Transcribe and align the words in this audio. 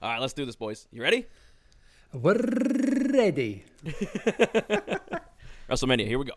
All 0.00 0.10
right, 0.10 0.20
let's 0.20 0.32
do 0.32 0.44
this, 0.44 0.54
boys. 0.54 0.86
You 0.92 1.02
ready? 1.02 1.26
We're 2.12 2.40
ready. 3.12 3.64
WrestleMania, 5.68 6.06
here 6.06 6.18
we 6.18 6.24
go. 6.24 6.34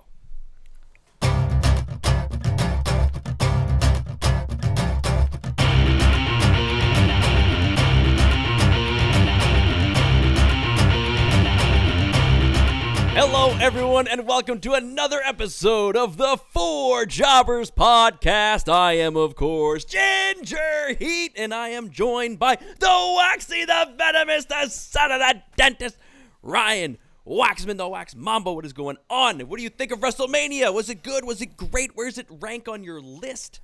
Hello, 13.14 13.50
everyone, 13.59 14.07
and 14.07 14.25
welcome 14.25 14.62
to 14.62 14.71
another 14.71 15.20
episode 15.25 15.98
of 15.98 16.16
the 16.16 16.38
Four 16.52 17.05
Jobbers 17.05 17.70
Podcast. 17.70 18.71
I 18.71 18.94
am, 18.94 19.18
of 19.18 19.36
course, 19.36 19.84
Ginger 19.84 20.95
Heat, 20.98 21.34
and 21.36 21.54
I 21.54 21.70
am 21.70 21.89
joined 21.89 22.39
by 22.39 22.55
the 22.55 23.16
Waxy, 23.18 23.66
the 23.66 23.94
Venomous, 23.98 24.45
the 24.45 24.70
son 24.70 25.12
of 25.12 25.20
the 25.20 25.44
dentist, 25.58 25.98
Ryan 26.41 26.98
Waxman, 27.27 27.76
the 27.76 27.90
Wax 27.90 28.16
Mambo. 28.16 28.54
What 28.54 28.66
is 28.66 28.71
going 28.71 28.98
on? 29.09 29.41
What 29.41 29.57
do 29.57 29.63
you 29.63 29.70
think 29.70 29.91
of 29.91 29.99
WrestleMania? 29.99 30.73
Was 30.73 30.90
it 30.90 31.04
good? 31.04 31.26
Was 31.26 31.41
it 31.41 31.57
great? 31.57 31.98
Where 31.98 32.07
does 32.07 32.18
it 32.18 32.27
rank 32.30 32.70
on 32.70 32.82
your 32.82 33.02
list? 33.02 33.59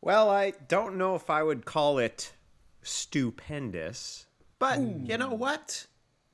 Well, 0.00 0.30
I 0.30 0.54
don't 0.66 0.96
know 0.96 1.14
if 1.14 1.28
I 1.28 1.42
would 1.42 1.66
call 1.66 1.98
it 1.98 2.32
stupendous, 2.82 4.24
but 4.58 4.80
you 4.80 5.18
know 5.18 5.34
what? 5.34 5.87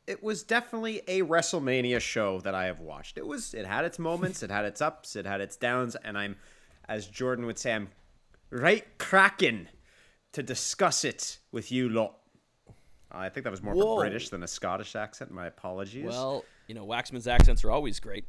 It 0.07 0.23
was 0.23 0.43
definitely 0.43 1.01
a 1.09 1.23
WrestleMania 1.23 2.01
show 2.01 2.41
that 2.41 2.55
I 2.55 2.67
have 2.67 2.81
watched. 2.81 3.17
It 3.17 3.27
was 3.27 3.55
it 3.55 3.67
had 3.67 3.85
its 3.85 3.99
moments, 3.99 4.43
it 4.43 4.51
had 4.51 4.65
its 4.65 4.83
ups, 4.83 5.17
it 5.17 5.25
had 5.27 5.41
its 5.41 5.57
downs, 5.57 5.97
and 5.97 6.19
I'm 6.19 6.37
as 6.89 7.07
Jordan 7.07 7.47
would 7.47 7.59
say, 7.59 7.73
I'm 7.73 7.89
right 8.51 8.85
cracking 8.99 9.69
to 10.33 10.43
discuss 10.43 11.05
it 11.05 11.39
with 11.53 11.73
you 11.73 11.89
lot. 11.89 12.17
I 13.11 13.29
think 13.29 13.45
that 13.45 13.51
was 13.51 13.63
more 13.63 13.73
of 13.73 13.79
Whoa. 13.79 13.97
a 13.97 14.01
British 14.01 14.29
than 14.29 14.43
a 14.43 14.49
Scottish 14.49 14.97
accent. 14.97 15.31
My 15.31 15.47
apologies. 15.47 16.05
Well, 16.05 16.45
you 16.67 16.75
know, 16.75 16.85
Waxman's 16.85 17.29
accents 17.29 17.65
are 17.65 17.71
always 17.71 18.01
great, 18.01 18.25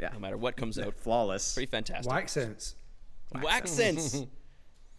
yeah, 0.00 0.10
no 0.12 0.18
matter 0.18 0.38
what 0.38 0.56
comes 0.56 0.78
out. 0.78 0.94
flawless. 0.94 1.54
Pretty 1.54 1.70
fantastic. 1.70 2.12
Accents. 2.12 2.74
Waxense. 3.34 4.26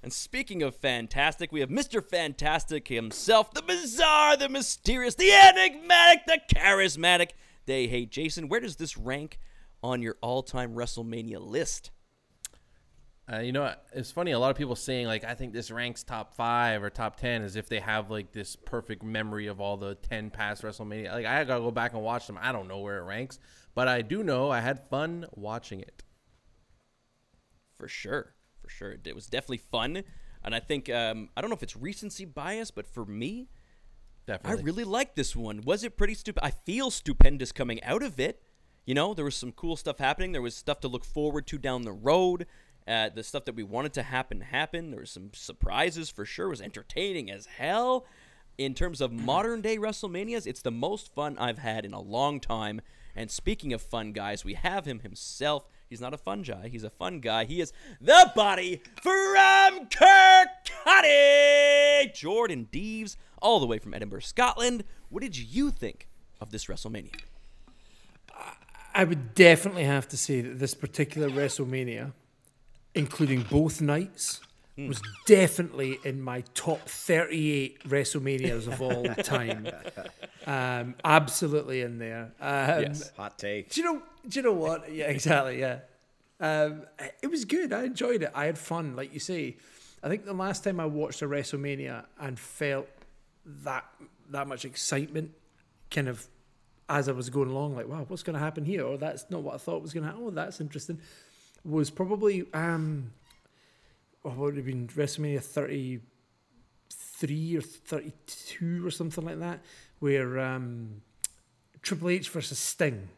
and 0.06 0.14
speaking 0.14 0.62
of 0.62 0.76
fantastic, 0.76 1.52
we 1.52 1.62
have 1.62 1.70
Mr. 1.70 2.00
Fantastic 2.00 2.90
himself, 2.90 3.52
the 3.56 3.64
bizarre, 3.64 4.38
the 4.38 4.48
mysterious, 4.48 5.16
the 5.16 5.32
enigmatic, 5.32 6.28
the 6.28 6.40
charismatic. 6.56 7.32
They 7.66 7.88
hate 7.88 8.12
Jason. 8.12 8.48
Where 8.48 8.60
does 8.60 8.76
this 8.76 9.00
rank 9.00 9.40
on 9.82 10.04
your 10.04 10.18
all-time 10.22 10.76
WrestleMania 10.76 11.42
list? 11.42 11.90
Uh, 13.34 13.40
you 13.40 13.52
know, 13.52 13.64
what? 13.64 13.84
it's 13.94 14.12
funny. 14.12 14.30
A 14.30 14.38
lot 14.38 14.52
of 14.52 14.58
people 14.58 14.76
saying 14.76 15.08
like, 15.08 15.24
I 15.24 15.34
think 15.34 15.54
this 15.54 15.72
ranks 15.72 16.04
top 16.04 16.36
five 16.36 16.84
or 16.84 16.92
top 16.92 17.20
ten, 17.20 17.42
as 17.42 17.56
if 17.56 17.68
they 17.68 17.80
have 17.80 18.12
like 18.12 18.32
this 18.32 18.56
perfect 18.56 19.02
memory 19.02 19.48
of 19.48 19.60
all 19.60 19.76
the 19.76 19.96
ten 19.96 20.30
past 20.30 20.62
WrestleMania. 20.62 21.14
Like, 21.14 21.26
I 21.26 21.44
gotta 21.46 21.62
go 21.62 21.72
back 21.72 21.94
and 21.94 22.04
watch 22.04 22.28
them. 22.28 22.38
I 22.40 22.52
don't 22.52 22.68
know 22.68 22.78
where 22.78 23.00
it 23.00 23.06
ranks, 23.06 23.40
but 23.74 23.88
I 23.88 24.04
do 24.04 24.24
know 24.24 24.52
I 24.52 24.60
had 24.60 24.88
fun 24.88 25.26
watching 25.34 25.80
it. 25.80 26.04
For 27.80 27.88
sure, 27.88 28.35
for 28.66 28.72
sure, 28.72 28.96
it 29.04 29.16
was 29.16 29.28
definitely 29.28 29.58
fun. 29.58 30.04
And 30.44 30.56
I 30.56 30.60
think 30.60 30.90
um, 30.90 31.30
I 31.36 31.42
don't 31.42 31.50
know 31.50 31.56
if 31.56 31.64
it's 31.64 31.76
recency 31.76 32.26
bias, 32.26 32.72
but 32.72 32.88
for 32.88 33.06
me, 33.06 33.50
definitely, 34.26 34.62
I 34.62 34.64
really 34.64 34.84
liked 34.84 35.16
this 35.16 35.36
one. 35.36 35.62
Was 35.62 35.84
it 35.84 35.98
pretty 35.98 36.16
stupid? 36.16 36.44
I 36.44 36.52
feel 36.52 36.92
stupendous 36.92 37.52
coming 37.52 37.84
out 37.84 38.04
of 38.04 38.20
it. 38.20 38.42
You 38.86 38.94
know, 38.94 39.14
there 39.14 39.26
was 39.26 39.36
some 39.36 39.52
cool 39.52 39.76
stuff 39.76 39.98
happening. 39.98 40.32
There 40.32 40.42
was 40.42 40.56
stuff 40.56 40.80
to 40.82 40.88
look 40.88 41.06
forward 41.06 41.48
to 41.48 41.58
down 41.58 41.84
the 41.84 41.92
road. 41.92 42.46
Uh, 42.88 43.10
the 43.10 43.24
stuff 43.24 43.46
that 43.46 43.56
we 43.56 43.64
wanted 43.64 43.94
to 43.94 44.04
happen 44.04 44.42
happened. 44.42 44.94
There 44.94 45.00
was 45.00 45.12
some 45.12 45.32
surprises 45.34 46.10
for 46.10 46.26
sure. 46.26 46.48
It 46.48 46.50
was 46.50 46.62
entertaining 46.62 47.32
as 47.32 47.48
hell. 47.48 48.06
In 48.58 48.74
terms 48.74 49.02
of 49.02 49.12
modern 49.12 49.62
day 49.62 49.78
WrestleManias, 49.78 50.46
it's 50.46 50.62
the 50.62 50.72
most 50.72 51.14
fun 51.14 51.38
I've 51.40 51.60
had 51.60 51.86
in 51.86 51.94
a 51.94 52.02
long 52.02 52.40
time. 52.40 52.82
And 53.16 53.32
speaking 53.32 53.74
of 53.74 53.82
fun 53.82 54.12
guys, 54.12 54.46
we 54.46 54.54
have 54.54 54.86
him 54.86 55.00
himself. 55.00 55.68
He's 55.90 56.02
not 56.02 56.14
a 56.14 56.18
fungi. 56.18 56.68
He's 56.68 56.84
a 56.84 56.90
fun 56.90 57.20
guy. 57.20 57.46
He 57.46 57.62
is 57.62 57.72
the 58.02 58.32
body 58.36 58.82
from 59.02 59.88
Kirkcaldy, 60.86 62.14
Jordan 62.14 62.68
Deves, 62.72 63.18
all 63.42 63.60
the 63.60 63.66
way 63.68 63.78
from 63.80 63.94
Edinburgh, 63.94 64.22
Scotland. 64.22 64.84
What 65.10 65.22
did 65.22 65.38
you 65.38 65.72
think 65.72 66.08
of 66.42 66.52
this 66.52 66.66
WrestleMania? 66.66 67.16
I 68.94 69.04
would 69.04 69.36
definitely 69.36 69.84
have 69.84 70.08
to 70.10 70.18
say 70.18 70.42
that 70.42 70.58
this 70.60 70.74
particular 70.74 71.30
WrestleMania, 71.30 72.14
including 72.94 73.44
both 73.44 73.82
nights, 73.82 74.40
was 74.78 75.02
definitely 75.26 75.98
in 76.04 76.22
my 76.22 76.42
top 76.54 76.80
38 76.90 77.84
WrestleManias 77.88 78.68
of 78.68 78.82
all 78.82 79.04
time. 79.24 79.68
Um, 80.46 80.96
absolutely 81.04 81.82
in 81.82 81.98
there. 81.98 82.32
Um, 82.42 82.82
Yes. 82.82 83.12
Hot 83.18 83.38
take. 83.38 83.70
Do 83.70 83.82
you 83.82 83.94
know? 83.94 84.02
Do 84.28 84.40
you 84.40 84.44
know 84.44 84.54
what? 84.54 84.92
Yeah, 84.92 85.06
exactly. 85.10 85.60
Yeah, 85.60 85.80
um, 86.40 86.84
it 87.22 87.30
was 87.30 87.46
good. 87.46 87.74
I 87.74 87.84
enjoyed 87.84 88.24
it. 88.24 88.32
I 88.34 88.46
had 88.46 88.58
fun, 88.58 88.96
like 88.96 89.14
you 89.14 89.20
say. 89.20 89.58
I 90.04 90.08
think 90.08 90.26
the 90.26 90.34
last 90.34 90.64
time 90.64 90.80
I 90.80 90.86
watched 90.86 91.22
a 91.22 91.26
WrestleMania 91.26 92.06
and 92.20 92.40
felt 92.40 92.88
that 93.64 93.86
that 94.30 94.48
much 94.48 94.66
excitement, 94.66 95.32
kind 95.90 96.08
of 96.08 96.28
as 96.90 97.10
I 97.10 97.12
was 97.14 97.30
going 97.30 97.50
along, 97.50 97.76
like, 97.76 97.88
wow, 97.88 98.06
what's 98.08 98.22
going 98.22 98.36
to 98.36 98.40
happen 98.40 98.66
here? 98.66 98.86
Or 98.86 98.98
that's 98.98 99.26
not 99.30 99.42
what 99.42 99.56
I 99.56 99.58
thought 99.58 99.82
was 99.82 99.94
going 99.94 100.04
to 100.04 100.10
happen. 100.10 100.24
Oh, 100.26 100.30
that's 100.30 100.62
interesting. 100.62 101.00
Was 101.64 101.90
probably 101.90 102.46
um, 102.54 103.12
oh, 104.24 104.30
what 104.30 104.38
would 104.38 104.58
have 104.58 104.66
been 104.66 104.88
WrestleMania 104.88 105.42
thirty 105.42 106.02
three 106.92 107.58
or 107.58 107.62
thirty 107.62 108.14
two 108.28 108.86
or 108.86 108.92
something 108.92 109.26
like 109.26 109.40
that, 109.40 109.62
where 110.00 110.40
um, 110.40 111.02
Triple 111.82 112.10
H 112.10 112.30
versus 112.30 112.60
Sting 112.60 113.10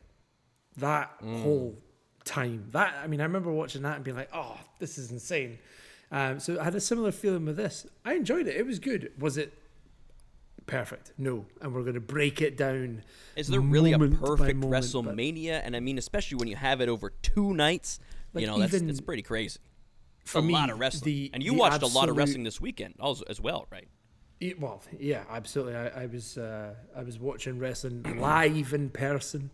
that 0.77 1.11
whole 1.23 1.77
time. 2.25 2.67
That 2.71 2.95
I 3.03 3.07
mean, 3.07 3.19
I 3.21 3.23
remember 3.23 3.51
watching 3.51 3.81
that 3.83 3.95
and 3.95 4.03
being 4.03 4.17
like, 4.17 4.29
"Oh, 4.33 4.57
this 4.79 4.97
is 4.97 5.11
insane." 5.11 5.59
Um, 6.11 6.39
so 6.39 6.59
I 6.59 6.63
had 6.63 6.75
a 6.75 6.79
similar 6.81 7.11
feeling 7.11 7.45
with 7.45 7.57
this. 7.57 7.85
I 8.05 8.13
enjoyed 8.13 8.47
it. 8.47 8.55
It 8.55 8.65
was 8.65 8.79
good. 8.79 9.11
Was 9.19 9.37
it 9.37 9.53
perfect? 10.65 11.11
No. 11.17 11.45
And 11.61 11.73
we're 11.73 11.81
going 11.81 11.95
to 11.95 11.99
break 11.99 12.41
it 12.41 12.57
down. 12.57 13.03
Is 13.35 13.47
there 13.47 13.59
really 13.61 13.93
a 13.93 13.99
perfect 13.99 14.57
moment, 14.57 14.83
WrestleMania? 14.85 15.61
And 15.63 15.75
I 15.75 15.79
mean, 15.79 15.97
especially 15.97 16.37
when 16.37 16.47
you 16.47 16.55
have 16.55 16.81
it 16.81 16.89
over 16.89 17.09
two 17.21 17.53
nights, 17.53 17.99
Like, 18.33 18.41
you 18.41 18.47
know, 18.47 18.59
that's 18.59 18.73
it's 18.73 19.01
pretty 19.01 19.21
crazy. 19.21 19.59
For 20.25 20.39
a 20.39 20.41
me, 20.41 20.53
lot 20.53 20.69
of 20.69 20.79
wrestling. 20.79 21.05
the- 21.13 21.31
and 21.33 21.43
you 21.43 21.53
watched 21.53 21.81
a 21.83 21.87
lot 21.87 22.09
of 22.09 22.17
wrestling 22.17 22.43
this 22.43 22.59
weekend 22.59 22.95
also, 22.99 23.23
as 23.29 23.39
well, 23.39 23.65
right? 23.71 23.87
Yeah, 24.39 24.53
well, 24.59 24.83
yeah, 24.99 25.23
absolutely. 25.29 25.75
I, 25.75 26.03
I 26.03 26.05
was 26.05 26.37
uh, 26.37 26.73
I 26.95 27.01
was 27.03 27.17
watching 27.19 27.57
wrestling 27.59 28.03
live 28.19 28.73
in 28.73 28.89
person. 28.89 29.49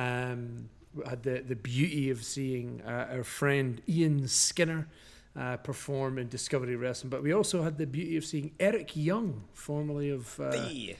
Um, 0.00 0.68
we 0.94 1.04
had 1.08 1.22
the 1.22 1.42
the 1.46 1.56
beauty 1.56 2.10
of 2.10 2.22
seeing 2.24 2.82
uh, 2.86 3.08
our 3.16 3.24
friend 3.24 3.80
Ian 3.88 4.28
Skinner 4.28 4.86
uh, 5.34 5.56
perform 5.58 6.18
in 6.18 6.28
Discovery 6.28 6.76
Wrestling, 6.76 7.10
but 7.10 7.22
we 7.22 7.32
also 7.32 7.62
had 7.62 7.76
the 7.78 7.86
beauty 7.86 8.16
of 8.16 8.24
seeing 8.24 8.52
Eric 8.60 8.94
Young, 8.96 9.44
formerly 9.52 10.10
of 10.10 10.38
uh, 10.40 10.50
The 10.50 10.96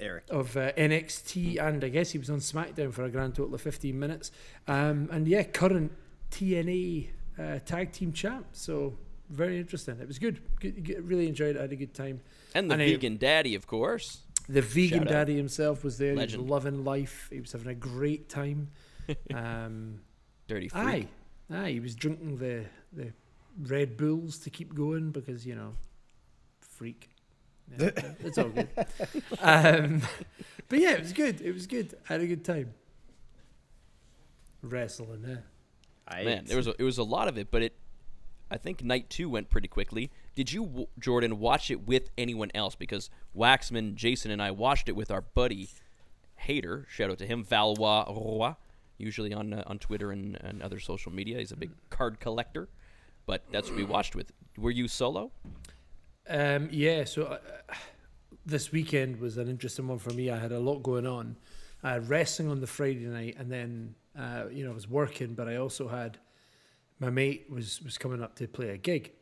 Eric. 0.00 0.24
of 0.30 0.56
uh, 0.56 0.72
NXT, 0.72 1.58
and 1.60 1.82
I 1.84 1.88
guess 1.88 2.10
he 2.12 2.18
was 2.18 2.30
on 2.30 2.38
SmackDown 2.38 2.92
for 2.92 3.04
a 3.04 3.10
grand 3.10 3.34
total 3.34 3.54
of 3.54 3.60
15 3.60 3.98
minutes. 3.98 4.30
Um, 4.66 5.08
and 5.12 5.26
yeah, 5.28 5.42
current 5.44 5.92
TNA 6.30 7.08
uh, 7.38 7.58
tag 7.64 7.92
team 7.92 8.12
champ. 8.12 8.46
So 8.52 8.96
very 9.30 9.58
interesting. 9.58 9.98
It 10.00 10.06
was 10.08 10.18
good. 10.18 10.40
good, 10.60 11.04
really 11.08 11.28
enjoyed 11.28 11.56
it. 11.56 11.58
I 11.58 11.62
had 11.62 11.72
a 11.72 11.76
good 11.76 11.94
time. 11.94 12.20
And 12.54 12.68
the 12.70 12.74
And 12.74 12.82
I- 12.82 12.86
vegan 12.92 13.16
daddy, 13.16 13.54
of 13.54 13.66
course. 13.66 14.22
The 14.48 14.62
vegan 14.62 15.00
Shout 15.00 15.08
out. 15.08 15.12
daddy 15.12 15.36
himself 15.36 15.84
was 15.84 15.98
there. 15.98 16.14
He 16.14 16.20
was 16.20 16.36
loving 16.36 16.84
life. 16.84 17.28
He 17.30 17.40
was 17.40 17.52
having 17.52 17.68
a 17.68 17.74
great 17.74 18.28
time. 18.28 18.70
Um, 19.34 20.00
Dirty 20.48 20.68
freak. 20.68 20.84
aye, 20.84 21.06
aye. 21.50 21.70
He 21.70 21.80
was 21.80 21.94
drinking 21.94 22.36
the 22.36 22.66
the 22.92 23.14
Red 23.58 23.96
Bulls 23.96 24.38
to 24.40 24.50
keep 24.50 24.74
going 24.74 25.12
because 25.12 25.46
you 25.46 25.54
know, 25.54 25.72
freak. 26.60 27.08
Yeah, 27.78 27.90
it's 28.20 28.36
all 28.36 28.50
good. 28.50 28.68
Um, 29.40 30.02
but 30.68 30.78
yeah, 30.78 30.92
it 30.92 31.00
was 31.00 31.14
good. 31.14 31.40
It 31.40 31.52
was 31.52 31.66
good. 31.66 31.94
I 32.08 32.12
had 32.14 32.20
a 32.20 32.26
good 32.26 32.44
time. 32.44 32.74
Wrestling, 34.62 35.24
eh? 35.26 35.36
I, 36.06 36.24
Man, 36.24 36.44
there 36.46 36.56
was 36.56 36.66
a, 36.66 36.74
it 36.78 36.82
was 36.84 36.98
a 36.98 37.02
lot 37.02 37.28
of 37.28 37.38
it, 37.38 37.50
but 37.50 37.62
it. 37.62 37.74
I 38.50 38.56
think 38.56 38.82
night 38.82 39.10
two 39.10 39.28
went 39.28 39.50
pretty 39.50 39.68
quickly. 39.68 40.10
Did 40.38 40.52
you, 40.52 40.86
Jordan, 41.00 41.40
watch 41.40 41.68
it 41.68 41.88
with 41.88 42.10
anyone 42.16 42.52
else? 42.54 42.76
Because 42.76 43.10
Waxman, 43.36 43.96
Jason, 43.96 44.30
and 44.30 44.40
I 44.40 44.52
watched 44.52 44.88
it 44.88 44.94
with 44.94 45.10
our 45.10 45.20
buddy 45.20 45.68
Hater. 46.36 46.86
Shout 46.88 47.10
out 47.10 47.18
to 47.18 47.26
him, 47.26 47.42
Valois 47.42 48.04
Roy, 48.08 48.54
usually 48.98 49.34
on 49.34 49.52
uh, 49.52 49.64
on 49.66 49.80
Twitter 49.80 50.12
and, 50.12 50.38
and 50.40 50.62
other 50.62 50.78
social 50.78 51.10
media. 51.10 51.38
He's 51.38 51.50
a 51.50 51.56
big 51.56 51.72
card 51.90 52.20
collector, 52.20 52.68
but 53.26 53.42
that's 53.50 53.68
what 53.68 53.78
we 53.78 53.82
watched 53.82 54.14
with. 54.14 54.30
Were 54.56 54.70
you 54.70 54.86
solo? 54.86 55.32
Um, 56.28 56.68
yeah, 56.70 57.02
so 57.02 57.24
uh, 57.24 57.38
this 58.46 58.70
weekend 58.70 59.18
was 59.18 59.38
an 59.38 59.48
interesting 59.48 59.88
one 59.88 59.98
for 59.98 60.12
me. 60.12 60.30
I 60.30 60.38
had 60.38 60.52
a 60.52 60.60
lot 60.60 60.84
going 60.84 61.04
on. 61.04 61.34
I 61.82 61.94
had 61.94 62.08
wrestling 62.08 62.48
on 62.48 62.60
the 62.60 62.68
Friday 62.68 63.06
night, 63.06 63.34
and 63.40 63.50
then 63.50 63.96
uh, 64.16 64.44
you 64.52 64.64
know 64.64 64.70
I 64.70 64.74
was 64.74 64.88
working, 64.88 65.34
but 65.34 65.48
I 65.48 65.56
also 65.56 65.88
had 65.88 66.16
my 67.00 67.10
mate 67.10 67.46
was 67.50 67.82
was 67.82 67.98
coming 67.98 68.22
up 68.22 68.36
to 68.36 68.46
play 68.46 68.68
a 68.68 68.76
gig, 68.76 69.14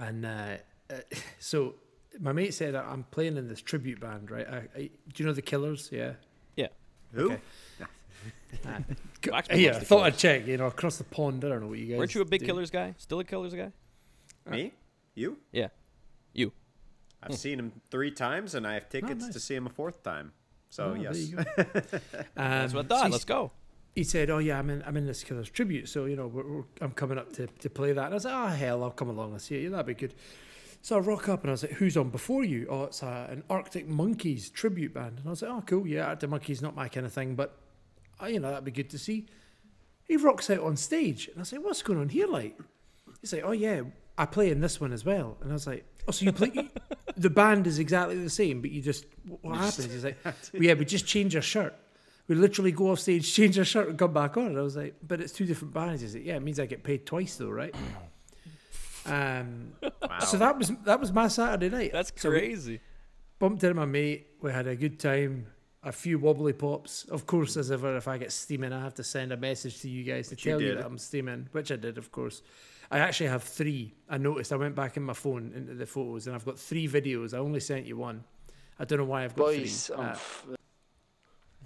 and 0.00 0.26
uh, 0.26 0.56
uh, 0.90 0.94
so 1.38 1.74
my 2.20 2.32
mate 2.32 2.54
said 2.54 2.74
I'm 2.74 3.04
playing 3.10 3.36
in 3.36 3.48
this 3.48 3.60
tribute 3.60 4.00
band, 4.00 4.30
right? 4.30 4.46
I, 4.48 4.56
I, 4.76 4.90
do 5.12 5.22
you 5.22 5.26
know 5.26 5.32
the 5.32 5.42
Killers? 5.42 5.88
Yeah. 5.92 6.12
Yeah. 6.56 6.68
Who? 7.12 7.32
Okay. 7.32 7.40
Waxman 9.22 9.44
yeah, 9.60 9.70
I 9.70 9.80
thought 9.80 9.86
Killers. 9.98 10.14
I'd 10.14 10.18
check. 10.18 10.46
You 10.46 10.56
know, 10.56 10.66
across 10.66 10.96
the 10.98 11.04
pond. 11.04 11.44
I 11.44 11.48
don't 11.48 11.60
know 11.60 11.68
what 11.68 11.78
you 11.78 11.86
guys. 11.86 11.98
Weren't 11.98 12.14
you 12.14 12.20
a 12.22 12.24
big 12.24 12.40
do. 12.40 12.46
Killers 12.46 12.70
guy? 12.70 12.94
Still 12.98 13.20
a 13.20 13.24
Killers 13.24 13.54
guy? 13.54 13.72
Me? 14.48 14.72
You? 15.14 15.38
Yeah. 15.52 15.68
You. 16.32 16.52
I've 17.22 17.36
seen 17.36 17.58
him 17.58 17.72
three 17.90 18.10
times, 18.10 18.54
and 18.54 18.66
I 18.66 18.74
have 18.74 18.88
tickets 18.88 19.26
to 19.26 19.32
nice. 19.32 19.42
see 19.44 19.54
him 19.54 19.66
a 19.66 19.70
fourth 19.70 20.02
time. 20.02 20.32
So 20.70 20.90
Oh, 20.90 20.94
yes, 20.94 21.18
you 21.28 21.36
go. 21.36 21.44
That's 21.56 21.92
Um, 22.72 22.76
what 22.76 22.86
I 22.86 22.88
thought. 22.88 23.02
he's- 23.02 23.12
Let's 23.12 23.24
go. 23.24 23.52
He 23.94 24.04
said, 24.04 24.30
"Oh 24.30 24.38
yeah, 24.38 24.58
I'm 24.58 24.70
in 24.70 24.82
I'm 24.86 24.96
in 24.96 25.06
this 25.06 25.24
Killers 25.24 25.50
tribute, 25.50 25.88
so 25.88 26.04
you 26.04 26.16
know 26.16 26.26
we're, 26.26 26.46
we're, 26.46 26.64
I'm 26.80 26.92
coming 26.92 27.18
up 27.18 27.32
to, 27.34 27.46
to 27.46 27.70
play 27.70 27.92
that." 27.92 28.04
And 28.06 28.14
I 28.14 28.16
was 28.16 28.24
like, 28.24 28.34
"Oh 28.34 28.46
hell, 28.46 28.84
I'll 28.84 28.90
come 28.90 29.08
along 29.08 29.32
and 29.32 29.42
see 29.42 29.60
you. 29.60 29.70
That'd 29.70 29.86
be 29.86 29.94
good." 29.94 30.14
So 30.82 30.96
I 30.96 31.00
rock 31.00 31.28
up 31.28 31.42
and 31.42 31.50
I 31.50 31.52
was 31.52 31.62
like, 31.62 31.72
"Who's 31.72 31.96
on 31.96 32.10
before 32.10 32.44
you?" 32.44 32.66
Oh, 32.70 32.84
it's 32.84 33.02
a, 33.02 33.28
an 33.30 33.42
Arctic 33.50 33.88
Monkeys 33.88 34.48
tribute 34.50 34.94
band, 34.94 35.18
and 35.18 35.26
I 35.26 35.30
was 35.30 35.42
like, 35.42 35.50
"Oh 35.50 35.62
cool, 35.66 35.86
yeah, 35.86 36.06
Arctic 36.06 36.30
Monkeys 36.30 36.62
not 36.62 36.74
my 36.74 36.88
kind 36.88 37.06
of 37.06 37.12
thing, 37.12 37.34
but 37.34 37.58
uh, 38.22 38.26
you 38.26 38.40
know 38.40 38.50
that'd 38.50 38.64
be 38.64 38.70
good 38.70 38.90
to 38.90 38.98
see." 38.98 39.26
He 40.04 40.16
rocks 40.16 40.50
out 40.50 40.60
on 40.60 40.76
stage, 40.76 41.28
and 41.28 41.36
I 41.36 41.40
was 41.40 41.52
like, 41.52 41.64
"What's 41.64 41.82
going 41.82 41.98
on 41.98 42.08
here, 42.08 42.26
like?" 42.26 42.58
He's 43.20 43.32
like, 43.32 43.42
"Oh 43.44 43.52
yeah, 43.52 43.82
I 44.16 44.26
play 44.26 44.50
in 44.50 44.60
this 44.60 44.80
one 44.80 44.92
as 44.92 45.04
well," 45.04 45.36
and 45.40 45.50
I 45.50 45.54
was 45.54 45.66
like, 45.66 45.84
"Oh, 46.06 46.12
so 46.12 46.24
you 46.24 46.32
play?" 46.32 46.70
the 47.16 47.30
band 47.30 47.66
is 47.66 47.78
exactly 47.78 48.22
the 48.22 48.30
same, 48.30 48.60
but 48.60 48.70
you 48.70 48.80
just 48.80 49.04
what 49.42 49.56
happens? 49.56 49.92
He's 49.92 50.04
like, 50.04 50.18
well, 50.24 50.34
"Yeah, 50.54 50.74
we 50.74 50.84
just 50.84 51.06
change 51.06 51.34
our 51.34 51.42
shirt." 51.42 51.74
We 52.30 52.36
literally 52.36 52.70
go 52.72 52.92
off 52.92 53.00
stage, 53.00 53.30
change 53.38 53.58
our 53.58 53.64
shirt, 53.64 53.88
and 53.88 53.98
come 53.98 54.12
back 54.12 54.36
on. 54.36 54.46
And 54.46 54.58
I 54.58 54.62
was 54.62 54.76
like, 54.76 54.94
but 55.06 55.20
it's 55.20 55.32
two 55.32 55.44
different 55.46 55.74
bands. 55.74 56.00
He's 56.00 56.14
like, 56.14 56.24
yeah, 56.24 56.36
it 56.36 56.42
means 56.42 56.60
I 56.60 56.66
get 56.66 56.84
paid 56.84 57.04
twice 57.04 57.34
though, 57.36 57.50
right? 57.50 57.74
Um, 59.06 59.72
so 60.26 60.36
that 60.36 60.58
was 60.58 60.72
that 60.84 61.00
was 61.00 61.10
my 61.12 61.28
Saturday 61.28 61.70
night. 61.70 61.90
That's 61.92 62.12
So 62.16 62.28
crazy. 62.30 62.80
bumped 63.38 63.64
into 63.64 63.74
my 63.74 63.86
mate. 63.86 64.26
We 64.42 64.52
had 64.52 64.66
a 64.66 64.76
good 64.76 64.98
time. 65.00 65.46
A 65.82 65.90
few 65.90 66.18
wobbly 66.18 66.52
pops. 66.52 67.04
Of 67.04 67.26
course, 67.26 67.56
as 67.56 67.70
ever, 67.70 67.96
if 67.96 68.06
I 68.06 68.18
get 68.18 68.30
steaming, 68.30 68.74
I 68.74 68.80
have 68.82 68.94
to 68.96 69.02
send 69.04 69.32
a 69.32 69.36
message 69.38 69.80
to 69.80 69.88
you 69.88 70.04
guys 70.04 70.28
to 70.28 70.32
Which 70.34 70.44
you 70.44 70.52
tell 70.52 70.60
you 70.60 70.68
did. 70.68 70.78
that 70.78 70.84
I'm 70.86 70.98
steaming, 70.98 71.48
which 71.52 71.72
I 71.72 71.76
did, 71.76 71.96
of 71.96 72.12
course. 72.12 72.42
I 72.90 72.98
actually 72.98 73.28
have 73.30 73.42
three. 73.42 73.94
I 74.10 74.18
noticed. 74.18 74.52
I 74.52 74.56
went 74.56 74.74
back 74.74 74.98
in 74.98 75.02
my 75.02 75.14
phone 75.14 75.52
into 75.56 75.72
the 75.72 75.86
photos, 75.86 76.26
and 76.26 76.36
I've 76.36 76.44
got 76.44 76.58
three 76.58 76.86
videos. 76.86 77.32
I 77.32 77.38
only 77.38 77.60
sent 77.60 77.86
you 77.86 77.96
one. 77.96 78.22
I 78.78 78.84
don't 78.84 78.98
know 78.98 79.06
why 79.06 79.24
I've 79.24 79.34
got 79.34 79.46
Boys, 79.46 79.86
three. 79.86 79.96
I'm 79.96 80.04
Uh, 80.08 80.10
f- 80.10 80.46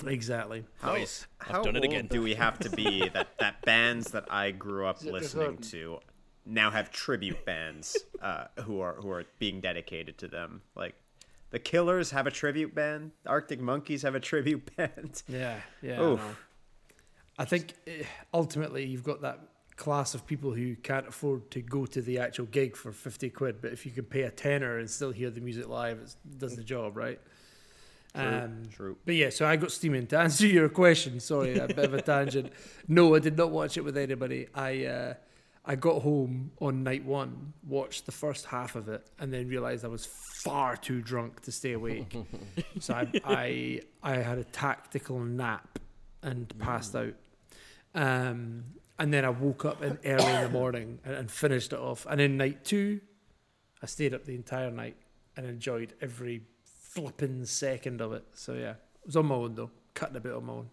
exactly. 0.08 0.64
How, 0.80 0.94
Nice. 0.94 1.26
I've 1.40 1.62
done 1.62 1.76
it 1.76 1.84
again. 1.84 2.06
do 2.06 2.22
we 2.22 2.34
have 2.34 2.58
to 2.60 2.70
be 2.70 3.08
that 3.10 3.28
that 3.38 3.62
bands 3.62 4.10
that 4.12 4.26
I 4.30 4.50
grew 4.50 4.86
up 4.86 5.02
listening 5.04 5.58
to 5.58 5.98
now 6.46 6.70
have 6.70 6.90
tribute 6.90 7.44
bands 7.44 7.96
uh, 8.20 8.46
who 8.60 8.80
are 8.80 8.94
who 8.94 9.10
are 9.10 9.24
being 9.38 9.60
dedicated 9.60 10.18
to 10.18 10.28
them? 10.28 10.62
Like 10.74 10.94
the 11.50 11.58
Killers 11.58 12.10
have 12.10 12.26
a 12.26 12.30
tribute 12.30 12.74
band. 12.74 13.12
Arctic 13.26 13.60
Monkeys 13.60 14.02
have 14.02 14.14
a 14.14 14.20
tribute 14.20 14.74
band. 14.76 15.22
Yeah, 15.28 15.60
yeah. 15.82 16.00
I, 16.00 16.04
Oof. 16.04 16.18
know. 16.20 16.36
I 17.38 17.44
think 17.44 17.74
eh, 17.86 18.04
ultimately 18.32 18.84
you've 18.84 19.04
got 19.04 19.22
that 19.22 19.40
class 19.76 20.14
of 20.14 20.24
people 20.26 20.52
who 20.52 20.76
can't 20.76 21.08
afford 21.08 21.50
to 21.50 21.60
go 21.60 21.84
to 21.86 22.00
the 22.00 22.18
actual 22.18 22.46
gig 22.46 22.76
for 22.76 22.92
50 22.92 23.30
quid, 23.30 23.60
but 23.60 23.72
if 23.72 23.84
you 23.84 23.90
can 23.92 24.04
pay 24.04 24.22
a 24.22 24.30
tenner 24.30 24.78
and 24.78 24.88
still 24.88 25.10
hear 25.10 25.30
the 25.30 25.40
music 25.40 25.68
live, 25.68 25.98
it 25.98 26.38
does 26.38 26.54
the 26.54 26.62
job, 26.62 26.96
right? 26.96 27.20
Um, 28.14 28.62
True. 28.70 28.96
but 29.04 29.14
yeah, 29.14 29.30
so 29.30 29.44
I 29.46 29.56
got 29.56 29.72
steaming. 29.72 30.06
To 30.08 30.18
answer 30.18 30.46
your 30.58 30.68
question, 30.68 31.18
sorry, 31.20 31.58
a 31.58 31.66
bit 31.66 31.78
of 31.78 31.94
a 31.94 32.02
tangent. 32.02 32.52
No, 32.86 33.14
I 33.14 33.18
did 33.18 33.36
not 33.36 33.50
watch 33.50 33.76
it 33.76 33.82
with 33.82 33.96
anybody. 33.96 34.48
I 34.54 34.84
uh, 34.84 35.14
I 35.64 35.76
got 35.76 36.02
home 36.02 36.52
on 36.60 36.84
night 36.84 37.04
one, 37.04 37.54
watched 37.66 38.06
the 38.06 38.12
first 38.12 38.46
half 38.46 38.76
of 38.76 38.88
it, 38.88 39.06
and 39.18 39.32
then 39.32 39.48
realised 39.48 39.84
I 39.84 39.88
was 39.88 40.06
far 40.06 40.76
too 40.76 41.00
drunk 41.00 41.40
to 41.42 41.52
stay 41.52 41.72
awake. 41.72 42.14
so 42.80 42.94
I, 42.94 43.10
I 43.24 43.80
I 44.02 44.16
had 44.16 44.38
a 44.38 44.44
tactical 44.44 45.18
nap 45.20 45.78
and 46.22 46.56
passed 46.58 46.94
out. 46.94 47.14
Um, 47.94 48.64
and 48.98 49.12
then 49.12 49.24
I 49.24 49.30
woke 49.30 49.64
up 49.64 49.82
in 49.82 49.98
early 50.04 50.32
in 50.32 50.42
the 50.42 50.48
morning 50.50 50.98
and, 51.04 51.14
and 51.14 51.30
finished 51.30 51.72
it 51.72 51.78
off. 51.78 52.06
And 52.08 52.20
in 52.20 52.36
night 52.36 52.64
two, 52.64 53.00
I 53.82 53.86
stayed 53.86 54.14
up 54.14 54.24
the 54.24 54.34
entire 54.34 54.70
night 54.70 54.96
and 55.36 55.46
enjoyed 55.46 55.94
every 56.00 56.42
flipping 56.94 57.44
second 57.44 58.00
of 58.00 58.12
it. 58.12 58.24
So 58.34 58.54
yeah, 58.54 58.70
it 58.70 59.06
was 59.06 59.16
on 59.16 59.26
my 59.26 59.34
own 59.34 59.54
though, 59.54 59.70
cutting 59.94 60.16
a 60.16 60.20
bit 60.20 60.32
on 60.32 60.44
my 60.46 60.52
own. 60.54 60.70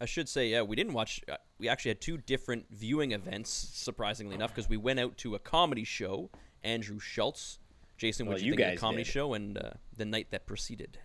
I 0.00 0.04
should 0.04 0.28
say, 0.28 0.48
yeah, 0.48 0.62
we 0.62 0.74
didn't 0.74 0.94
watch. 0.94 1.22
Uh, 1.30 1.36
we 1.58 1.68
actually 1.68 1.90
had 1.90 2.00
two 2.00 2.18
different 2.18 2.66
viewing 2.72 3.12
events, 3.12 3.50
surprisingly 3.50 4.34
enough, 4.34 4.52
because 4.52 4.68
we 4.68 4.76
went 4.76 4.98
out 4.98 5.16
to 5.18 5.36
a 5.36 5.38
comedy 5.38 5.84
show. 5.84 6.30
Andrew 6.64 6.98
Schulz, 6.98 7.58
Jason, 7.96 8.26
what 8.26 8.34
Well, 8.34 8.40
you 8.40 8.46
you 8.46 8.52
think 8.52 8.60
of 8.62 8.66
guys 8.72 8.76
the 8.76 8.80
comedy 8.80 9.04
did. 9.04 9.12
show 9.12 9.34
and 9.34 9.56
uh, 9.58 9.70
the 9.96 10.04
night 10.04 10.28
that 10.32 10.46
preceded? 10.46 10.98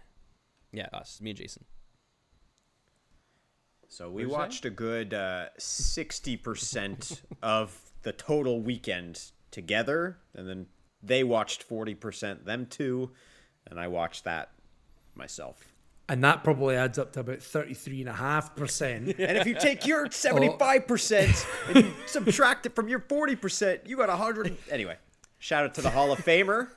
Yeah, 0.72 0.88
us, 0.94 1.22
me 1.22 1.30
and 1.32 1.38
Jason. 1.38 1.66
So 3.88 4.08
we 4.10 4.26
What'd 4.26 4.30
you 4.30 4.32
watched 4.32 4.66
a 4.66 4.70
good 4.70 5.14
uh, 5.14 5.46
sixty 5.58 6.36
percent 6.36 7.22
of 7.44 7.80
the 8.02 8.12
total 8.14 8.62
weekend 8.62 9.32
together, 9.52 10.18
and 10.36 10.48
then 10.50 10.66
they 11.04 11.24
watched 11.24 11.64
forty 11.64 11.96
percent. 11.96 12.46
Them 12.46 12.66
two, 12.66 13.12
and 13.68 13.80
I 13.80 13.88
watched 13.88 14.24
that 14.26 14.52
myself. 15.18 15.74
And 16.10 16.24
that 16.24 16.44
probably 16.44 16.76
adds 16.76 16.98
up 16.98 17.12
to 17.14 17.20
about 17.20 17.40
33.5%. 17.40 19.20
And 19.20 19.38
if 19.38 19.46
you 19.46 19.56
take 19.56 19.86
your 19.86 20.10
seventy-five 20.12 20.88
percent 20.88 21.46
and 21.68 21.78
you 21.86 21.94
subtract 22.06 22.66
it 22.66 22.76
from 22.76 22.88
your 22.88 23.00
forty 23.00 23.36
percent, 23.36 23.82
you 23.86 23.98
got 23.98 24.10
hundred. 24.10 24.56
Anyway, 24.72 24.96
shout 25.40 25.66
out 25.66 25.74
to 25.76 25.82
the 25.82 25.90
Hall 25.90 26.12
of 26.14 26.20
Famer. 26.20 26.70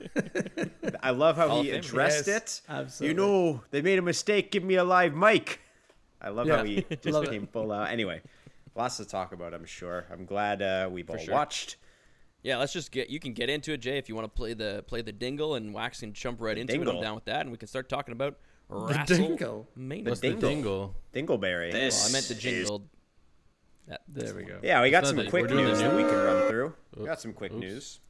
I 1.02 1.10
love 1.10 1.36
how 1.36 1.48
Hall 1.48 1.62
he 1.62 1.70
addressed 1.70 2.26
Yes, 2.26 2.36
it. 2.36 2.60
absolutely. 2.68 3.08
You 3.08 3.14
know, 3.26 3.62
they 3.70 3.82
made 3.82 3.98
a 3.98 4.02
mistake. 4.02 4.50
Give 4.50 4.64
me 4.64 4.74
a 4.76 4.84
live 4.84 5.14
mic. 5.14 5.60
I 6.20 6.30
love 6.30 6.48
how 6.48 6.64
Yeah. 6.64 6.82
he 6.88 6.96
just 6.96 7.06
Love 7.06 7.24
it. 7.24 7.30
came 7.30 7.46
full 7.46 7.70
out. 7.72 7.88
Anyway, 7.90 8.20
lots 8.74 8.96
to 8.98 9.04
talk 9.04 9.32
about. 9.32 9.54
I'm 9.54 9.64
sure. 9.64 10.06
I'm 10.12 10.24
glad 10.26 10.60
uh, 10.60 10.88
we've 10.90 11.08
all 11.08 11.18
sure. 11.18 11.32
watched. 11.34 11.76
Yeah, 12.42 12.56
let's 12.56 12.72
just 12.72 12.90
get. 12.90 13.10
You 13.10 13.20
can 13.20 13.32
get 13.32 13.50
into 13.50 13.72
it, 13.72 13.78
Jay, 13.78 13.98
if 13.98 14.08
you 14.08 14.14
want 14.14 14.24
to 14.24 14.34
play 14.34 14.54
the 14.54 14.84
play 14.86 15.02
the 15.02 15.12
dingle 15.12 15.56
and 15.56 15.74
wax 15.74 16.02
and 16.02 16.14
jump 16.14 16.40
right 16.40 16.56
into 16.56 16.74
it. 16.74 16.88
I'm 16.88 17.00
down 17.00 17.14
with 17.14 17.26
that, 17.26 17.42
and 17.42 17.50
we 17.50 17.58
can 17.58 17.68
start 17.68 17.88
talking 17.88 18.12
about 18.12 18.38
dingle? 19.06 19.68
WrestleMania. 19.76 20.08
What's 20.08 20.20
dingle. 20.20 20.40
the 20.40 20.48
dingle? 20.48 20.94
Dingleberry. 21.14 21.72
Well, 21.72 22.08
I 22.08 22.12
meant 22.12 22.26
the 22.26 22.34
jingle. 22.34 22.84
That, 23.88 24.02
There 24.08 24.34
we 24.34 24.44
go. 24.44 24.58
Yeah, 24.62 24.82
we 24.82 24.90
got 24.90 25.06
some 25.06 25.16
quick 25.16 25.32
we're 25.32 25.48
doing 25.48 25.64
the 25.64 25.70
news 25.70 25.80
that 25.80 25.94
we 25.94 26.02
can 26.02 26.14
run 26.14 26.48
through. 26.48 26.74
We 26.96 27.04
got 27.04 27.20
some 27.20 27.32
quick 27.32 27.52
Oops. 27.52 27.60
news. 27.60 28.00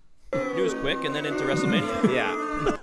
news 0.54 0.74
quick, 0.74 1.04
and 1.04 1.14
then 1.14 1.26
into 1.26 1.44
WrestleMania. 1.44 2.10
Yeah. 2.14 2.76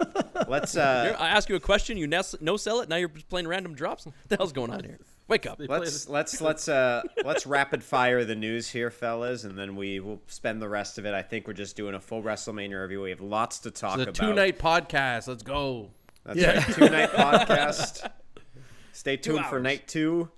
Let's 0.48 0.76
uh 0.76 1.16
I 1.20 1.30
ask 1.30 1.50
you 1.50 1.56
a 1.56 1.60
question, 1.60 1.98
you 1.98 2.08
no 2.08 2.58
sell 2.58 2.82
it. 2.82 2.90
Now 2.90 2.96
you're 2.96 3.10
playing 3.10 3.48
random 3.48 3.76
drops. 3.76 4.06
What 4.06 4.16
the 4.28 4.38
hell's 4.38 4.54
going 4.54 4.72
on 4.72 4.84
here? 4.84 5.00
Wake 5.28 5.46
up. 5.46 5.60
let's 5.60 6.08
let's 6.08 6.40
let's 6.50 6.70
uh 6.70 7.02
let's 7.26 7.46
rapid 7.46 7.84
fire 7.84 8.24
the 8.24 8.36
news 8.36 8.70
here, 8.70 8.90
fellas, 8.90 9.44
and 9.44 9.58
then 9.58 9.76
we 9.76 10.00
will 10.00 10.22
spend 10.28 10.62
the 10.62 10.70
rest 10.70 10.98
of 10.98 11.06
it. 11.06 11.14
I 11.14 11.22
think 11.22 11.48
we're 11.48 11.54
just 11.54 11.76
doing 11.76 11.96
a 11.96 12.00
full 12.00 12.24
WrestleMania 12.24 12.82
review. 12.82 13.02
We 13.02 13.10
have 13.10 13.22
lots 13.22 13.60
to 13.60 13.72
talk 13.72 14.00
It's 14.00 14.08
a 14.08 14.10
about. 14.10 14.16
two 14.16 14.34
night 14.34 14.58
podcast. 14.58 15.28
Let's 15.28 15.44
go. 15.44 15.90
That's 16.24 16.40
Yeah. 16.40 16.56
right. 16.58 16.74
Two 16.76 16.90
night 16.90 17.10
podcast. 17.14 18.10
Stay 18.94 19.18
tuned 19.18 19.46
for 19.46 19.60
night 19.60 19.88
two. 19.88 20.30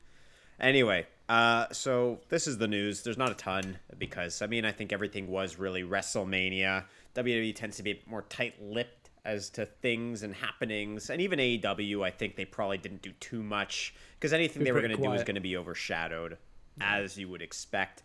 Anyway, 0.60 1.05
uh, 1.29 1.67
so 1.72 2.19
this 2.29 2.48
is 2.48 2.58
the 2.58 2.67
news. 2.67 3.03
There's 3.03 3.17
not 3.17 3.31
a 3.31 3.36
ton 3.36 3.77
because 3.98 4.41
I 4.41 4.48
mean 4.48 4.65
I 4.65 4.72
think 4.72 4.91
everything 4.91 5.27
was 5.27 5.58
really 5.60 5.84
WrestleMania. 5.84 6.86
WWE 7.15 7.55
tends 7.55 7.77
to 7.77 7.84
be 7.84 8.01
more 8.05 8.24
tight-lipped 8.24 8.99
as 9.26 9.50
to 9.52 9.66
things 9.66 10.24
and 10.24 10.36
happenings, 10.36 11.10
and 11.10 11.22
even 11.22 11.40
AEW. 11.40 12.04
I 12.04 12.12
think 12.12 12.36
they 12.36 12.46
probably 12.46 12.78
didn't 12.78 13.02
do 13.02 13.12
too 13.20 13.44
much 13.44 13.94
because 14.18 14.34
anything 14.34 14.64
they 14.64 14.72
were 14.72 14.82
going 14.82 14.92
to 14.92 14.98
do 14.98 15.04
was 15.04 15.20
quiet. 15.20 15.28
going 15.28 15.36
to 15.36 15.42
be 15.42 15.58
overshadowed, 15.58 16.38
as 16.82 17.18
you 17.18 17.30
would 17.30 17.42
expect. 17.42 18.04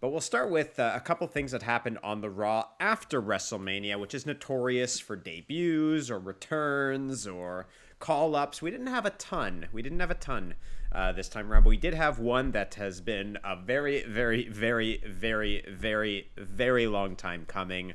But 0.00 0.10
we'll 0.10 0.20
start 0.20 0.50
with 0.50 0.78
uh, 0.78 0.92
a 0.94 1.00
couple 1.00 1.26
things 1.28 1.52
that 1.52 1.62
happened 1.62 1.98
on 2.02 2.20
the 2.20 2.28
Raw 2.28 2.66
after 2.78 3.22
WrestleMania, 3.22 3.98
which 3.98 4.12
is 4.12 4.26
notorious 4.26 5.00
for 5.00 5.16
debuts 5.16 6.10
or 6.10 6.18
returns 6.18 7.26
or 7.26 7.66
call 8.00 8.36
ups. 8.36 8.60
We 8.60 8.70
didn't 8.70 8.88
have 8.88 9.06
a 9.06 9.10
ton. 9.10 9.66
We 9.72 9.80
didn't 9.80 10.00
have 10.00 10.10
a 10.10 10.14
ton 10.14 10.56
uh, 10.92 11.12
this 11.12 11.28
time 11.28 11.50
around, 11.50 11.64
but 11.64 11.70
we 11.70 11.78
did 11.78 11.94
have 11.94 12.18
one 12.18 12.50
that 12.52 12.74
has 12.74 13.00
been 13.00 13.38
a 13.42 13.56
very, 13.56 14.04
very, 14.04 14.46
very, 14.48 15.02
very, 15.06 15.64
very, 15.68 16.28
very 16.36 16.86
long 16.86 17.16
time 17.16 17.46
coming. 17.46 17.94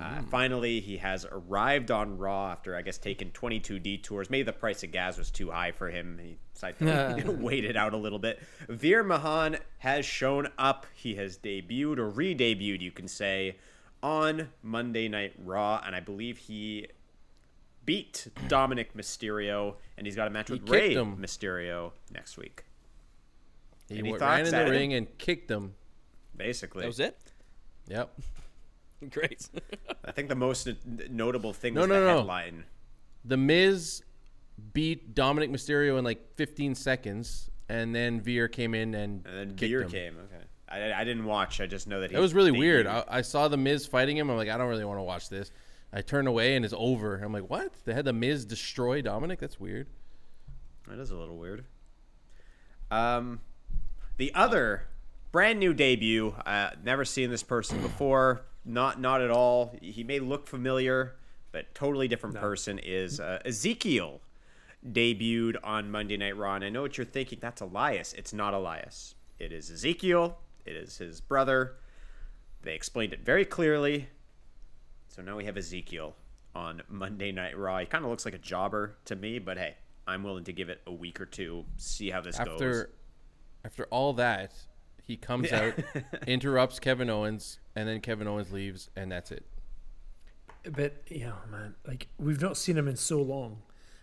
Uh, 0.00 0.22
finally, 0.30 0.80
he 0.80 0.96
has 0.98 1.24
arrived 1.30 1.90
on 1.90 2.18
Raw 2.18 2.50
after, 2.50 2.76
I 2.76 2.82
guess, 2.82 2.98
taking 2.98 3.30
22 3.30 3.78
detours. 3.78 4.28
Maybe 4.30 4.42
the 4.42 4.52
price 4.52 4.82
of 4.82 4.92
gas 4.92 5.16
was 5.18 5.30
too 5.30 5.50
high 5.50 5.72
for 5.72 5.88
him. 5.90 6.18
He 6.22 6.36
decided 6.54 6.78
to 7.24 7.30
wait 7.40 7.64
it 7.64 7.76
out 7.76 7.94
a 7.94 7.96
little 7.96 8.18
bit. 8.18 8.40
Veer 8.68 9.02
Mahaan 9.04 9.58
has 9.78 10.04
shown 10.04 10.48
up. 10.58 10.86
He 10.94 11.14
has 11.16 11.38
debuted 11.38 11.98
or 11.98 12.08
re 12.08 12.34
debuted, 12.34 12.80
you 12.80 12.90
can 12.90 13.08
say, 13.08 13.56
on 14.02 14.48
Monday 14.62 15.08
Night 15.08 15.32
Raw. 15.38 15.80
And 15.84 15.94
I 15.96 16.00
believe 16.00 16.38
he 16.38 16.88
beat 17.84 18.28
Dominik 18.48 18.92
Mysterio. 18.96 19.76
And 19.96 20.06
he's 20.06 20.16
got 20.16 20.26
a 20.26 20.30
match 20.30 20.50
with 20.50 20.60
kicked 20.60 20.70
Rey 20.70 20.94
him. 20.94 21.16
Mysterio 21.16 21.92
next 22.12 22.36
week. 22.36 22.64
He 23.88 23.98
Any 23.98 24.12
wa- 24.12 24.18
thoughts, 24.18 24.36
ran 24.38 24.46
in 24.46 24.50
the 24.50 24.56
Adam? 24.58 24.70
ring 24.72 24.92
and 24.94 25.18
kicked 25.18 25.50
him. 25.50 25.74
Basically, 26.36 26.82
That 26.82 26.88
was 26.88 27.00
it. 27.00 27.16
Yep. 27.88 28.18
Great. 29.10 29.48
I 30.04 30.12
think 30.12 30.28
the 30.28 30.34
most 30.34 30.68
notable 31.10 31.52
thing 31.52 31.74
No, 31.74 31.82
was 31.82 31.88
no, 31.88 32.00
the 32.00 32.06
no. 32.06 32.16
headline. 32.18 32.64
The 33.24 33.36
Miz 33.36 34.02
beat 34.72 35.14
Dominik 35.14 35.50
Mysterio 35.50 35.98
in 35.98 36.04
like 36.04 36.34
15 36.36 36.74
seconds, 36.74 37.50
and 37.68 37.94
then 37.94 38.20
Veer 38.20 38.48
came 38.48 38.74
in 38.74 38.94
and, 38.94 39.26
And 39.26 39.36
then 39.50 39.56
Veer 39.56 39.82
him. 39.82 39.90
came. 39.90 40.16
Okay. 40.18 40.44
I, 40.68 41.00
I 41.00 41.04
didn't 41.04 41.24
watch. 41.24 41.60
I 41.60 41.66
just 41.66 41.86
know 41.86 42.00
that 42.00 42.10
he 42.10 42.16
It 42.16 42.20
was 42.20 42.34
really 42.34 42.50
weird. 42.52 42.86
I, 42.86 43.04
I 43.08 43.20
saw 43.22 43.48
the 43.48 43.56
Miz 43.56 43.86
fighting 43.86 44.16
him. 44.16 44.30
I'm 44.30 44.36
like, 44.36 44.48
I 44.48 44.56
don't 44.58 44.68
really 44.68 44.84
want 44.84 44.98
to 44.98 45.02
watch 45.04 45.28
this. 45.28 45.50
I 45.92 46.00
turn 46.02 46.26
away 46.26 46.56
and 46.56 46.64
it's 46.64 46.74
over. 46.76 47.16
I'm 47.16 47.32
like, 47.32 47.48
what? 47.48 47.72
They 47.84 47.94
had 47.94 48.04
the 48.04 48.12
Miz 48.12 48.44
destroy 48.44 49.00
Dominik? 49.02 49.38
That's 49.38 49.60
weird. 49.60 49.86
That 50.88 50.98
is 50.98 51.10
a 51.10 51.16
little 51.16 51.36
weird. 51.36 51.64
Um, 52.90 53.40
the 54.16 54.32
other 54.34 54.88
brand 55.32 55.58
new 55.60 55.72
debut. 55.74 56.34
Uh, 56.44 56.70
never 56.84 57.04
seen 57.04 57.30
this 57.30 57.42
person 57.42 57.80
before. 57.80 58.42
Not 58.66 59.00
not 59.00 59.22
at 59.22 59.30
all. 59.30 59.74
He 59.80 60.02
may 60.02 60.18
look 60.18 60.46
familiar, 60.48 61.14
but 61.52 61.74
totally 61.74 62.08
different 62.08 62.36
person. 62.36 62.78
Is 62.80 63.20
uh, 63.20 63.40
Ezekiel 63.44 64.20
debuted 64.84 65.56
on 65.62 65.90
Monday 65.90 66.16
Night 66.16 66.36
Raw? 66.36 66.56
And 66.56 66.64
I 66.64 66.68
know 66.68 66.82
what 66.82 66.98
you're 66.98 67.04
thinking. 67.04 67.38
That's 67.40 67.60
Elias. 67.60 68.12
It's 68.14 68.32
not 68.32 68.54
Elias. 68.54 69.14
It 69.38 69.52
is 69.52 69.70
Ezekiel. 69.70 70.38
It 70.64 70.74
is 70.74 70.98
his 70.98 71.20
brother. 71.20 71.76
They 72.62 72.74
explained 72.74 73.12
it 73.12 73.24
very 73.24 73.44
clearly. 73.44 74.08
So 75.08 75.22
now 75.22 75.36
we 75.36 75.44
have 75.44 75.56
Ezekiel 75.56 76.16
on 76.54 76.82
Monday 76.88 77.30
Night 77.30 77.56
Raw. 77.56 77.78
He 77.78 77.86
kind 77.86 78.04
of 78.04 78.10
looks 78.10 78.24
like 78.24 78.34
a 78.34 78.38
jobber 78.38 78.96
to 79.04 79.14
me, 79.14 79.38
but 79.38 79.56
hey, 79.56 79.76
I'm 80.06 80.22
willing 80.22 80.44
to 80.44 80.52
give 80.52 80.68
it 80.68 80.80
a 80.86 80.92
week 80.92 81.20
or 81.20 81.26
two, 81.26 81.64
see 81.76 82.10
how 82.10 82.20
this 82.20 82.36
goes. 82.38 82.48
After 82.48 82.90
after 83.64 83.84
all 83.84 84.12
that, 84.14 84.52
he 85.02 85.16
comes 85.16 85.52
out, 85.52 85.74
interrupts 86.26 86.78
Kevin 86.78 87.10
Owens, 87.10 87.58
and 87.76 87.86
then 87.88 88.00
Kevin 88.00 88.26
Owens 88.26 88.50
leaves, 88.50 88.90
and 88.96 89.12
that's 89.12 89.30
it. 89.30 89.44
But 90.64 91.02
yeah, 91.08 91.32
man, 91.50 91.76
like 91.86 92.08
we've 92.18 92.40
not 92.42 92.56
seen 92.56 92.76
him 92.76 92.88
in 92.88 92.96
so 92.96 93.22
long, 93.22 93.58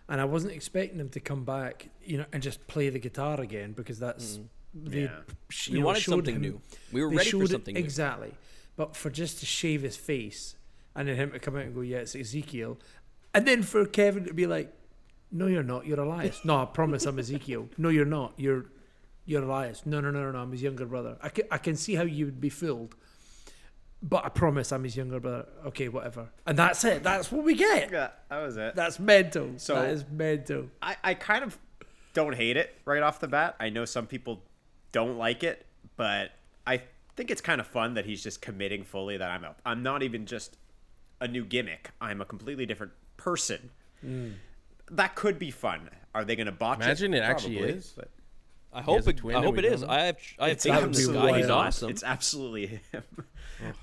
and 0.08 0.20
I 0.20 0.24
wasn't 0.24 0.54
expecting 0.54 0.98
him 0.98 1.10
to 1.10 1.20
come 1.20 1.44
back, 1.44 1.90
you 2.02 2.16
know, 2.16 2.24
and 2.32 2.42
just 2.42 2.66
play 2.66 2.88
the 2.88 2.98
guitar 2.98 3.38
again 3.40 3.72
because 3.72 3.98
that's 3.98 4.38
mm. 4.38 4.46
they. 4.74 5.02
Yeah. 5.02 5.08
sh- 5.50 5.68
We 5.68 5.74
you 5.74 5.80
know, 5.80 5.86
wanted 5.86 6.04
something 6.04 6.36
him- 6.36 6.40
new. 6.42 6.60
We 6.92 7.02
were 7.02 7.08
ready 7.10 7.18
for 7.18 7.24
showed 7.24 7.42
it- 7.42 7.50
something 7.50 7.74
new. 7.74 7.80
exactly, 7.80 8.32
but 8.76 8.96
for 8.96 9.10
just 9.10 9.40
to 9.40 9.46
shave 9.46 9.82
his 9.82 9.96
face 9.96 10.56
and 10.94 11.08
then 11.08 11.16
him 11.16 11.32
to 11.32 11.38
come 11.38 11.56
out 11.56 11.62
and 11.64 11.74
go, 11.74 11.82
"Yeah, 11.82 11.98
it's 11.98 12.14
Ezekiel," 12.16 12.78
and 13.34 13.46
then 13.46 13.62
for 13.62 13.84
Kevin 13.84 14.24
to 14.24 14.32
be 14.32 14.46
like, 14.46 14.72
"No, 15.30 15.48
you're 15.48 15.62
not. 15.64 15.84
You're 15.86 16.00
Elias." 16.00 16.40
no, 16.44 16.62
I 16.62 16.64
promise 16.64 17.04
I'm 17.04 17.18
Ezekiel. 17.18 17.68
No, 17.76 17.90
you're 17.90 18.06
not. 18.06 18.32
You're 18.38 18.66
you're 19.26 19.42
Elias. 19.42 19.84
No, 19.84 20.00
no, 20.00 20.10
no, 20.10 20.22
no, 20.22 20.30
no. 20.32 20.38
I'm 20.38 20.52
his 20.52 20.62
younger 20.62 20.86
brother. 20.86 21.18
I 21.22 21.28
can, 21.28 21.44
I 21.50 21.58
can 21.58 21.76
see 21.76 21.94
how 21.94 22.04
you 22.04 22.24
would 22.26 22.40
be 22.40 22.50
fooled. 22.50 22.94
But 24.06 24.26
I 24.26 24.28
promise 24.28 24.70
I'm 24.70 24.84
his 24.84 24.96
younger 24.98 25.18
brother. 25.18 25.46
Okay, 25.64 25.88
whatever. 25.88 26.28
And 26.46 26.58
that's 26.58 26.84
it. 26.84 27.02
That's 27.02 27.32
what 27.32 27.42
we 27.42 27.54
get. 27.54 27.90
yeah, 27.90 28.10
that 28.28 28.42
was 28.42 28.58
it. 28.58 28.74
That's 28.76 29.00
mental. 29.00 29.54
So- 29.56 29.76
that 29.76 29.88
is 29.90 30.04
mental. 30.10 30.66
I, 30.82 30.96
I 31.02 31.14
kind 31.14 31.42
of 31.42 31.58
don't 32.12 32.34
hate 32.34 32.58
it 32.58 32.76
right 32.84 33.02
off 33.02 33.18
the 33.18 33.28
bat. 33.28 33.56
I 33.58 33.70
know 33.70 33.86
some 33.86 34.06
people 34.06 34.42
don't 34.92 35.16
like 35.16 35.42
it, 35.42 35.64
but 35.96 36.32
I 36.66 36.82
think 37.16 37.30
it's 37.30 37.40
kind 37.40 37.62
of 37.62 37.66
fun 37.66 37.94
that 37.94 38.04
he's 38.04 38.22
just 38.22 38.42
committing 38.42 38.84
fully 38.84 39.16
that 39.16 39.30
I'm 39.30 39.42
a, 39.42 39.54
I'm 39.64 39.82
not 39.82 40.02
even 40.02 40.26
just 40.26 40.58
a 41.20 41.26
new 41.26 41.44
gimmick. 41.44 41.90
I'm 41.98 42.20
a 42.20 42.26
completely 42.26 42.66
different 42.66 42.92
person. 43.16 43.70
Mm. 44.04 44.34
That 44.90 45.14
could 45.14 45.38
be 45.38 45.50
fun. 45.50 45.88
Are 46.14 46.26
they 46.26 46.36
going 46.36 46.46
to 46.46 46.52
botch 46.52 46.80
Imagine 46.80 47.14
it? 47.14 47.18
it 47.18 47.20
actually 47.22 47.56
Probably, 47.56 47.72
is. 47.78 47.92
but- 47.96 48.10
I 48.76 48.82
hope 48.82 49.06
a 49.06 49.10
it. 49.10 49.24
I 49.24 49.40
hope 49.40 49.56
it 49.56 49.64
is. 49.64 49.82
don't 49.82 49.90
I 49.90 50.00
have. 50.06 50.16
I 50.40 50.48
have 50.48 50.52
It's 50.56 50.64
faith 50.64 50.82
in 50.82 50.88
this 50.90 50.98
absolutely 50.98 51.30
guy. 51.30 51.38
He's 51.38 51.48
awesome. 51.50 51.90
It's 51.90 52.02
absolutely 52.02 52.66
him. 52.92 53.02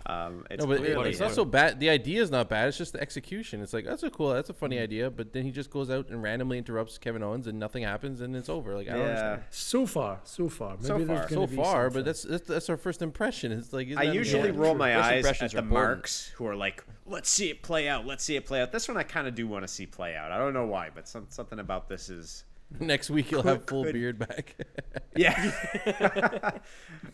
um, 0.06 0.46
it's 0.50 0.62
No, 0.64 0.68
but 0.68 0.82
it- 0.86 0.98
it's 1.08 1.20
not 1.20 1.32
so 1.32 1.46
bad. 1.46 1.80
The 1.80 1.90
idea 1.90 2.22
is 2.22 2.30
not 2.32 2.50
bad. 2.50 2.68
It's 2.68 2.78
just 2.78 2.94
the 2.94 3.02
execution. 3.02 3.62
It's 3.62 3.74
like 3.74 3.86
that's 3.86 4.04
a 4.04 4.10
cool, 4.10 4.30
that's 4.34 4.50
a 4.50 4.54
funny 4.54 4.78
Mm. 4.78 4.84
idea. 4.84 5.10
But 5.10 5.34
then 5.34 5.44
he 5.44 5.52
just 5.52 5.70
goes 5.70 5.90
out 5.90 6.10
and 6.10 6.22
randomly 6.22 6.58
interrupts 6.58 6.98
Kevin 6.98 7.24
Owens, 7.24 7.48
and 7.48 7.60
nothing 7.60 7.84
happens, 7.84 8.22
and 8.22 8.36
it's 8.36 8.50
over. 8.50 8.76
Like 8.76 8.88
I 8.88 8.92
don't 8.92 9.00
yeah. 9.02 9.08
understand. 9.08 9.44
So 9.52 9.86
far, 9.86 10.20
so 10.24 10.50
far. 10.50 10.72
Maybe 10.76 10.86
So 10.86 10.98
far. 11.00 11.16
gonna 11.16 11.28
So 11.30 11.48
be 11.48 11.56
far, 11.56 11.90
but 11.90 12.06
that's, 12.06 12.24
that's 12.24 12.48
that's 12.48 12.70
our 12.70 12.78
first 12.78 13.02
impression. 13.02 13.52
It's 13.52 13.74
like 13.74 13.90
I 13.98 14.04
usually 14.04 14.50
important? 14.50 14.60
roll 14.60 14.76
my 14.76 14.94
First 14.94 15.06
eyes 15.06 15.18
impressions 15.18 15.54
at 15.54 15.58
the 15.58 15.64
important. 15.64 15.96
marks 15.98 16.28
who 16.36 16.46
are 16.48 16.56
like, 16.56 16.84
"Let's 17.06 17.30
see 17.30 17.50
it 17.50 17.62
play 17.62 17.88
out. 17.88 18.06
Let's 18.06 18.24
see 18.24 18.36
it 18.36 18.46
play 18.46 18.62
out." 18.62 18.72
This 18.72 18.88
one 18.88 18.98
I 18.98 19.04
kind 19.04 19.28
of 19.28 19.36
do 19.36 19.48
want 19.48 19.64
to 19.64 19.68
see 19.68 19.86
play 19.86 20.16
out. 20.16 20.32
I 20.32 20.38
don't 20.38 20.54
know 20.54 20.66
why, 20.66 20.90
but 20.94 21.08
some, 21.08 21.26
something 21.30 21.60
about 21.60 21.88
this 21.90 22.10
is, 22.10 22.44
Next 22.80 23.10
week 23.10 23.28
he'll 23.28 23.44
have 23.44 23.66
full 23.68 23.84
could- 23.84 23.94
beard 23.94 24.20
back. 24.20 24.56
yeah, 25.16 25.52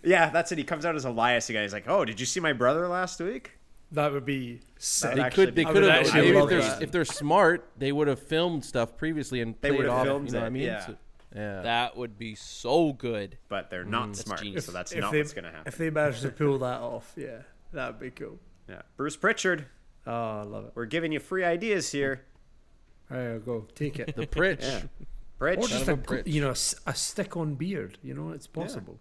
yeah. 0.03 0.29
That's 0.29 0.51
it. 0.51 0.57
He 0.57 0.63
comes 0.63 0.85
out 0.85 0.95
as 0.95 1.05
Elias 1.05 1.49
again. 1.49 1.63
He's 1.63 1.73
like, 1.73 1.87
"Oh, 1.87 2.05
did 2.05 2.19
you 2.19 2.25
see 2.25 2.39
my 2.39 2.53
brother 2.53 2.87
last 2.87 3.19
week?" 3.19 3.53
that 3.93 4.11
would 4.11 4.25
be 4.25 4.59
sick. 4.77 5.15
they 5.15 5.29
could 5.29 5.55
they 5.55 5.63
could 5.63 5.81
have 5.81 5.91
actually 6.05 6.27
if 6.27 6.49
they're 6.49 6.83
if 6.83 6.91
they're 6.91 7.05
smart 7.05 7.69
they 7.77 7.89
would 7.89 8.09
have 8.09 8.19
filmed 8.19 8.65
stuff 8.65 8.97
previously 8.97 9.39
and 9.39 9.55
They 9.61 9.69
played 9.69 9.77
would 9.77 9.85
have 9.87 9.95
off. 9.99 10.05
filmed 10.05 10.27
you 10.27 10.33
know 10.33 10.39
what 10.41 10.45
I 10.45 10.49
mean? 10.49 10.63
yeah. 10.63 10.85
So- 10.85 10.97
yeah. 11.35 11.61
That 11.61 11.97
would 11.97 12.17
be 12.17 12.35
so 12.35 12.93
good. 12.93 13.37
But 13.49 13.69
they're 13.69 13.83
not 13.83 14.09
mm. 14.09 14.15
smart, 14.15 14.41
genius. 14.41 14.65
so 14.65 14.71
that's 14.71 14.91
If 14.91 15.01
not 15.01 15.11
they, 15.11 15.19
what's 15.19 15.33
gonna 15.33 15.51
happen. 15.51 15.67
If 15.67 15.77
they 15.77 15.89
manage 15.89 16.21
to 16.21 16.29
pull 16.29 16.57
that 16.59 16.79
off, 16.79 17.13
yeah, 17.15 17.41
that'd 17.73 17.99
be 17.99 18.11
cool. 18.11 18.39
Yeah, 18.69 18.81
Bruce 18.95 19.15
Pritchard, 19.17 19.65
Oh, 20.05 20.11
I 20.11 20.43
love 20.43 20.65
it. 20.65 20.71
we're 20.73 20.85
giving 20.85 21.11
you 21.11 21.19
free 21.19 21.43
ideas 21.43 21.91
here. 21.91 22.23
There 23.09 23.33
you 23.33 23.39
go. 23.39 23.67
Take 23.75 23.99
it. 23.99 24.15
the 24.15 24.25
Pritch. 24.25 24.61
Yeah, 24.61 25.05
or 25.39 25.55
just 25.55 25.87
a, 25.87 25.99
a 26.09 26.29
you 26.29 26.41
know, 26.41 26.51
a 26.51 26.95
stick-on 26.95 27.55
beard. 27.55 27.97
You 28.03 28.13
know, 28.13 28.31
it's 28.31 28.47
possible. 28.47 28.99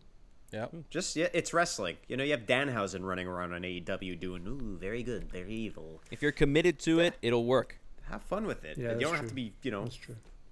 Yeah. 0.53 0.67
Just 0.91 1.17
yeah, 1.17 1.29
it's 1.33 1.53
wrestling. 1.53 1.97
You 2.09 2.17
know, 2.17 2.25
you 2.25 2.31
have 2.31 2.47
Danhausen 2.47 3.03
running 3.03 3.27
around 3.27 3.53
on 3.53 3.63
AEW 3.63 4.19
doing 4.19 4.47
ooh, 4.47 4.79
very 4.79 5.03
good, 5.03 5.31
very 5.31 5.53
evil. 5.53 6.03
If 6.11 6.23
you're 6.23 6.33
committed 6.33 6.79
to 6.81 7.01
it, 7.01 7.15
it'll 7.21 7.45
work. 7.45 7.79
Have 8.11 8.23
fun 8.23 8.47
with 8.47 8.65
it. 8.65 8.79
Yeah, 8.79 8.95
you 8.95 9.01
don't 9.01 9.17
have 9.17 9.29
to 9.29 9.35
be, 9.35 9.53
you 9.63 9.71
know, 9.71 9.89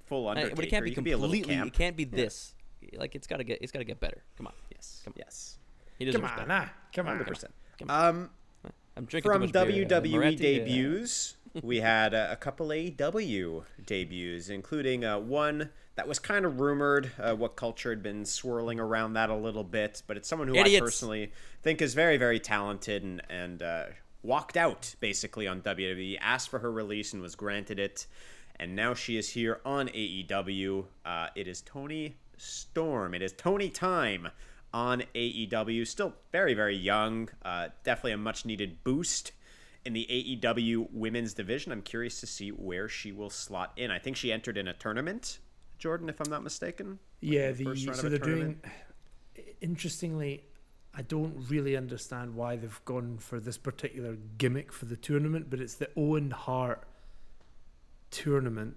full 0.06 0.28
Undertaker. 0.28 0.56
But 0.56 0.64
it 0.64 0.68
can't 0.68 0.84
be 0.84 0.90
you 0.90 0.94
can 0.94 1.04
be 1.04 1.12
completely. 1.12 1.54
camp. 1.54 1.68
It 1.68 1.72
can't 1.72 1.96
be 1.96 2.04
this. 2.04 2.54
Like 2.96 3.14
it's 3.14 3.26
gotta 3.26 3.44
get. 3.44 3.62
It's 3.62 3.72
gotta 3.72 3.84
get 3.84 4.00
better. 4.00 4.22
Come 4.36 4.48
on. 4.48 4.52
Yes. 4.74 5.02
Come 5.04 5.12
on. 5.12 5.22
Yes. 5.24 5.58
He 5.98 6.04
deserves 6.04 6.22
Come 6.22 6.30
on, 6.30 6.48
better. 6.48 6.66
ah, 6.66 6.72
come 6.92 7.08
on. 7.08 7.18
100%. 7.20 7.44
Um, 7.88 8.30
I'm 8.96 9.04
drinking 9.04 9.30
from 9.30 9.40
too 9.40 9.58
much 9.58 9.68
beer. 9.68 9.86
WWE 9.86 10.10
Moretti, 10.10 10.60
uh, 10.60 10.64
debuts, 10.64 11.36
we 11.62 11.80
had 11.80 12.14
uh, 12.14 12.28
a 12.30 12.36
couple 12.36 12.68
AEW 12.68 13.64
debuts, 13.86 14.48
including 14.48 15.04
uh, 15.04 15.18
one 15.18 15.70
that 15.94 16.08
was 16.08 16.18
kind 16.18 16.44
of 16.44 16.60
rumored. 16.60 17.12
Uh, 17.18 17.34
what 17.34 17.56
culture 17.56 17.90
had 17.90 18.02
been 18.02 18.24
swirling 18.24 18.80
around 18.80 19.12
that 19.14 19.30
a 19.30 19.36
little 19.36 19.64
bit, 19.64 20.02
but 20.06 20.16
it's 20.16 20.28
someone 20.28 20.48
who 20.48 20.58
I 20.58 20.78
personally 20.80 21.32
think 21.62 21.80
is 21.80 21.94
very, 21.94 22.16
very 22.16 22.40
talented 22.40 23.02
and 23.02 23.22
and 23.28 23.62
uh, 23.62 23.84
walked 24.22 24.56
out 24.56 24.94
basically 25.00 25.46
on 25.46 25.60
WWE, 25.60 26.18
asked 26.20 26.48
for 26.48 26.58
her 26.58 26.72
release 26.72 27.12
and 27.12 27.22
was 27.22 27.34
granted 27.34 27.78
it, 27.78 28.06
and 28.56 28.74
now 28.74 28.94
she 28.94 29.16
is 29.16 29.30
here 29.30 29.60
on 29.64 29.88
AEW. 29.88 30.86
Uh, 31.04 31.28
it 31.36 31.46
is 31.46 31.60
Toni 31.62 32.16
Storm. 32.36 33.14
It 33.14 33.22
is 33.22 33.32
Toni 33.32 33.70
time 33.70 34.28
on 34.72 35.04
AEW. 35.14 35.86
Still 35.86 36.14
very, 36.32 36.54
very 36.54 36.76
young. 36.76 37.28
Uh, 37.44 37.68
definitely 37.84 38.12
a 38.12 38.18
much 38.18 38.44
needed 38.44 38.82
boost 38.82 39.32
in 39.84 39.92
the 39.92 40.06
AEW 40.42 40.88
women's 40.92 41.34
division. 41.34 41.72
I'm 41.72 41.82
curious 41.82 42.20
to 42.20 42.26
see 42.26 42.50
where 42.50 42.88
she 42.88 43.12
will 43.12 43.30
slot 43.30 43.72
in. 43.76 43.90
I 43.90 43.98
think 43.98 44.16
she 44.16 44.32
entered 44.32 44.56
in 44.56 44.68
a 44.68 44.74
tournament, 44.74 45.38
Jordan, 45.78 46.08
if 46.08 46.20
I'm 46.20 46.30
not 46.30 46.42
mistaken. 46.42 46.98
Yeah, 47.20 47.52
the 47.52 47.58
the, 47.58 47.64
first 47.64 47.86
round 47.86 47.98
so 48.00 48.06
of 48.06 48.12
a 48.12 48.18
they're 48.18 48.26
doing. 48.26 48.60
Interestingly, 49.60 50.44
I 50.94 51.02
don't 51.02 51.34
really 51.48 51.76
understand 51.76 52.34
why 52.34 52.56
they've 52.56 52.80
gone 52.84 53.18
for 53.18 53.40
this 53.40 53.58
particular 53.58 54.16
gimmick 54.38 54.72
for 54.72 54.86
the 54.86 54.96
tournament, 54.96 55.50
but 55.50 55.60
it's 55.60 55.74
the 55.74 55.90
Owen 55.96 56.30
Hart 56.30 56.84
tournament. 58.10 58.76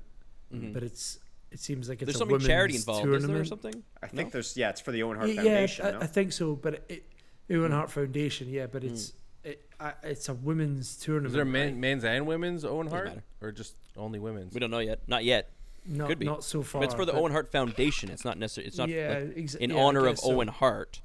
Mm-hmm. 0.53 0.73
But 0.73 0.83
it's 0.83 1.19
it 1.51 1.59
seems 1.59 1.87
like 1.89 2.01
it's 2.01 2.11
There's 2.11 2.21
a 2.21 2.25
women's 2.25 2.47
charity 2.47 2.75
involved, 2.75 3.03
tournament. 3.03 3.23
isn't 3.23 3.33
there, 3.33 3.41
or 3.41 3.45
something? 3.45 3.83
I 4.01 4.07
think 4.07 4.31
there's 4.31 4.57
yeah, 4.57 4.69
it's 4.69 4.81
for 4.81 4.91
the 4.91 5.03
Owen 5.03 5.17
Hart 5.17 5.29
Yeah, 5.29 5.41
yeah, 5.41 5.67
I, 5.83 5.91
no? 5.91 5.99
I 6.01 6.07
think 6.07 6.31
so, 6.31 6.55
but 6.55 6.83
it, 6.89 7.05
the 7.47 7.57
Owen 7.57 7.71
mm. 7.71 7.75
Hart 7.75 7.91
Foundation, 7.91 8.49
yeah, 8.49 8.67
but 8.67 8.83
it's 8.83 9.11
mm. 9.11 9.13
It, 9.47 9.69
I, 9.79 9.93
it's 10.03 10.29
a 10.29 10.33
women's 10.33 10.95
tournament. 10.97 11.27
Is 11.27 11.33
there 11.33 11.43
right? 11.45 11.51
men, 11.51 11.79
men's 11.79 12.03
and 12.03 12.25
women's 12.27 12.65
Owen 12.65 12.87
Hart, 12.87 13.11
or 13.41 13.51
just 13.51 13.75
only 13.95 14.19
women's? 14.19 14.53
We 14.53 14.59
don't 14.59 14.71
know 14.71 14.79
yet. 14.79 14.99
Not 15.07 15.23
yet. 15.23 15.49
Not, 15.85 16.09
Could 16.09 16.19
be. 16.19 16.25
not 16.25 16.43
so 16.43 16.63
far. 16.63 16.81
But 16.81 16.85
it's 16.85 16.95
for 16.95 17.05
the 17.05 17.13
but- 17.13 17.21
Owen 17.21 17.31
Hart 17.31 17.51
Foundation. 17.51 18.09
It's 18.09 18.25
not 18.25 18.37
necessarily. 18.37 18.67
It's 18.67 18.77
not 18.77 18.89
Yeah, 18.89 19.19
like, 19.19 19.35
exa- 19.37 19.57
in 19.57 19.69
yeah, 19.69 19.77
honor 19.81 20.05
of 20.07 20.15
guess 20.15 20.23
so. 20.23 20.31
Owen 20.33 20.49
Hart. 20.49 21.01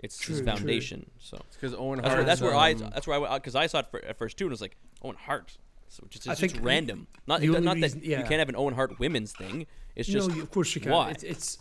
It's 0.00 0.18
his 0.18 0.26
True, 0.26 0.36
true. 0.36 0.44
foundation. 0.46 1.10
So 1.20 1.38
because 1.52 1.74
Owen 1.74 1.98
that's 1.98 2.08
Hart. 2.08 2.18
where, 2.18 2.24
that's 2.26 2.40
where 2.40 2.54
I. 2.56 2.72
um, 2.72 2.78
That's 2.92 3.06
where 3.06 3.24
I. 3.24 3.38
Because 3.38 3.54
I 3.54 3.66
saw 3.68 3.78
it 3.80 3.86
for, 3.90 4.04
at 4.04 4.18
first 4.18 4.36
too, 4.36 4.44
and 4.46 4.50
it 4.50 4.54
was 4.54 4.60
like 4.60 4.76
Owen 5.02 5.16
Hart. 5.16 5.56
So 5.88 6.02
just, 6.10 6.26
it's 6.26 6.40
just 6.40 6.54
think 6.54 6.64
random. 6.66 7.06
Not 7.26 7.40
the 7.40 7.46
not 7.60 7.76
reason- 7.76 8.00
that 8.00 8.04
yeah. 8.04 8.18
you 8.18 8.24
can't 8.24 8.40
have 8.40 8.48
an 8.48 8.56
Owen 8.56 8.74
Hart 8.74 8.98
women's 8.98 9.32
thing. 9.32 9.66
It's 9.94 10.08
just 10.08 10.28
no, 10.28 10.42
of 10.42 10.50
course 10.50 10.74
you 10.74 10.80
can. 10.80 10.90
why? 10.90 11.10
It's, 11.10 11.22
it's 11.22 11.58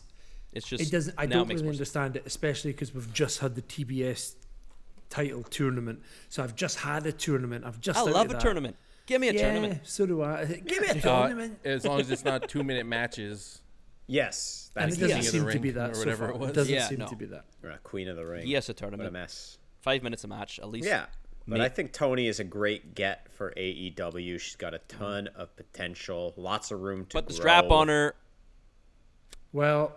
it's 0.53 0.67
just 0.67 0.83
it 0.83 0.91
doesn't. 0.91 1.13
I 1.19 1.27
don't 1.27 1.47
really 1.47 1.61
more 1.63 1.71
sense. 1.73 1.79
understand 1.79 2.15
it, 2.15 2.23
especially 2.25 2.71
because 2.71 2.93
we've 2.95 3.13
just 3.13 3.39
had 3.39 3.53
the 3.55 3.61
TBS 3.61 4.33
title 5.09 5.43
tournament. 5.43 6.01
So 6.29 6.43
I've 6.43 6.55
just 6.55 6.79
had 6.79 7.05
a 7.05 7.11
tournament. 7.11 7.65
I've 7.65 7.79
just. 7.79 7.97
I 7.99 8.03
love 8.03 8.29
a 8.29 8.33
that. 8.33 8.41
tournament. 8.41 8.75
Give 9.05 9.19
me 9.19 9.29
a 9.29 9.33
yeah, 9.33 9.41
tournament. 9.41 9.81
so 9.83 10.05
do 10.05 10.21
I. 10.23 10.45
Give 10.65 10.81
me 10.81 10.87
a 10.87 10.91
uh, 10.91 10.99
tournament. 11.27 11.59
as 11.65 11.85
long 11.85 11.99
as 11.99 12.09
it's 12.11 12.23
not 12.23 12.47
two 12.47 12.63
minute 12.63 12.85
matches. 12.85 13.61
yes, 14.07 14.71
and 14.75 14.85
that's 14.85 14.97
it 14.97 15.01
the 15.01 15.07
doesn't 15.07 15.21
King 15.23 15.31
seem 15.31 15.49
to 15.51 15.59
be 15.59 15.71
that 15.71 15.91
or 15.91 15.93
so 15.95 15.99
whatever 15.99 16.25
far. 16.27 16.35
it 16.35 16.39
was. 16.39 16.51
doesn't 16.53 16.73
Yeah, 16.73 16.87
seem 16.87 16.99
no. 16.99 17.07
to 17.07 17.15
be 17.15 17.25
that. 17.25 17.45
Or 17.63 17.71
a 17.71 17.77
Queen 17.79 18.07
of 18.07 18.15
the 18.15 18.25
Ring. 18.25 18.47
Yes, 18.47 18.69
a 18.69 18.73
what 18.73 18.93
a 18.93 19.11
mess. 19.11 19.57
Five 19.81 20.03
minutes 20.03 20.23
a 20.23 20.27
match 20.27 20.59
at 20.59 20.69
least. 20.69 20.87
Yeah. 20.87 21.05
But 21.45 21.57
Ma- 21.57 21.65
I 21.65 21.69
think 21.69 21.91
Toni 21.91 22.27
is 22.27 22.39
a 22.39 22.45
great 22.45 22.95
get 22.95 23.27
for 23.33 23.53
AEW. 23.57 24.39
She's 24.39 24.55
got 24.55 24.73
a 24.73 24.79
ton 24.87 25.27
of 25.35 25.53
potential, 25.57 26.33
lots 26.37 26.71
of 26.71 26.79
room 26.79 27.05
to 27.07 27.17
Put 27.17 27.27
the 27.27 27.33
grow. 27.33 27.41
strap 27.41 27.69
on 27.69 27.89
her. 27.89 28.15
Well, 29.51 29.93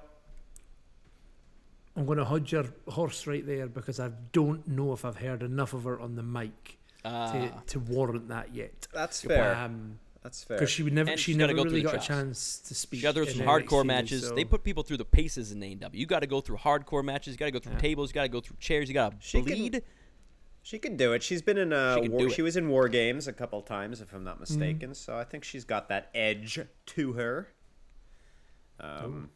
I'm 1.97 2.05
going 2.07 2.19
to 2.19 2.25
hold 2.25 2.51
your 2.53 2.65
horse 2.89 3.27
right 3.27 3.45
there 3.47 3.67
because 3.67 3.99
I 4.01 4.11
don't 4.33 4.67
know 4.69 4.93
if 4.93 5.05
I've 5.05 5.17
heard 5.17 5.43
enough 5.43 5.73
of 5.73 5.85
her 5.85 5.99
on 6.01 6.15
the 6.17 6.23
mic 6.23 6.79
to, 7.05 7.11
Ah. 7.11 7.63
to 7.69 7.81
warrant 7.81 8.29
that 8.29 8.55
yet. 8.55 8.87
That's 8.93 9.23
fair. 9.23 9.55
Um, 9.55 9.99
That's 10.23 10.45
fair. 10.45 10.57
because 10.59 10.71
she 10.71 10.83
would 10.83 10.93
never, 10.93 11.11
And 11.13 11.21
she 11.21 11.35
never 11.35 11.55
go 11.55 11.63
really 11.65 11.81
the 11.81 11.87
got 11.87 11.95
a 11.95 11.99
chance 12.07 12.59
to 12.69 12.75
speak. 12.75 12.99
You 12.99 13.03
got 13.05 13.13
to 13.15 13.21
go 13.21 13.27
in 13.27 13.27
through 13.33 13.39
some 13.39 13.47
hardcore 13.47 13.83
NXT, 13.83 13.87
matches. 13.87 14.27
so- 14.29 14.35
They 14.35 14.45
put 14.45 14.63
people 14.65 14.83
through 14.83 14.97
the 14.99 15.05
paces 15.05 15.53
in 15.53 15.61
AEW. 15.61 15.91
You 15.95 16.05
got 16.07 16.21
to 16.21 16.27
go 16.27 16.41
through 16.41 16.59
hardcore 16.59 17.05
matches. 17.05 17.33
You 17.35 17.39
got 17.39 17.47
to 17.47 17.51
go 17.53 17.59
through 17.61 17.73
Yeah. 17.75 17.79
tables. 17.79 18.11
You 18.11 18.15
got 18.15 18.23
to 18.25 18.29
go 18.29 18.41
through 18.41 18.57
chairs. 18.61 18.89
You 18.89 18.95
got 18.95 19.13
to 19.13 19.17
She 19.27 19.43
can- 19.43 19.81
She 20.63 20.79
can 20.81 20.97
do 20.97 21.13
it. 21.13 21.23
She's 21.23 21.43
been 21.43 21.59
in 21.59 21.73
uh, 21.73 22.03
She 22.03 22.09
war, 22.09 22.29
she 22.29 22.43
was 22.43 22.57
in 22.57 22.69
War 22.69 22.89
Games 22.89 23.29
a 23.29 23.33
couple 23.33 23.63
times, 23.63 24.01
if 24.01 24.13
I'm 24.13 24.25
not 24.25 24.41
mistaken. 24.41 24.95
So 24.95 25.17
I 25.17 25.23
think 25.23 25.45
she's 25.45 25.65
got 25.65 25.89
that 25.91 26.11
edge 26.13 26.59
to 26.87 27.13
her. 27.13 27.49
Um, 28.81 29.31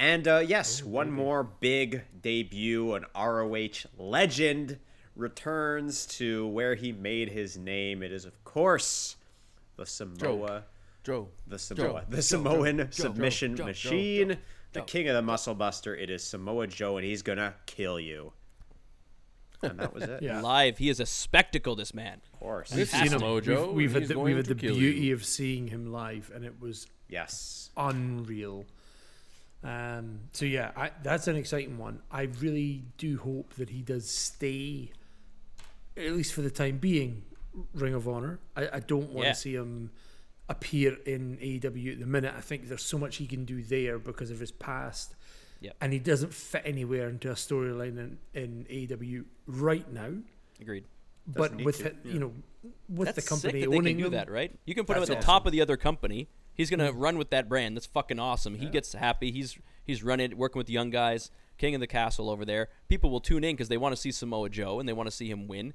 and 0.00 0.26
uh, 0.26 0.38
yes, 0.44 0.82
one 0.82 1.12
more 1.12 1.44
big 1.44 2.02
debut. 2.22 2.94
An 2.94 3.04
ROH 3.14 3.86
legend 3.98 4.78
returns 5.14 6.06
to 6.06 6.46
where 6.48 6.74
he 6.74 6.90
made 6.92 7.28
his 7.28 7.56
name. 7.58 8.02
It 8.02 8.10
is, 8.12 8.24
of 8.24 8.42
course, 8.44 9.16
the 9.76 9.86
Samoa, 9.86 10.64
Joe. 11.04 11.28
the 11.46 11.58
Samoa, 11.58 12.04
the 12.08 12.22
Samoan 12.22 12.88
submission 12.90 13.56
Joe, 13.56 13.62
Joe, 13.64 13.66
machine, 13.66 14.28
Joe, 14.30 14.36
the 14.72 14.80
Joe. 14.80 14.84
king 14.86 15.08
of 15.08 15.14
the 15.14 15.22
muscle 15.22 15.54
buster. 15.54 15.94
It 15.94 16.10
is 16.10 16.22
Samoa 16.24 16.66
Joe, 16.66 16.96
and 16.96 17.06
he's 17.06 17.22
gonna 17.22 17.54
kill 17.66 18.00
you. 18.00 18.32
And 19.62 19.78
that 19.78 19.92
was 19.92 20.04
it. 20.08 20.22
Yeah. 20.22 20.40
Live, 20.40 20.78
he 20.78 20.88
is 20.88 21.00
a 21.00 21.06
spectacle. 21.06 21.76
This 21.76 21.92
man. 21.92 22.20
Of 22.32 22.40
course. 22.40 22.72
We've 22.72 22.88
seen 22.88 23.08
him. 23.12 23.20
Mojo, 23.20 23.66
We've, 23.74 23.92
we've 23.92 23.92
had 23.94 24.08
the, 24.08 24.18
we've 24.18 24.36
had 24.36 24.46
the 24.46 24.54
beauty 24.54 24.80
you. 25.06 25.14
of 25.14 25.24
seeing 25.26 25.68
him 25.68 25.92
live, 25.92 26.30
and 26.34 26.44
it 26.44 26.58
was 26.60 26.86
Yes. 27.08 27.70
unreal. 27.76 28.64
Um, 29.62 30.20
so 30.32 30.46
yeah, 30.46 30.70
I, 30.76 30.90
that's 31.02 31.28
an 31.28 31.36
exciting 31.36 31.76
one. 31.78 32.00
I 32.10 32.22
really 32.40 32.82
do 32.98 33.18
hope 33.18 33.54
that 33.54 33.70
he 33.70 33.82
does 33.82 34.10
stay, 34.10 34.90
at 35.96 36.12
least 36.12 36.32
for 36.32 36.40
the 36.42 36.50
time 36.50 36.78
being, 36.78 37.24
Ring 37.74 37.94
of 37.94 38.08
Honor. 38.08 38.38
I, 38.56 38.68
I 38.74 38.80
don't 38.80 39.10
want 39.10 39.24
to 39.24 39.28
Yeah. 39.28 39.32
see 39.32 39.54
him 39.54 39.90
appear 40.48 40.96
in 41.06 41.36
AEW 41.38 41.92
at 41.92 42.00
the 42.00 42.06
minute. 42.06 42.34
I 42.36 42.40
think 42.40 42.68
there's 42.68 42.84
so 42.84 42.98
much 42.98 43.16
he 43.16 43.26
can 43.26 43.44
do 43.44 43.62
there 43.62 43.98
because 43.98 44.30
of 44.30 44.40
his 44.40 44.50
past. 44.50 45.14
Yep. 45.60 45.76
And 45.82 45.92
he 45.92 45.98
doesn't 45.98 46.32
fit 46.32 46.62
anywhere 46.64 47.08
into 47.10 47.30
a 47.30 47.34
storyline 47.34 47.98
in, 47.98 48.18
in 48.32 48.66
AEW 48.70 49.24
right 49.46 49.90
now. 49.92 50.12
Agreed. 50.60 50.84
But 51.26 51.54
with 51.62 51.78
to, 51.78 51.88
it, 51.88 51.96
you 52.04 52.18
know, 52.18 52.32
with 52.88 53.06
That's 53.06 53.22
the 53.22 53.28
company 53.28 53.52
sick 53.52 53.60
that 53.60 53.70
they 53.70 53.76
owning 53.76 53.96
can 53.96 53.98
do 53.98 54.02
them, 54.04 54.12
that, 54.12 54.30
right? 54.30 54.58
You 54.64 54.74
can 54.74 54.84
put 54.86 54.96
him 54.96 55.02
at 55.02 55.08
That's 55.08 55.20
the 55.20 55.24
top 55.26 55.44
of 55.46 55.52
the 55.52 55.60
other 55.60 55.76
company. 55.76 56.28
He's 56.54 56.70
gonna 56.70 56.92
run 56.92 57.16
with 57.16 57.30
that 57.30 57.48
brand. 57.48 57.76
That's 57.76 57.86
fucking 57.86 58.18
awesome. 58.18 58.56
He 58.56 58.66
gets 58.66 58.92
happy. 58.92 59.30
He's 59.32 59.58
he's 59.84 60.02
running, 60.02 60.36
working 60.36 60.58
with 60.58 60.66
the 60.66 60.72
young 60.72 60.90
guys, 60.90 61.30
king 61.58 61.74
of 61.74 61.80
the 61.80 61.86
castle 61.86 62.28
over 62.28 62.44
there. 62.44 62.68
People 62.88 63.10
will 63.10 63.20
tune 63.20 63.44
in 63.44 63.54
because 63.56 63.68
they 63.68 63.78
want 63.78 63.94
to 63.94 64.00
see 64.00 64.12
Samoa 64.12 64.50
Joe 64.50 64.78
and 64.80 64.88
they 64.88 64.92
want 64.92 65.08
to 65.08 65.14
see 65.14 65.30
him 65.30 65.48
win. 65.48 65.72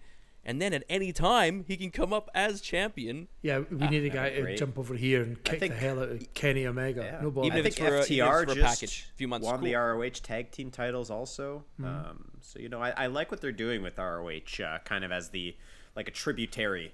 And 0.48 0.62
then 0.62 0.74
at 0.74 0.84
any 0.88 1.12
time 1.12 1.65
he 1.67 1.75
can 1.75 1.89
come 1.89 2.13
up 2.13 2.29
as 2.36 2.62
champion. 2.62 3.29
Yeah, 3.41 3.63
we 3.72 3.88
need 3.88 4.05
a 4.05 4.10
guy 4.10 4.29
to 4.29 4.41
great. 4.44 4.60
jump 4.60 4.77
over 4.77 4.94
here 4.94 5.24
and 5.24 5.44
kick 5.44 5.60
think- 5.60 5.74
the 5.74 5.79
hell 5.79 6.00
out 6.00 6.10
of 6.10 6.34
Kenny 6.36 6.67
Omega. 6.67 7.01
Yeah. 7.01 7.22
No 7.24 7.32
bother. 7.32 7.48
Even 7.48 7.58
I 7.58 7.60
if 7.62 7.65
it's 7.65 7.77
think 7.77 7.89
for 7.89 7.96
FTR 7.96 8.03
even 8.12 8.27
if 8.27 8.41
it's 8.44 8.46
for 8.46 8.51
a 8.51 8.55
just 8.55 8.79
package, 8.82 9.08
a 9.12 9.17
few 9.17 9.27
months, 9.27 9.48
won 9.48 9.63
the. 9.63 9.74
ROH 9.74 10.10
tag 10.22 10.51
team 10.51 10.70
titles 10.70 11.10
also. 11.10 11.63
Um, 11.84 12.32
so 12.41 12.60
you 12.60 12.70
know, 12.70 12.79
I, 12.79 12.91
I 12.91 13.08
like 13.08 13.32
what 13.32 13.41
they're 13.41 13.51
doing 13.51 13.82
with 13.82 13.98
ROH, 13.98 14.63
uh, 14.63 14.77
kind 14.86 15.03
of 15.03 15.12
as 15.12 15.29
the 15.29 15.55
like 15.96 16.08
a 16.08 16.12
tributary 16.12 16.94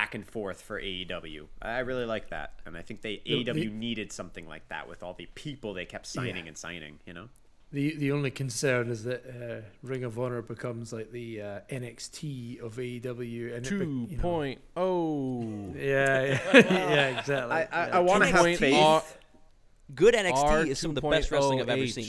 back 0.00 0.14
and 0.14 0.24
forth 0.24 0.60
for 0.62 0.80
AEW. 0.80 1.46
I 1.60 1.80
really 1.80 2.04
like 2.14 2.26
that, 2.30 2.52
and 2.64 2.76
I 2.76 2.82
think 2.82 3.02
they 3.02 3.16
The- 3.24 3.44
AEW 3.44 3.54
the- 3.54 3.66
needed 3.86 4.12
something 4.12 4.46
like 4.54 4.68
that 4.68 4.88
with 4.88 5.02
all 5.02 5.14
the 5.14 5.26
people 5.34 5.74
they 5.74 5.86
kept 5.86 6.06
signing 6.06 6.44
Yeah. 6.44 6.50
and 6.50 6.56
signing. 6.66 6.94
You 7.08 7.14
know, 7.14 7.28
The 7.72 7.96
the 7.96 8.12
only 8.12 8.30
concern 8.30 8.84
is 8.94 9.00
that 9.04 9.22
uh, 9.26 9.60
Ring 9.82 10.04
of 10.04 10.16
Honor 10.18 10.40
becomes 10.54 10.92
like 10.92 11.10
the 11.20 11.28
uh, 11.42 11.60
NXT 11.80 12.60
of 12.66 12.76
AEW 12.78 13.54
and 13.56 13.66
it 13.66 13.70
be- 13.70 13.76
Two 13.78 13.86
know- 14.16 14.22
point 14.22 14.60
oh. 14.76 15.42
Yeah, 15.76 16.22
yeah, 16.54 16.54
yeah, 16.54 17.18
exactly. 17.18 17.52
I 17.52 17.62
I, 17.80 17.86
yeah. 17.88 17.96
I 17.96 17.98
want 18.08 18.22
to 18.22 18.28
have 18.30 18.40
Point 18.46 18.58
faith. 18.58 18.74
R- 18.74 19.02
Good 19.94 20.14
NXT 20.14 20.44
R 20.44 20.66
is 20.66 20.78
some 20.78 20.90
of 20.92 20.94
the 20.94 21.00
best 21.14 21.30
wrestling 21.32 21.60
I've 21.60 21.68
ever 21.68 21.82
2.0H. 21.82 21.92
seen. 21.94 22.08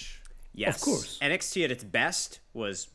yes, 0.53 0.75
Of 0.75 0.81
course. 0.81 1.17
NXT 1.21 1.63
at 1.65 1.71
its 1.71 1.83
best 1.83 2.39
was 2.53 2.87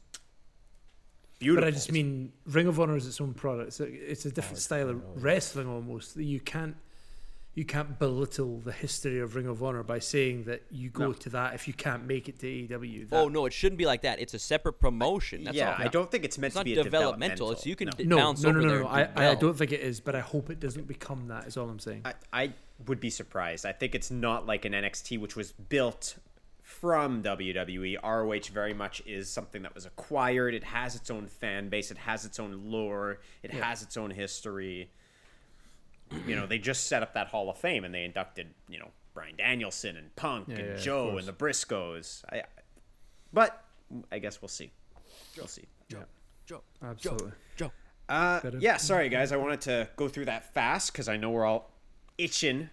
beautiful. 1.38 1.62
But 1.62 1.68
I 1.68 1.70
just 1.70 1.92
mean 1.92 2.32
Ring 2.46 2.66
of 2.66 2.80
Honor 2.80 2.96
is 2.96 3.06
its 3.06 3.20
own 3.20 3.34
product. 3.34 3.68
It's 3.68 3.80
a, 3.80 3.84
it's 3.84 4.24
a 4.26 4.30
different 4.30 4.58
oh, 4.58 4.60
style 4.60 4.88
of 4.90 5.22
wrestling 5.22 5.68
almost. 5.68 6.16
You 6.16 6.40
can't 6.40 6.76
you 7.54 7.64
can't 7.64 7.98
belittle 8.00 8.58
the 8.60 8.72
history 8.72 9.20
of 9.20 9.36
Ring 9.36 9.46
of 9.46 9.62
Honor 9.62 9.84
by 9.84 10.00
saying 10.00 10.44
that 10.44 10.62
you 10.70 10.90
go 10.90 11.06
No. 11.06 11.12
to 11.12 11.28
that 11.30 11.54
if 11.54 11.68
you 11.68 11.74
can't 11.74 12.04
make 12.04 12.28
it 12.28 12.40
to 12.40 12.46
AEW. 12.46 13.04
Oh, 13.04 13.06
that, 13.10 13.16
Oh 13.16 13.28
no, 13.28 13.46
it 13.46 13.52
shouldn't 13.52 13.78
be 13.78 13.86
like 13.86 14.02
that. 14.02 14.18
It's 14.18 14.34
a 14.34 14.40
separate 14.40 14.80
promotion. 14.80 15.44
That's 15.44 15.56
yeah, 15.56 15.76
all. 15.78 15.84
I 15.84 15.88
don't 15.88 16.10
think 16.10 16.24
it's 16.24 16.36
meant 16.36 16.48
It's 16.48 16.54
to 16.54 16.60
not 16.60 16.64
be 16.64 16.78
a 16.78 16.82
developmental. 16.82 17.52
It's 17.52 17.64
you 17.64 17.76
can 17.76 17.86
no. 17.86 17.92
d- 17.92 18.04
no, 18.04 18.16
no, 18.16 18.32
no, 18.32 18.48
over 18.48 18.60
no, 18.60 18.68
there. 18.68 18.80
no. 18.80 18.88
I, 18.88 19.04
do 19.04 19.10
I 19.14 19.20
well. 19.20 19.36
don't 19.36 19.56
think 19.56 19.70
it 19.70 19.80
is, 19.80 20.00
but 20.00 20.16
I 20.16 20.20
hope 20.20 20.50
it 20.50 20.58
doesn't 20.58 20.88
become 20.88 21.28
that. 21.28 21.46
Is 21.46 21.56
all 21.56 21.68
I'm 21.68 21.78
saying. 21.78 22.02
I, 22.04 22.14
I 22.32 22.52
would 22.86 22.98
be 22.98 23.10
surprised. 23.10 23.64
I 23.64 23.72
think 23.72 23.94
it's 23.94 24.10
not 24.10 24.46
like 24.46 24.64
an 24.64 24.72
NXT, 24.72 25.20
which 25.20 25.36
was 25.36 25.52
built 25.52 26.16
from 26.84 27.22
WWE. 27.22 27.96
ROH 28.02 28.52
very 28.52 28.74
much 28.74 29.02
is 29.06 29.30
something 29.30 29.62
that 29.62 29.74
was 29.74 29.86
acquired. 29.86 30.52
It 30.52 30.64
has 30.64 30.94
its 30.94 31.10
own 31.10 31.28
fan 31.28 31.70
base. 31.70 31.90
It 31.90 31.96
has 31.96 32.26
its 32.26 32.38
own 32.38 32.60
lore. 32.66 33.20
It 33.42 33.52
has 33.52 33.80
its 33.80 33.96
own 33.96 34.10
history. 34.10 34.90
You 36.26 36.36
know, 36.36 36.46
they 36.46 36.58
just 36.58 36.86
set 36.86 37.02
up 37.02 37.14
that 37.14 37.28
Hall 37.28 37.48
of 37.48 37.56
Fame 37.56 37.86
and 37.86 37.94
they 37.94 38.04
inducted, 38.04 38.48
you 38.68 38.78
know, 38.78 38.90
Bryan 39.14 39.34
Danielson 39.38 39.96
and 39.96 40.14
Punk 40.14 40.48
Yeah, 40.48 40.56
and 40.56 40.68
yeah, 40.68 40.76
Joe 40.76 41.16
and 41.16 41.26
the 41.26 41.32
Briscoes. 41.32 42.22
I, 42.30 42.42
but 43.32 43.64
I 44.12 44.18
guess 44.18 44.42
we'll 44.42 44.50
see. 44.50 44.70
We'll 45.38 45.46
see. 45.46 45.64
Joe, 45.88 46.60
Absolutely. 46.82 47.32
Joe. 47.56 47.72
Uh, 48.10 48.40
yeah, 48.58 48.76
sorry 48.76 49.08
guys. 49.08 49.32
I 49.32 49.38
wanted 49.38 49.62
to 49.62 49.88
go 49.96 50.08
through 50.08 50.26
that 50.26 50.52
fast 50.52 50.92
because 50.92 51.08
I 51.08 51.16
know 51.16 51.30
we're 51.30 51.46
all 51.46 51.70
itching 52.18 52.68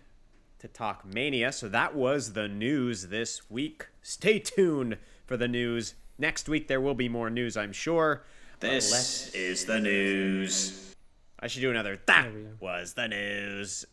to 0.61 0.67
talk 0.67 1.03
Mania. 1.05 1.51
So 1.51 1.67
that 1.69 1.95
was 1.95 2.33
the 2.33 2.47
news 2.47 3.07
this 3.07 3.49
week. 3.49 3.87
Stay 4.03 4.37
tuned 4.39 4.97
for 5.25 5.35
the 5.35 5.47
news. 5.47 5.95
Next 6.19 6.47
week 6.47 6.67
there 6.67 6.79
will 6.79 6.93
be 6.93 7.09
more 7.09 7.29
news, 7.31 7.57
I'm 7.57 7.73
sure. 7.73 8.23
This 8.59 9.33
is 9.33 9.65
the 9.65 9.79
news. 9.79 10.95
I 11.39 11.47
should 11.47 11.61
do 11.61 11.71
another. 11.71 11.99
That 12.05 12.27
was 12.59 12.93
the 12.93 13.07
news. 13.07 13.85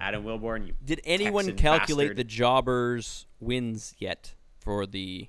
Adam 0.00 0.24
Wilborn, 0.24 0.66
you 0.68 0.72
Did 0.82 1.02
anyone 1.04 1.44
Texan 1.44 1.58
calculate 1.58 2.06
bastard. 2.08 2.16
the 2.16 2.24
jobbers 2.24 3.26
wins 3.40 3.94
yet 3.98 4.34
for 4.60 4.86
the 4.86 5.28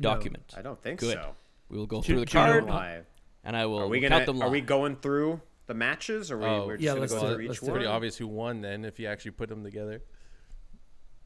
document? 0.00 0.52
I 0.56 0.62
don't 0.62 0.82
think 0.82 0.98
Good. 0.98 1.14
so. 1.14 1.30
We 1.68 1.78
will 1.78 1.86
go 1.86 2.02
through 2.02 2.18
the 2.20 2.26
do 2.26 2.36
you 2.36 2.44
know 2.44 2.50
card. 2.52 2.64
Live. 2.66 3.06
and 3.44 3.56
I 3.56 3.66
will 3.66 3.78
Are 3.78 3.86
we 3.86 4.00
we'll 4.00 4.10
gonna? 4.10 4.24
count 4.24 4.26
them 4.38 4.42
Are 4.42 4.50
we 4.50 4.60
going 4.60 4.96
through 4.96 5.40
the 5.70 5.74
matches, 5.74 6.32
or 6.32 6.38
we, 6.38 6.44
Oh, 6.46 6.66
we're 6.66 6.76
just 6.76 6.84
Yeah, 6.84 6.94
gonna 6.94 7.06
go 7.06 7.20
do 7.20 7.26
it. 7.26 7.34
through 7.36 7.44
each 7.44 7.60
do 7.60 7.66
it. 7.66 7.68
one? 7.68 7.70
Pretty 7.72 7.86
obvious 7.86 8.16
who 8.16 8.26
won 8.26 8.60
then 8.60 8.84
if 8.84 8.98
you 8.98 9.06
actually 9.06 9.30
put 9.30 9.48
them 9.48 9.62
together. 9.62 10.02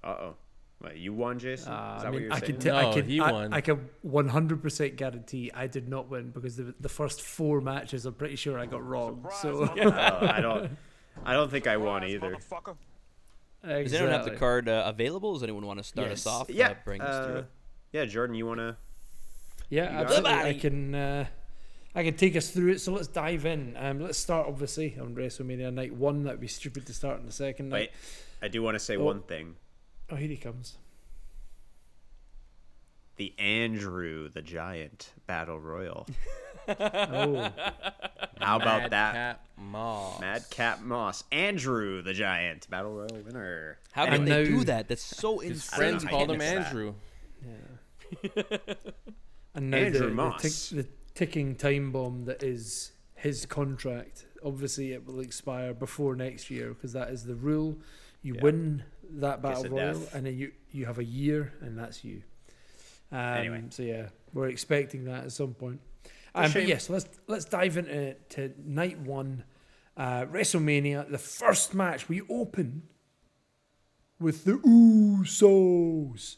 Uh 0.05 0.07
oh. 0.09 0.35
Wait, 0.83 0.97
you 0.97 1.15
won, 1.15 1.39
Jason? 1.39 1.73
Uh, 1.73 1.95
Is 1.97 2.03
that 2.03 2.09
I 2.09 2.11
what 2.11 2.13
mean, 2.13 2.23
you're 2.25 2.33
I 2.35 2.41
saying? 2.41 2.53
can, 2.53 2.61
t- 2.61 2.71
I 2.71 2.83
No, 2.83 2.93
can, 2.93 3.05
he 3.07 3.21
I, 3.21 3.33
won. 3.33 3.53
I 3.55 3.61
can 3.63 3.89
100% 4.07 4.97
guarantee 4.97 5.51
I 5.55 5.67
did 5.67 5.89
not 5.89 6.11
win 6.11 6.31
because 6.31 6.57
the, 6.57 6.75
the 6.79 6.91
first 6.91 7.23
four 7.23 7.63
matches 7.63 8.05
I'm 8.05 8.13
pretty 8.13 8.37
sure 8.37 8.59
I 8.59 8.67
got 8.67 8.85
wrong. 8.87 9.27
So 9.41 9.63
Uh, 9.63 10.31
I 10.37 10.41
don't. 10.43 10.77
I 11.25 11.33
don't 11.33 11.51
think 11.51 11.67
I 11.67 11.79
won 11.79 12.05
either. 12.05 12.37
Does 13.65 13.95
anyone 13.95 14.13
have 14.13 14.27
the 14.27 14.33
card 14.33 14.69
uh, 14.69 14.83
available? 14.87 15.33
Does 15.33 15.43
anyone 15.43 15.65
want 15.65 15.79
to 15.79 15.85
start 15.85 16.09
Yes. 16.11 16.27
us 16.27 16.33
off? 16.33 16.51
Yeah. 16.51 16.71
uh, 16.71 16.75
bring 16.85 17.01
us 17.01 17.25
through 17.27 17.35
uh, 17.35 17.39
it. 17.39 17.47
yeah, 17.93 18.05
Jordan, 18.05 18.37
you 18.37 18.45
wanna? 18.47 18.77
Yeah, 19.71 19.91
You 19.91 19.99
absolutely. 20.01 20.31
I 20.31 20.35
Somebody. 20.35 20.59
can. 20.61 20.95
I 21.95 22.03
can 22.03 22.15
take 22.17 22.35
us 22.37 22.51
through 22.51 22.73
it. 22.73 22.81
So 22.81 22.93
let's 22.93 23.07
dive 23.09 23.47
in. 23.47 23.77
Um, 23.79 24.01
let's 24.01 24.19
start 24.19 24.47
obviously 24.49 24.97
on 25.01 25.15
WrestleMania 25.15 25.73
night 25.73 25.95
one. 25.95 26.25
That'd 26.25 26.41
be 26.41 26.49
stupid 26.49 26.87
to 26.87 26.93
start 26.95 27.21
on 27.21 27.27
the 27.27 27.33
second 27.33 27.69
night. 27.69 27.77
Wait, 27.79 27.91
I 28.43 28.49
do 28.49 28.63
want 28.63 28.75
to 28.75 28.79
say 28.81 28.97
Oh. 28.97 29.05
one 29.05 29.23
thing. 29.23 29.57
Oh, 30.11 30.17
here 30.17 30.29
he 30.29 30.37
comes. 30.37 30.77
The 33.17 33.33
Andrew 33.39 34.29
the 34.29 34.43
Giant 34.43 35.13
Battle 35.27 35.59
Royal. 35.61 36.07
Oh, 36.67 37.53
How 38.41 38.57
about 38.57 38.83
Mad 38.83 38.91
that? 38.93 39.13
Cat 39.15 39.41
Moss. 39.59 40.19
Madcap 40.21 40.81
Moss, 40.81 41.23
Andrew 41.31 42.01
the 42.01 42.15
Giant 42.15 42.71
Battle 42.71 42.93
Royal 42.95 43.23
winner. 43.23 43.79
How 43.93 44.05
and 44.07 44.15
can 44.15 44.25
they 44.25 44.45
do 44.45 44.65
that? 44.65 44.89
That's 44.89 45.03
so 45.03 45.41
insane. 45.41 45.79
don't 45.79 45.79
friends 45.79 46.05
how 46.05 46.11
called 46.11 46.31
him 46.31 46.39
missed 46.39 46.55
that. 46.55 46.67
Andrew. 46.69 46.95
and 49.55 49.71
now 49.71 49.77
Andrew 49.77 50.01
the, 50.01 50.07
the, 50.07 50.11
Moss. 50.15 50.43
tick, 50.71 50.87
the 50.87 50.89
ticking 51.15 51.55
time 51.57 51.93
bomb 51.93 52.25
that 52.25 52.43
is 52.43 52.93
his 53.15 53.47
contract. 53.47 54.27
Obviously, 54.45 54.93
it 54.93 55.07
will 55.07 55.21
expire 55.21 55.73
before 55.73 56.15
next 56.17 56.51
year 56.51 56.71
because 56.75 56.93
that 56.93 57.11
is 57.11 57.25
the 57.25 57.35
rule. 57.35 57.79
You 58.23 58.35
Yeah. 58.35 58.43
win 58.43 58.85
that 59.11 59.43
battle 59.43 59.65
royal, 59.69 60.01
death. 60.01 60.15
and 60.15 60.27
then 60.27 60.37
you 60.37 60.53
you 60.71 60.87
have 60.87 60.99
a 60.99 61.05
year, 61.05 61.53
and 61.61 61.79
that's 61.79 62.03
you. 62.05 62.23
Um, 63.13 63.19
Anyway. 63.19 63.63
so 63.71 63.83
yeah, 63.83 64.09
we're 64.33 64.49
expecting 64.49 65.05
that 65.05 65.25
at 65.25 65.33
some 65.33 65.55
point. 65.55 65.81
Um, 66.35 66.51
but 66.53 66.67
yes, 66.67 66.91
let's 66.91 67.07
let's 67.29 67.45
dive 67.45 67.77
into 67.77 68.15
to 68.31 68.53
night 68.65 68.99
one, 68.99 69.45
uh, 69.97 70.25
WrestleMania. 70.27 71.09
The 71.09 71.19
first 71.19 71.75
match 71.75 72.09
we 72.09 72.23
open 72.29 72.89
with 74.19 74.45
the 74.45 74.55
Usos 74.59 76.37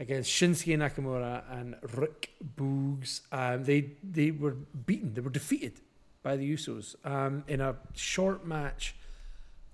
against 0.00 0.30
Shinsuke 0.30 0.76
Nakamura 0.78 1.44
and 1.52 1.76
Rick 1.94 2.30
Boogs. 2.56 3.20
Um, 3.30 3.64
they 3.64 3.92
they 4.02 4.30
were 4.32 4.56
beaten. 4.86 5.14
They 5.14 5.20
were 5.20 5.30
defeated 5.30 5.80
by 6.22 6.36
the 6.36 6.52
Usos 6.52 6.96
um, 7.06 7.44
in 7.46 7.60
a 7.60 7.76
short 7.94 8.44
match. 8.46 8.96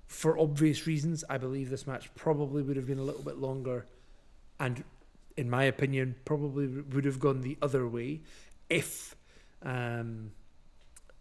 For 0.09 0.39
obvious 0.39 0.87
reasons, 0.87 1.25
I 1.31 1.39
believe 1.39 1.71
this 1.71 1.87
match 1.87 2.11
probably 2.15 2.63
would 2.63 2.77
have 2.77 2.87
been 2.87 2.99
a 2.99 3.03
little 3.03 3.23
bit 3.23 3.39
longer, 3.39 3.87
and 4.61 4.85
in 5.37 5.49
my 5.49 5.65
opinion, 5.65 6.17
probably 6.25 6.67
would 6.67 7.05
have 7.05 7.19
gone 7.19 7.41
the 7.41 7.57
other 7.63 7.89
way 7.89 8.21
if 8.69 9.15
um, 9.63 10.33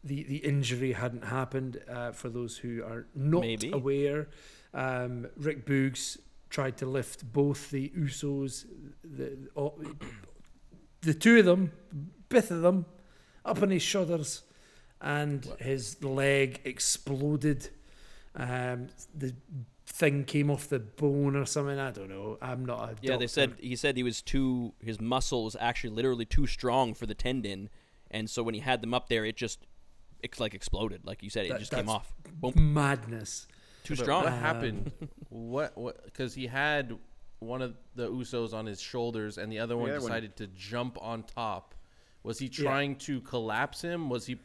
the 0.03 0.23
the 0.23 0.37
injury 0.37 0.93
hadn't 0.93 1.25
happened. 1.25 1.79
Uh, 1.87 2.11
for 2.11 2.29
those 2.29 2.57
who 2.57 2.83
are 2.83 3.05
not 3.15 3.41
Maybe. 3.41 3.71
aware, 3.71 4.29
um, 4.73 5.27
Rick 5.37 5.65
Boogs 5.65 6.17
tried 6.55 6.77
to 6.77 6.85
lift 6.85 7.33
both 7.33 7.69
the 7.69 7.89
Usos, 7.89 8.65
the 9.03 9.37
the 11.01 11.13
two 11.13 11.39
of 11.39 11.45
them, 11.45 11.73
both 12.29 12.49
of 12.49 12.61
them, 12.61 12.85
up 13.43 13.61
on 13.61 13.71
his 13.71 13.81
shoulders, 13.83 14.43
and 15.01 15.45
his 15.59 16.01
leg 16.01 16.61
exploded. 16.63 17.69
Um, 18.35 18.87
the 19.13 19.33
thing 19.85 20.23
came 20.23 20.49
off 20.49 20.69
the 20.69 20.79
bone 20.79 21.35
or 21.35 21.45
something. 21.45 21.77
I 21.77 21.91
don't 21.91 22.07
know. 22.09 22.37
I'm 22.41 22.65
not 22.65 22.89
a 22.89 22.95
Yeah, 23.01 23.17
they 23.17 23.27
said 23.27 23.55
he 23.59 23.75
said 23.75 23.97
he 23.97 24.03
was 24.03 24.21
too. 24.21 24.73
His 24.79 25.01
muscle 25.01 25.43
was 25.43 25.57
actually 25.59 25.93
literally 25.93 26.25
too 26.25 26.47
strong 26.47 26.93
for 26.93 27.05
the 27.05 27.13
tendon, 27.15 27.69
and 28.09 28.29
so 28.29 28.43
when 28.43 28.53
he 28.53 28.61
had 28.61 28.81
them 28.81 28.93
up 28.93 29.09
there, 29.09 29.25
it 29.25 29.35
just, 29.35 29.59
it's 30.23 30.39
like 30.39 30.53
exploded. 30.53 31.01
Like 31.03 31.21
you 31.21 31.29
said, 31.29 31.47
it 31.47 31.49
That- 31.49 31.59
just 31.59 31.73
came 31.73 31.89
off. 31.89 32.13
Boom, 32.39 32.73
madness. 32.73 33.45
Too 33.85 33.95
But 33.95 34.03
strong. 34.03 34.23
What 34.25 34.33
um, 34.33 34.39
happened? 34.39 34.91
what? 35.29 35.77
What? 35.77 36.03
Because 36.05 36.33
he 36.33 36.47
had 36.47 36.97
one 37.39 37.61
of 37.61 37.75
the 37.95 38.09
Usos 38.09 38.53
on 38.53 38.65
his 38.65 38.81
shoulders, 38.81 39.37
and 39.37 39.51
the 39.51 39.59
other 39.59 39.77
one 39.77 39.89
The 39.89 39.95
other 39.95 40.01
one- 40.01 40.09
decided 40.11 40.35
to 40.37 40.47
jump 40.47 40.97
on 41.01 41.23
top. 41.23 41.73
Was 42.23 42.39
he 42.39 42.47
Yeah. 42.47 42.63
trying 42.63 42.95
to 42.97 43.21
collapse 43.21 43.81
him? 43.81 44.09
Was 44.09 44.25
he 44.25 44.37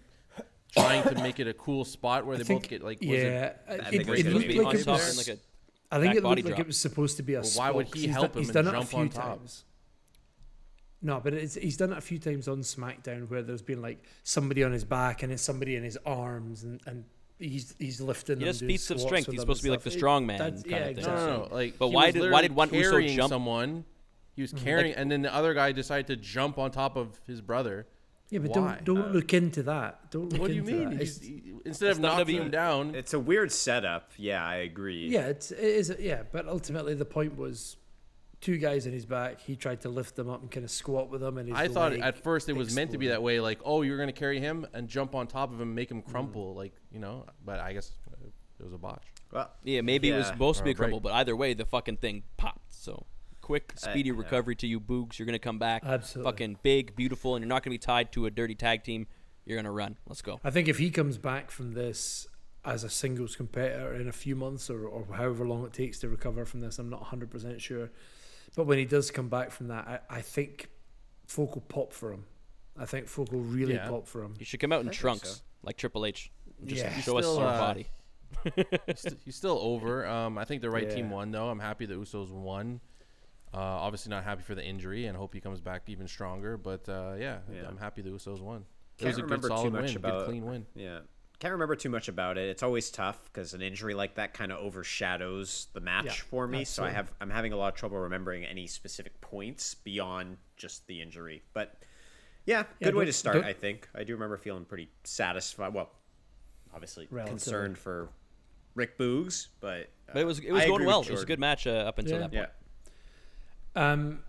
trying 0.73 1.03
to 1.05 1.15
make 1.17 1.41
it 1.41 1.49
a 1.49 1.55
cool 1.55 1.85
spot 1.85 2.27
where 2.27 2.35
I 2.35 2.39
they 2.39 2.45
think- 2.45 2.63
both 2.63 2.71
get 2.71 2.83
like? 2.85 3.01
Was 3.01 3.09
yeah, 3.09 3.17
It, 3.17 3.61
I 3.69 3.73
it, 3.75 3.85
think 3.87 3.95
it, 3.95 4.09
it 4.09 4.11
was 4.11 4.23
gonna 4.23 4.35
looked 4.35 4.49
like 4.49 4.67
on 4.67 4.77
it 4.77 4.87
was. 4.87 5.29
like 5.29 5.37
a 5.37 5.41
I 5.93 5.99
think 5.99 6.15
it 6.15 6.23
body 6.23 6.43
looked 6.43 6.51
like 6.51 6.57
drop. 6.57 6.61
it 6.61 6.67
was 6.69 6.79
supposed 6.79 7.17
to 7.17 7.23
be 7.25 7.35
a 7.35 7.39
Well, 7.41 7.45
spot. 7.45 7.65
why 7.65 7.77
would 7.77 7.91
'cause 7.91 8.01
he 8.01 8.07
he's 8.07 8.15
help 8.15 8.29
done, 8.29 8.33
him 8.35 8.39
He's 8.47 8.49
and 8.49 8.55
done 8.55 8.67
it 8.67 8.69
a 8.69 8.81
jump 8.81 8.89
few 8.91 8.99
on 9.01 9.09
top? 9.09 9.39
times. 9.39 9.65
No, 11.03 11.19
but 11.19 11.33
it's, 11.33 11.55
he's 11.55 11.77
done 11.79 11.93
it 11.93 11.99
a 11.99 12.03
few 12.03 12.19
times 12.19 12.47
on 12.47 12.61
SmackDown 12.61 13.29
where 13.31 13.43
there's 13.43 13.63
been 13.63 13.81
like 13.81 14.05
somebody 14.23 14.63
on 14.63 14.71
his 14.73 14.85
back 14.85 15.23
and 15.23 15.33
it's 15.33 15.43
somebody 15.43 15.75
in 15.75 15.83
his 15.83 15.97
arms 16.05 16.63
and, 16.63 16.81
and 16.87 17.05
he's 17.41 17.75
he's 17.79 18.01
lifting. 18.01 18.37
He 18.39 18.45
them, 18.45 18.53
does 18.53 18.61
feats 18.61 18.91
of 18.91 19.01
strength. 19.01 19.31
He's 19.31 19.41
supposed 19.41 19.61
to 19.61 19.65
be 19.65 19.69
and 19.71 19.77
like 19.79 19.85
the 19.85 19.91
strong 19.91 20.27
man 20.27 20.39
that's- 20.39 20.63
kind 20.63 20.73
yeah, 20.73 20.89
of 20.89 20.97
thing. 20.97 21.05
no, 21.05 21.15
no, 21.15 21.37
no. 21.45 21.49
Like, 21.55 21.79
But 21.79 21.89
why 21.89 22.11
did- 22.11 22.31
why 22.31 22.43
did 22.43 22.53
one 22.53 22.73
Uso 22.73 23.01
jump? 23.01 23.31
someone? 23.31 23.85
He 24.37 24.43
was 24.43 24.53
mm-hmm. 24.53 24.65
carrying, 24.65 24.95
and 24.95 25.11
then 25.11 25.23
the 25.23 25.35
other 25.35 25.55
guy 25.55 25.73
decided 25.73 26.07
to 26.07 26.17
jump 26.17 26.57
on 26.59 26.71
top 26.71 26.97
of 26.97 27.21
his 27.27 27.41
brother. 27.41 27.87
Yeah, 28.31 28.39
but 28.39 28.51
Why? 28.51 28.57
don't 28.57 28.85
don't 28.85 29.13
look 29.13 29.35
into 29.35 29.65
that. 29.65 30.11
Don't 30.13 30.33
look 30.33 30.41
What 30.41 30.49
do 30.49 30.55
you 30.55 30.63
mean? 30.63 30.93
He's- 30.93 31.21
he- 31.21 31.53
instead 31.65 31.91
of 31.91 31.99
knocking 31.99 32.37
him 32.37 32.51
down, 32.51 32.95
It's 32.95 33.13
a 33.13 33.19
weird 33.19 33.51
setup. 33.51 34.13
Yeah, 34.17 34.45
I 34.45 34.57
agree. 34.57 35.09
Yeah, 35.09 35.27
it's, 35.27 35.51
it 35.51 35.59
is. 35.59 35.95
Yeah, 35.99 36.23
but 36.31 36.47
ultimately 36.47 36.95
the 36.95 37.05
point 37.05 37.37
was 37.37 37.77
two 38.41 38.57
guys 38.59 38.87
in 38.87 38.93
his 38.93 39.07
back. 39.07 39.41
He 39.41 39.57
tried 39.57 39.81
to 39.83 39.89
lift 39.89 40.17
them 40.17 40.29
up 40.29 40.43
and 40.43 40.51
kind 40.51 40.65
of 40.65 40.71
squat 40.71 41.11
with 41.11 41.21
them, 41.21 41.39
and 41.39 41.49
his 41.49 41.57
I 41.57 41.69
thought 41.69 41.93
at 41.93 42.23
first 42.23 42.49
it 42.49 42.55
was 42.57 42.75
meant 42.75 42.91
to 42.93 42.99
be 42.99 43.09
that 43.09 43.23
way, 43.23 43.41
like, 43.41 43.61
oh, 43.65 43.83
you're 43.83 43.99
gonna 43.99 44.13
carry 44.13 44.41
him 44.41 44.67
and 44.73 44.89
jump 44.89 45.15
on 45.15 45.27
top 45.27 45.53
of 45.53 45.61
him, 45.61 45.75
make 45.75 45.91
him 45.91 46.03
crumple, 46.03 46.55
like 46.55 46.73
you 46.91 46.99
know. 46.99 47.27
But 47.45 47.61
I 47.61 47.73
guess 47.73 47.93
uh, 48.11 48.27
it 48.59 48.65
was 48.65 48.73
a 48.73 48.79
botch. 48.79 49.05
Well, 49.33 49.51
Yeah, 49.63 49.83
maybe 49.83 50.11
it 50.11 50.17
was 50.17 50.27
Yeah. 50.27 50.33
supposed 50.33 50.59
to 50.59 50.65
be 50.65 50.71
a 50.71 50.73
a 50.73 50.77
crumble, 50.77 51.01
but 51.01 51.13
either 51.13 51.37
way, 51.37 51.55
the 51.55 51.67
fucking 51.67 51.99
thing 51.99 52.25
popped. 52.37 52.73
So 52.75 53.07
quick, 53.41 53.73
speedy 53.77 54.11
yeah. 54.11 54.17
recovery 54.17 54.57
to 54.57 54.67
you, 54.67 54.81
Boogs. 54.81 55.19
You're 55.19 55.27
gonna 55.27 55.39
come 55.39 55.59
back, 55.59 55.83
Absolutely. 55.85 56.31
fucking 56.33 56.59
big, 56.63 56.97
beautiful, 56.97 57.37
and 57.37 57.43
you're 57.43 57.49
not 57.49 57.63
gonna 57.63 57.75
be 57.75 57.79
tied 57.79 58.13
to 58.13 58.27
a 58.27 58.31
dirty 58.31 58.55
tag 58.55 58.85
team. 58.85 59.07
You're 59.45 59.59
gonna 59.59 59.73
run. 59.73 59.97
Let's 60.07 60.23
go. 60.23 60.41
I 60.45 60.51
think 60.51 60.69
if 60.69 60.79
he 60.79 60.91
comes 60.91 61.19
back 61.19 61.51
from 61.51 61.73
this 61.73 62.27
as 62.65 62.85
a 62.85 62.91
singles 62.91 63.37
competitor 63.37 63.95
in 63.95 64.07
a 64.07 64.13
few 64.13 64.37
months 64.37 64.69
or, 64.69 64.87
or 64.87 65.07
however 65.15 65.47
long 65.49 65.65
it 65.65 65.73
takes 65.73 65.99
to 66.01 66.09
recover 66.09 66.45
from 66.45 66.61
this, 66.61 66.79
I'm 66.79 66.91
not 66.91 67.05
100% 67.07 67.59
sure. 67.61 67.91
But 68.57 68.67
when 68.67 68.79
he 68.79 68.85
does 68.85 69.11
come 69.11 69.29
back 69.29 69.51
from 69.51 69.69
that, 69.69 69.87
I, 70.11 70.19
I 70.19 70.21
think 70.23 70.69
folk 71.27 71.55
will 71.55 71.63
pop 71.63 71.93
for 71.93 72.13
him. 72.13 72.25
I 72.79 72.85
think 72.87 73.09
folk 73.09 73.31
will 73.33 73.41
really 73.41 73.75
Yeah. 73.75 73.89
pop 73.89 74.07
for 74.07 74.23
him. 74.23 74.35
You 74.39 74.45
should 74.45 74.61
come 74.61 74.73
out 74.73 74.81
in 74.83 74.89
I 74.89 74.93
trunks 74.93 75.29
so. 75.37 75.41
like 75.63 75.77
Triple 75.77 76.05
H. 76.07 76.31
Just 76.65 76.83
Yeah. 76.83 76.93
show 77.01 77.19
us 77.19 77.25
Still, 77.27 77.39
your 77.41 77.49
uh, 77.49 77.59
body. 77.59 77.87
He's, 79.25 79.37
still 79.37 79.59
over. 79.61 80.07
Um, 80.07 80.39
I 80.39 80.45
think 80.45 80.63
the 80.63 80.71
right 80.71 80.89
team 80.91 81.11
won 81.11 81.31
though. 81.31 81.49
I'm 81.49 81.59
happy 81.61 81.87
the 81.87 81.95
Usos 81.95 82.31
won. 82.31 82.81
Uh, 83.53 83.59
obviously 83.59 84.11
not 84.11 84.23
happy 84.25 84.43
for 84.43 84.55
the 84.55 84.65
injury 84.65 85.07
and 85.07 85.17
hope 85.17 85.35
he 85.35 85.41
comes 85.41 85.61
back 85.61 85.83
even 85.89 86.07
stronger. 86.07 86.57
But 86.57 86.89
uh, 86.89 87.15
yeah, 87.19 87.39
Yeah. 87.53 87.63
I'm 87.69 87.77
happy 87.77 88.03
the 88.03 88.11
Usos 88.11 88.41
won. 88.41 88.65
It 88.99 89.03
Can't 89.05 89.17
was 89.17 89.19
a 89.19 89.23
good 89.27 89.45
solid 89.45 89.73
win, 89.73 89.97
about- 89.97 90.19
good 90.21 90.27
clean 90.27 90.45
win. 90.47 90.67
yeah. 90.75 91.01
Can't 91.41 91.53
remember 91.53 91.75
too 91.75 91.89
much 91.89 92.09
about 92.09 92.37
it. 92.37 92.49
It's 92.51 92.63
always 92.63 92.91
tough 92.91 93.19
because 93.25 93.55
an 93.55 93.63
injury 93.63 93.95
like 93.95 94.15
that 94.17 94.35
kind 94.35 94.53
of 94.53 94.59
overshadows 94.59 95.69
the 95.73 95.81
match 95.81 96.05
Yeah, 96.05 96.13
for 96.13 96.47
me. 96.47 96.65
So 96.65 96.85
I 96.85 96.91
have 96.91 97.11
I'm 97.21 97.31
having 97.31 97.53
a 97.55 97.57
lot 97.57 97.73
of 97.73 97.75
trouble 97.79 97.97
remembering 97.99 98.45
any 98.45 98.67
specific 98.67 99.19
points 99.23 99.75
beyond 99.75 100.37
just 100.59 100.87
the 100.87 101.01
injury. 101.01 101.43
But 101.55 101.75
yeah, 102.45 102.65
Yeah, 102.79 102.89
good 102.89 102.95
way 102.95 103.07
to 103.07 103.13
start. 103.13 103.43
I 103.45 103.55
think 103.55 103.89
I 103.95 104.05
do 104.05 104.13
remember 104.13 104.37
feeling 104.37 104.67
pretty 104.67 104.91
satisfied. 105.05 105.73
Well, 105.73 105.91
obviously 106.75 107.09
Relatively. 107.11 107.31
concerned 107.39 107.79
for 107.79 108.11
Rick 108.75 108.99
Boogs, 108.99 109.49
but 109.61 109.89
uh, 110.09 110.13
But 110.13 110.21
it 110.21 110.27
was 110.27 110.41
it 110.41 110.53
was 110.53 110.63
I 110.65 110.67
going 110.69 110.85
well. 110.85 111.01
It 111.01 111.11
was 111.11 111.23
a 111.23 111.27
good 111.27 111.41
match 111.41 111.67
uh, 111.67 111.71
up 111.71 111.99
until 111.99 112.17
Yeah. 112.21 112.29
that 112.29 112.33
point. 112.33 112.49
Yeah. 113.77 113.93
Um, 113.93 114.23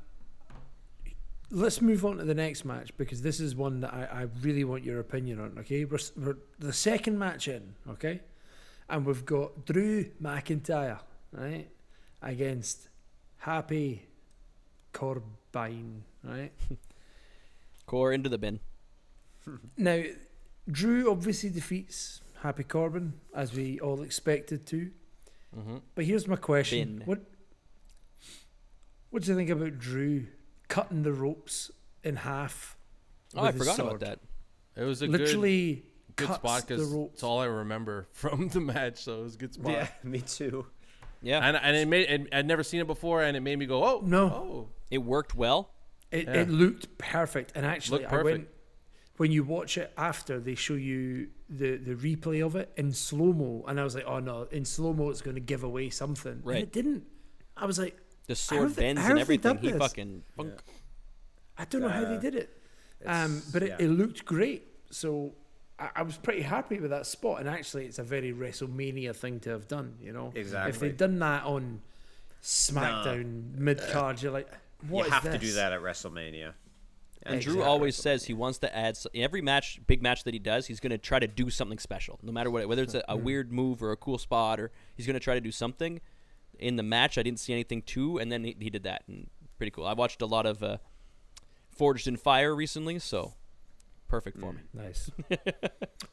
let's 1.51 1.81
move 1.81 2.05
on 2.05 2.17
to 2.17 2.23
the 2.23 2.33
next 2.33 2.65
match 2.65 2.95
because 2.97 3.21
this 3.21 3.39
is 3.39 3.55
one 3.55 3.81
that 3.81 3.93
I, 3.93 4.21
I 4.21 4.27
really 4.41 4.63
want 4.63 4.83
your 4.83 4.99
opinion 4.99 5.39
on. 5.39 5.57
Okay, 5.59 5.85
we're, 5.85 5.99
we're 6.17 6.37
the 6.59 6.73
second 6.73 7.19
match 7.19 7.47
in. 7.47 7.75
Okay, 7.89 8.21
and 8.89 9.05
we've 9.05 9.25
got 9.25 9.65
Drew 9.65 10.05
McIntyre 10.21 10.99
right 11.31 11.67
against 12.21 12.89
Happy 13.37 14.07
Corbin. 14.93 16.03
Right 16.23 16.51
Core 17.85 18.13
into 18.13 18.29
the 18.29 18.37
bin. 18.37 18.59
now, 19.77 20.03
Drew 20.69 21.11
obviously 21.11 21.49
defeats 21.49 22.21
Happy 22.41 22.63
Corbin 22.63 23.13
as 23.35 23.53
we 23.53 23.79
all 23.79 24.01
expected 24.01 24.65
to. 24.67 24.91
hmm 25.53 25.77
But 25.95 26.05
here's 26.05 26.27
my 26.27 26.37
question: 26.37 26.99
Bin. 26.99 27.07
What 27.07 27.19
What 29.09 29.23
do 29.23 29.31
you 29.31 29.37
think 29.37 29.49
about 29.49 29.77
Drew 29.77 30.27
cutting 30.71 31.03
the 31.03 31.13
ropes 31.13 31.69
in 32.03 32.15
half? 32.15 32.77
Oh, 33.35 33.41
I 33.41 33.47
with 33.47 33.55
his 33.55 33.67
forgot 33.69 33.79
about 33.87 33.99
that. 34.01 34.19
It 34.75 34.83
was 34.83 35.01
a 35.01 35.07
good, 35.07 35.19
Literally 35.21 35.85
good 36.15 36.27
cuts 36.27 36.39
spot 36.39 36.67
because 36.67 36.93
it's 36.93 37.23
all 37.23 37.39
I 37.39 37.45
remember 37.45 38.07
from 38.13 38.47
the 38.49 38.61
match. 38.61 39.03
So 39.03 39.19
it 39.19 39.23
was 39.23 39.35
a 39.35 39.37
good 39.37 39.53
spot. 39.53 39.71
Yeah, 39.73 39.87
me 40.03 40.21
too. 40.21 40.65
Yeah, 41.21 41.47
And, 41.47 41.55
and 41.55 41.75
it 41.77 41.87
made 41.87 42.09
it, 42.09 42.27
I'd 42.33 42.47
never 42.47 42.63
seen 42.63 42.81
it 42.81 42.87
before, 42.87 43.21
and 43.21 43.37
it 43.37 43.41
made 43.41 43.59
me 43.59 43.67
go, 43.67 43.83
oh 43.83 44.01
No. 44.03 44.25
oh. 44.25 44.69
it 44.89 44.97
worked 44.99 45.35
well. 45.35 45.69
It, 46.09 46.25
Yeah. 46.25 46.41
it 46.41 46.49
looked 46.49 46.97
perfect, 46.97 47.51
and 47.55 47.65
actually, 47.65 48.01
Looked 48.01 48.13
I 48.13 48.23
went 48.23 48.47
when 49.17 49.31
you 49.31 49.43
watch 49.43 49.77
it 49.77 49.93
after 49.97 50.39
they 50.39 50.55
show 50.55 50.73
you 50.73 51.29
the 51.47 51.77
the 51.77 51.93
replay 51.93 52.43
of 52.43 52.55
it 52.55 52.71
in 52.75 52.91
slow 52.91 53.31
mo, 53.33 53.63
and 53.67 53.79
I 53.79 53.83
was 53.83 53.93
like, 53.93 54.05
oh 54.07 54.19
no, 54.19 54.47
in 54.51 54.65
slow 54.65 54.93
mo 54.93 55.09
it's 55.09 55.21
going 55.21 55.35
to 55.35 55.41
give 55.41 55.63
away 55.63 55.89
something, 55.89 56.41
Right. 56.43 56.55
And 56.55 56.63
it 56.63 56.73
didn't. 56.73 57.03
I 57.55 57.65
was 57.65 57.77
like, 57.77 57.95
The 58.31 58.35
sword 58.35 58.69
they- 58.75 58.81
bends 58.83 59.01
and 59.03 59.19
everything. 59.19 59.57
He 59.57 59.69
this? 59.71 59.77
fucking. 59.79 60.23
funk. 60.37 60.53
I 61.57 61.65
don't 61.65 61.81
know 61.81 61.89
how 61.89 62.05
they 62.05 62.15
Uh, 62.15 62.19
did 62.19 62.35
it, 62.35 62.49
um, 63.05 63.41
but 63.53 63.63
it, 63.63 63.69
yeah. 63.69 63.85
it 63.85 63.89
looked 63.89 64.25
great. 64.25 64.67
So 64.89 65.33
I, 65.77 65.89
I 65.97 66.01
was 66.03 66.17
pretty 66.17 66.41
happy 66.41 66.79
with 66.79 66.91
that 66.91 67.05
spot, 67.05 67.39
and 67.41 67.49
actually, 67.49 67.85
it's 67.85 67.99
a 67.99 68.03
very 68.03 68.31
WrestleMania 68.33 69.15
thing 69.15 69.39
to 69.41 69.49
have 69.51 69.67
done. 69.67 69.95
You 70.01 70.13
know, 70.13 70.31
exactly. 70.35 70.69
if 70.71 70.79
they'd 70.79 70.97
done 70.97 71.19
that 71.19 71.43
on 71.43 71.81
SmackDown 72.41 73.55
mid 73.55 73.81
card, 73.91 74.21
you're 74.21 74.31
like, 74.31 74.47
what 74.89 75.01
you 75.01 75.07
is 75.07 75.13
have 75.13 75.31
to 75.31 75.37
do 75.37 75.53
that 75.53 75.73
at 75.73 75.81
WrestleMania. 75.81 76.53
And 77.23 77.39
Drew 77.39 77.61
always 77.61 77.95
says 77.95 78.25
he 78.25 78.33
wants 78.33 78.57
to 78.59 78.75
add 78.75 78.97
in 79.13 79.21
every 79.23 79.41
match, 79.43 79.79
big 79.85 80.01
match 80.01 80.23
that 80.23 80.33
he 80.33 80.39
does. 80.39 80.65
He's 80.65 80.79
going 80.79 80.89
to 80.89 80.97
try 80.97 81.19
to 81.19 81.27
do 81.27 81.51
something 81.51 81.77
special, 81.77 82.17
no 82.23 82.31
matter 82.31 82.49
what. 82.49 82.67
Whether 82.67 82.81
it's 82.81 82.95
a, 82.95 83.03
a 83.07 83.13
Mm-hmm. 83.15 83.23
weird 83.23 83.51
move 83.51 83.83
or 83.83 83.91
a 83.91 83.97
cool 83.97 84.17
spot, 84.17 84.59
or 84.59 84.71
he's 84.97 85.05
going 85.05 85.13
to 85.13 85.19
try 85.19 85.35
to 85.35 85.41
do 85.41 85.51
something. 85.51 86.01
In 86.61 86.75
the 86.75 86.83
match, 86.83 87.17
I 87.17 87.23
didn't 87.23 87.39
see 87.39 87.53
anything 87.53 87.81
too, 87.81 88.17
and 88.19 88.31
then 88.31 88.43
he, 88.43 88.55
he 88.59 88.69
did 88.69 88.83
that, 88.83 89.03
and 89.07 89.27
pretty 89.57 89.71
cool. 89.71 89.85
I 89.85 89.93
watched 89.93 90.21
a 90.21 90.25
lot 90.25 90.45
of 90.45 90.61
uh, 90.63 90.77
Forged 91.69 92.07
in 92.07 92.17
Fire 92.17 92.53
recently, 92.55 92.99
so 92.99 93.33
perfect 94.07 94.39
for 94.39 94.53
me. 94.53 94.59
Nice. 94.73 95.09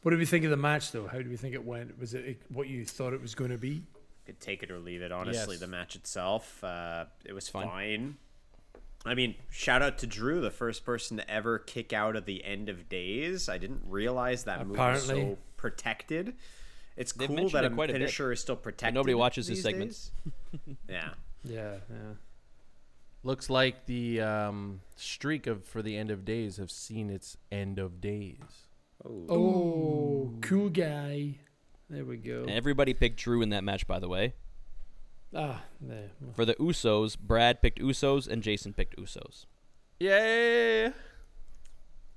what 0.03 0.11
did 0.11 0.19
we 0.19 0.25
think 0.27 0.45
of 0.45 0.51
the 0.51 0.57
match, 0.57 0.91
though? 0.93 1.07
How 1.07 1.19
did 1.19 1.29
we 1.29 1.37
think 1.37 1.55
it 1.55 1.65
went? 1.65 1.99
Was 1.99 2.15
it 2.15 2.41
what 2.49 2.69
you 2.69 2.85
thought 2.85 3.13
it 3.13 3.21
was 3.21 3.35
going 3.35 3.51
to 3.51 3.59
be? 3.59 3.83
Could 4.27 4.41
take 4.41 4.63
it 4.63 4.71
or 4.71 4.79
leave 4.79 5.03
it. 5.03 5.13
Honestly, 5.13 5.55
Yes. 5.55 5.61
the 5.61 5.67
match 5.67 5.97
itself, 5.97 6.63
uh, 6.65 7.07
it 7.25 7.33
was 7.33 7.49
Fine. 7.49 7.67
fine. 7.69 8.17
I 9.07 9.15
mean, 9.15 9.37
shout 9.51 9.81
out 9.81 9.99
to 9.99 10.07
Drew, 10.07 10.41
the 10.41 10.51
first 10.51 10.85
person 10.85 11.17
to 11.19 11.31
ever 11.31 11.59
kick 11.59 11.93
out 11.93 12.17
of 12.17 12.25
the 12.27 12.45
end 12.45 12.69
of 12.69 12.89
days. 12.89 13.49
I 13.49 13.57
didn't 13.59 13.83
realize 13.87 14.45
that 14.45 14.61
move 14.67 14.77
was 14.79 15.09
Apparently. 15.09 15.33
so 15.35 15.39
protected. 15.57 16.35
It's 16.99 17.13
They've 17.13 17.29
cool 17.29 17.49
that 17.51 17.65
it 17.65 17.73
a 17.73 17.75
quite 17.75 17.91
a 17.91 17.93
bit. 17.93 18.01
finisher 18.01 18.33
is 18.33 18.41
still 18.41 18.57
protected. 18.57 18.95
nobody 18.95 19.15
watches 19.15 19.47
his 19.47 19.59
these 19.59 19.63
segments. 19.63 20.11
yeah. 20.89 21.11
Yeah, 21.45 21.77
yeah. 21.89 22.15
Looks 23.23 23.49
like 23.49 23.87
the 23.87 24.21
um, 24.21 24.81
streak 24.97 25.47
of 25.47 25.65
for 25.65 25.81
the 25.81 25.97
end 25.97 26.11
of 26.11 26.25
days 26.25 26.57
have 26.57 26.73
seen 26.73 27.09
its 27.09 27.37
end 27.53 27.79
of 27.79 28.01
days. 28.01 28.39
Oh, 29.05 30.35
cool 30.41 30.71
guy. 30.71 31.37
There 31.89 32.05
we 32.05 32.17
go. 32.17 32.41
And 32.41 32.51
everybody 32.51 32.95
picked 32.95 33.19
Drew 33.19 33.43
in 33.43 33.51
that 33.51 33.63
match, 33.63 33.87
by 33.87 34.01
the 34.01 34.09
way. 34.09 34.35
Ah, 35.35 35.63
there. 35.81 36.11
For 36.35 36.45
the 36.45 36.55
Usos, 36.55 37.17
Brad 37.19 37.63
picked 37.63 37.81
Usos 37.81 38.27
and 38.27 38.43
Jason 38.43 38.73
picked 38.73 38.97
Usos. 38.97 39.47
Yay! 40.01 40.93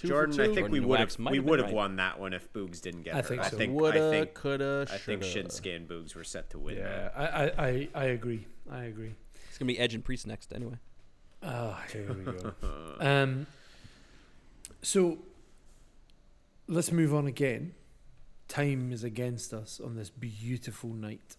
Two 0.02 0.08
for 0.08 0.14
Jordan, 0.14 0.42
I 0.42 0.46
two. 0.48 0.56
think 0.56 0.70
we 0.70 0.80
would 0.80 1.00
have 1.00 1.16
we 1.20 1.40
would 1.40 1.60
have 1.60 1.68
right. 1.68 1.76
won 1.76 1.96
that 1.98 2.20
one 2.20 2.34
if 2.34 2.52
Boogs 2.54 2.82
didn't 2.82 3.04
get 3.04 3.14
I 3.14 3.18
hurt. 3.18 3.28
think 3.28 3.42
I 3.42 3.50
so. 3.50 3.58
think 3.58 3.74
woulda, 3.74 4.08
I 4.08 4.12
think 4.12 4.34
coulda, 4.34 4.88
I 4.92 4.98
think 4.98 5.24
shoulda. 5.24 5.50
Shinsuke 5.50 5.76
and 5.76 5.88
Boogs 5.88 6.16
were 6.16 6.24
set 6.24 6.50
to 6.52 6.60
win. 6.60 6.78
Yeah, 6.78 6.84
that. 6.84 7.14
I, 7.16 7.26
I, 7.26 7.68
I, 7.68 7.90
I 7.94 8.04
agree. 8.06 8.48
I 8.70 8.86
agree. 8.86 9.14
It's 9.50 9.60
gonna 9.60 9.68
be 9.68 9.78
Edge 9.78 9.94
and 9.94 10.04
Priest 10.04 10.26
next, 10.26 10.54
anyway. 10.54 10.78
Ah, 11.44 11.84
here 11.92 12.12
we 12.12 12.24
go. 12.24 12.54
um, 13.00 13.46
so 14.82 15.20
let's 16.68 16.92
move 16.92 17.14
on 17.14 17.28
again. 17.28 17.76
Time 18.48 18.92
is 18.92 19.04
against 19.04 19.54
us 19.54 19.80
on 19.84 19.96
this 19.96 20.10
beautiful 20.10 20.90
night. 20.90 21.38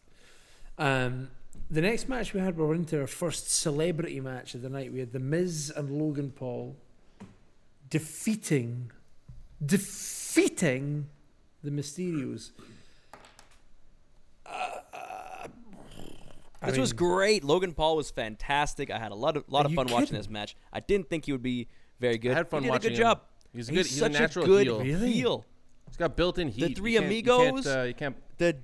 Um, 0.78 1.30
the 1.68 1.80
next 1.80 2.08
match 2.08 2.32
we 2.32 2.40
had, 2.40 2.56
we 2.56 2.64
were 2.64 2.74
into 2.74 3.00
our 3.00 3.06
first 3.08 3.50
celebrity 3.50 4.20
match 4.20 4.54
of 4.54 4.62
the 4.62 4.68
night. 4.68 4.92
We 4.92 5.00
had 5.00 5.12
The 5.12 5.18
Miz 5.18 5.72
and 5.74 5.90
Logan 5.90 6.30
Paul 6.30 6.76
defeating, 7.92 8.90
defeating 9.64 11.08
the 11.62 11.70
Mysterios. 11.70 12.52
Uh, 14.46 14.50
I 16.62 16.70
This 16.70 16.78
was 16.78 16.92
great. 16.94 17.44
Logan 17.44 17.74
Paul 17.74 17.96
was 17.96 18.10
fantastic. 18.10 18.90
I 18.90 18.98
had 18.98 19.12
a 19.12 19.14
lot 19.14 19.36
of 19.36 19.44
lot 19.48 19.66
of 19.66 19.72
you 19.72 19.76
fun 19.76 19.88
watching 19.88 20.16
this 20.16 20.30
match. 20.30 20.56
I 20.72 20.80
didn't 20.80 21.10
think 21.10 21.26
he 21.26 21.32
would 21.32 21.42
be 21.42 21.68
very 22.00 22.16
good. 22.16 22.32
I 22.32 22.34
had 22.36 22.48
fun 22.48 22.62
he 22.62 22.68
did 22.68 22.72
watching 22.72 22.86
a 22.92 22.94
good 22.94 22.98
him. 22.98 23.02
job. 23.02 23.20
He's 23.52 23.68
He's, 23.68 23.76
good. 23.76 23.86
He's, 23.86 23.98
such 23.98 24.14
a 24.16 24.18
natural 24.20 24.46
good 24.46 24.66
heel. 24.66 24.80
Really? 24.80 25.12
heel. 25.12 25.44
He's 25.88 25.96
got 25.98 26.16
built-in 26.16 26.48
heat. 26.48 26.78
Three 26.78 26.94
you 26.94 27.00
can't, 27.00 27.12
You 27.12 27.22
can't, 27.22 27.40
Amigos? 27.50 27.66
uh, 27.66 27.82
you 27.82 27.92
can't 27.94 28.16
The 28.38 28.56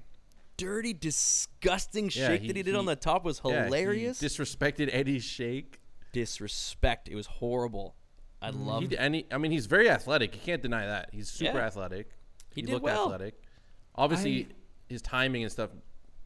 dirty, 0.56 0.94
disgusting 0.94 2.04
Yeah, 2.06 2.28
shake 2.28 2.40
he- 2.42 2.46
that 2.48 2.56
he 2.56 2.62
did 2.62 2.74
on 2.74 2.86
the 2.86 2.96
top 2.96 3.24
was 3.24 3.42
yeah, 3.44 3.58
he 3.58 3.64
hilarious. 3.64 4.22
disrespected 4.22 4.88
Eddie's 4.90 5.24
shake. 5.24 5.80
Disrespect. 6.12 7.08
It 7.10 7.16
was 7.16 7.26
horrible. 7.26 7.94
I 8.40 8.50
He 8.50 8.56
loved 8.56 8.92
and 8.94 9.14
he, 9.16 9.26
I 9.32 9.38
mean, 9.38 9.50
he's 9.50 9.66
very 9.66 9.90
athletic. 9.90 10.34
You 10.34 10.40
can't 10.44 10.62
deny 10.62 10.86
that. 10.86 11.10
He's 11.12 11.28
super 11.28 11.58
Yeah. 11.58 11.66
athletic. 11.66 12.08
He 12.54 12.62
did 12.62 12.70
looked 12.72 12.84
well. 12.84 13.04
athletic. 13.12 13.34
Obviously, 13.94 14.44
I- 14.44 14.46
his 14.88 15.02
timing 15.02 15.42
and 15.42 15.50
stuff. 15.52 15.70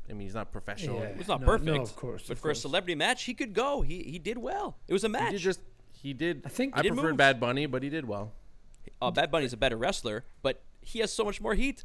I 0.08 0.12
mean, 0.12 0.20
he's 0.26 0.34
not 0.34 0.52
professional. 0.52 0.98
Yeah. 0.98 1.04
It 1.06 1.28
not 1.28 1.40
No, 1.40 1.46
perfect. 1.46 1.64
no, 1.64 1.80
of 1.80 1.96
course, 1.96 2.24
But 2.28 2.32
of 2.32 2.38
for 2.40 2.50
a 2.50 2.54
celebrity 2.54 2.94
match, 2.94 3.22
he 3.24 3.34
could 3.34 3.54
go. 3.54 3.80
He 3.82 4.02
he 4.02 4.18
did 4.18 4.36
well. 4.38 4.76
It 4.88 4.92
was 4.92 5.04
a 5.04 5.08
He 5.08 5.12
match. 5.12 5.32
did 5.32 5.40
just. 5.40 5.60
He 5.92 6.12
did. 6.12 6.42
I 6.44 6.48
think- 6.48 6.76
I 6.76 6.82
He 6.82 6.88
preferred 6.88 7.04
moves. 7.12 7.16
Bad 7.18 7.40
Bunny, 7.40 7.66
but 7.66 7.82
he 7.82 7.88
did 7.88 8.06
well. 8.06 8.32
uh, 9.00 9.10
Bad 9.10 9.30
Bunny's 9.30 9.52
a 9.52 9.56
better 9.56 9.76
wrestler, 9.76 10.24
but 10.42 10.60
he 10.80 10.98
has 10.98 11.12
so 11.12 11.24
much 11.24 11.40
more 11.40 11.54
heat. 11.54 11.84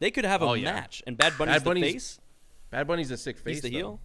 They 0.00 0.10
could 0.10 0.24
have 0.24 0.42
a 0.42 0.46
Oh, 0.46 0.54
yeah. 0.54 0.72
match, 0.72 1.02
and 1.06 1.16
Bad 1.16 1.38
Bunny's 1.38 1.62
Bad 1.62 1.64
the 1.76 1.80
face. 1.92 2.20
Bad 2.70 2.86
Bunny's 2.88 3.10
a 3.12 3.16
sick 3.16 3.38
face. 3.38 3.56
He's 3.56 3.62
the 3.62 3.70
though. 3.70 3.76
heel. 3.76 4.00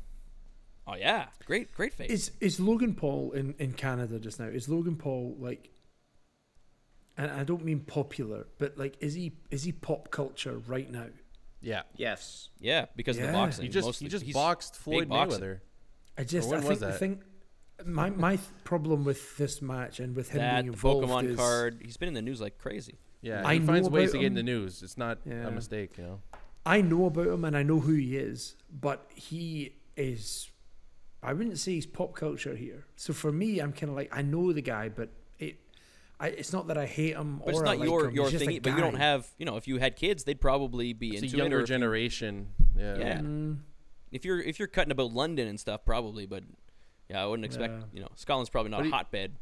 Oh 0.89 0.95
yeah, 0.95 1.25
great, 1.45 1.73
great 1.73 1.93
face. 1.93 2.09
Is 2.09 2.31
is 2.39 2.59
Logan 2.59 2.95
Paul 2.95 3.31
in, 3.33 3.53
in 3.59 3.73
Canada 3.73 4.19
just 4.19 4.39
now? 4.39 4.45
Is 4.45 4.67
Logan 4.67 4.95
Paul 4.95 5.35
like? 5.39 5.69
And 7.17 7.29
I 7.31 7.43
don't 7.43 7.65
mean 7.65 7.81
popular, 7.81 8.47
but 8.57 8.77
like, 8.77 8.95
is 9.01 9.13
he 9.13 9.33
is 9.51 9.63
he 9.63 9.71
pop 9.71 10.09
culture 10.09 10.57
right 10.57 10.89
now? 10.89 11.07
Yeah. 11.61 11.81
Yes. 11.95 12.49
yeah, 12.59 12.85
because 12.95 13.17
of 13.17 13.27
the 13.27 13.33
boxing. 13.33 13.63
He 13.65 13.69
just 13.69 13.85
mostly. 13.85 14.05
he 14.05 14.09
just 14.09 14.31
boxed 14.33 14.75
Floyd. 14.77 15.09
Mayweather. 15.09 15.59
I 16.17 16.23
just 16.23 16.51
I 16.51 16.61
think 16.61 16.79
the 16.79 16.93
thing, 16.93 17.23
my 17.85 18.09
my 18.09 18.35
th- 18.37 18.47
problem 18.63 19.03
with 19.03 19.37
this 19.37 19.61
match 19.61 19.99
and 19.99 20.15
with 20.15 20.29
him 20.29 20.39
That 20.39 20.53
being 20.55 20.65
the 20.67 20.71
involved 20.73 21.07
Pokemon 21.07 21.31
is 21.31 21.37
card. 21.37 21.81
He's 21.83 21.97
been 21.97 22.07
in 22.07 22.13
the 22.13 22.21
news 22.21 22.41
like 22.41 22.57
crazy. 22.57 22.99
Yeah, 23.21 23.45
I 23.45 23.55
he 23.55 23.59
finds 23.59 23.89
know 23.89 23.95
ways 23.95 24.11
to 24.13 24.17
get 24.17 24.27
in 24.27 24.33
the 24.33 24.43
news. 24.43 24.81
It's 24.81 24.97
not 24.97 25.19
Yeah. 25.25 25.47
a 25.47 25.51
mistake, 25.51 25.97
you 25.97 26.03
know. 26.03 26.21
I 26.65 26.81
know 26.81 27.05
about 27.05 27.27
him 27.27 27.45
and 27.45 27.55
I 27.55 27.63
know 27.63 27.79
who 27.79 27.93
he 27.93 28.17
is, 28.17 28.55
but 28.71 29.09
he 29.15 29.75
is. 29.95 30.49
I 31.21 31.33
wouldn't 31.33 31.59
say 31.59 31.73
he's 31.73 31.85
pop 31.85 32.15
culture 32.15 32.55
here. 32.55 32.85
So 32.95 33.11
for 33.13 33.31
me, 33.31 33.59
I'm 33.59 33.73
kind 33.73 33.89
of 33.89 33.95
like 33.95 34.09
I 34.15 34.21
know 34.21 34.53
the 34.53 34.61
guy, 34.61 34.89
but 34.89 35.09
it, 35.37 35.57
I, 36.19 36.27
it's 36.29 36.53
not 36.53 36.67
that 36.67 36.77
I 36.77 36.85
hate 36.85 37.15
him 37.15 37.39
But 37.43 37.47
or 37.47 37.51
it's 37.51 37.59
I 37.61 37.63
not 37.65 37.77
like 37.79 37.89
your 37.89 38.05
him. 38.07 38.15
your 38.15 38.23
He's 38.25 38.31
just 38.33 38.43
a 38.43 38.47
thing. 38.47 38.59
But 38.61 38.73
you 38.75 38.79
don't 38.81 38.95
have 38.97 39.27
you 39.37 39.45
know 39.45 39.57
if 39.57 39.67
you 39.67 39.77
had 39.79 39.95
kids, 39.95 40.23
they'd 40.23 40.39
probably 40.39 40.93
be 40.93 41.09
It's 41.09 41.21
a 41.21 41.25
into 41.25 41.37
younger 41.37 41.57
it. 41.57 41.59
Or 41.59 41.63
you- 41.63 41.67
generation. 41.67 42.47
Yeah. 42.77 42.97
yeah, 42.97 43.17
Mm, 43.19 43.57
if 44.11 44.23
you're 44.23 44.39
if 44.41 44.59
you're 44.59 44.67
cutting 44.69 44.91
about 44.91 45.11
London 45.13 45.47
and 45.49 45.59
stuff, 45.59 45.83
probably. 45.85 46.25
But 46.25 46.43
yeah, 47.09 47.21
I 47.21 47.25
wouldn't 47.25 47.45
expect 47.45 47.73
Yeah. 47.73 47.83
you 47.93 47.99
know 48.01 48.09
Scotland's 48.15 48.49
probably 48.49 48.71
not 48.71 48.77
But 48.77 48.83
a 48.83 48.85
he- 48.85 48.91
hotbed 48.91 49.35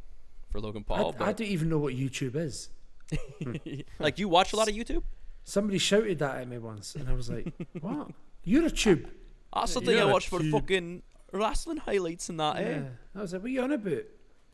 for 0.50 0.60
Logan 0.60 0.84
Paul. 0.84 1.14
I 1.20 1.26
but 1.26 1.38
don't 1.38 1.48
even 1.48 1.70
know 1.70 1.78
what 1.78 1.94
YouTube 1.94 2.36
is. 2.36 2.70
like, 4.00 4.20
you 4.20 4.28
watch 4.28 4.54
a 4.54 4.56
lot 4.56 4.68
of 4.68 4.76
YouTube? 4.76 5.04
Somebody 5.44 5.78
shouted 5.78 6.20
that 6.20 6.38
at 6.38 6.48
me 6.48 6.58
once, 6.58 6.96
and 6.96 7.08
I 7.08 7.14
was 7.14 7.30
like, 7.30 7.54
"What? 7.82 8.10
You're 8.44 8.66
a 8.66 8.70
tube?" 8.72 9.08
I 9.54 9.62
also 9.62 9.80
think 9.80 9.92
I 9.94 10.04
You're 10.04 10.12
watch 10.12 10.28
for 10.28 10.40
tube. 10.40 10.52
fucking 10.52 11.04
wrestling 11.32 11.78
highlights 11.78 12.30
in 12.30 12.38
that. 12.38 12.58
Eh? 12.58 12.70
Yeah. 12.70 12.84
I 13.16 13.22
was 13.22 13.34
like, 13.34 13.42
"What 13.42 13.48
are 13.48 13.52
you 13.52 13.62
on 13.62 13.72
about?" 13.72 14.04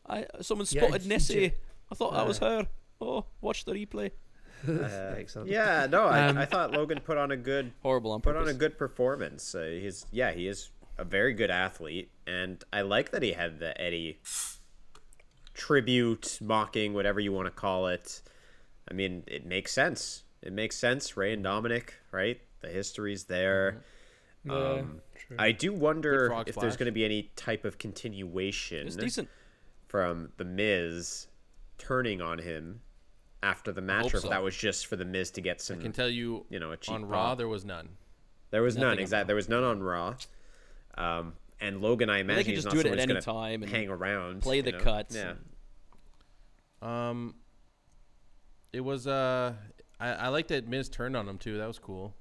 I 0.08 0.26
someone 0.42 0.66
Yeah, 0.70 0.82
spotted 0.82 1.02
he 1.02 1.08
Nessie. 1.08 1.52
I 1.90 1.94
thought 1.94 2.12
that 2.14 2.26
was 2.26 2.38
her. 2.38 2.66
Oh, 3.00 3.26
watch 3.40 3.64
the 3.64 3.72
replay. 3.72 4.10
Uh, 4.66 5.14
Excellent. 5.18 5.48
yeah, 5.50 5.86
no, 5.90 6.04
I, 6.04 6.28
Um, 6.28 6.38
I 6.38 6.46
thought 6.46 6.72
Logan 6.72 7.00
put 7.00 7.18
on 7.18 7.30
a 7.30 7.36
good 7.36 7.72
Horrible 7.82 8.12
on 8.12 8.20
put 8.22 8.34
purpose. 8.34 8.48
on 8.48 8.54
a 8.54 8.58
good 8.58 8.78
performance. 8.78 9.54
Uh, 9.54 9.62
he's 9.80 10.06
yeah, 10.10 10.32
he 10.32 10.46
is 10.48 10.70
a 10.98 11.04
very 11.04 11.34
good 11.34 11.50
athlete, 11.50 12.10
and 12.26 12.62
I 12.72 12.82
like 12.82 13.10
that 13.10 13.22
he 13.22 13.32
had 13.32 13.58
the 13.58 13.78
Eddie 13.80 14.20
tribute, 15.54 16.38
mocking, 16.40 16.94
whatever 16.94 17.20
you 17.20 17.32
want 17.32 17.46
to 17.46 17.50
call 17.52 17.86
it. 17.88 18.22
I 18.90 18.94
mean, 18.94 19.24
it 19.26 19.46
makes 19.46 19.72
sense. 19.72 20.24
It 20.42 20.52
makes 20.52 20.76
sense. 20.76 21.16
Rey 21.16 21.32
and 21.32 21.44
Dominik, 21.44 21.90
right? 22.12 22.40
The 22.60 22.68
history's 22.68 23.24
there. 23.24 23.82
Yeah, 24.44 24.52
Um, 24.54 25.00
true. 25.26 25.36
I 25.38 25.52
do 25.52 25.72
wonder 25.72 26.28
Good 26.28 26.28
frog 26.34 26.48
if 26.48 26.54
there's 26.56 26.76
going 26.76 26.86
to 26.86 26.92
be 26.92 27.04
any 27.04 27.30
type 27.36 27.64
of 27.64 27.78
continuation 27.78 28.88
decent. 28.96 29.28
from 29.86 30.30
the 30.36 30.44
Miz 30.44 31.26
turning 31.78 32.20
on 32.22 32.38
him 32.38 32.80
after 33.42 33.72
the 33.72 33.82
match, 33.82 34.14
or 34.14 34.16
if 34.18 34.22
so. 34.22 34.28
that 34.30 34.42
was 34.42 34.56
just 34.56 34.86
for 34.86 34.96
the 34.96 35.04
Miz 35.04 35.30
to 35.32 35.40
get 35.40 35.60
some. 35.60 35.78
I 35.78 35.82
can 35.82 35.92
tell 35.92 36.08
you, 36.08 36.46
You 36.48 36.58
know, 36.60 36.72
a 36.72 36.76
cheap 36.76 36.94
on 36.94 37.04
Raw 37.06 37.28
pop. 37.30 37.38
there 37.38 37.48
was 37.48 37.64
none. 37.64 37.90
There 38.50 38.62
was 38.62 38.76
Nothing 38.76 38.88
none. 38.90 38.98
Exactly. 39.00 39.26
There 39.26 39.36
was 39.36 39.48
none 39.48 39.64
on 39.64 39.82
Raw. 39.82 40.14
Um, 40.96 41.34
and 41.60 41.80
Logan, 41.82 42.08
I 42.10 42.14
they 42.16 42.20
imagine 42.20 42.44
could 42.44 42.50
he's 42.54 42.64
just 42.64 42.74
not 42.74 42.82
do 42.84 42.88
it 42.90 42.98
at 42.98 43.10
any 43.10 43.20
time 43.20 43.62
and 43.62 43.70
hang 43.72 43.88
around, 43.88 44.42
play 44.42 44.56
you 44.56 44.62
the 44.62 44.72
know? 44.72 44.78
cuts 44.78 45.14
Yeah. 45.16 45.34
and- 46.82 46.88
Um, 46.90 47.34
it 48.72 48.80
was 48.80 49.06
uh, 49.06 49.54
I, 49.98 50.08
I 50.10 50.28
like 50.28 50.48
that 50.48 50.68
Miz 50.68 50.88
turned 50.88 51.16
on 51.16 51.28
him 51.28 51.38
too. 51.38 51.58
That 51.58 51.66
was 51.66 51.78
cool. 51.78 52.14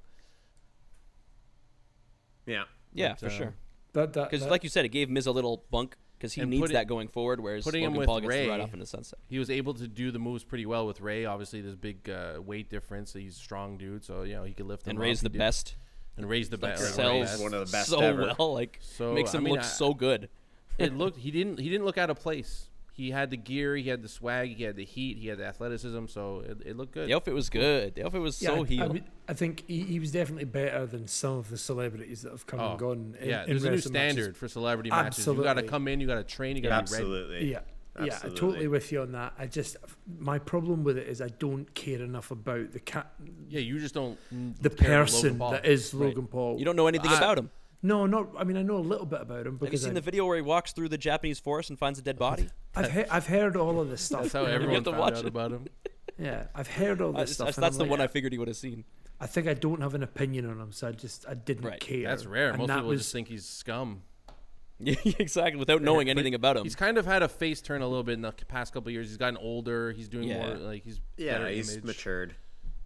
Yeah. 2.45 2.63
Yeah, 2.93 3.09
But, 3.09 3.19
for 3.19 3.25
uh, 3.27 3.29
sure. 3.29 3.53
that, 3.93 4.13
that, 4.13 4.29
Because 4.31 4.47
like 4.47 4.63
you 4.63 4.69
said, 4.69 4.85
it 4.85 4.89
gave 4.89 5.09
Miz 5.09 5.25
a 5.25 5.31
little 5.31 5.63
bunk 5.71 5.95
because 6.17 6.33
he 6.33 6.43
needs 6.45 6.69
it- 6.69 6.73
that 6.73 6.87
going 6.87 7.07
forward. 7.07 7.39
Whereas 7.39 7.63
putting 7.63 7.83
him 7.83 7.91
Logan 7.93 7.99
with 7.99 8.07
Paul 8.07 8.19
gets 8.21 8.33
to 8.33 8.39
Rey- 8.39 8.49
ride 8.49 8.59
off 8.61 8.73
in 8.73 8.79
the 8.79 8.85
sunset. 8.85 9.19
He 9.29 9.39
was 9.39 9.49
able 9.49 9.73
to 9.75 9.87
do 9.87 10.11
the 10.11 10.19
moves 10.19 10.43
pretty 10.43 10.65
well 10.65 10.85
with 10.87 11.01
Rey. 11.01 11.25
Obviously, 11.25 11.61
there's 11.61 11.75
big 11.75 12.09
uh, 12.09 12.41
weight 12.41 12.69
difference. 12.69 13.13
He's 13.13 13.35
a 13.35 13.39
strong 13.39 13.77
dude, 13.77 14.03
so 14.05 14.23
you 14.23 14.33
know 14.35 14.43
he 14.43 14.53
could 14.53 14.65
lift 14.67 14.87
And 14.87 14.97
raise 14.99 15.21
the 15.21 15.29
did- 15.29 15.37
best. 15.39 15.75
And 16.15 16.29
raise 16.29 16.49
the 16.49 16.57
Like 16.57 16.73
best. 16.75 16.83
Rey 16.83 17.03
sells 17.03 17.33
is 17.33 17.41
one 17.41 17.55
of 17.55 17.65
the 17.65 17.71
best 17.71 17.89
so 17.89 17.99
ever. 17.99 18.33
well. 18.37 18.53
Like 18.53 18.77
So 18.81 19.13
makes 19.13 19.33
I 19.33 19.39
him 19.39 19.45
mean, 19.45 19.53
look 19.55 19.63
I- 19.63 19.67
so 19.67 19.93
good. 19.95 20.29
it 20.77 20.95
looked 20.95 21.17
he 21.17 21.31
didn't 21.31 21.59
he 21.59 21.69
didn't 21.69 21.85
look 21.85 21.97
out 21.97 22.09
of 22.11 22.19
place. 22.19 22.69
He 22.95 23.09
had 23.09 23.31
the 23.31 23.37
gear, 23.37 23.75
he 23.75 23.89
had 23.89 24.03
the 24.03 24.07
swag, 24.07 24.55
he 24.55 24.63
had 24.63 24.75
the 24.75 24.85
heat, 24.85 25.17
he 25.17 25.27
had 25.27 25.39
the 25.39 25.45
athleticism, 25.45 26.05
so 26.05 26.41
it, 26.47 26.61
it 26.63 26.77
looked 26.77 26.91
good. 26.93 27.07
The 27.09 27.15
outfit 27.15 27.33
was 27.33 27.49
good. 27.49 27.95
The 27.95 28.05
outfit 28.05 28.21
was 28.21 28.39
yeah, 28.39 28.49
so 28.49 28.55
I, 28.57 28.59
I, 28.59 28.65
heel. 28.65 28.87
would- 28.89 29.03
I 29.27 29.33
think 29.33 29.63
he, 29.67 29.79
he 29.81 29.99
was 29.99 30.11
definitely 30.11 30.45
better 30.45 30.85
than 30.85 31.07
some 31.07 31.37
of 31.39 31.49
the 31.49 31.57
celebrities 31.57 32.21
that 32.21 32.31
have 32.31 32.45
come 32.45 32.59
Oh, 32.59 32.71
and 32.71 32.79
gone. 32.79 33.15
In, 33.19 33.29
yeah, 33.29 33.43
in 33.43 33.49
there's 33.49 33.63
a 33.63 33.69
new 33.69 33.75
wrestling 33.77 33.93
matches. 33.93 34.13
standard 34.13 34.37
for 34.37 34.47
celebrity 34.47 34.91
matches. 34.91 35.25
You 35.25 35.41
got 35.43 35.55
to 35.55 35.63
come 35.63 35.87
in, 35.87 35.99
you 36.01 36.05
got 36.07 36.15
to 36.15 36.23
train, 36.23 36.55
you 36.55 36.61
got 36.61 36.85
to 36.85 36.91
be 36.93 36.97
ready. 36.97 37.03
Absolutely. 37.03 37.51
Yeah. 37.51 37.59
Yeah, 37.99 38.05
Absolutely. 38.13 38.39
totally 38.39 38.67
with 38.67 38.91
you 38.91 39.01
on 39.01 39.11
that. 39.11 39.33
I 39.37 39.45
just 39.45 39.77
my 40.19 40.39
problem 40.39 40.83
with 40.83 40.97
it 40.97 41.07
is 41.07 41.21
I 41.21 41.27
don't 41.27 41.71
care 41.75 42.01
enough 42.01 42.31
about 42.31 42.71
the 42.71 42.79
cat, 42.79 43.11
Yeah, 43.49 43.59
you 43.59 43.79
just 43.79 43.93
don't 43.93 44.17
the 44.61 44.69
care 44.71 45.01
about 45.01 45.11
Logan 45.13 45.21
person 45.21 45.37
Paul. 45.39 45.51
that 45.51 45.65
is 45.67 45.93
Right. 45.93 46.07
Logan 46.07 46.25
Paul. 46.27 46.57
You 46.57 46.65
don't 46.65 46.75
know 46.75 46.87
anything 46.87 47.11
I- 47.11 47.17
about 47.17 47.37
him. 47.37 47.49
No, 47.85 48.05
not. 48.05 48.29
I 48.37 48.43
mean, 48.45 48.55
I 48.57 48.61
know 48.63 48.77
a 48.77 48.79
little 48.79 49.05
bit 49.05 49.21
about 49.21 49.45
him 49.45 49.59
Have 49.61 49.71
you 49.71 49.77
seen 49.77 49.91
I, 49.91 49.93
the 49.95 50.01
video 50.01 50.25
where 50.25 50.37
he 50.37 50.41
walks 50.41 50.71
through 50.71 50.87
the 50.89 50.97
Japanese 50.97 51.37
forest 51.39 51.69
and 51.69 51.77
finds 51.77 51.99
a 51.99 52.01
dead 52.01 52.17
body? 52.17 52.49
I've 52.75 52.91
he- 52.91 53.05
I've 53.05 53.27
heard 53.27 53.55
all 53.57 53.79
of 53.81 53.89
this 53.89 54.01
stuff. 54.01 54.21
That's 54.23 54.33
how 54.33 54.45
everyone 54.45 54.75
have 54.75 54.83
to 54.85 54.91
found 54.91 54.99
watch 55.01 55.13
out 55.15 55.19
it. 55.25 55.27
about 55.27 55.51
him. 55.51 55.67
Yeah, 56.19 56.45
I've 56.53 56.67
heard 56.67 57.01
all 57.01 57.11
this 57.11 57.21
just- 57.29 57.33
stuff. 57.35 57.47
that's 57.47 57.57
that's 57.57 57.77
the 57.77 57.83
like, 57.83 57.89
one 57.91 57.99
I 58.01 58.05
figured 58.07 58.31
he 58.33 58.37
would 58.37 58.47
have 58.47 58.55
seen. 58.55 58.83
I 59.19 59.25
think 59.25 59.47
I 59.47 59.55
don't 59.55 59.81
have 59.81 59.95
an 59.95 60.03
opinion 60.03 60.47
on 60.49 60.59
him, 60.59 60.71
so 60.71 60.87
I 60.87 60.91
just 60.91 61.25
I 61.27 61.33
didn't 61.33 61.65
Right. 61.65 61.79
care. 61.79 62.03
That's 62.03 62.25
rare. 62.25 62.49
And 62.49 62.59
Most 62.59 62.67
that 62.67 62.75
people 62.75 62.89
was, 62.89 62.99
just 63.01 63.11
think 63.11 63.27
he's 63.27 63.45
scum. 63.45 64.03
Yeah, 64.79 64.95
exactly. 65.17 65.57
Without 65.59 65.81
knowing 65.81 66.09
anything 66.09 66.33
about 66.35 66.57
him. 66.57 66.63
He's 66.63 66.75
kind 66.75 66.97
of 66.97 67.05
had 67.05 67.23
a 67.23 67.27
face 67.29 67.61
turn 67.61 67.81
a 67.81 67.87
little 67.87 68.03
bit 68.03 68.13
in 68.13 68.21
the 68.21 68.31
past 68.47 68.73
couple 68.73 68.89
of 68.89 68.93
years. 68.93 69.07
He's 69.07 69.17
gotten 69.17 69.37
older. 69.37 69.91
He's 69.91 70.07
doing 70.09 70.27
Yeah. 70.29 70.45
more 70.47 70.55
like 70.57 70.83
he's 70.83 70.99
Yeah, 71.17 71.47
he's 71.49 71.71
image. 71.73 71.83
matured. 71.85 72.35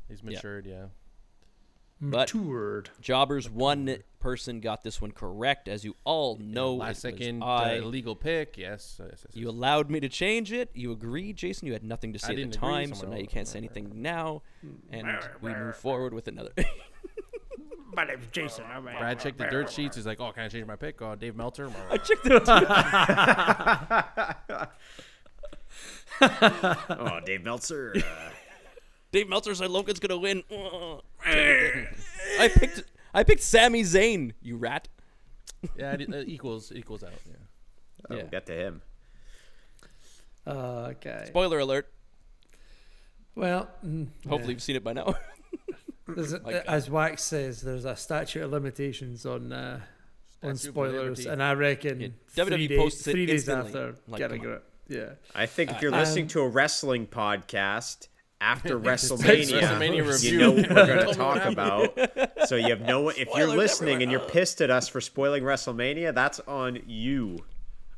He's 0.08 0.22
matured. 0.24 0.66
Yeah. 0.66 0.82
But- 0.84 0.90
Matured. 2.00 2.90
Jobbers, 3.02 3.50
one 3.50 3.98
person 4.20 4.60
got 4.60 4.84
this 4.84 5.02
one 5.02 5.12
correct, 5.12 5.68
as 5.68 5.84
you 5.84 5.96
all 6.04 6.38
know. 6.38 6.76
Last 6.76 7.02
second 7.02 7.44
I. 7.44 7.80
uh, 7.80 7.82
legal 7.82 8.16
pick. 8.16 8.58
Yes. 8.58 8.98
yes, 9.00 9.08
yes, 9.12 9.26
yes. 9.28 9.36
You 9.36 9.50
allowed 9.50 9.90
me 9.90 10.00
to 10.00 10.10
change 10.10 10.52
it. 10.52 10.70
You 10.74 10.92
agreed, 10.92 11.38
Jason. 11.38 11.66
You 11.68 11.74
had 11.74 11.84
nothing 11.84 12.14
to 12.14 12.20
say 12.20 12.34
at 12.42 12.52
the 12.52 12.58
time, 12.58 12.94
so 12.94 13.08
now 13.08 13.18
you 13.18 13.28
can't 13.28 13.48
say 13.48 13.58
anything 13.58 13.92
now, 13.96 14.44
and 14.92 15.08
we 15.42 15.54
move 15.54 15.76
forward 15.76 16.14
with 16.14 16.28
another. 16.28 16.52
My 17.94 18.04
name's 18.04 18.28
Jason. 18.32 18.64
Brad 18.84 19.20
checked 19.20 19.40
the 19.40 19.48
dirt 19.48 19.72
sheets. 19.72 19.96
He's 19.96 20.06
like, 20.06 20.20
"Oh, 20.20 20.32
can 20.32 20.44
I 20.44 20.50
change 20.50 20.68
my 20.68 20.76
pick? 20.76 21.02
Oh, 21.02 21.16
Dave 21.16 21.36
Meltzer." 21.36 21.72
I 21.90 21.98
checked 21.98 22.26
the 22.26 22.40
Oh, 26.90 27.20
Dave 27.26 27.44
Meltzer. 27.44 27.94
Uh, 27.96 28.30
Dave 29.18 29.30
Meltzer 29.30 29.56
said 29.56 29.72
Logan's 29.72 30.00
gonna 30.00 30.20
win. 30.20 30.44
I 31.26 32.50
picked. 32.50 32.84
I 33.16 33.24
picked 33.24 33.42
Sami 33.42 33.82
Zayn. 33.82 34.34
You 34.44 34.58
rat. 34.58 34.88
yeah, 35.76 35.94
it 35.94 36.14
uh, 36.14 36.18
equals 36.28 36.72
equals 36.72 37.04
out. 37.04 37.14
Yeah. 37.26 37.34
oh, 38.12 38.16
Yeah. 38.18 38.24
Get 38.26 38.46
to 38.46 38.54
him. 38.54 38.82
okay. 40.46 41.24
Spoiler 41.30 41.58
alert. 41.58 41.92
Well, 43.34 43.70
mm, 43.84 44.08
Hopefully 44.30 44.54
you've 44.54 44.62
seen 44.62 44.76
it 44.76 44.84
by 44.84 44.94
now. 44.94 45.16
there's 46.08 46.34
a, 46.34 46.40
My 46.42 46.54
as 46.62 46.88
Wax 46.88 47.24
says, 47.24 47.62
there's 47.62 47.86
a 47.86 47.96
statute 47.96 48.44
of 48.44 48.52
limitations 48.52 49.26
on 49.26 49.52
uh, 49.52 49.80
on 50.44 50.58
spoilers, 50.58 51.26
and 51.26 51.42
I 51.42 51.54
reckon 51.54 52.02
Yeah, 52.02 52.08
three, 52.28 52.46
WWE 52.58 52.70
days, 52.70 52.80
posts 52.80 53.08
it 53.08 53.12
three 53.14 53.26
days 53.26 53.50
after 53.50 53.96
Like, 54.08 54.20
getting 54.20 54.46
it. 54.46 54.64
Yeah. 54.88 55.14
I 55.34 55.48
think 55.48 55.72
if 55.72 55.82
you're 55.82 55.92
Um, 55.92 56.00
listening 56.00 56.28
to 56.28 56.42
a 56.42 56.48
wrestling 56.48 57.08
podcast 57.08 58.10
after 58.40 58.80
WrestleMania 58.80 59.62
WrestleMania, 59.62 60.04
WrestleMania 60.06 60.32
you 60.32 60.38
know 60.38 60.52
what 60.52 60.70
we're 60.70 60.86
going 60.86 61.08
to 61.10 61.14
talk 61.14 61.46
about. 61.46 62.48
So 62.48 62.56
you 62.56 62.70
have 62.70 62.82
no. 62.82 63.10
If 63.10 63.28
you're 63.36 63.48
listening 63.48 64.02
and 64.04 64.12
you're 64.12 64.20
pissed 64.22 64.62
at 64.62 64.70
us 64.70 64.88
for 64.88 65.02
spoiling 65.02 65.44
WrestleMania, 65.44 66.14
that's 66.14 66.40
on 66.42 66.80
you. 66.88 67.40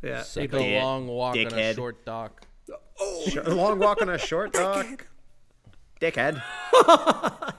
Yeah. 0.02 0.24
Take 0.34 0.54
a 0.54 0.64
Yeah, 0.64 0.84
long 0.84 1.08
walk 1.08 1.36
on 1.36 1.48
a 1.54 1.74
short 1.74 2.06
dock. 2.06 2.46
Sh- 3.28 3.38
long 3.46 3.80
walk 3.80 4.02
on 4.02 4.10
a 4.10 4.18
short 4.18 4.54
dock. 4.54 5.08
Dickhead. 6.02 6.42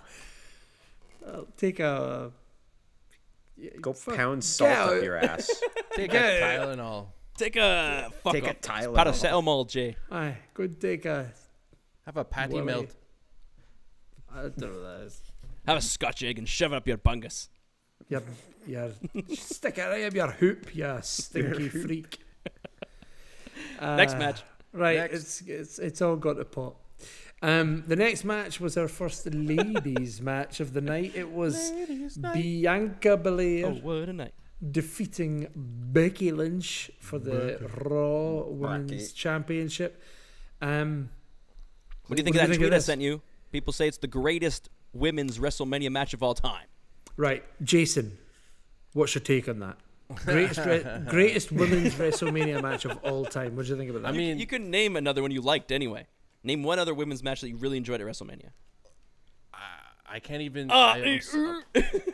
Oh, 1.33 1.47
take 1.57 1.79
a. 1.81 2.33
Go 3.81 3.93
Fuck. 3.93 4.17
pound 4.17 4.43
salt 4.43 4.71
Yeah. 4.71 4.85
up 4.87 5.03
your 5.03 5.17
ass. 5.17 5.49
Take 5.95 6.15
a 6.15 6.17
Tylenol. 6.41 7.07
Take 7.37 7.57
a 7.57 8.11
fuck 8.25 8.33
Take 8.33 8.47
a 8.47 8.51
up. 8.51 8.63
Tylenol. 8.63 8.97
Paracetamol, 8.97 9.69
Jay. 9.69 9.97
Aye, 10.11 10.37
go 10.55 10.65
and 10.65 10.81
take 10.81 11.05
a. 11.05 11.31
Have 12.11 12.17
a 12.17 12.25
patty 12.25 12.55
Willy. 12.55 12.67
melt. 12.67 12.97
I 14.35 14.43
don't 14.43 14.59
know 14.59 14.67
what 14.67 14.83
that 14.99 15.07
is. 15.07 15.23
Have 15.69 15.79
a 15.79 15.81
Scotch 15.81 16.25
egg 16.25 16.39
and 16.39 16.49
shove 16.49 16.73
it 16.73 16.77
up 16.77 16.89
your 16.89 16.99
bungus. 16.99 17.49
Your, 18.09 18.23
your, 18.67 18.91
stick 19.37 19.79
it 19.79 19.83
right 19.85 20.05
up 20.07 20.15
your 20.15 20.33
hoop, 20.33 20.75
you 20.75 20.99
stinky 21.03 21.69
freak. 21.69 22.19
Next 23.81 24.15
Uh, 24.15 24.19
match. 24.19 24.43
Right, 24.73 24.97
Next. 24.99 25.15
it's 25.15 25.41
it's 25.43 25.79
it's 25.79 26.03
all 26.03 26.17
got 26.17 26.35
to 26.39 26.45
pot. 26.45 26.75
Um, 27.43 27.85
the 27.87 27.95
next 27.97 28.25
match 28.25 28.59
was 28.61 28.77
our 28.77 28.89
first 28.89 29.33
ladies 29.33 30.21
match 30.33 30.59
of 30.59 30.73
the 30.73 30.81
night. 30.81 31.13
It 31.15 31.31
was 31.31 31.73
Bianca 32.35 33.17
Belair 33.17 33.67
Oh, 33.67 33.75
what 33.83 34.09
a 34.09 34.13
night. 34.13 34.35
defeating 34.73 35.47
Becky 35.55 36.33
Lynch 36.33 36.91
for 36.99 37.21
the 37.21 37.59
Raw 37.85 38.43
Women's 38.49 38.91
Becky. 38.91 39.13
Championship. 39.15 40.03
Um, 40.61 41.11
What 42.11 42.17
do 42.17 42.21
you 42.21 42.25
think 42.25 42.35
What 42.37 42.43
of 42.43 42.49
that 42.49 42.53
you 42.55 42.59
think 42.59 42.61
tweet 42.63 42.73
of 42.73 42.77
I 42.77 42.81
sent 42.81 43.01
you? 43.01 43.23
People 43.53 43.73
say 43.73 43.87
it's 43.89 43.99
the 43.99 44.07
greatest 44.07 44.69
women's 44.93 45.39
WrestleMania 45.39 45.91
match 45.91 46.13
of 46.15 46.23
all 46.23 46.35
time. 46.35 46.67
right, 47.17 47.45
Jason, 47.63 48.19
what's 48.93 49.15
your 49.15 49.23
take 49.23 49.49
on 49.49 49.61
that? 49.61 49.77
Greatest 50.25 50.59
re- 50.67 51.03
greatest 51.09 51.53
women's 51.53 51.95
WrestleMania 51.95 52.61
match 52.61 52.85
of 52.85 52.99
all 53.05 53.25
time. 53.25 53.55
What 53.55 53.67
do 53.67 53.73
you 53.73 53.77
think 53.79 53.91
about 53.91 54.03
that? 54.03 54.09
I 54.09 54.13
mean, 54.13 54.39
You 54.41 54.47
couldn't 54.47 54.71
name 54.71 54.97
another 54.97 55.23
one 55.23 55.31
you 55.31 55.41
liked 55.41 55.71
anyway. 55.71 56.07
Name 56.43 56.63
one 56.65 56.79
other 56.81 56.95
women's 56.95 57.23
match 57.23 57.41
that 57.43 57.49
you 57.49 57.57
really 57.57 57.77
enjoyed 57.77 58.01
at 58.01 58.07
WrestleMania. 58.07 58.51
I 60.13 60.19
can't 60.19 60.43
even. 60.43 60.73
Uh, 60.73 60.75
I, 60.75 60.99
am 60.99 61.19
s- 61.19 61.37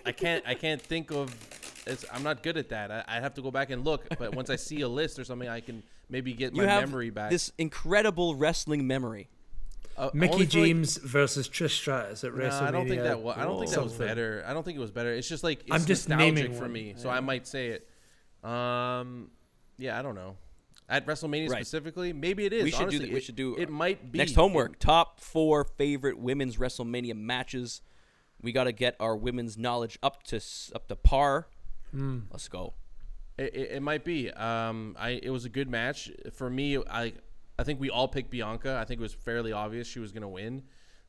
I 0.04 0.12
can't. 0.12 0.44
I 0.46 0.52
can't 0.54 0.82
think 0.82 1.10
of. 1.10 1.34
It's, 1.86 2.04
I'm 2.12 2.22
not 2.22 2.42
good 2.42 2.58
at 2.58 2.68
that. 2.68 2.90
I, 2.90 3.04
I 3.08 3.20
have 3.20 3.32
to 3.34 3.40
go 3.42 3.50
back 3.50 3.70
and 3.70 3.86
look. 3.86 4.04
But 4.18 4.34
once 4.34 4.50
I 4.50 4.56
see 4.56 4.82
a 4.82 4.88
list 4.88 5.18
or 5.18 5.24
something, 5.24 5.48
I 5.48 5.60
can 5.60 5.82
maybe 6.10 6.34
get 6.34 6.54
You 6.54 6.60
my 6.62 6.68
have 6.68 6.82
memory 6.82 7.08
back. 7.08 7.30
this 7.30 7.52
incredible 7.56 8.34
wrestling 8.34 8.86
memory. 8.86 9.28
Uh, 9.98 10.10
Mickie 10.12 10.32
only 10.34 10.46
for, 10.46 10.58
like- 10.58 10.66
James 10.66 10.96
versus 10.98 11.48
Trish 11.48 11.70
Stratus 11.70 12.22
at 12.24 12.34
No, 12.34 12.44
WrestleMania. 12.44 12.62
I 12.62 12.70
don't 12.70 12.88
think 12.88 13.02
that. 13.02 13.20
Was, 13.20 13.36
I 13.38 13.44
don't 13.44 13.58
think 13.58 13.70
that 13.70 13.82
was 13.82 13.92
something. 13.92 14.06
better. 14.06 14.44
I 14.46 14.52
don't 14.52 14.62
think 14.62 14.76
it 14.76 14.80
was 14.80 14.90
better. 14.90 15.12
It's 15.12 15.28
just 15.28 15.42
like 15.42 15.60
it's 15.62 15.72
I'm 15.72 15.84
just 15.86 16.08
nostalgic 16.08 16.34
naming 16.34 16.52
for 16.54 16.62
one. 16.64 16.72
me, 16.72 16.94
so 16.96 17.08
I 17.08 17.20
might 17.20 17.46
say 17.46 17.68
it. 17.68 17.88
Um, 18.48 19.30
yeah, 19.78 19.98
I 19.98 20.02
don't 20.02 20.14
know. 20.14 20.36
At 20.88 21.04
WrestleMania 21.06 21.48
Right. 21.50 21.66
specifically, 21.66 22.12
maybe 22.12 22.44
it 22.44 22.52
is. 22.52 22.62
We 22.64 22.70
should 22.70 22.78
do 22.78 22.82
Honestly, 22.84 22.98
that- 23.06 23.10
we 23.12 23.16
it- 23.18 23.24
should 23.24 23.36
do, 23.36 23.56
It 23.56 23.70
might 23.70 24.12
be 24.12 24.18
Next 24.18 24.34
homework: 24.34 24.78
top 24.78 25.18
four 25.20 25.64
favorite 25.64 26.18
women's 26.18 26.58
WrestleMania 26.58 27.16
matches. 27.16 27.80
We 28.40 28.52
got 28.52 28.64
to 28.64 28.72
get 28.72 28.94
our 29.00 29.16
women's 29.16 29.56
knowledge 29.58 29.98
up 30.02 30.22
to 30.24 30.40
up 30.74 30.86
to 30.88 30.96
par. 30.96 31.48
Hmm. 31.90 32.20
Let's 32.30 32.48
go. 32.48 32.74
It, 33.38 33.54
it, 33.54 33.70
it 33.72 33.82
might 33.82 34.04
be. 34.04 34.30
Um, 34.30 34.94
I 34.98 35.10
it 35.22 35.30
was 35.30 35.44
a 35.44 35.48
good 35.48 35.68
match 35.68 36.10
for 36.32 36.48
me. 36.48 36.78
I 36.78 37.14
I 37.58 37.64
think 37.64 37.80
we 37.80 37.90
all 37.90 38.08
picked 38.08 38.30
Bianca. 38.30 38.78
I 38.80 38.84
think 38.84 39.00
it 39.00 39.02
was 39.02 39.14
fairly 39.14 39.52
obvious 39.52 39.86
she 39.86 40.00
was 40.00 40.12
gonna 40.12 40.28
win. 40.28 40.62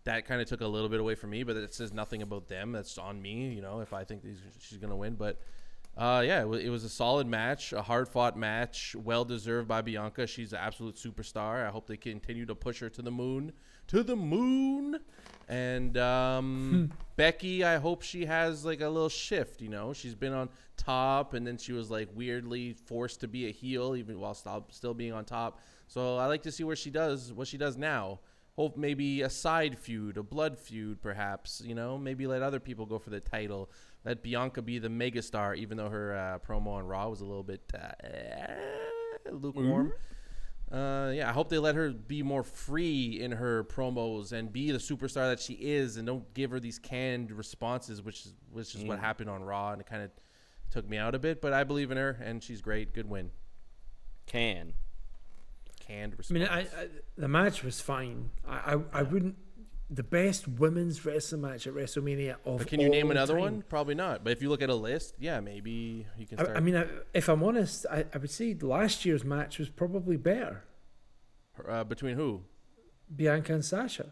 That 0.04 0.26
kind 0.26 0.42
of 0.42 0.48
took 0.48 0.62
a 0.62 0.68
little 0.68 0.90
bit 0.90 1.00
away 1.00 1.16
from 1.16 1.32
me, 1.32 1.44
but 1.44 1.58
it 1.58 1.74
says 1.74 1.92
nothing 1.92 2.22
about 2.22 2.48
them. 2.48 2.72
That's 2.72 2.98
on 2.98 3.22
me, 3.22 3.50
you 3.50 3.62
know. 3.62 3.82
If 3.82 3.92
I 3.94 4.04
think 4.04 4.24
these, 4.24 4.38
she's 4.60 4.78
gonna 4.78 4.96
win, 4.96 5.16
but 5.16 5.42
uh, 5.98 6.22
yeah, 6.24 6.46
it, 6.46 6.66
it 6.66 6.70
was 6.70 6.84
a 6.84 6.90
solid 6.90 7.26
match, 7.26 7.74
a 7.74 7.82
hard 7.82 8.08
fought 8.08 8.38
match, 8.38 8.96
well 8.96 9.26
deserved 9.26 9.68
by 9.68 9.82
Bianca. 9.82 10.28
She's 10.28 10.54
an 10.54 10.60
absolute 10.62 10.96
superstar. 10.96 11.66
I 11.66 11.72
hope 11.72 11.88
they 11.88 11.98
continue 11.98 12.46
to 12.46 12.54
push 12.54 12.80
her 12.82 12.90
to 12.90 13.02
the 13.02 13.10
moon, 13.10 13.52
to 13.88 14.04
the 14.04 14.16
moon. 14.16 15.00
And 15.50 15.98
um, 15.98 16.92
Becky, 17.16 17.64
I 17.64 17.78
hope 17.78 18.04
she 18.04 18.26
has 18.26 18.64
like 18.64 18.82
a 18.82 18.90
little 18.90 19.10
shift. 19.10 19.60
You 19.60 19.70
know, 19.70 19.92
she's 19.92 20.14
been 20.14 20.34
on 20.34 20.50
top, 20.76 21.34
and 21.34 21.48
then 21.48 21.58
she 21.58 21.74
was 21.74 21.90
like 21.90 22.10
weirdly 22.14 22.74
forced 22.74 23.22
to 23.22 23.28
be 23.28 23.48
a 23.48 23.52
heel, 23.52 23.96
even 23.96 24.20
while 24.20 24.36
still 24.70 24.94
being 24.94 25.14
on 25.14 25.26
top. 25.26 25.60
So 25.88 26.18
I 26.18 26.28
like 26.28 26.44
to 26.44 26.52
see 26.52 26.64
where 26.64 26.76
she 26.76 26.90
does 26.90 27.34
what 27.34 27.48
she 27.48 27.58
does 27.58 27.78
now. 27.78 28.20
Hope 28.56 28.76
maybe 28.76 29.22
a 29.22 29.30
side 29.30 29.78
feud, 29.78 30.18
a 30.18 30.24
blood 30.24 30.58
feud, 30.58 31.02
perhaps. 31.02 31.62
You 31.64 31.76
know, 31.76 31.98
maybe 31.98 32.28
let 32.28 32.42
other 32.42 32.60
people 32.60 32.86
go 32.86 33.00
for 33.00 33.10
the 33.10 33.20
title. 33.20 33.70
Let 34.04 34.24
Bianca 34.24 34.62
be 34.62 34.80
the 34.80 34.90
megastar, 34.90 35.56
even 35.56 35.78
though 35.78 35.90
her 35.90 36.16
uh, 36.16 36.40
promo 36.48 36.74
on 36.74 36.86
Raw 36.88 37.10
was 37.10 37.22
a 37.22 37.26
little 37.26 37.44
bit 37.44 37.62
uh, 37.74 39.32
lukewarm. 39.32 39.94
Uh, 40.72 41.12
yeah, 41.16 41.30
I 41.30 41.32
hope 41.32 41.50
they 41.50 41.60
let 41.60 41.76
her 41.76 41.92
be 41.92 42.24
more 42.24 42.44
free 42.44 43.22
in 43.22 43.32
her 43.32 43.64
promos 43.64 44.34
and 44.34 44.52
be 44.52 44.72
the 44.72 44.80
superstar 44.80 45.30
that 45.30 45.40
she 45.40 45.54
is, 45.54 45.96
and 45.96 46.06
don't 46.06 46.34
give 46.34 46.52
her 46.52 46.60
these 46.60 46.78
canned 46.78 47.32
responses, 47.32 48.02
which 48.02 48.26
is 48.26 48.34
which 48.52 48.76
is 48.76 48.84
what 48.84 49.00
happened 49.00 49.30
on 49.30 49.44
Raw, 49.44 49.72
and 49.72 49.80
it 49.80 49.88
kind 49.88 50.02
of 50.02 50.12
took 50.70 50.90
me 50.90 50.98
out 50.98 51.16
a 51.16 51.20
bit. 51.20 51.42
But 51.42 51.54
I 51.54 51.64
believe 51.64 51.92
in 51.92 51.98
her, 51.98 52.20
and 52.22 52.44
she's 52.44 52.62
great. 52.62 52.94
Good 52.94 53.10
win. 53.10 53.32
Can 54.26 54.74
Canned 55.88 56.16
I 56.30 56.34
mean, 56.34 56.44
I, 56.44 56.60
I, 56.62 56.68
the 57.18 57.28
match 57.28 57.64
was 57.64 57.80
fine. 57.80 58.30
I, 58.48 58.76
I, 58.76 59.00
I 59.00 59.04
wouldn't. 59.04 59.36
The 59.90 60.04
best 60.04 60.50
women's 60.50 61.06
wrestling 61.06 61.42
match 61.42 61.66
at 61.66 61.74
WrestleMania 61.74 62.36
of 62.44 62.58
but 62.58 62.68
can 62.68 62.82
you 62.82 62.90
name 62.90 63.10
another 63.10 63.36
time. 63.36 63.42
one? 63.42 63.64
Probably 63.70 63.96
not. 63.96 64.22
But 64.22 64.34
if 64.34 64.42
you 64.42 64.50
look 64.50 64.62
at 64.62 64.70
a 64.70 64.76
list, 64.76 65.16
yeah, 65.18 65.40
maybe 65.40 66.06
you 66.18 66.28
can 66.28 66.38
start. 66.38 66.58
I, 66.58 66.60
mean, 66.60 66.76
I, 66.76 66.88
if 67.14 67.30
I'm 67.30 67.42
honest, 67.42 67.86
I, 67.90 68.04
I 68.14 68.18
would 68.18 68.30
say 68.30 68.54
last 68.60 69.06
year's 69.06 69.24
match 69.24 69.60
was 69.60 69.70
probably 69.70 70.18
better. 70.18 70.66
uh, 71.66 71.86
between 71.86 72.18
who? 72.18 72.42
Bianca 73.16 73.54
and 73.54 73.64
Sasha. 73.64 74.12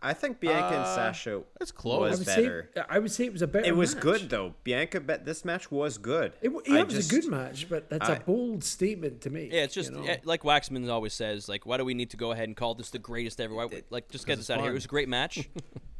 I 0.00 0.12
think 0.14 0.38
Bianca 0.38 0.68
and 0.76 0.84
Uh, 0.84 0.94
Sasha 0.94 1.42
That's 1.58 1.72
I 1.72 1.74
close. 1.74 2.10
was 2.10 2.18
would 2.20 2.26
better. 2.26 2.70
say 2.74 2.82
I 2.88 2.98
would 3.00 3.10
say 3.10 3.24
it 3.24 3.32
was 3.32 3.42
a 3.42 3.48
better. 3.48 3.66
It 3.66 3.74
was 3.76 3.94
match. 3.96 4.02
good 4.04 4.30
though. 4.30 4.54
Bianca, 4.62 5.00
bet 5.00 5.24
this 5.24 5.44
match 5.44 5.72
was 5.72 5.98
good. 5.98 6.32
It, 6.40 6.48
w- 6.54 6.62
I 6.68 6.74
yeah, 6.76 6.80
it 6.82 6.86
was 6.86 6.94
just- 6.94 7.12
a 7.12 7.14
good 7.20 7.28
match, 7.30 7.68
but 7.68 7.90
that's 7.90 8.08
a 8.08 8.12
I- 8.12 8.18
bold 8.20 8.62
statement 8.62 9.20
to 9.22 9.30
make. 9.30 9.52
yeah, 9.52 9.62
it's 9.64 9.74
just 9.74 9.90
you 9.90 9.96
know? 9.96 10.04
yeah, 10.04 10.18
like 10.24 10.42
Waxman 10.42 10.88
always 10.88 11.14
says. 11.14 11.48
Like, 11.48 11.66
why 11.66 11.78
do 11.78 11.84
we 11.84 11.94
need 11.94 12.10
to 12.10 12.16
go 12.16 12.30
ahead 12.30 12.44
and 12.46 12.56
call 12.56 12.74
this 12.76 12.90
the 12.90 13.00
greatest 13.00 13.40
ever? 13.40 13.54
Why, 13.54 13.68
like, 13.90 14.08
just 14.08 14.24
get 14.26 14.34
'Cause 14.34 14.46
this 14.46 14.50
out 14.50 14.58
of 14.58 14.64
here. 14.64 14.70
It 14.70 14.74
was 14.74 14.84
a 14.84 14.88
great 14.88 15.08
match. 15.08 15.38
it 15.38 15.48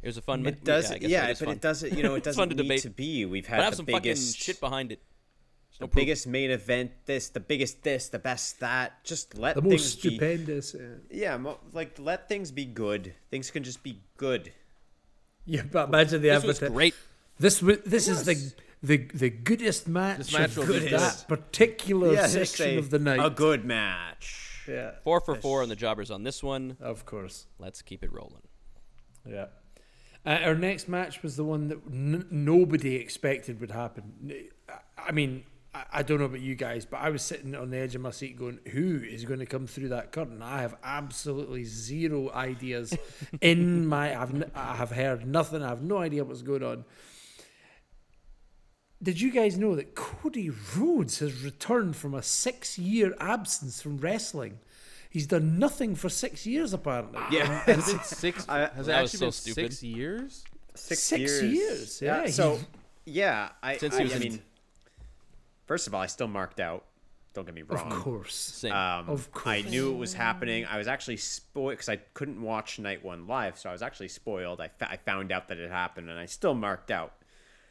was 0.07 0.15
a 0.17 0.21
fun. 0.21 0.43
ma- 0.43 0.49
It 0.49 0.63
does, 0.63 0.85
Yeah, 0.89 0.95
I 0.95 0.99
yeah, 1.01 1.27
guess 1.27 1.39
but 1.39 1.45
fun. 1.47 1.55
it 1.55 1.61
doesn't. 1.61 1.93
You 1.93 2.03
know, 2.03 2.15
it 2.15 2.17
It's 2.25 2.37
fun 2.37 2.47
doesn't 2.47 2.57
to 2.57 2.63
need 2.63 2.69
debate. 2.69 2.81
to 2.83 2.89
be. 2.89 3.25
We've 3.25 3.43
But 3.43 3.51
have 3.55 3.63
had 3.65 3.75
some 3.75 3.85
the 3.85 3.91
fucking 3.91 4.03
biggest, 4.11 4.37
shit 4.37 4.59
behind 4.61 4.93
it. 4.93 4.99
There's 5.79 5.81
no 5.81 5.87
the 5.87 5.91
proof. 5.91 6.01
biggest 6.01 6.27
main 6.27 6.51
event. 6.51 6.91
This, 7.05 7.29
the 7.29 7.39
biggest 7.39 7.83
this, 7.83 8.09
the 8.09 8.19
best 8.19 8.59
that. 8.59 9.03
Just 9.03 9.37
let 9.37 9.55
the 9.55 9.61
things 9.61 9.71
most 9.73 10.01
be. 10.03 10.09
stupendous. 10.09 10.75
uh, 10.75 10.79
Yeah, 11.09 11.37
mo- 11.37 11.59
like 11.73 11.97
let 11.99 12.27
things 12.27 12.51
be 12.51 12.65
good. 12.65 13.13
Things 13.31 13.49
can 13.51 13.63
just 13.63 13.81
be 13.83 14.01
good. 14.17 14.51
yeah, 15.45 15.63
but 15.71 15.87
imagine 15.89 16.21
the 16.21 16.29
This 16.29 16.43
was 16.43 16.59
great. 16.59 16.95
This 17.39 17.59
w- 17.61 17.81
this 17.85 18.07
is 18.09 18.25
the 18.25 18.35
the 18.83 18.97
the 19.13 19.29
goodest 19.29 19.87
match, 19.87 20.17
This 20.17 20.33
match 20.33 20.55
will 20.57 20.63
of 20.63 20.69
be 20.83 20.89
that 20.89 21.25
particular 21.29 22.13
Yeah, 22.13 22.27
section 22.27 22.77
of 22.77 22.89
the 22.89 22.99
night. 22.99 23.19
A 23.25 23.29
good 23.29 23.63
match. 23.65 24.63
yeah, 24.67 24.91
Four 25.05 25.21
for 25.21 25.35
four 25.35 25.61
on 25.63 25.69
the 25.69 25.75
jobbers 25.77 26.11
on 26.11 26.23
this 26.23 26.43
one. 26.43 26.75
of 26.81 27.05
course. 27.05 27.47
Let's 27.57 27.81
keep 27.81 28.03
it 28.03 28.11
rolling. 28.11 28.43
Yeah. 29.25 29.47
Uh, 30.25 30.39
our 30.43 30.55
next 30.55 30.89
match 30.89 31.23
was 31.23 31.37
the 31.37 31.45
one 31.45 31.69
that 31.69 31.77
n- 31.89 32.27
nobody 32.29 32.95
expected 32.97 33.61
would 33.61 33.71
happen. 33.71 34.03
N- 34.29 34.49
I 34.97 35.11
mean, 35.13 35.43
I, 35.73 35.83
I 35.93 36.03
don't 36.03 36.19
know 36.19 36.25
about 36.25 36.41
you 36.41 36.55
guys, 36.55 36.85
but 36.85 36.97
I 36.97 37.09
was 37.09 37.21
sitting 37.21 37.55
on 37.55 37.69
the 37.69 37.77
edge 37.77 37.95
of 37.95 38.01
my 38.01 38.11
seat 38.11 38.37
going, 38.37 38.59
who 38.71 39.01
is 39.03 39.25
going 39.25 39.39
to 39.39 39.45
come 39.45 39.67
through 39.67 39.89
that 39.89 40.11
curtain? 40.11 40.41
I 40.41 40.61
have 40.61 40.75
absolutely 40.83 41.63
zero 41.63 42.31
ideas 42.31 42.93
in 43.41 43.85
my. 43.93 44.19
I've, 44.19 44.33
n- 44.33 44.51
I 44.55 44.75
have 44.75 44.91
heard 44.91 45.27
nothing. 45.27 45.61
I 45.63 45.69
have 45.69 45.81
no 45.83 45.97
idea 45.99 46.23
what's 46.23 46.41
going 46.41 46.63
on. 46.63 46.85
Did 49.01 49.21
you 49.21 49.31
guys 49.31 49.57
know 49.57 49.75
that 49.75 49.95
Cody 49.95 50.49
Rhodes 50.75 51.19
has 51.19 51.43
returned 51.43 51.95
from 51.95 52.13
a 52.13 52.21
six 52.21 52.77
year 52.77 53.15
absence 53.19 53.81
from 53.81 53.97
wrestling? 53.97 54.59
He's 55.09 55.25
done 55.25 55.57
nothing 55.57 55.95
for 55.95 56.09
six 56.09 56.45
years, 56.45 56.73
apparently. 56.73 57.19
Yeah. 57.31 57.45
Has 57.63 57.87
it 57.89 58.03
six? 58.03 58.47
I- 58.49 58.67
has 58.69 58.87
it 58.87 58.91
That 58.91 59.03
actually 59.05 59.17
so 59.19 59.25
been 59.27 59.31
stupid. 59.31 59.71
six 59.73 59.83
years? 59.83 60.43
Six, 60.75 61.01
Six 61.03 61.41
years, 61.43 62.01
yeah, 62.01 62.27
So, 62.27 62.57
he- 63.05 63.11
yeah, 63.13 63.49
I, 63.61 63.75
Since 63.77 63.95
I, 63.95 63.97
he 63.97 64.03
was 64.03 64.13
I 64.13 64.15
in- 64.17 64.21
mean, 64.21 64.41
first 65.69 65.85
of 65.85 65.93
all, 65.93 66.01
I 66.01 66.07
still 66.07 66.27
marked 66.27 66.59
out. 66.59 66.83
Don't 67.35 67.45
get 67.45 67.53
me 67.53 67.61
wrong. 67.61 67.91
Of 67.91 67.99
course. 67.99 68.33
Same. 68.33 68.71
Um, 68.71 69.07
Of 69.07 69.31
course. 69.31 69.45
I 69.45 69.61
knew 69.61 69.93
it 69.93 69.97
was 69.97 70.15
happening. 70.15 70.65
I 70.65 70.79
was 70.79 70.87
actually 70.87 71.17
spoiled 71.17 71.73
because 71.73 71.87
I 71.87 71.97
couldn't 72.15 72.41
watch 72.41 72.79
night 72.79 73.05
one 73.05 73.27
live, 73.27 73.59
so 73.59 73.69
I 73.69 73.71
was 73.71 73.83
actually 73.83 74.07
spoiled. 74.07 74.59
I, 74.59 74.69
fa- 74.69 74.89
I 74.89 74.97
found 74.97 75.31
out 75.31 75.47
that 75.49 75.59
it 75.59 75.69
happened, 75.69 76.09
and 76.09 76.17
I 76.17 76.25
still 76.25 76.55
marked 76.55 76.89
out. 76.89 77.13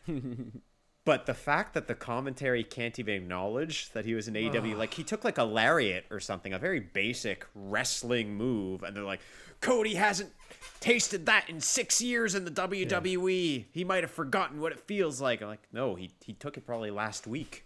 but 1.05 1.27
the 1.27 1.35
fact 1.35 1.75
that 1.75 1.89
the 1.89 1.97
commentary 1.97 2.63
can't 2.63 2.97
even 3.01 3.15
acknowledge 3.17 3.91
that 3.95 4.05
he 4.05 4.15
was 4.15 4.29
an 4.29 4.35
AEW, 4.35 4.77
like 4.77 4.95
he 4.95 5.03
took 5.03 5.25
like 5.25 5.39
a 5.39 5.45
lariat 5.45 6.05
or 6.09 6.21
something, 6.21 6.53
a 6.53 6.59
very 6.61 6.79
basic 6.79 7.45
wrestling 7.57 8.37
move, 8.37 8.85
and 8.85 8.97
they're 8.97 9.03
like, 9.03 9.23
Cody 9.61 9.97
hasn't 9.97 10.31
tasted 10.79 11.27
that 11.27 11.51
in 11.51 11.61
six 11.61 12.01
years 12.01 12.37
in 12.37 12.45
the 12.45 12.53
WWE. 12.53 13.65
He 13.73 13.83
might 13.83 14.05
have 14.05 14.13
forgotten 14.13 14.61
what 14.61 14.71
it 14.71 14.79
feels 14.87 15.21
like. 15.21 15.43
I'm 15.43 15.49
like, 15.49 15.67
no, 15.73 15.97
he 15.97 16.13
he 16.25 16.33
took 16.33 16.57
it 16.57 16.65
probably 16.65 16.93
last 16.93 17.27
week 17.27 17.65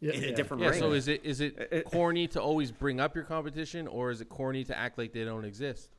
Yeah, 0.00 0.12
in 0.12 0.22
yeah. 0.22 0.28
a 0.30 0.34
different 0.34 0.62
Yeah. 0.62 0.70
ring. 0.70 0.78
So 0.80 0.92
is 0.92 1.08
it 1.08 1.24
is 1.24 1.40
it 1.40 1.68
uh, 1.72 1.76
uh, 1.76 1.82
corny 1.82 2.26
to 2.28 2.40
always 2.40 2.72
bring 2.72 3.00
up 3.00 3.14
your 3.14 3.24
competition, 3.24 3.86
or 3.86 4.10
is 4.10 4.20
it 4.20 4.28
corny 4.28 4.64
to 4.64 4.76
act 4.76 4.96
like 4.98 5.12
they 5.12 5.24
don't 5.24 5.44
exist? 5.44 5.90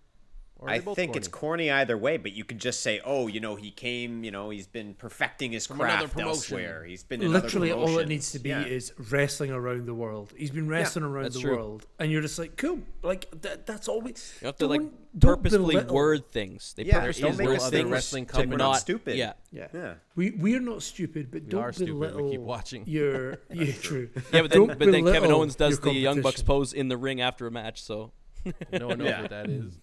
Or 0.62 0.70
I 0.70 0.78
they 0.78 0.86
both 0.86 0.95
think 0.95 1.16
it's 1.16 1.28
corny? 1.28 1.70
corny 1.70 1.72
either 1.72 1.97
way, 1.97 2.18
but 2.18 2.34
you 2.34 2.43
could 2.45 2.59
just 2.59 2.82
say, 2.82 3.01
"Oh, 3.03 3.26
you 3.26 3.39
know, 3.39 3.55
he 3.55 3.72
came. 3.72 4.24
You 4.24 4.30
know, 4.30 4.51
he's 4.51 4.68
been 4.68 4.93
perfecting 4.93 5.53
his 5.53 5.68
another 5.68 6.07
craft 6.07 6.20
elsewhere. 6.20 6.84
He's 6.86 7.03
been 7.03 7.24
in 7.24 7.30
other 7.36 7.41
Literally, 7.45 7.72
all 7.72 7.97
it 7.97 8.07
needs 8.07 8.32
to 8.34 8.39
be 8.39 8.49
Yeah. 8.49 8.64
is 8.66 8.93
wrestling 9.09 9.49
around 9.49 9.88
the 9.88 9.95
world. 9.95 10.34
He's 10.38 10.51
been 10.51 10.68
wrestling 10.68 11.03
around 11.03 11.34
the 11.34 11.39
true. 11.39 11.55
world, 11.55 11.88
and 11.97 12.12
you're 12.12 12.22
just 12.22 12.38
like, 12.38 12.57
cool. 12.57 12.80
Like 13.01 13.26
that, 13.41 13.66
that's 13.66 13.88
all 13.88 14.01
we. 14.01 14.12
You 14.41 14.45
have 14.47 14.57
to 14.57 14.68
like 14.68 14.82
don't- 14.82 14.93
don't 15.18 15.38
purposefully 15.38 15.78
word 15.84 16.32
things. 16.32 16.74
They 16.78 16.84
Yeah, 16.84 16.99
purposely 16.99 17.24
don't 17.24 17.38
make 17.38 17.47
word 17.47 17.55
us 17.57 17.64
other 17.66 17.78
things 17.78 17.89
wrestling 17.89 18.26
to 18.28 18.32
companies 18.34 18.57
not 18.59 18.74
stupid. 18.74 19.18
Yeah, 19.18 19.34
Yeah. 19.51 19.68
Yeah. 19.74 19.93
We 20.16 20.30
we're 20.30 20.59
not 20.62 20.84
stupid, 20.84 21.32
but 21.32 21.49
don't 21.49 21.59
are 21.64 21.74
stupid, 21.74 22.16
we 22.16 22.32
keep 22.34 22.39
watching. 22.41 22.84
Your 22.86 23.39
yeah, 23.51 23.72
true. 23.82 24.09
yeah, 24.32 24.43
but 24.43 24.51
then, 24.51 24.68
but 24.68 24.80
then 24.91 25.05
Kevin 25.05 25.32
Owens 25.32 25.55
does 25.55 25.80
the 25.80 25.91
Young 25.91 26.22
Bucks 26.22 26.43
pose 26.43 26.72
in 26.72 26.88
the 26.88 26.97
ring 26.97 27.20
after 27.20 27.47
a 27.47 27.51
match. 27.51 27.82
So 27.82 28.12
No 28.72 28.89
one 28.89 28.99
knows 28.99 29.22
what 29.22 29.30
that 29.32 29.49
is. 29.49 29.74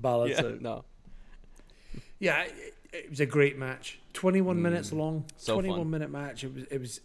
Balance 0.00 0.32
yeah, 0.38 0.46
out. 0.46 0.60
no, 0.60 0.84
Yeah, 2.18 2.42
it, 2.44 2.74
it 2.92 3.10
was 3.10 3.20
a 3.20 3.26
great 3.26 3.58
match. 3.58 3.98
21 4.14 4.60
minutes 4.60 4.92
long. 4.92 5.20
Mm. 5.20 5.30
So 5.36 5.54
21 5.54 5.78
fun. 5.80 5.90
minute 5.90 6.10
match. 6.10 6.44
It 6.44 6.54
was 6.54 6.64
it 6.70 6.80
was 6.80 7.00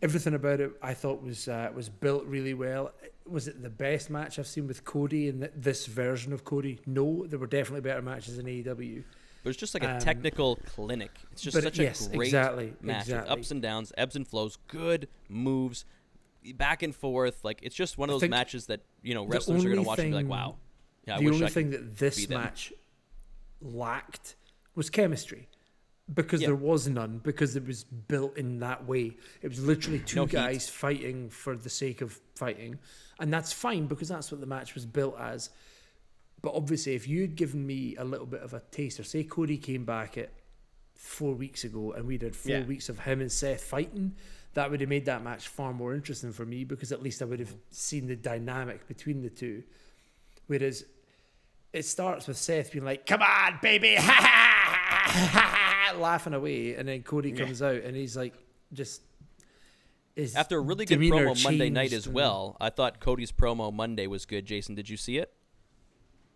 everything 0.00 0.34
about 0.34 0.60
it 0.60 0.70
I 0.82 0.94
thought 0.94 1.22
was 1.22 1.48
uh, 1.48 1.70
was 1.74 1.88
built 1.88 2.24
really 2.24 2.54
well. 2.54 2.92
Was 3.26 3.46
it 3.46 3.62
the 3.62 3.68
best 3.70 4.08
match 4.08 4.38
I've 4.38 4.46
seen 4.46 4.66
with 4.66 4.84
Cody 4.84 5.28
and 5.28 5.40
th- 5.40 5.52
this 5.54 5.84
version 5.86 6.32
of 6.32 6.44
Cody? 6.44 6.80
No, 6.86 7.26
there 7.26 7.38
were 7.38 7.46
definitely 7.46 7.82
better 7.82 8.00
matches 8.00 8.38
in 8.38 8.48
E 8.48 8.62
AEW. 8.62 9.04
but 9.42 9.50
it's 9.50 9.58
just 9.58 9.74
like 9.74 9.82
a 9.82 9.94
Um, 9.94 9.98
technical 10.00 10.56
clinic. 10.56 11.10
It's 11.32 11.42
just 11.42 11.54
but 11.54 11.62
such 11.64 11.78
yes, 11.78 12.06
a 12.06 12.16
great 12.16 12.28
exactly, 12.28 12.72
match. 12.80 13.06
with 13.06 13.08
exactly. 13.08 13.30
Ups 13.30 13.50
and 13.50 13.60
downs, 13.60 13.92
ebbs 13.98 14.16
and 14.16 14.26
flows, 14.26 14.56
good 14.68 15.08
moves, 15.28 15.84
back 16.54 16.82
and 16.82 16.94
forth. 16.94 17.44
Like 17.44 17.58
it's 17.62 17.74
just 17.76 17.98
one 17.98 18.08
of 18.08 18.18
those 18.18 18.30
matches 18.30 18.66
that 18.66 18.80
you 19.02 19.12
know 19.12 19.26
wrestlers 19.26 19.62
are 19.62 19.68
gonna 19.68 19.80
only 19.80 19.86
watch 19.86 19.98
and 19.98 20.10
be 20.10 20.14
like, 20.14 20.26
wow. 20.26 20.56
Yeah, 21.08 21.18
the 21.18 21.26
only 21.30 21.46
I 21.46 21.48
thing 21.48 21.70
that 21.70 21.96
this 21.96 22.28
match 22.28 22.72
lacked 23.60 24.36
was 24.74 24.90
chemistry. 24.90 25.48
Because 26.12 26.40
Yeah. 26.40 26.48
there 26.48 26.56
was 26.56 26.88
none, 26.88 27.18
because 27.18 27.54
it 27.54 27.66
was 27.66 27.84
built 27.84 28.36
in 28.38 28.60
that 28.60 28.86
way. 28.86 29.16
It 29.42 29.48
was 29.48 29.62
literally 29.62 29.98
two 30.00 30.16
No 30.16 30.24
heat. 30.24 30.32
guys 30.32 30.68
fighting 30.68 31.28
for 31.28 31.54
the 31.54 31.68
sake 31.68 32.00
of 32.00 32.18
fighting. 32.34 32.78
And 33.20 33.30
that's 33.32 33.52
fine 33.52 33.88
because 33.88 34.08
that's 34.08 34.30
what 34.32 34.40
the 34.40 34.46
match 34.46 34.74
was 34.74 34.86
built 34.86 35.18
as. 35.20 35.50
But 36.40 36.54
obviously, 36.54 36.94
if 36.94 37.06
you'd 37.06 37.36
given 37.36 37.66
me 37.66 37.94
a 37.96 38.04
little 38.04 38.24
bit 38.26 38.40
of 38.40 38.54
a 38.54 38.60
taster, 38.70 39.02
say 39.04 39.22
Cody 39.24 39.58
came 39.58 39.84
back 39.84 40.16
at 40.16 40.30
four 40.94 41.34
weeks 41.34 41.64
ago 41.64 41.92
and 41.92 42.06
we 42.06 42.16
did 42.16 42.34
four 42.34 42.52
Yeah. 42.52 42.64
weeks 42.64 42.88
of 42.88 43.00
him 43.00 43.20
and 43.20 43.30
Seth 43.30 43.62
fighting, 43.64 44.14
that 44.54 44.70
would 44.70 44.80
have 44.80 44.88
made 44.88 45.04
that 45.04 45.22
match 45.22 45.46
far 45.48 45.74
more 45.74 45.94
interesting 45.94 46.32
for 46.32 46.46
me 46.46 46.64
because 46.64 46.90
at 46.90 47.02
least 47.02 47.20
I 47.20 47.26
would 47.26 47.40
have 47.40 47.54
seen 47.70 48.06
the 48.06 48.16
dynamic 48.16 48.88
between 48.88 49.20
the 49.20 49.30
two. 49.30 49.62
Whereas 50.46 50.86
it 51.78 51.84
starts 51.84 52.26
with 52.26 52.36
Seth 52.36 52.72
being 52.72 52.84
like, 52.84 53.06
"Come 53.06 53.22
on, 53.22 53.58
baby," 53.62 53.96
laughing 55.96 56.34
away, 56.34 56.74
and 56.74 56.88
then 56.88 57.02
Cody 57.02 57.32
comes 57.32 57.62
out 57.62 57.82
and 57.82 57.96
he's 57.96 58.16
like, 58.16 58.34
just 58.72 59.02
his 60.14 60.34
After 60.34 60.58
a 60.58 60.60
really 60.60 60.84
good 60.84 60.94
demeanor 60.94 61.26
promo 61.26 61.44
Monday 61.44 61.70
night 61.70 61.90
changed 61.90 61.94
as 61.94 62.06
and- 62.06 62.14
well, 62.14 62.56
I 62.60 62.70
thought 62.70 63.00
Cody's 63.00 63.32
promo 63.32 63.72
Monday 63.72 64.06
was 64.06 64.26
good. 64.26 64.46
Jason, 64.46 64.74
did 64.74 64.88
you 64.88 64.96
see 64.96 65.18
it? 65.18 65.32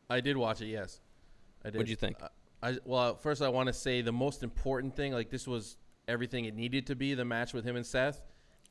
I 0.08 0.20
did 0.20 0.36
watch 0.36 0.60
it. 0.60 0.66
Yes, 0.66 1.00
I 1.64 1.70
did. 1.70 1.78
What'd 1.78 1.90
you 1.90 1.96
think? 1.96 2.16
Uh, 2.22 2.28
I 2.62 2.78
well, 2.84 3.16
first 3.16 3.42
I 3.42 3.48
want 3.48 3.66
to 3.66 3.72
say 3.72 4.02
the 4.02 4.12
most 4.12 4.42
important 4.42 4.94
thing. 4.94 5.12
Like 5.12 5.30
this 5.30 5.48
was 5.48 5.76
everything 6.06 6.44
it 6.44 6.54
needed 6.54 6.86
to 6.88 6.94
be. 6.94 7.14
The 7.14 7.24
match 7.24 7.52
with 7.52 7.64
him 7.64 7.76
and 7.76 7.84
Seth. 7.84 8.20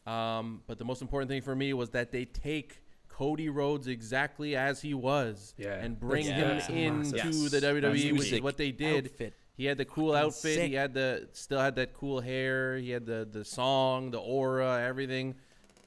Um, 0.08 0.64
but 0.66 0.78
the 0.78 0.86
most 0.86 1.02
important 1.02 1.30
thing 1.30 1.42
for 1.42 1.56
me 1.56 1.74
was 1.74 1.92
that 1.92 2.12
they 2.12 2.26
take 2.26 2.82
Cody 3.12 3.50
Rhodes 3.50 3.88
exactly 3.88 4.56
as 4.56 4.82
he 4.82 4.94
was 4.94 5.54
Yeah, 5.58 5.74
and 5.76 6.00
bring 6.00 6.26
that's- 6.28 6.68
him 6.68 7.04
that's 7.04 7.12
into 7.14 7.26
massive. 7.26 7.52
the 7.52 7.62
WWE, 7.62 8.12
which 8.18 8.32
is 8.32 8.42
what 8.42 8.58
they 8.58 8.72
did. 8.72 9.06
outfit. 9.08 9.34
He 9.58 9.66
had 9.66 9.78
the 9.78 9.86
cool 9.86 10.14
Fucking 10.14 10.26
outfit. 10.28 10.56
sick. 10.56 10.70
He 10.70 10.76
had 10.76 10.94
the 10.94 11.28
still 11.34 11.60
had 11.60 11.76
that 11.76 11.94
cool 11.94 12.22
hair. 12.22 12.78
He 12.78 12.90
had 12.90 13.06
the 13.06 13.28
the 13.30 13.44
song, 13.46 14.12
the 14.12 14.20
aura, 14.20 14.82
everything. 14.82 15.36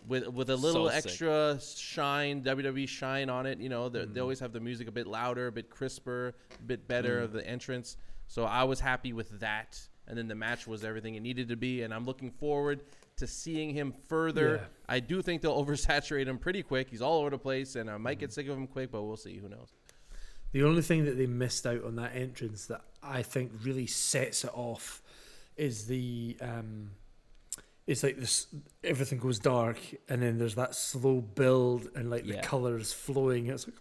With 0.06 0.28
with 0.28 0.50
a 0.50 0.56
little 0.56 0.88
sick. 0.90 1.06
extra 1.06 1.58
shine, 1.76 2.42
WWE 2.42 2.86
shine 2.86 3.30
on 3.30 3.46
it. 3.46 3.58
You 3.58 3.70
know, 3.70 3.88
they 3.88 4.00
Mm-hmm. 4.00 4.12
they 4.12 4.20
always 4.20 4.38
have 4.40 4.52
the 4.52 4.60
music 4.60 4.86
a 4.86 4.92
bit 4.92 5.06
louder, 5.06 5.46
a 5.46 5.52
bit 5.52 5.70
crisper, 5.70 6.34
a 6.58 6.62
bit 6.62 6.86
better 6.86 7.20
Mm. 7.20 7.24
of 7.24 7.32
the 7.32 7.44
entrance. 7.46 7.96
So 8.26 8.44
I 8.44 8.64
was 8.64 8.80
happy 8.80 9.12
with 9.14 9.40
that. 9.40 9.80
And 10.06 10.16
then 10.18 10.28
the 10.28 10.34
match 10.34 10.66
was 10.66 10.84
everything 10.84 11.14
it 11.14 11.20
needed 11.20 11.48
to 11.48 11.56
be. 11.56 11.82
And 11.82 11.92
I'm 11.94 12.04
looking 12.04 12.30
forward 12.30 12.82
to 13.16 13.26
seeing 13.26 13.70
him 13.70 13.92
further. 14.08 14.56
Yeah. 14.56 14.66
I 14.88 15.00
do 15.00 15.22
think 15.22 15.42
they'll 15.42 15.64
oversaturate 15.64 16.26
him 16.26 16.38
pretty 16.38 16.62
quick. 16.62 16.90
He's 16.90 17.02
all 17.02 17.20
over 17.20 17.30
the 17.30 17.38
place, 17.38 17.76
and 17.76 17.90
I 17.90 17.96
might 17.96 18.18
get 18.18 18.32
sick 18.32 18.48
of 18.48 18.56
him 18.56 18.66
quick, 18.66 18.90
but 18.90 19.02
we'll 19.02 19.16
see. 19.16 19.38
Who 19.38 19.48
knows? 19.48 19.72
The 20.52 20.62
only 20.62 20.82
thing 20.82 21.04
that 21.06 21.16
they 21.16 21.26
missed 21.26 21.66
out 21.66 21.84
on 21.84 21.96
that 21.96 22.14
entrance 22.14 22.66
that 22.66 22.82
I 23.02 23.22
think 23.22 23.50
really 23.64 23.86
sets 23.86 24.44
it 24.44 24.50
off 24.54 25.02
is 25.56 25.86
the 25.86 26.36
um, 26.40 26.90
it's 27.86 28.02
like 28.02 28.18
this 28.18 28.46
everything 28.82 29.18
goes 29.18 29.38
dark 29.38 29.78
and 30.08 30.22
then 30.22 30.38
there's 30.38 30.54
that 30.54 30.74
slow 30.74 31.20
build 31.20 31.86
and 31.94 32.08
like 32.10 32.24
Yeah. 32.24 32.36
the 32.36 32.42
colors 32.42 32.92
flowing. 32.94 33.46
It's 33.48 33.66
like 33.66 33.76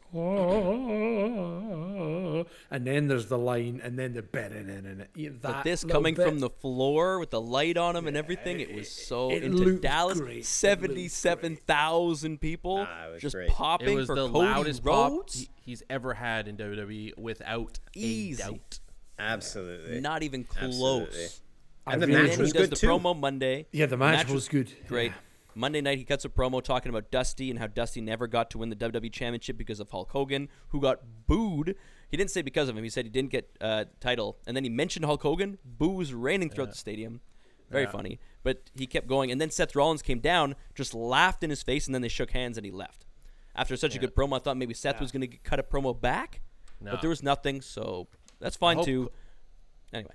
oh, 1.13 2.45
and 2.71 2.85
then 2.85 3.07
there's 3.07 3.27
the 3.27 3.37
line 3.37 3.79
and 3.83 3.97
then 3.97 4.13
the 4.13 4.21
bedding 4.21 4.67
in 4.69 4.85
and 4.85 5.07
it. 5.15 5.41
But 5.41 5.63
this 5.63 5.83
coming 5.85 6.15
bit- 6.15 6.27
from 6.27 6.39
the 6.39 6.49
floor 6.49 7.19
with 7.19 7.29
the 7.31 7.39
light 7.41 7.77
on 7.77 7.95
him 7.95 8.07
and 8.07 8.17
everything, 8.17 8.59
it 8.59 8.73
was 8.73 8.89
so 8.91 9.29
it 9.31 9.43
into 9.43 9.79
Dallas. 9.79 10.19
great. 10.19 10.31
It 10.31 10.35
looked 10.37 10.47
Seventy-seven 10.47 11.55
thousand 11.67 12.41
people 12.41 12.85
Ah, 12.87 13.07
it 13.07 13.13
was 13.13 13.21
just 13.21 13.35
great. 13.35 13.49
popping 13.49 13.93
It 13.93 13.95
was 13.95 14.07
for 14.07 14.15
the 14.15 14.27
Cody 14.29 14.39
loudest 14.47 14.83
pop 14.83 15.11
Rhodes. 15.11 15.39
he- 15.39 15.49
he's 15.61 15.83
ever 15.89 16.13
had 16.15 16.47
in 16.47 16.57
WWE 16.57 17.13
without 17.17 17.79
Easy. 17.95 18.41
a 18.43 18.47
doubt. 18.47 18.79
Absolutely. 19.19 20.01
Not 20.01 20.23
even 20.23 20.43
close. 20.43 20.63
Absolutely. 20.73 21.27
I 21.85 21.93
And 21.93 22.01
the 22.01 22.07
really 22.07 22.29
match 22.29 22.37
was 22.37 22.51
he 22.51 22.53
does 22.53 22.61
good 22.63 22.69
the 22.71 22.75
too. 22.77 22.87
promo 22.87 23.17
Monday. 23.19 23.67
Yeah, 23.71 23.87
the 23.87 23.97
match 23.97 24.29
was 24.29 24.47
good. 24.47 24.71
Great. 24.87 25.11
Yeah. 25.11 25.17
Monday 25.55 25.81
night, 25.81 25.97
he 25.99 26.03
cuts 26.03 26.25
a 26.25 26.29
promo 26.29 26.63
talking 26.63 26.89
about 26.89 27.11
Dusty 27.11 27.49
and 27.51 27.59
how 27.59 27.67
Dusty 27.67 28.01
never 28.01 28.25
got 28.25 28.49
to 28.51 28.57
win 28.57 28.69
the 28.69 28.75
WWE 28.75 29.11
Championship 29.11 29.55
because 29.57 29.79
of 29.79 29.91
Hulk 29.91 30.09
Hogan, 30.11 30.49
who 30.69 30.79
got 30.81 31.01
booed. 31.27 31.75
He 32.09 32.17
didn't 32.17 32.31
say 32.31 32.41
because 32.41 32.69
of 32.69 32.77
him. 32.77 32.83
He 32.83 32.89
said 32.89 33.05
he 33.05 33.11
didn't 33.11 33.29
get 33.31 33.55
uh, 33.61 33.85
title, 33.99 34.37
and 34.47 34.55
then 34.57 34.63
he 34.63 34.69
mentioned 34.69 35.05
Hulk 35.05 35.21
Hogan. 35.21 35.59
Boos 35.63 36.13
raining 36.13 36.49
throughout 36.49 36.71
the 36.71 36.77
stadium. 36.77 37.21
Very 37.69 37.83
Yeah. 37.83 37.91
funny. 37.91 38.19
But 38.43 38.69
he 38.73 38.87
kept 38.87 39.07
going, 39.07 39.31
and 39.31 39.39
then 39.39 39.51
Seth 39.51 39.75
Rollins 39.75 40.01
came 40.01 40.19
down, 40.19 40.55
just 40.73 40.93
laughed 40.93 41.43
in 41.43 41.49
his 41.49 41.61
face, 41.63 41.85
and 41.85 41.93
then 41.93 42.01
they 42.01 42.07
shook 42.09 42.31
hands, 42.31 42.57
and 42.57 42.65
he 42.65 42.71
left. 42.71 43.05
After 43.55 43.75
such 43.77 43.95
a 43.95 43.99
good 43.99 44.15
promo, 44.15 44.37
I 44.37 44.39
thought 44.39 44.57
maybe 44.57 44.73
Seth 44.73 44.99
was 44.99 45.11
going 45.11 45.21
to 45.29 45.37
cut 45.37 45.59
a 45.59 45.63
promo 45.63 45.99
back, 45.99 46.41
No. 46.81 46.91
but 46.91 47.01
there 47.01 47.09
was 47.11 47.21
nothing, 47.21 47.61
so 47.61 48.07
that's 48.39 48.55
fine 48.57 48.77
hope- 48.77 48.85
too. 48.85 49.11
Anyway, 49.93 50.13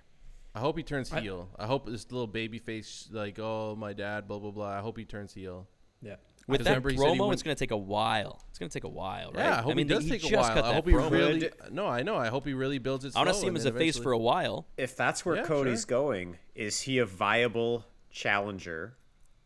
I 0.58 0.60
hope 0.60 0.76
he 0.76 0.82
turns 0.82 1.08
heel. 1.12 1.48
I 1.56 1.66
hope 1.66 1.86
this 1.86 2.10
little 2.10 2.26
baby 2.26 2.58
face, 2.58 3.08
like, 3.12 3.38
oh, 3.38 3.76
my 3.78 3.92
dad, 3.92 4.26
blah, 4.26 4.38
blah, 4.40 4.50
blah. 4.50 4.68
I 4.76 4.80
hope 4.80 4.98
he 4.98 5.04
turns 5.04 5.32
heel. 5.32 5.68
Yeah. 6.02 6.16
With 6.48 6.64
that 6.64 6.70
remember 6.70 6.90
he 6.90 6.96
promo, 6.96 7.32
it's 7.32 7.42
going 7.44 7.54
to 7.54 7.58
take 7.58 7.70
a 7.70 7.76
while. 7.76 8.42
It's 8.50 8.58
going 8.58 8.68
to 8.70 8.72
take 8.72 8.82
a 8.84 8.88
while, 8.88 9.30
right? 9.32 9.44
Yeah, 9.44 9.58
I 9.58 9.60
hope 9.62 9.76
mean, 9.76 9.86
he 9.86 9.94
does 9.94 10.04
he 10.04 10.10
take 10.18 10.32
a 10.32 10.36
while. 10.36 10.48
cut 10.54 10.64
I 10.64 10.68
that 10.68 10.74
hope 10.74 10.86
he 10.88 10.92
promo. 10.94 11.10
really. 11.12 11.50
No, 11.70 11.86
I 11.86 12.02
know. 12.02 12.16
I 12.16 12.26
hope 12.28 12.44
he 12.46 12.54
really 12.54 12.78
builds 12.78 13.04
it. 13.04 13.12
I 13.14 13.20
want 13.20 13.28
to 13.28 13.34
see 13.34 13.46
him 13.46 13.54
as 13.56 13.64
then 13.64 13.76
a 13.76 13.78
face 13.78 13.96
for 13.98 14.10
a 14.12 14.18
while. 14.18 14.66
If 14.76 14.96
that's 14.96 15.24
where 15.24 15.36
Yeah, 15.36 15.44
Cody's 15.44 15.80
sure. 15.82 15.86
going, 15.86 16.38
is 16.56 16.80
he 16.80 16.98
a 16.98 17.06
viable 17.06 17.84
challenger 18.10 18.96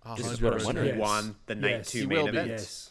A 0.06 0.14
This 0.16 0.26
is 0.30 0.40
what 0.40 0.52
I'm 0.54 0.58
percent. 0.60 0.76
wondering. 0.76 0.94
who 0.94 1.00
won 1.00 1.36
the 1.46 1.54
night 1.56 1.70
Yes. 1.70 1.90
two 1.90 1.98
He 2.00 2.06
main 2.06 2.18
will 2.18 2.24
be. 2.24 2.28
event? 2.30 2.48
Yes. 2.50 2.90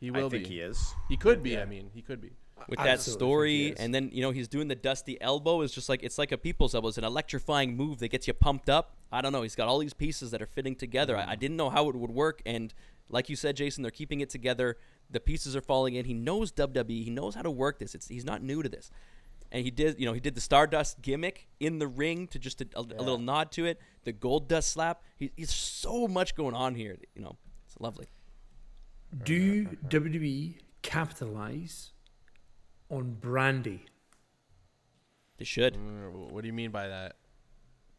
He 0.00 0.10
will 0.10 0.26
I 0.26 0.30
think 0.30 0.44
be. 0.44 0.48
he 0.54 0.60
is. 0.60 0.94
He 1.08 1.16
could 1.16 1.42
be. 1.42 1.50
Yeah. 1.50 1.62
I 1.62 1.64
mean, 1.66 1.90
he 1.92 2.00
could 2.02 2.20
be. 2.20 2.30
With 2.68 2.78
that 2.78 2.88
absolutely 2.88 3.18
story, 3.18 3.74
and 3.78 3.94
then 3.94 4.10
you 4.12 4.22
know 4.22 4.30
he's 4.30 4.48
doing 4.48 4.68
the 4.68 4.74
dusty 4.74 5.20
elbow. 5.20 5.62
Is 5.62 5.72
just 5.72 5.88
like 5.88 6.02
it's 6.02 6.18
like 6.18 6.32
a 6.32 6.38
people's 6.38 6.74
elbow. 6.74 6.88
It's 6.88 6.98
an 6.98 7.04
electrifying 7.04 7.76
move 7.76 7.98
that 7.98 8.08
gets 8.08 8.26
you 8.26 8.34
pumped 8.34 8.68
up. 8.68 8.96
I 9.10 9.20
don't 9.20 9.32
know. 9.32 9.42
He's 9.42 9.56
got 9.56 9.68
all 9.68 9.78
these 9.78 9.94
pieces 9.94 10.30
that 10.30 10.40
are 10.42 10.46
fitting 10.46 10.74
together. 10.74 11.16
I, 11.16 11.20
I 11.20 11.24
mm-hmm. 11.24 11.40
didn't 11.40 11.56
know 11.56 11.70
how 11.70 11.88
it 11.88 11.96
would 11.96 12.10
work, 12.10 12.42
and 12.46 12.72
like 13.08 13.28
you 13.28 13.36
said, 13.36 13.56
Jason, 13.56 13.82
they're 13.82 13.90
keeping 13.90 14.20
it 14.20 14.30
together. 14.30 14.78
The 15.10 15.20
pieces 15.20 15.54
are 15.54 15.60
falling 15.60 15.94
in. 15.94 16.06
He 16.06 16.14
knows 16.14 16.50
WWE. 16.52 17.04
He 17.04 17.10
knows 17.10 17.34
how 17.34 17.42
to 17.42 17.50
work 17.50 17.78
this. 17.78 17.94
It's 17.94 18.08
he's 18.08 18.24
not 18.24 18.42
new 18.42 18.62
to 18.62 18.68
this. 18.68 18.90
And 19.52 19.62
he 19.62 19.70
did, 19.70 20.00
you 20.00 20.06
know, 20.06 20.14
he 20.14 20.20
did 20.20 20.34
the 20.34 20.40
Stardust 20.40 21.02
gimmick 21.02 21.46
in 21.60 21.78
the 21.78 21.86
ring 21.86 22.26
to 22.28 22.38
just 22.38 22.62
a, 22.62 22.68
a, 22.74 22.80
a 22.80 23.02
little 23.02 23.18
nod 23.18 23.52
to 23.52 23.66
it. 23.66 23.78
The 24.04 24.12
Gold 24.12 24.48
Dust 24.48 24.70
slap. 24.70 25.02
He, 25.18 25.30
he's 25.36 25.52
so 25.52 26.08
much 26.08 26.34
going 26.34 26.54
on 26.54 26.74
here. 26.74 26.96
You 27.14 27.20
know, 27.20 27.36
it's 27.66 27.78
lovely. 27.78 28.08
Do 29.24 29.66
WWE 29.66 30.54
capitalize 30.80 31.92
on 32.92 33.16
Brandi? 33.20 33.80
They 35.38 35.44
should. 35.44 35.74
Mm, 35.74 36.30
What 36.30 36.42
do 36.42 36.46
you 36.46 36.52
mean 36.52 36.70
by 36.70 36.86
that? 36.88 37.16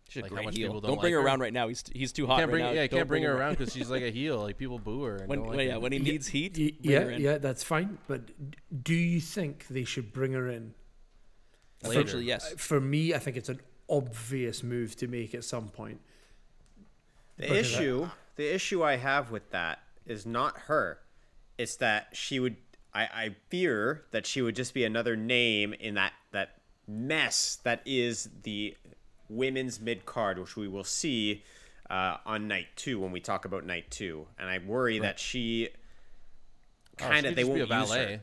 She's 0.07 0.21
a 0.21 0.25
Like, 0.27 0.35
how 0.35 0.41
much 0.43 0.55
heel. 0.55 0.67
people 0.67 0.81
Don't, 0.81 0.91
don't 0.91 0.99
bring 1.01 1.13
like 1.13 1.17
her 1.17 1.21
her? 1.21 1.25
around 1.27 1.39
right 1.39 1.53
now. 1.53 1.67
He's 1.67 1.83
he's 1.93 2.11
too 2.11 2.27
hot 2.27 2.37
Can't 2.39 2.51
bring. 2.51 2.63
right 2.63 2.69
now. 2.69 2.75
Yeah, 2.81 2.87
Don't 2.87 2.97
can't 2.99 3.07
bring 3.09 3.23
her 3.23 3.31
around. 3.31 3.39
around 3.41 3.57
because 3.57 3.73
she's 3.73 3.89
like 3.89 4.03
a 4.03 4.11
heel. 4.11 4.39
Like 4.39 4.57
people 4.57 4.77
boo 4.79 5.03
her. 5.03 5.15
And 5.17 5.27
When, 5.27 5.43
like 5.45 5.65
yeah, 5.67 5.73
her. 5.73 5.79
when 5.79 5.91
he 5.91 5.99
needs 5.99 6.27
heat, 6.27 6.55
Y- 6.57 6.71
bring 6.81 6.91
yeah, 6.93 6.99
her 6.99 7.11
in. 7.11 7.21
yeah, 7.21 7.37
that's 7.39 7.63
fine. 7.63 7.97
But 8.07 8.21
do 8.83 8.93
you 8.93 9.19
think 9.19 9.65
they 9.69 9.83
should 9.83 10.13
bring 10.13 10.33
her 10.33 10.47
in? 10.49 10.73
Essentially, 11.83 12.25
yes. 12.25 12.53
For 12.57 12.79
me, 12.79 13.13
I 13.13 13.19
think 13.19 13.35
it's 13.37 13.49
an 13.49 13.59
obvious 13.89 14.61
move 14.63 14.95
to 14.97 15.07
make 15.07 15.33
at 15.33 15.43
some 15.43 15.67
point. 15.69 15.99
The 17.37 17.43
Because 17.47 17.57
I- 17.57 17.59
issue, 17.79 18.09
the 18.35 18.53
issue 18.53 18.83
I 18.83 18.97
have 18.97 19.31
with 19.31 19.49
that 19.51 19.79
is 20.05 20.25
not 20.25 20.57
her. 20.67 20.99
It's 21.57 21.75
that 21.77 22.09
she 22.13 22.39
would. 22.39 22.57
I, 22.95 23.01
I 23.03 23.35
fear 23.49 24.03
that 24.11 24.25
she 24.25 24.41
would 24.41 24.55
just 24.55 24.73
be 24.73 24.83
another 24.85 25.15
name 25.15 25.73
in 25.73 25.95
that 25.95 26.13
that 26.31 26.57
mess 26.87 27.57
that 27.63 27.81
is 27.85 28.29
the 28.43 28.75
women's 29.29 29.79
mid 29.79 30.05
card, 30.05 30.37
which 30.37 30.55
we 30.55 30.67
will 30.67 30.83
see 30.83 31.43
uh, 31.89 32.17
on 32.25 32.47
night 32.47 32.67
two 32.75 32.99
when 32.99 33.11
we 33.11 33.19
talk 33.19 33.45
about 33.45 33.65
night 33.65 33.89
two. 33.89 34.27
And 34.37 34.49
I 34.49 34.59
worry 34.59 34.99
that 34.99 35.19
she 35.19 35.69
Oh, 37.01 37.05
kind 37.09 37.25
of 37.25 37.31
could 37.31 37.37
they 37.37 37.43
won't 37.43 37.55
be 37.55 37.61
a 37.61 37.63
use 37.63 37.69
valet. 37.89 38.05
her. 38.15 38.21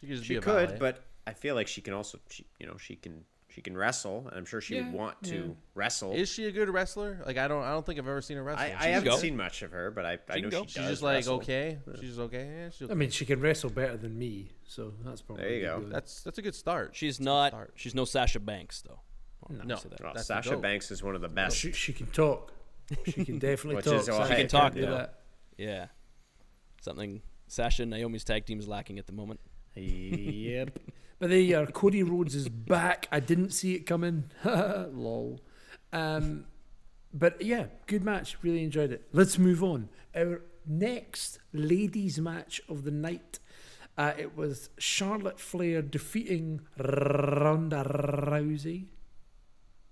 She 0.00 0.06
could 0.06 0.24
She 0.24 0.38
could, 0.40 0.78
but 0.78 1.02
I 1.26 1.32
feel 1.34 1.54
like 1.54 1.68
she 1.68 1.80
can 1.82 1.92
also, 1.92 2.18
she, 2.30 2.46
you 2.58 2.66
know, 2.66 2.76
she 2.78 2.96
can 2.96 3.24
she 3.54 3.60
can 3.62 3.76
wrestle, 3.76 4.26
and 4.28 4.36
I'm 4.36 4.44
sure 4.44 4.60
she 4.60 4.74
Yeah, 4.74 4.82
would 4.86 4.92
want 4.92 5.22
to 5.24 5.56
wrestle. 5.76 6.12
is 6.12 6.28
she 6.28 6.46
a 6.46 6.50
good 6.50 6.68
wrestler? 6.68 7.20
Like 7.24 7.36
I 7.38 7.46
don't. 7.46 7.62
I 7.62 7.70
don't 7.70 7.86
think 7.86 8.00
I've 8.00 8.08
ever 8.08 8.20
seen 8.20 8.36
her 8.36 8.42
wrestle. 8.42 8.62
I, 8.64 8.74
I 8.76 8.86
haven't 8.88 9.08
go. 9.08 9.16
seen 9.16 9.36
much 9.36 9.62
of 9.62 9.70
her, 9.70 9.92
but 9.92 10.04
I, 10.04 10.18
I 10.28 10.40
know 10.40 10.50
go. 10.50 10.62
she 10.66 10.80
She's 10.80 10.88
just 10.88 11.02
like 11.02 11.16
wrestle. 11.18 11.36
okay. 11.36 11.78
She's 12.00 12.18
okay. 12.18 12.48
Yeah, 12.64 12.70
she's 12.70 12.90
I 12.90 12.94
mean, 12.94 13.10
she 13.10 13.24
can 13.24 13.40
wrestle 13.40 13.70
better 13.70 13.96
than 13.96 14.18
me, 14.18 14.50
so 14.66 14.92
that's 15.04 15.22
probably 15.22 15.44
There 15.44 15.54
you 15.54 15.62
go. 15.66 15.80
good. 15.80 15.90
that's 15.92 16.22
that's 16.22 16.38
a 16.38 16.42
good 16.42 16.56
start. 16.56 16.96
She's 16.96 17.18
That's 17.18 17.24
not. 17.24 17.48
start. 17.52 17.72
She's 17.76 17.94
no 17.94 18.04
Sasha 18.04 18.40
Banks 18.40 18.82
though. 18.82 19.00
I'll 19.48 19.64
No. 19.66 19.76
that. 19.76 20.00
Well, 20.02 20.16
Sasha. 20.16 20.56
Banks 20.56 20.90
is 20.90 21.02
one 21.02 21.14
of 21.14 21.20
the 21.20 21.28
best. 21.28 21.56
She, 21.56 21.70
she 21.72 21.92
can 21.92 22.06
talk. 22.08 22.52
She 23.06 23.24
can 23.24 23.38
definitely 23.38 23.82
talk. 23.82 24.00
is 24.00 24.08
why- 24.10 24.16
Sasha 24.16 24.30
She 24.34 24.40
can 24.40 24.48
talk, 24.48 24.74
do 24.74 24.80
though. 24.82 24.90
that. 24.96 25.20
Yeah, 25.56 25.86
something 26.80 27.22
Sasha 27.46 27.82
and 27.82 27.90
Naomi's 27.92 28.24
tag 28.24 28.46
team 28.46 28.58
is 28.58 28.66
lacking 28.66 28.98
at 28.98 29.06
the 29.06 29.12
moment. 29.12 29.38
yep. 29.76 30.76
But 31.18 31.30
there 31.30 31.38
you 31.38 31.58
are. 31.58 31.66
Cody 31.66 32.02
Rhodes 32.02 32.34
is 32.34 32.48
back. 32.48 33.08
I 33.12 33.20
didn't 33.20 33.50
see 33.50 33.74
it 33.74 33.86
coming. 33.86 34.24
Lol. 34.44 35.40
Um, 35.92 36.46
but 37.12 37.40
yeah, 37.40 37.66
good 37.86 38.04
match. 38.04 38.36
Really 38.42 38.64
enjoyed 38.64 38.90
it. 38.90 39.08
Let's 39.12 39.38
move 39.38 39.62
on. 39.62 39.88
Our 40.14 40.42
next 40.66 41.38
ladies' 41.52 42.18
match 42.18 42.60
of 42.68 42.84
the 42.84 42.90
night. 42.90 43.38
Uh, 43.96 44.12
it 44.18 44.36
was 44.36 44.70
Charlotte 44.76 45.38
Flair 45.38 45.80
defeating 45.80 46.62
Ronda 46.76 47.84
Rousey 47.84 48.86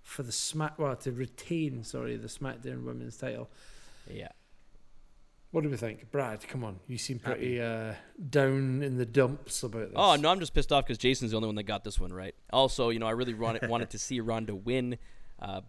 for 0.03 0.25
the 0.25 0.33
smack. 0.33 0.79
Well, 0.79 0.97
to 0.97 1.13
retain, 1.13 1.85
sorry, 1.85 2.17
the 2.17 2.27
SmackDown 2.27 2.85
Women's 2.85 3.17
title. 3.17 3.49
Yeah. 4.11 4.29
What 5.53 5.65
do 5.65 5.69
we 5.69 5.77
think, 5.77 6.11
Brad? 6.11 6.47
Come 6.49 6.65
on, 6.65 6.81
you 6.89 6.97
seem 6.97 7.19
pretty 7.19 7.61
uh, 7.61 7.93
down 8.31 8.83
in 8.83 8.97
the 8.97 9.05
dumps 9.05 9.63
about 9.63 9.91
this. 9.91 9.97
Oh 9.97 10.17
no, 10.17 10.31
I'm 10.31 10.41
just 10.41 10.55
pissed 10.55 10.73
off 10.73 10.87
because 10.87 10.97
Jason's 10.97 11.33
the 11.33 11.37
only 11.37 11.47
one 11.47 11.57
that 11.57 11.65
got 11.65 11.85
this 11.85 12.01
one 12.01 12.11
right. 12.11 12.35
Also, 12.51 12.89
you 12.89 12.99
know, 12.99 13.07
I 13.07 13.11
really 13.11 13.35
wanted 13.35 13.69
wanted 13.69 13.91
to 13.91 13.99
see 13.99 14.21
Ronda 14.21 14.55
win. 14.55 14.97
Uh, 15.39 15.61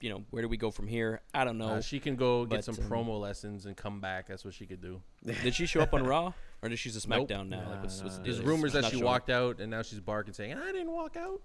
you 0.00 0.10
know, 0.10 0.22
where 0.30 0.42
do 0.42 0.48
we 0.48 0.56
go 0.56 0.70
from 0.70 0.86
here? 0.86 1.20
I 1.34 1.42
don't 1.42 1.58
know. 1.58 1.68
Uh, 1.68 1.80
she 1.80 1.98
can 1.98 2.14
go 2.14 2.44
get 2.44 2.64
but, 2.64 2.64
some 2.64 2.76
um, 2.76 2.88
promo 2.88 3.20
lessons 3.20 3.66
and 3.66 3.76
come 3.76 4.00
back. 4.00 4.28
That's 4.28 4.44
what 4.44 4.54
she 4.54 4.66
could 4.66 4.80
do. 4.80 5.00
Did 5.24 5.52
she 5.52 5.66
show 5.66 5.80
up 5.80 5.92
on 5.94 6.04
Raw, 6.04 6.32
or 6.62 6.68
did 6.68 6.78
she 6.78 6.90
just 6.90 7.08
Nope. 7.08 7.28
SmackDown 7.28 7.48
now? 7.48 7.68
like, 7.68 7.82
what's, 7.82 8.00
what's 8.04 8.18
Nah, 8.18 8.22
There's 8.22 8.40
rumors 8.40 8.72
that 8.74 8.84
she 8.84 8.90
showing 8.92 9.02
up. 9.02 9.06
walked 9.08 9.30
out 9.30 9.60
and 9.60 9.68
now 9.68 9.82
she's 9.82 9.98
barking 9.98 10.32
saying, 10.32 10.54
"I 10.54 10.70
didn't 10.70 10.92
walk 10.92 11.16
out." 11.16 11.40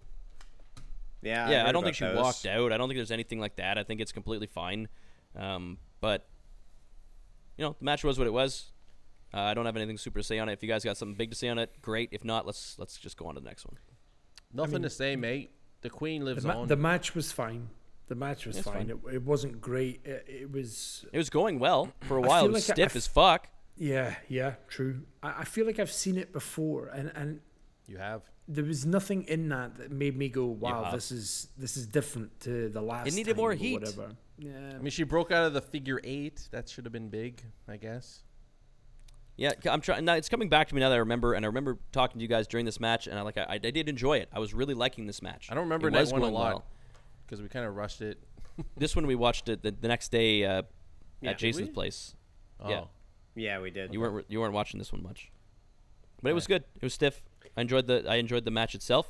Yeah. 1.23 1.49
yeah, 1.49 1.61
heard 1.61 1.69
I 1.69 1.71
don't 1.71 1.83
think 1.83 1.97
about 1.97 2.09
she 2.09 2.15
those. 2.15 2.23
walked 2.23 2.45
out. 2.45 2.71
I 2.71 2.77
don't 2.77 2.87
think 2.87 2.99
there's 2.99 3.09
anything 3.09 3.39
like 3.39 3.55
that. 3.55 3.79
I 3.79 3.83
think 3.83 3.99
it's 3.99 4.11
completely 4.11 4.45
fine. 4.47 4.89
Um, 5.35 5.79
but 6.01 6.27
you 7.57 7.65
know, 7.65 7.75
the 7.79 7.85
match 7.85 8.03
was 8.03 8.17
what 8.17 8.27
it 8.27 8.33
was. 8.33 8.71
Uh, 9.33 9.39
I 9.39 9.53
don't 9.53 9.65
have 9.65 9.75
anything 9.75 9.97
super 9.97 10.19
to 10.19 10.23
say 10.23 10.37
on 10.39 10.47
it. 10.49 10.53
If 10.53 10.61
you 10.63 10.69
guys 10.69 10.83
got 10.83 10.95
something 10.97 11.15
big 11.15 11.31
to 11.31 11.35
say 11.35 11.49
on 11.49 11.57
it, 11.57 11.81
great. 11.81 12.09
If 12.11 12.23
not, 12.23 12.45
let's 12.45 12.77
let's 12.77 12.97
just 12.97 13.17
go 13.17 13.25
on 13.25 13.35
to 13.35 13.41
the 13.41 13.47
next 13.47 13.65
one. 13.65 13.77
Nothing 14.53 14.73
mean- 14.75 14.81
to 14.83 14.89
say, 14.89 15.15
mate. 15.15 15.51
The 15.81 15.89
queen 15.89 16.23
lives 16.23 16.43
the, 16.43 16.47
ma- 16.47 16.61
on. 16.61 16.67
the 16.69 16.77
match 16.77 17.13
was 17.13 17.31
fine. 17.33 17.67
The 18.07 18.15
match 18.15 18.45
was 18.45 18.55
It's 18.57 18.65
fine. 18.65 18.87
fine. 18.87 18.89
It, 19.09 19.15
it 19.15 19.23
wasn't 19.23 19.59
great. 19.59 19.99
It, 20.05 20.25
it 20.27 20.51
was 20.51 21.05
It 21.11 21.17
was 21.17 21.29
going 21.29 21.59
well 21.59 21.91
for 22.01 22.15
a 22.17 22.21
while. 22.21 22.45
It 22.45 22.51
was 22.53 22.69
like 22.69 22.77
I- 22.77 22.83
I 22.83 22.85
stiff 22.85 22.91
f- 22.91 22.95
as 22.95 23.07
fuck. 23.07 23.47
Yeah, 23.75 24.15
yeah, 24.29 24.53
true. 24.69 25.01
I, 25.21 25.41
I 25.41 25.43
feel 25.45 25.65
like 25.65 25.79
I've 25.79 25.91
seen 25.91 26.15
it 26.17 26.31
before, 26.31 26.87
and, 26.87 27.11
and 27.15 27.41
you 27.87 27.97
have. 27.97 28.21
there 28.47 28.63
was 28.63 28.85
nothing 28.85 29.23
in 29.23 29.49
that 29.49 29.75
that 29.77 29.91
made 29.91 30.15
me 30.15 30.29
go, 30.29 30.45
"Wow, 30.45 30.91
this 30.91 31.11
is 31.11 31.47
this 31.57 31.75
is 31.75 31.87
different 31.87 32.39
to 32.41 32.69
the 32.69 32.81
last." 32.81 33.07
It 33.07 33.15
needed 33.15 33.31
time 33.31 33.37
more 33.41 33.51
or 33.51 33.55
heat. 33.55 33.73
Whatever. 33.73 34.11
Yeah. 34.37 34.51
I 34.75 34.77
mean, 34.79 34.89
she 34.91 35.03
broke 35.03 35.31
out 35.31 35.45
of 35.45 35.53
the 35.53 35.61
figure 35.61 35.99
eight. 36.03 36.47
That 36.51 36.67
should 36.69 36.85
have 36.85 36.93
been 36.93 37.09
big, 37.09 37.41
I 37.67 37.77
guess. 37.77 38.23
Yeah, 39.35 39.51
I'm 39.69 39.81
trying. 39.81 40.05
Now 40.05 40.13
it's 40.13 40.29
coming 40.29 40.49
back 40.49 40.67
to 40.67 40.75
me 40.75 40.81
now 40.81 40.89
that 40.89 40.95
I 40.95 40.99
remember, 40.99 41.33
and 41.33 41.43
I 41.43 41.47
remember 41.47 41.79
talking 41.91 42.19
to 42.19 42.21
you 42.21 42.27
guys 42.27 42.47
during 42.47 42.65
this 42.65 42.79
match, 42.79 43.07
and 43.07 43.17
I 43.17 43.23
like 43.23 43.37
I, 43.37 43.45
I 43.53 43.57
did 43.57 43.89
enjoy 43.89 44.17
it. 44.17 44.29
I 44.31 44.39
was 44.39 44.53
really 44.53 44.75
liking 44.75 45.07
this 45.07 45.21
match. 45.21 45.47
I 45.49 45.55
don't 45.55 45.63
remember 45.63 45.87
it 45.87 45.91
night 45.91 46.01
was 46.01 46.11
one 46.11 46.21
a 46.21 46.25
going 46.25 46.33
lot 46.33 46.53
well. 46.53 46.65
because 47.25 47.41
we 47.41 47.47
kind 47.49 47.65
of 47.65 47.75
rushed 47.75 48.01
it. 48.01 48.19
This 48.77 48.95
one 48.95 49.07
we 49.07 49.15
watched 49.15 49.49
it 49.49 49.63
the, 49.63 49.71
the 49.71 49.87
next 49.87 50.11
day 50.11 50.45
uh, 50.45 50.61
Yeah. 51.21 51.31
at 51.31 51.39
Jason's 51.39 51.69
we? 51.69 51.73
place. 51.73 52.13
Oh. 52.59 52.69
Yeah. 52.69 52.83
Yeah, 53.35 53.59
we 53.61 53.71
did. 53.71 53.91
You 53.91 53.99
weren't 54.01 54.25
you 54.29 54.39
weren't 54.39 54.53
watching 54.53 54.77
this 54.77 54.91
one 54.91 55.01
much, 55.01 55.31
but 56.21 56.29
it 56.29 56.33
was 56.33 56.45
good. 56.45 56.63
It 56.75 56.83
was 56.83 56.93
stiff. 56.93 57.23
I 57.57 57.61
enjoyed 57.61 57.87
the 57.87 58.05
I 58.07 58.17
enjoyed 58.17 58.45
the 58.45 58.51
match 58.51 58.75
itself, 58.75 59.09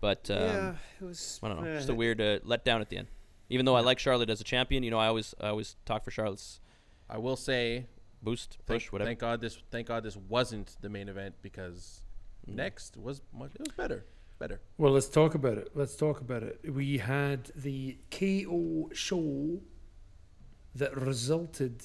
but 0.00 0.30
um, 0.30 0.36
yeah, 0.38 0.74
it 1.00 1.04
was. 1.04 1.40
I 1.42 1.48
don't 1.48 1.60
know, 1.62 1.68
eh, 1.68 1.74
just 1.76 1.88
a 1.88 1.94
weird 1.94 2.20
uh, 2.20 2.38
letdown 2.40 2.80
at 2.80 2.88
the 2.88 2.98
end. 2.98 3.08
Even 3.50 3.66
though 3.66 3.76
I 3.76 3.80
like 3.80 3.98
Charlotte 3.98 4.30
as 4.30 4.40
a 4.40 4.44
champion, 4.44 4.82
you 4.82 4.90
know, 4.90 4.98
I 4.98 5.06
always 5.06 5.34
I 5.40 5.48
always 5.48 5.76
talk 5.84 6.04
for 6.04 6.10
Charlotte's 6.10 6.60
I 7.08 7.18
will 7.18 7.36
say, 7.36 7.86
boost, 8.22 8.58
thank, 8.66 8.80
push, 8.82 8.90
whatever. 8.92 9.08
thank 9.08 9.18
God 9.18 9.40
this, 9.42 9.58
thank 9.70 9.88
God 9.88 10.02
this 10.02 10.16
wasn't 10.16 10.76
the 10.80 10.88
main 10.88 11.08
event 11.08 11.34
because 11.42 12.00
Mm. 12.48 12.54
next 12.56 12.96
was 12.98 13.22
much. 13.32 13.54
It 13.54 13.60
was 13.60 13.72
better, 13.76 14.04
better. 14.38 14.60
Well, 14.78 14.92
let's 14.92 15.08
talk 15.08 15.34
about 15.34 15.56
it. 15.58 15.70
Let's 15.74 15.96
talk 15.96 16.20
about 16.20 16.42
it. 16.42 16.60
We 16.70 16.98
had 16.98 17.50
the 17.56 17.96
KO 18.10 18.90
show 18.92 19.60
that 20.74 20.94
resulted 20.96 21.84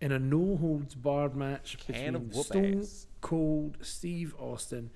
in 0.00 0.12
a 0.12 0.18
no 0.18 0.56
holds 0.56 0.94
barred 0.94 1.34
match 1.34 1.76
Can 1.78 2.12
between 2.12 2.30
whoop 2.30 2.46
Stone 2.46 2.78
ass. 2.80 3.06
Cold 3.20 3.78
Steve 3.82 4.34
Austin, 4.38 4.90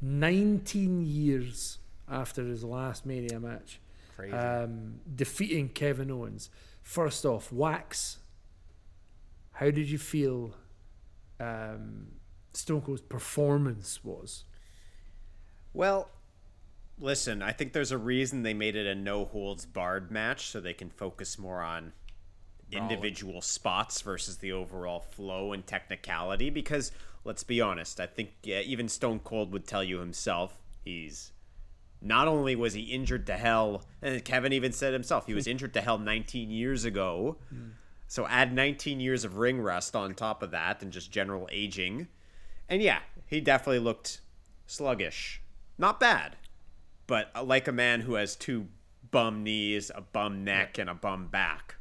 19 0.00 1.00
years 1.04 1.78
after 2.08 2.44
his 2.44 2.62
last 2.62 3.06
Mania 3.06 3.40
match, 3.40 3.80
Crazy. 4.16 4.34
um, 4.34 5.00
defeating 5.14 5.68
Kevin 5.68 6.10
Owens. 6.10 6.50
First 6.82 7.24
off, 7.24 7.52
Wax, 7.52 8.18
how 9.52 9.70
did 9.70 9.88
you 9.88 9.98
feel 9.98 10.54
um, 11.40 12.08
Stone 12.52 12.82
Cold's 12.82 13.02
performance 13.02 14.04
was? 14.04 14.44
Well, 15.72 16.10
listen, 16.98 17.42
I 17.42 17.52
think 17.52 17.72
there's 17.72 17.92
a 17.92 17.98
reason 17.98 18.42
they 18.42 18.54
made 18.54 18.76
it 18.76 18.86
a 18.86 18.94
no 18.94 19.24
holds 19.24 19.66
barred 19.66 20.10
match 20.10 20.48
so 20.48 20.60
they 20.60 20.74
can 20.74 20.90
focus 20.90 21.38
more 21.38 21.62
on 21.62 21.92
individual 22.72 23.40
spots 23.40 24.00
versus 24.00 24.38
the 24.38 24.50
overall 24.50 25.00
flow 25.00 25.52
and 25.52 25.64
technicality 25.66 26.50
because 26.50 26.90
let's 27.24 27.44
be 27.44 27.60
honest, 27.60 28.00
I 28.00 28.06
think 28.06 28.30
yeah, 28.42 28.60
even 28.60 28.88
Stone 28.88 29.20
Cold 29.20 29.52
would 29.52 29.66
tell 29.66 29.84
you 29.84 29.98
himself 29.98 30.56
he's 30.84 31.32
not 32.04 32.28
only 32.28 32.54
was 32.54 32.74
he 32.74 32.82
injured 32.82 33.26
to 33.26 33.36
hell, 33.36 33.82
and 34.02 34.24
Kevin 34.24 34.52
even 34.52 34.72
said 34.72 34.92
himself, 34.92 35.26
he 35.26 35.34
was 35.34 35.46
injured 35.46 35.72
to 35.74 35.80
hell 35.80 35.98
19 35.98 36.50
years 36.50 36.84
ago. 36.84 37.38
So 38.06 38.26
add 38.26 38.52
19 38.52 39.00
years 39.00 39.24
of 39.24 39.38
ring 39.38 39.60
rust 39.60 39.96
on 39.96 40.14
top 40.14 40.42
of 40.42 40.50
that 40.52 40.82
and 40.82 40.92
just 40.92 41.10
general 41.10 41.48
aging. 41.50 42.08
And 42.68 42.82
yeah, 42.82 43.00
he 43.26 43.40
definitely 43.40 43.78
looked 43.80 44.20
sluggish. 44.66 45.40
Not 45.78 45.98
bad, 45.98 46.36
but 47.06 47.30
uh, 47.34 47.42
like 47.42 47.66
a 47.66 47.72
man 47.72 48.02
who 48.02 48.14
has 48.14 48.36
two 48.36 48.68
bum 49.10 49.42
knees, 49.42 49.90
a 49.94 50.00
bum 50.02 50.44
neck, 50.44 50.78
and 50.78 50.90
a 50.90 50.94
bum 50.94 51.26
back. 51.28 51.76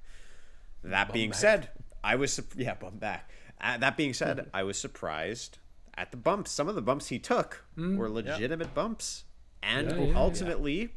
That 0.84 1.14
being 1.14 1.34
said, 1.34 1.70
I 2.04 2.16
was 2.16 2.34
sup- 2.34 2.46
yeah 2.56 2.74
bum 2.76 2.98
back. 2.98 3.30
Uh, 3.62 3.78
that 3.78 3.96
being 3.98 4.14
said, 4.14 4.50
I 4.54 4.64
was 4.64 4.78
surprised 4.78 5.60
at 5.96 6.12
the 6.12 6.18
bumps. 6.18 6.52
Some 6.52 6.68
of 6.68 6.76
the 6.76 6.82
bumps 6.82 7.08
he 7.10 7.20
took 7.20 7.66
were 7.98 8.10
legitimate 8.10 8.74
bumps, 8.74 9.24
and 9.68 9.90
Yeah, 9.92 9.98
yeah, 9.98 10.18
ultimately, 10.18 10.90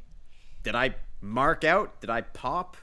did 0.62 0.74
I 0.74 0.96
mark 1.20 1.64
out? 1.64 2.00
Did 2.00 2.10
I 2.10 2.22
pop? 2.22 2.76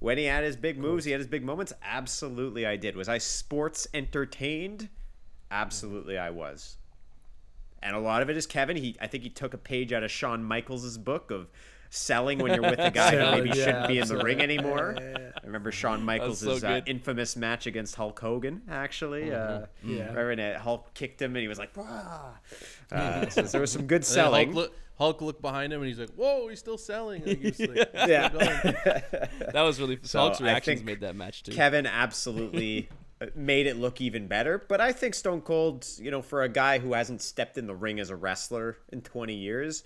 When 0.00 0.16
he 0.16 0.24
had 0.24 0.44
his 0.44 0.56
big 0.56 0.78
moves, 0.78 1.04
he 1.04 1.10
had 1.10 1.20
his 1.20 1.26
big 1.26 1.44
moments. 1.44 1.72
Absolutely, 1.82 2.64
I 2.64 2.76
did. 2.76 2.94
Was 2.96 3.08
I 3.08 3.18
sports 3.18 3.88
entertained? 3.92 4.88
Absolutely, 5.50 6.16
I 6.16 6.30
was. 6.30 6.76
And 7.82 7.96
a 7.96 7.98
lot 7.98 8.22
of 8.22 8.30
it 8.30 8.36
is 8.36 8.46
Kevin. 8.46 8.76
He, 8.76 8.96
I 9.00 9.06
think 9.06 9.22
he 9.24 9.30
took 9.30 9.54
a 9.54 9.58
page 9.58 9.92
out 9.92 10.02
of 10.02 10.10
Shawn 10.10 10.44
Michaels' 10.44 10.98
book 10.98 11.30
of 11.30 11.48
selling 11.90 12.38
when 12.38 12.52
you're 12.52 12.62
with 12.62 12.78
a 12.78 12.90
guy 12.90 13.12
who 13.12 13.30
maybe 13.30 13.50
shouldn't 13.56 13.80
yeah, 13.82 13.86
be 13.86 13.98
in 13.98 14.06
the 14.08 14.16
ring 14.18 14.40
absolutely. 14.40 14.56
anymore. 14.56 14.96
I 15.42 15.46
remember 15.46 15.72
Shawn 15.72 16.04
Michaels' 16.04 16.40
so 16.40 16.56
uh, 16.66 16.80
infamous 16.86 17.34
match 17.36 17.66
against 17.66 17.94
Hulk 17.94 18.18
Hogan. 18.20 18.62
Actually, 18.70 19.32
uh, 19.32 19.66
Yeah. 19.82 20.00
remember 20.08 20.28
when 20.28 20.40
uh, 20.40 20.58
Hulk 20.58 20.92
kicked 20.94 21.22
him 21.22 21.34
and 21.34 21.42
he 21.42 21.48
was 21.48 21.58
like, 21.58 21.76
"Wah." 21.76 22.32
uh, 22.92 23.28
so 23.30 23.42
there 23.42 23.60
was 23.60 23.72
some 23.72 23.86
good 23.86 24.04
selling. 24.04 24.52
Hulk, 24.52 24.72
Hulk 24.98 25.22
looked 25.22 25.40
behind 25.40 25.72
him 25.72 25.80
and 25.80 25.88
he's 25.88 25.98
like, 25.98 26.10
"Whoa, 26.14 26.48
he's 26.48 26.58
still 26.58 26.76
selling." 26.76 27.24
Like, 27.24 27.40
he's 27.40 27.60
like, 27.68 27.88
Yeah. 27.94 28.28
That 29.52 29.62
was 29.62 29.80
really 29.80 29.98
So, 30.02 30.18
Hulk's 30.18 30.40
I 30.40 30.44
reactions 30.44 30.82
made 30.82 31.00
that 31.00 31.14
match 31.14 31.44
too. 31.44 31.52
Kevin 31.52 31.86
absolutely 31.86 32.88
uh, 33.20 33.26
made 33.36 33.66
it 33.68 33.76
look 33.76 34.00
even 34.00 34.26
better. 34.26 34.58
But 34.68 34.80
I 34.80 34.90
think 34.92 35.14
Stone 35.14 35.42
Cold, 35.42 35.86
you 35.98 36.10
know, 36.10 36.20
for 36.20 36.42
a 36.42 36.48
guy 36.48 36.78
who 36.80 36.94
hasn't 36.94 37.22
stepped 37.22 37.56
in 37.58 37.66
the 37.68 37.74
ring 37.76 38.00
as 38.00 38.10
a 38.10 38.16
wrestler 38.16 38.78
in 38.92 39.02
20 39.02 39.34
years, 39.34 39.84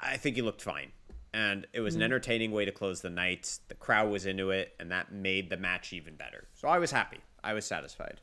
I 0.00 0.16
think 0.16 0.34
he 0.36 0.42
looked 0.42 0.62
fine. 0.62 0.90
And 1.32 1.66
it 1.72 1.80
was 1.80 1.96
an 1.96 2.02
entertaining 2.02 2.52
way 2.52 2.64
to 2.64 2.70
close 2.70 3.00
the 3.00 3.10
night. 3.10 3.58
The 3.66 3.74
crowd 3.74 4.08
was 4.08 4.24
into 4.24 4.50
it, 4.50 4.72
and 4.78 4.92
that 4.92 5.10
made 5.12 5.50
the 5.50 5.56
match 5.56 5.92
even 5.92 6.14
better. 6.14 6.46
So 6.54 6.68
I 6.68 6.78
was 6.78 6.92
happy. 6.92 7.18
I 7.42 7.54
was 7.54 7.64
satisfied. 7.66 8.20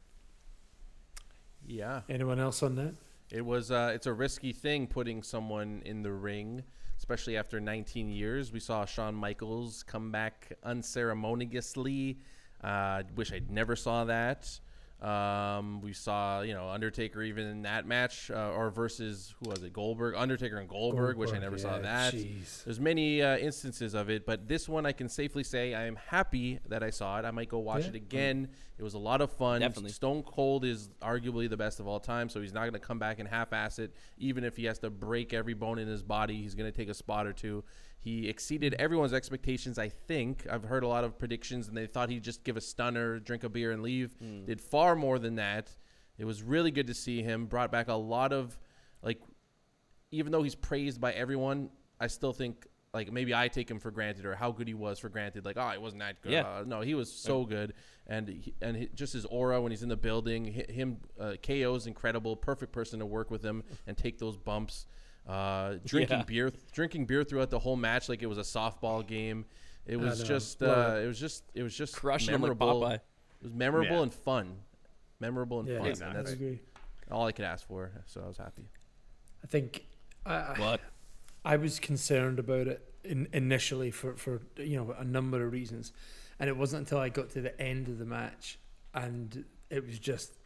yeah. 1.67 2.01
Anyone 2.09 2.39
else 2.39 2.63
on 2.63 2.75
that? 2.75 2.93
It 3.31 3.45
was 3.45 3.71
uh, 3.71 3.91
it's 3.95 4.07
a 4.07 4.13
risky 4.13 4.51
thing 4.51 4.87
putting 4.87 5.23
someone 5.23 5.81
in 5.85 6.03
the 6.03 6.11
ring, 6.11 6.63
especially 6.97 7.37
after 7.37 7.61
19 7.61 8.09
years. 8.09 8.51
We 8.51 8.59
saw 8.59 8.83
Shawn 8.83 9.15
Michaels 9.15 9.83
come 9.83 10.11
back 10.11 10.51
unceremoniously. 10.63 12.17
Uh, 12.61 13.03
wish 13.15 13.31
I'd 13.31 13.49
never 13.49 13.77
saw 13.77 14.03
that. 14.05 14.59
Um, 15.01 15.81
we 15.81 15.93
saw 15.93 16.41
you 16.41 16.53
know 16.53 16.69
Undertaker 16.69 17.23
even 17.23 17.47
in 17.47 17.61
that 17.63 17.87
match 17.87 18.29
uh, 18.29 18.51
or 18.51 18.69
versus 18.69 19.33
who 19.41 19.49
was 19.49 19.63
it 19.63 19.73
Goldberg 19.73 20.13
Undertaker 20.15 20.57
and 20.57 20.69
Goldberg, 20.69 21.17
which 21.17 21.29
I 21.29 21.39
Goldberg, 21.39 21.51
never 21.51 21.57
saw 21.57 21.79
that. 21.79 22.13
jeez. 22.13 22.63
There's 22.63 22.79
many 22.79 23.21
uh, 23.21 23.37
instances 23.37 23.95
of 23.95 24.11
it, 24.11 24.27
but 24.27 24.47
this 24.47 24.69
one 24.69 24.85
I 24.85 24.91
can 24.91 25.09
safely 25.09 25.43
say 25.43 25.73
I 25.73 25.85
am 25.87 25.95
happy 25.95 26.59
that 26.67 26.83
I 26.83 26.91
saw 26.91 27.17
it. 27.17 27.25
I 27.25 27.31
might 27.31 27.49
go 27.49 27.57
watch 27.59 27.83
Yeah. 27.83 27.89
it 27.89 27.95
again. 27.95 28.49
It 28.77 28.83
was 28.83 28.93
a 28.93 28.99
lot 28.99 29.21
of 29.21 29.31
fun. 29.31 29.61
Definitely. 29.61 29.91
Stone 29.91 30.23
Cold 30.23 30.65
is 30.65 30.89
arguably 31.01 31.49
the 31.49 31.57
best 31.57 31.79
of 31.79 31.87
all 31.87 31.99
time, 31.99 32.29
so 32.29 32.41
he's 32.41 32.53
not 32.53 32.61
going 32.61 32.73
to 32.73 32.79
come 32.79 32.97
back 32.99 33.19
and 33.19 33.27
half-ass 33.27 33.77
it. 33.79 33.95
Even 34.17 34.43
if 34.43 34.55
he 34.57 34.65
has 34.65 34.79
to 34.79 34.89
break 34.89 35.33
every 35.33 35.53
bone 35.53 35.77
in 35.77 35.87
his 35.87 36.01
body, 36.01 36.41
he's 36.41 36.55
going 36.55 36.71
to 36.71 36.75
take 36.75 36.89
a 36.89 36.93
spot 36.95 37.27
or 37.27 37.33
two. 37.33 37.63
He 38.03 38.27
exceeded 38.27 38.73
everyone's 38.75 39.13
expectations. 39.13 39.77
I 39.77 39.89
think 39.89 40.47
I've 40.49 40.63
heard 40.63 40.83
a 40.83 40.87
lot 40.87 41.03
of 41.03 41.19
predictions, 41.19 41.67
and 41.67 41.77
they 41.77 41.85
thought 41.85 42.09
he'd 42.09 42.23
just 42.23 42.43
give 42.43 42.57
a 42.57 42.61
stunner, 42.61 43.19
drink 43.19 43.43
a 43.43 43.49
beer, 43.49 43.71
and 43.71 43.83
leave. 43.83 44.15
Did 44.45 44.59
far 44.59 44.95
more 44.95 45.19
than 45.19 45.35
that. 45.35 45.69
It 46.17 46.25
was 46.25 46.41
really 46.41 46.71
good 46.71 46.87
to 46.87 46.93
see 46.95 47.21
him. 47.21 47.45
Brought 47.45 47.71
back 47.71 47.87
a 47.87 47.93
lot 47.93 48.33
of 48.33 48.57
like 49.03 49.21
even 50.11 50.31
though 50.31 50.43
he's 50.43 50.55
praised 50.55 50.99
by 50.99 51.13
everyone, 51.13 51.69
I 51.99 52.07
still 52.07 52.33
think 52.33 52.67
like 52.93 53.11
maybe 53.11 53.33
I 53.33 53.47
take 53.47 53.71
him 53.71 53.79
for 53.79 53.89
granted 53.89 54.25
or 54.25 54.35
how 54.35 54.51
good 54.51 54.67
he 54.67 54.73
was 54.73 54.99
for 54.99 55.07
granted. 55.09 55.45
Like, 55.45 55.57
oh, 55.57 55.69
he 55.69 55.77
wasn't 55.77 56.01
that 56.01 56.21
good. 56.21 56.33
Yeah. 56.33 56.41
Uh, 56.41 56.63
no, 56.65 56.81
he 56.81 56.93
was 56.93 57.11
so 57.11 57.45
good, 57.45 57.73
and 58.07 58.27
he, 58.27 58.53
and 58.61 58.75
he, 58.75 58.89
just 58.93 59.13
his 59.13 59.25
aura 59.25 59.61
when 59.61 59.71
he's 59.71 59.83
in 59.83 59.89
the 59.89 59.95
building, 59.95 60.45
him 60.45 60.97
uh, 61.19 61.33
KO 61.41 61.75
is 61.75 61.87
incredible. 61.87 62.35
Perfect 62.35 62.73
person 62.73 62.99
to 62.99 63.05
work 63.05 63.31
with 63.31 63.43
him 63.43 63.63
and 63.87 63.97
take 63.97 64.17
those 64.17 64.35
bumps. 64.35 64.87
Uh, 65.27 65.75
drinking 65.85 66.17
Yeah. 66.19 66.23
beer, 66.25 66.51
drinking 66.71 67.05
beer 67.05 67.23
throughout 67.23 67.49
the 67.49 67.59
whole 67.59 67.75
match 67.75 68.09
like 68.09 68.21
it 68.23 68.27
was 68.27 68.37
a 68.37 68.41
softball 68.41 69.05
game. 69.05 69.45
It 69.85 69.97
was 69.97 70.23
just, 70.23 70.61
uh, 70.63 70.99
it 71.01 71.07
was 71.07 71.19
just, 71.19 71.43
it 71.53 71.63
was 71.63 71.75
just 71.75 71.95
Crushing 71.95 72.33
him 72.33 72.41
like 72.41 72.49
memorable. 72.57 72.87
It 72.87 73.01
was 73.43 73.53
memorable 73.53 73.95
Yeah. 73.97 74.01
and 74.03 74.13
fun, 74.13 74.57
memorable 75.19 75.59
and 75.59 75.69
Yeah, 75.69 75.77
fun, 75.79 75.87
exactly. 75.87 76.09
and 76.09 76.17
I 76.19 76.21
that's 76.29 76.33
agree. 76.33 76.59
all 77.11 77.25
I 77.27 77.31
could 77.31 77.45
ask 77.45 77.65
for. 77.67 77.91
So 78.07 78.21
I 78.23 78.27
was 78.27 78.37
happy. 78.37 78.67
I 79.43 79.47
think 79.47 79.85
I, 80.25 80.33
I- 80.35 80.59
What? 80.59 80.81
I 81.43 81.55
was 81.57 81.79
concerned 81.79 82.37
about 82.39 82.67
it 82.67 82.93
in, 83.03 83.27
initially 83.33 83.89
for, 83.89 84.15
for 84.15 84.41
you 84.57 84.77
know 84.77 84.91
a 84.91 85.03
number 85.03 85.43
of 85.43 85.51
reasons, 85.51 85.91
and 86.39 86.47
it 86.49 86.55
wasn't 86.57 86.81
until 86.81 86.99
I 86.99 87.09
got 87.09 87.29
to 87.31 87.41
the 87.41 87.59
end 87.59 87.87
of 87.87 87.97
the 87.97 88.05
match 88.05 88.59
and 88.93 89.45
it 89.71 89.85
was 89.85 89.97
just 89.97 90.37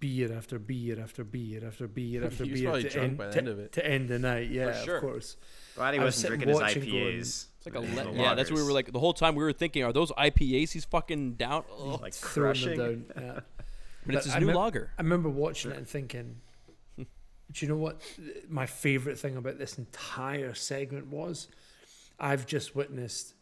beer 0.00 0.32
after 0.32 0.58
beer 0.58 1.00
after 1.00 1.24
beer 1.24 1.64
after 1.66 1.88
beer 1.88 2.24
after 2.26 2.44
beer 2.44 2.72
to, 2.82 3.00
end, 3.00 3.18
the 3.18 3.30
to, 3.30 3.38
end 3.40 3.72
to 3.72 3.86
end 3.86 4.08
the 4.08 4.18
night. 4.18 4.50
Yeah, 4.50 4.80
sure. 4.84 4.96
of 4.96 5.00
course. 5.02 5.36
Glad 5.74 5.94
he 5.94 6.00
I 6.00 6.04
was 6.04 6.14
wasn't 6.16 6.28
drinking 6.42 6.48
his 6.50 6.58
IPAs. 6.58 6.90
going- 6.90 7.18
It's 7.18 7.48
like 7.66 7.74
a 7.74 7.80
le- 7.80 8.12
yeah. 8.14 8.34
That's 8.34 8.50
what 8.50 8.58
we 8.60 8.64
were 8.64 8.72
like 8.72 8.92
the 8.92 8.98
whole 9.00 9.12
time. 9.14 9.34
We 9.34 9.42
were 9.44 9.52
thinking, 9.52 9.84
are 9.84 9.92
those 9.92 10.10
IPAs 10.12 10.72
he's 10.72 10.84
fucking 10.84 11.34
down? 11.34 11.64
Ugh. 11.78 12.00
like 12.00 12.20
crushing. 12.20 12.76
them 12.78 13.06
down. 13.16 13.24
Yeah. 13.24 13.40
But 14.04 14.16
it's 14.16 14.24
his 14.24 14.34
I 14.34 14.40
new 14.40 14.46
mem- 14.46 14.56
lager. 14.56 14.90
I 14.98 15.02
remember 15.02 15.28
watching 15.28 15.70
it 15.70 15.76
and 15.76 15.86
thinking, 15.86 16.40
do 16.98 17.04
you 17.54 17.68
know 17.68 17.76
what 17.76 18.00
my 18.48 18.66
favorite 18.66 19.16
thing 19.16 19.36
about 19.36 19.58
this 19.58 19.78
entire 19.78 20.54
segment 20.54 21.06
was? 21.06 21.46
I've 22.18 22.44
just 22.46 22.74
witnessed 22.74 23.34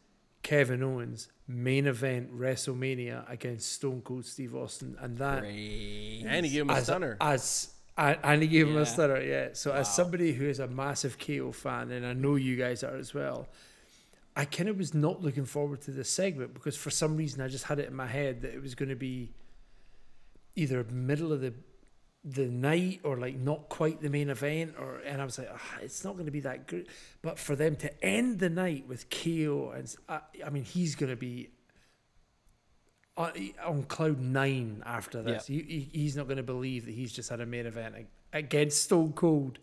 Kevin 0.42 0.82
Owens 0.82 1.28
main 1.46 1.86
event 1.86 2.36
WrestleMania 2.36 3.30
against 3.30 3.72
Stone 3.72 4.02
Cold 4.02 4.24
Steve 4.24 4.54
Austin, 4.54 4.96
and 5.00 5.18
that 5.18 5.40
Great. 5.40 6.24
And 6.26 6.46
he 6.46 6.52
gave 6.52 6.62
him 6.62 6.70
a 6.70 6.74
as 6.74 6.84
stunner. 6.84 7.16
as 7.20 7.74
and 7.96 8.18
and 8.22 8.42
he 8.42 8.48
gave 8.48 8.68
him 8.68 8.76
a 8.76 8.86
stunner, 8.86 9.20
yeah. 9.20 9.48
So 9.52 9.72
as 9.72 9.94
somebody 9.94 10.32
who 10.32 10.48
is 10.48 10.58
a 10.60 10.68
massive 10.68 11.18
KO 11.18 11.52
fan, 11.52 11.90
and 11.90 12.06
I 12.06 12.12
know 12.12 12.36
you 12.36 12.56
guys 12.56 12.82
are 12.82 12.96
as 12.96 13.12
well, 13.12 13.48
I 14.36 14.44
kind 14.44 14.68
of 14.68 14.78
was 14.78 14.94
not 14.94 15.22
looking 15.22 15.44
forward 15.44 15.82
to 15.82 15.90
this 15.90 16.08
segment 16.08 16.54
because 16.54 16.76
for 16.76 16.90
some 16.90 17.16
reason 17.16 17.42
I 17.42 17.48
just 17.48 17.64
had 17.64 17.78
it 17.78 17.88
in 17.88 17.94
my 17.94 18.06
head 18.06 18.42
that 18.42 18.54
it 18.54 18.62
was 18.62 18.74
going 18.74 18.88
to 18.88 18.96
be 18.96 19.32
either 20.56 20.84
middle 20.84 21.32
of 21.32 21.40
the 21.40 21.52
the 22.22 22.46
night 22.46 23.00
or 23.02 23.16
like 23.16 23.36
not 23.36 23.68
quite 23.70 24.02
the 24.02 24.10
main 24.10 24.28
event 24.28 24.74
or 24.78 24.98
and 25.06 25.22
I 25.22 25.24
was 25.24 25.38
like 25.38 25.48
"Ah, 25.50 25.78
it's 25.80 26.04
not 26.04 26.14
going 26.14 26.26
to 26.26 26.32
be 26.32 26.40
that 26.40 26.66
good 26.66 26.86
but 27.22 27.38
for 27.38 27.56
them 27.56 27.76
to 27.76 28.04
end 28.04 28.40
the 28.40 28.50
night 28.50 28.86
with 28.86 29.08
KO 29.08 29.72
and 29.74 29.94
I 30.44 30.50
mean 30.50 30.64
he's 30.64 30.94
going 30.94 31.08
to 31.08 31.16
be 31.16 31.48
on, 33.16 33.32
on 33.64 33.82
cloud 33.84 34.20
nine 34.20 34.82
after 34.84 35.22
this 35.22 35.46
he, 35.46 35.62
he, 35.62 36.00
he's 36.00 36.14
not 36.14 36.26
going 36.26 36.36
to 36.36 36.42
believe 36.42 36.84
that 36.84 36.92
he's 36.92 37.12
just 37.12 37.30
had 37.30 37.40
a 37.40 37.46
main 37.46 37.64
event 37.64 37.94
against 38.34 38.82
Stone 38.82 39.14
Cold 39.14 39.58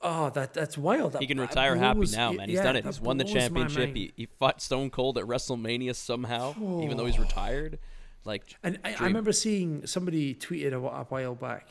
oh 0.00 0.30
that 0.30 0.54
that's 0.54 0.78
wild 0.78 1.18
He 1.18 1.26
can 1.26 1.36
That 1.36 1.50
retire 1.50 1.76
happy 1.76 2.06
now, 2.12 2.32
man. 2.32 2.48
He's 2.48 2.56
yeah, 2.56 2.62
done 2.62 2.76
it. 2.76 2.86
He's 2.86 3.00
won 3.00 3.18
the 3.18 3.24
championship. 3.24 3.94
He, 3.94 4.12
he 4.16 4.26
fought 4.38 4.62
Stone 4.62 4.88
Cold 4.88 5.18
at 5.18 5.24
WrestleMania 5.24 5.94
somehow, 5.94 6.54
even 6.82 6.96
though 6.96 7.04
he's 7.04 7.18
retired. 7.18 7.78
Like, 8.24 8.54
And 8.62 8.78
I, 8.84 8.94
I 8.98 9.04
remember 9.04 9.32
seeing 9.32 9.86
somebody 9.86 10.34
tweeted 10.34 10.72
a, 10.72 10.76
a 10.76 11.04
while 11.04 11.34
back 11.34 11.68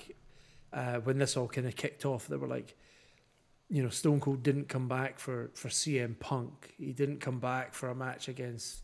uh, 0.74 0.96
when 0.98 1.18
this 1.20 1.38
all 1.38 1.48
kind 1.48 1.68
of 1.68 1.76
kicked 1.76 2.06
off. 2.06 2.28
They 2.28 2.38
were 2.38 2.48
like, 2.48 2.76
you 3.70 3.84
know, 3.84 3.90
Stone 3.90 4.20
Cold 4.20 4.42
didn't 4.42 4.68
come 4.68 4.88
back 4.88 5.20
for, 5.20 5.52
for 5.54 5.70
CM 5.70 6.18
Punk. 6.20 6.74
He 6.78 6.92
didn't 6.92 7.20
come 7.20 7.40
back 7.40 7.74
for 7.74 7.90
a 7.90 7.96
match 7.96 8.28
against 8.28 8.82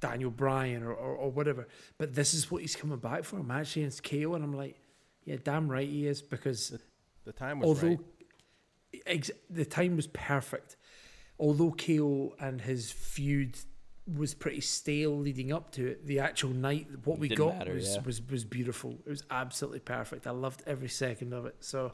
Daniel 0.00 0.30
Bryan 0.30 0.82
or, 0.82 0.92
or, 0.92 1.14
or 1.14 1.30
whatever. 1.30 1.68
But 1.98 2.14
this 2.14 2.34
is 2.34 2.50
what 2.50 2.62
he's 2.62 2.74
coming 2.74 2.98
back 2.98 3.24
for 3.24 3.38
a 3.38 3.44
match 3.44 3.76
against 3.76 4.02
KO. 4.02 4.34
And 4.34 4.42
I'm 4.44 4.52
like, 4.52 4.76
yeah, 5.24 5.36
damn 5.42 5.68
right 5.68 5.88
he 5.88 6.06
is 6.06 6.20
because 6.20 6.76
The 7.24 7.32
time 7.32 7.60
was 7.60 7.68
although 7.68 7.88
right. 7.88 7.98
ex- 9.06 9.30
the 9.48 9.64
time 9.64 9.96
was 9.96 10.08
perfect, 10.08 10.76
although 11.38 11.70
KO 11.72 12.34
and 12.40 12.60
his 12.60 12.90
feud 12.92 13.56
was 14.06 14.34
pretty 14.34 14.60
stale 14.60 15.18
leading 15.18 15.52
up 15.52 15.70
to 15.72 15.86
it, 15.86 16.06
the 16.06 16.18
actual 16.20 16.50
night 16.50 16.86
what 17.04 17.18
we 17.18 17.28
got 17.28 17.58
matter, 17.58 17.74
was, 17.74 17.94
yeah. 17.94 18.02
was 18.02 18.20
was 18.28 18.44
beautiful. 18.44 18.98
It 19.06 19.10
was 19.10 19.22
absolutely 19.30 19.80
perfect. 19.80 20.26
I 20.26 20.30
loved 20.30 20.62
every 20.66 20.88
second 20.88 21.32
of 21.32 21.46
it. 21.46 21.56
So, 21.60 21.92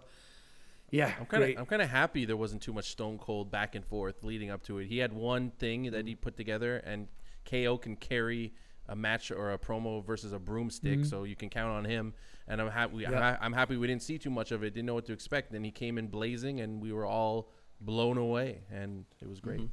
yeah, 0.91 1.13
I'm 1.21 1.27
kind 1.27 1.45
of 1.45 1.59
I'm 1.59 1.67
kind 1.67 1.83
of 1.83 1.89
happy 1.89 2.25
there 2.25 2.37
wasn't 2.37 2.63
too 2.63 2.73
much 2.73 2.91
Stone 2.91 3.19
Cold 3.19 3.51
back 3.51 3.75
and 3.75 3.85
forth 3.85 4.25
leading 4.25 4.51
up 4.51 4.63
to 4.65 4.79
it. 4.79 4.87
He 4.87 4.99
had 4.99 5.13
one 5.13 5.51
thing 5.53 5.91
that 5.93 6.07
he 6.07 6.15
put 6.17 6.37
together, 6.37 6.79
and 6.79 7.07
KO 7.49 7.79
can 7.79 7.95
carry 7.97 8.55
a 8.89 8.97
match 8.97 9.31
or 9.31 9.53
a 9.53 9.59
promo 9.59 10.05
versus 10.05 10.33
a 10.33 10.39
broomstick, 10.39 11.05
so 11.05 11.23
you 11.23 11.37
can 11.37 11.49
count 11.49 11.71
on 11.71 11.85
him. 11.85 12.13
And 12.49 12.61
I'm 12.61 12.71
happy. 12.71 13.07
I'm, 13.07 13.13
Yeah. 13.13 13.39
I'm 13.41 13.53
happy 13.53 13.77
we 13.77 13.87
didn't 13.87 14.03
see 14.03 14.19
too 14.19 14.31
much 14.31 14.51
of 14.51 14.65
it. 14.65 14.75
Didn't 14.75 14.87
know 14.87 14.95
what 14.95 15.07
to 15.07 15.13
expect. 15.13 15.53
Then 15.53 15.63
he 15.63 15.71
came 15.71 15.97
in 15.97 16.09
blazing, 16.09 16.61
and 16.61 16.83
we 16.83 16.93
were 16.93 17.07
all 17.07 17.53
blown 17.81 18.19
away, 18.19 18.63
and 18.73 19.05
it 19.23 19.29
was 19.29 19.39
great. 19.39 19.61
Mhm. 19.61 19.69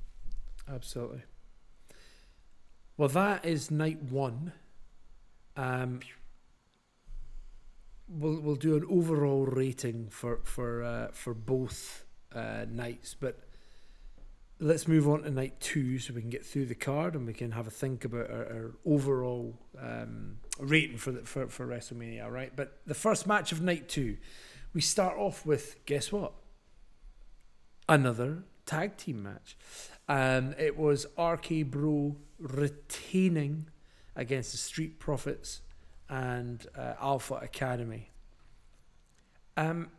Absolutely. 0.70 1.24
Well, 2.98 3.10
that 3.10 3.46
is 3.46 3.70
night 3.70 4.02
one. 4.02 4.54
Um, 5.56 6.00
we'll 8.10 8.40
we'll 8.40 8.56
do 8.56 8.76
an 8.76 8.86
overall 8.90 9.46
rating 9.46 10.08
for 10.10 10.40
for 10.44 10.84
uh, 10.84 11.08
for 11.12 11.36
both 11.36 12.06
uh, 12.34 12.66
nights, 12.68 13.16
but 13.20 13.40
let's 14.60 14.88
move 14.88 15.08
on 15.08 15.22
to 15.22 15.30
night 15.30 15.60
two 15.60 16.00
so 16.00 16.12
we 16.12 16.22
can 16.22 16.32
get 16.32 16.44
through 16.44 16.66
the 16.66 16.76
card 16.76 17.14
and 17.14 17.28
we 17.28 17.34
can 17.34 17.52
have 17.52 17.68
a 17.68 17.70
think 17.70 18.04
about 18.04 18.32
our, 18.32 18.46
our 18.46 18.72
overall 18.84 19.56
um, 19.80 20.38
rating 20.60 20.98
for 20.98 21.12
the 21.12 21.22
for 21.22 21.48
for 21.50 21.68
WrestleMania. 21.68 22.28
Right, 22.32 22.52
but 22.56 22.80
the 22.88 22.96
first 22.96 23.28
match 23.28 23.52
of 23.52 23.62
night 23.62 23.88
two, 23.90 24.18
we 24.74 24.82
start 24.82 25.18
off 25.18 25.46
with 25.46 25.86
guess 25.86 26.12
what? 26.12 26.34
Another 27.88 28.44
tag 28.66 28.98
team 28.98 29.22
match. 29.22 29.56
Um, 30.10 30.56
it 30.58 30.78
was 30.78 31.06
RK 31.18 31.66
Bro 31.70 32.16
retaining 32.40 33.68
against 34.16 34.52
the 34.52 34.58
Street 34.58 35.00
Profits 35.00 35.62
and 36.10 36.66
uh, 36.78 36.94
Alpha 37.02 37.36
Academy. 37.36 38.12
Um, 39.56 39.90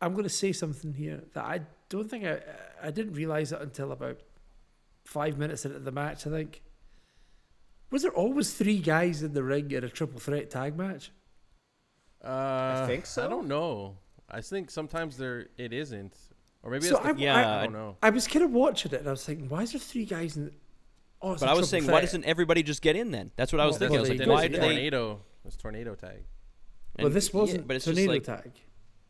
I'm 0.00 0.12
going 0.12 0.24
to 0.24 0.30
say 0.30 0.52
something 0.52 0.94
here 0.94 1.22
that 1.34 1.44
I 1.44 1.60
don't 1.88 2.08
think 2.10 2.24
I 2.24 2.40
I 2.82 2.90
didn't 2.90 3.14
realize 3.14 3.52
it 3.52 3.60
until 3.60 3.92
about 3.92 4.20
five 5.04 5.38
minutes 5.38 5.64
into 5.64 5.78
the 5.78 5.92
match. 5.92 6.26
I 6.26 6.30
think 6.30 6.62
was 7.90 8.02
there 8.02 8.12
always 8.12 8.52
three 8.54 8.78
guys 8.78 9.22
in 9.22 9.32
the 9.32 9.42
ring 9.42 9.70
in 9.70 9.82
a 9.84 9.88
triple 9.88 10.20
threat 10.20 10.50
tag 10.50 10.76
match? 10.76 11.10
Uh, 12.24 12.82
I 12.82 12.84
think 12.86 13.06
so. 13.06 13.24
I 13.24 13.28
don't 13.28 13.48
know. 13.48 13.96
I 14.30 14.40
think 14.40 14.70
sometimes 14.70 15.16
there 15.16 15.48
it 15.56 15.72
isn't, 15.72 16.14
or 16.62 16.70
maybe 16.70 16.84
So 16.86 16.94
that's 17.02 17.16
the, 17.16 17.28
I- 17.28 17.34
Yeah, 17.42 17.58
I 17.60 17.62
don't 17.64 17.72
know. 17.72 17.96
I 18.02 18.10
was 18.10 18.26
kind 18.26 18.44
of 18.44 18.52
watching 18.52 18.92
it 18.92 18.98
and 19.00 19.08
I 19.08 19.12
was 19.12 19.24
thinking, 19.24 19.48
why 19.48 19.62
is 19.62 19.72
there 19.72 19.80
three 19.80 20.04
guys 20.04 20.36
in? 20.36 20.52
Oh, 21.20 21.32
it's 21.32 21.40
But 21.40 21.48
a 21.48 21.52
I 21.52 21.54
was 21.54 21.68
triple 21.68 21.86
saying, 21.86 21.92
why 21.92 22.00
doesn't 22.00 22.24
everybody 22.24 22.62
just 22.62 22.80
get 22.82 22.94
in 22.96 23.10
then? 23.10 23.32
That's 23.36 23.52
what 23.52 23.60
I 23.60 23.66
was 23.66 23.72
Well, 23.80 23.90
thinking. 23.90 23.96
I 23.98 24.00
was 24.00 24.08
like, 24.10 24.28
why 24.28 24.42
yeah. 24.42 24.48
do 24.48 24.54
they? 24.58 24.60
tornado? 24.68 25.20
It's 25.44 25.56
tornado 25.56 25.94
tag. 25.94 26.24
Well, 26.98 27.10
this 27.10 27.32
wasn't 27.32 27.66
but 27.66 27.76
it's 27.76 27.84
just 27.84 27.96
tornado 27.96 28.12
like 28.12 28.24
tag. 28.24 28.52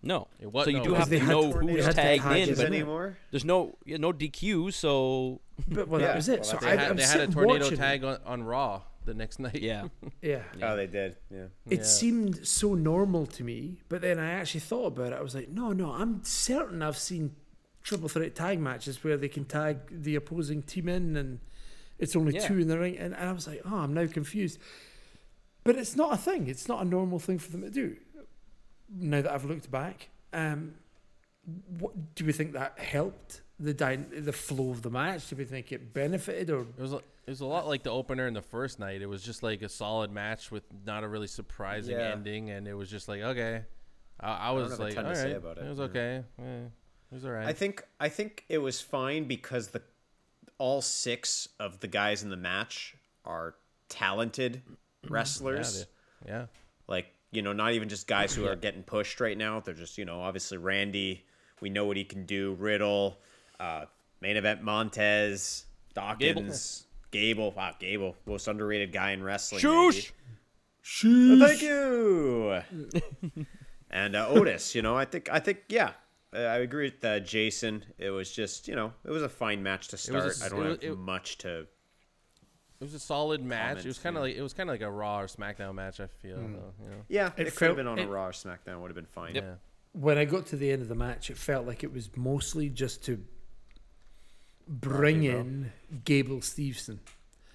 no. 0.03 0.29
It 0.41 0.53
was 0.53 0.65
so 0.65 0.71
you 0.71 0.79
no, 0.79 0.85
do 0.85 0.95
have 0.95 1.09
to 1.11 1.21
know 1.25 1.53
to- 1.53 1.59
who's 1.59 1.95
tagged 1.95 2.25
in, 2.27 2.55
but 2.55 2.67
anymore. 2.67 3.17
there's 3.31 3.45
no 3.45 3.77
yeah, 3.85 3.97
no 3.99 4.13
DQ. 4.13 4.73
So 4.73 5.41
But 5.69 5.89
well, 5.89 6.01
Yeah, 6.01 6.09
that 6.09 6.17
was 6.17 6.29
it. 6.29 6.41
well, 6.41 6.45
so 6.45 6.53
that's 6.53 6.65
I, 6.65 6.71
They 6.77 6.77
had, 6.83 6.91
I'm 6.91 6.97
they 6.97 7.03
had 7.07 7.21
a 7.21 7.27
tornado 7.29 7.71
tag 7.71 8.05
on, 8.05 8.19
on 8.25 8.43
Raw 8.43 8.83
the 9.05 9.15
next 9.15 9.39
night. 9.47 9.61
yeah, 9.63 9.89
Yeah. 10.23 10.43
Oh, 10.63 10.77
they 10.77 10.87
did. 10.87 11.17
Yeah. 11.31 11.47
It 11.69 11.79
Yeah. 11.81 11.85
seemed 11.85 12.47
so 12.47 12.75
normal 12.75 13.27
to 13.27 13.43
me, 13.45 13.79
but 13.89 14.01
then 14.03 14.19
I 14.19 14.33
actually 14.33 14.61
thought 14.61 14.87
about 14.89 15.13
it. 15.13 15.17
I 15.19 15.23
was 15.23 15.35
like, 15.35 15.49
no, 15.49 15.73
no, 15.73 15.93
I'm 15.93 16.23
certain 16.25 16.83
I've 16.83 16.99
seen 16.99 17.35
triple 17.83 18.09
threat 18.11 18.35
tag 18.35 18.61
matches 18.61 19.03
where 19.03 19.17
they 19.17 19.29
can 19.29 19.45
tag 19.47 19.79
the 19.91 20.15
opposing 20.15 20.63
team 20.63 20.89
in 20.91 21.17
and 21.17 21.41
it's 21.99 22.15
only 22.17 22.35
Yeah. 22.35 22.47
two 22.47 22.59
in 22.59 22.69
the 22.69 22.79
ring. 22.79 22.97
And, 22.99 23.15
and 23.15 23.29
I 23.29 23.33
was 23.33 23.47
like, 23.47 23.63
oh, 23.65 23.77
I'm 23.79 23.95
now 23.95 24.07
confused. 24.07 24.59
But 25.65 25.77
it's 25.77 25.97
not 25.97 26.13
a 26.15 26.17
thing. 26.17 26.49
It's 26.49 26.69
not 26.69 26.83
a 26.83 26.85
normal 26.85 27.19
thing 27.19 27.39
for 27.39 27.51
them 27.51 27.63
to 27.63 27.71
do. 27.71 27.97
Now 28.91 29.21
that 29.23 29.33
I've 29.33 29.45
looked 29.45 29.71
back, 29.71 30.09
um, 30.33 30.75
what 31.79 32.15
do 32.15 32.25
we 32.25 32.33
think 32.33 32.53
that 32.53 32.79
helped 32.79 33.43
the 33.61 33.75
dy- 33.75 33.97
the 33.97 34.33
flow 34.33 34.71
of 34.71 34.83
the 34.83 34.91
match? 34.91 35.29
Do 35.29 35.37
we 35.37 35.45
think 35.45 35.73
it 35.73 35.93
benefited 35.93 36.51
or 36.51 36.61
It 36.61 36.79
was 36.79 36.93
a- 36.93 36.97
it 37.27 37.31
was 37.33 37.41
a 37.43 37.47
lot 37.47 37.67
like 37.67 37.83
the 37.83 37.91
opener 37.91 38.27
in 38.27 38.33
the 38.35 38.41
first 38.43 38.79
night. 38.79 39.03
It 39.03 39.07
was 39.07 39.23
just 39.23 39.43
like 39.43 39.61
a 39.61 39.69
solid 39.69 40.11
match 40.11 40.51
with 40.51 40.63
not 40.87 41.05
a 41.05 41.09
really 41.09 41.27
surprising 41.27 41.97
Yeah. 41.97 42.13
ending, 42.13 42.49
and 42.51 42.67
it 42.67 42.73
was 42.75 42.89
just 42.91 43.09
like 43.09 43.21
okay. 43.21 43.65
I, 44.21 44.49
I 44.49 44.51
was 44.53 44.71
have 44.71 44.81
a 44.81 44.83
like, 44.85 44.95
ton 44.95 45.05
all 45.07 45.13
to 45.13 45.17
say 45.17 45.33
about 45.33 45.59
it, 45.59 45.65
it 45.67 45.69
was 45.69 45.81
okay. 45.81 46.25
Yeah, 46.39 46.45
it 46.65 46.71
was 47.15 47.25
alright. 47.27 47.47
I 47.47 47.53
think 47.53 47.83
I 48.01 48.09
think 48.09 48.45
it 48.49 48.59
was 48.59 48.81
fine 48.81 49.25
because 49.25 49.69
the 49.69 49.83
all 50.59 50.81
six 50.83 51.49
of 51.59 51.81
the 51.81 51.89
guys 51.89 52.23
in 52.23 52.31
the 52.31 52.37
match 52.37 52.97
are 53.25 53.55
talented 53.89 54.63
wrestlers. 55.09 55.87
yeah, 56.27 56.33
yeah. 56.33 56.47
like 56.87 57.07
you 57.31 57.43
know, 57.43 57.53
not 57.53 57.73
even 57.73 57.89
just 57.89 58.07
guys 58.07 58.35
who 58.35 58.47
are 58.47 58.57
getting 58.57 58.83
pushed 58.83 59.21
right 59.21 59.37
now. 59.37 59.61
They're 59.61 59.75
just 59.75 59.99
you 59.99 60.05
know, 60.05 60.21
obviously 60.21 60.59
Randy. 60.59 61.25
We 61.61 61.71
know 61.71 61.87
what 61.87 61.97
he 61.97 62.05
can 62.05 62.25
do. 62.25 62.55
Riddle, 62.55 63.19
uh, 63.59 63.87
main 64.21 64.37
event 64.37 64.63
Montez, 64.63 65.65
Dawkins, 65.95 66.87
Gable. 67.11 67.51
Wow, 67.53 67.75
Gable, 67.79 68.17
most 68.27 68.49
underrated 68.49 68.93
guy 68.93 69.13
in 69.13 69.23
wrestling. 69.23 69.61
Shoosh. 69.63 70.13
Oh, 71.05 71.39
thank 71.47 71.63
you. 71.63 72.61
and 73.91 74.17
uh, 74.17 74.29
Otis, 74.29 74.75
you 74.75 74.83
know, 74.83 74.97
I 74.97 75.05
think, 75.05 75.29
I 75.31 75.39
think, 75.39 75.61
yeah, 75.69 75.93
I 76.47 76.57
agree 76.59 76.85
with 76.91 77.05
uh, 77.05 77.21
Jason. 77.21 77.85
It 77.99 78.11
was 78.11 78.31
just, 78.31 78.69
you 78.69 78.75
know, 78.77 78.93
it 79.05 79.11
was 79.11 79.23
a 79.23 79.29
fine 79.29 79.63
match 79.63 79.89
to 79.89 79.97
It 79.97 80.15
was 80.15 80.25
a 80.25 80.31
start. 80.31 80.31
s- 80.31 80.43
I 80.43 80.49
don't 80.49 80.67
it 80.67 80.83
have 80.85 80.93
it- 80.95 80.99
much 80.99 81.39
to. 81.39 81.67
It 82.81 82.85
was 82.85 82.95
a 82.95 83.01
solid 83.01 83.43
match. 83.43 83.79
it 83.79 83.87
was 83.89 83.99
kind 83.99 84.17
of 84.17 84.23
like 84.23 84.37
it 84.37 84.43
was 84.43 84.53
kind 84.53 84.71
of 84.71 84.75
like 84.75 84.83
a 84.83 84.91
Raw 84.91 85.21
or 85.21 85.27
SmackDown 85.27 85.75
match. 85.75 85.99
I 85.99 86.07
feel, 86.07 86.37
though, 86.37 86.43
you 86.83 86.91
know. 86.91 87.03
Yeah, 87.09 87.33
It 87.37 87.41
it, 87.41 87.45
could 87.47 87.53
felt- 87.55 87.69
have 87.71 87.77
been 87.77 87.87
on 87.89 87.99
it- 87.99 88.05
a 88.05 88.09
Raw 88.09 88.27
or 88.29 88.33
SmackDown. 88.33 88.81
Would 88.81 88.89
have 88.91 88.95
been 88.97 89.05
fine. 89.07 89.35
Yep. 89.35 89.45
Yeah. 89.45 89.55
when 89.93 90.17
I 90.19 90.25
got 90.27 90.47
to 90.47 90.57
the 90.57 90.71
end 90.71 90.83
of 90.83 90.89
the 90.89 90.95
match, 90.95 91.29
it 91.31 91.37
felt 91.37 91.67
like 91.67 91.83
it 91.83 91.93
was 91.93 92.11
mostly 92.17 92.69
just 92.69 93.05
to 93.07 93.25
bring 94.69 95.19
Okay, 95.21 95.31
bro. 95.31 95.41
in 95.41 95.73
Gable 96.05 96.37
Steveson. 96.39 96.99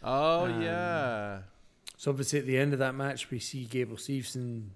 Oh 0.03 0.45
Um, 0.45 0.61
yeah. 0.61 1.39
So 1.95 2.11
obviously 2.11 2.39
at 2.39 2.45
the 2.45 2.57
end 2.57 2.73
of 2.73 2.79
that 2.79 2.95
match, 2.95 3.29
we 3.31 3.39
see 3.39 3.65
Gable 3.65 3.95
Steveson 3.95 4.69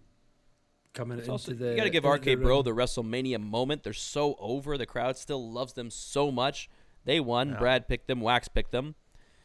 coming 0.98 1.18
It's 1.20 1.28
into 1.28 1.32
also, 1.34 1.54
the. 1.54 1.70
you 1.72 1.76
got 1.78 1.84
to 1.86 1.90
give 1.90 2.04
into 2.06 2.32
RK 2.32 2.40
Bro 2.42 2.64
the 2.64 2.72
WrestleMania 2.72 3.40
moment. 3.40 3.84
They're 3.84 3.94
so 3.94 4.36
over. 4.40 4.78
The 4.78 4.86
crowd 4.86 5.18
still 5.18 5.52
loves 5.52 5.74
them 5.74 5.90
so 5.90 6.32
much. 6.32 6.70
They 7.06 7.20
won. 7.20 7.50
Yeah. 7.52 7.60
Brad 7.60 7.88
picked 7.88 8.08
them. 8.08 8.20
Wax 8.22 8.48
picked 8.48 8.72
them. 8.72 8.96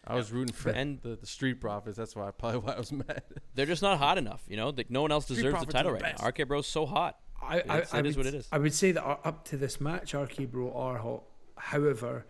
I 0.05 0.17
was 0.17 0.33
rooting 0.33 0.53
for 0.55 0.71
And- 0.71 1.01
the, 1.03 1.15
the 1.15 1.27
Street 1.27 1.61
Profits. 1.61 1.97
That's 1.97 2.17
why 2.17 2.31
probably 2.33 2.59
why 2.61 2.73
I 2.73 2.79
was 2.79 2.91
mad. 3.05 3.23
They're 3.55 3.67
just 3.67 3.83
not 3.83 3.99
hot 3.99 4.19
enough. 4.19 4.43
You 4.49 4.57
know, 4.57 4.71
like 4.71 4.91
no 4.91 5.03
one 5.03 5.13
else 5.13 5.27
Street 5.27 5.37
deserves 5.37 5.61
the 5.65 5.73
title 5.73 5.91
the 5.93 5.95
right 6.01 6.03
best. 6.17 6.23
now. 6.23 6.29
RK 6.29 6.49
Bro's 6.49 6.67
so 6.67 6.87
hot. 6.87 7.19
I, 7.41 7.57
I, 7.57 7.59
It's- 7.59 7.95
I 7.95 7.99
it 8.01 8.07
is 8.07 8.17
would, 8.17 8.27
what 8.27 8.35
it 8.35 8.39
is. 8.39 8.49
I 8.51 8.59
would 8.59 8.75
say 8.75 8.91
that 8.93 9.05
up 9.05 9.45
to 9.47 9.57
this 9.57 9.81
match, 9.81 10.15
RK 10.15 10.51
Bro 10.51 10.73
are 10.73 10.99
hot. 10.99 11.23
However, 11.57 12.27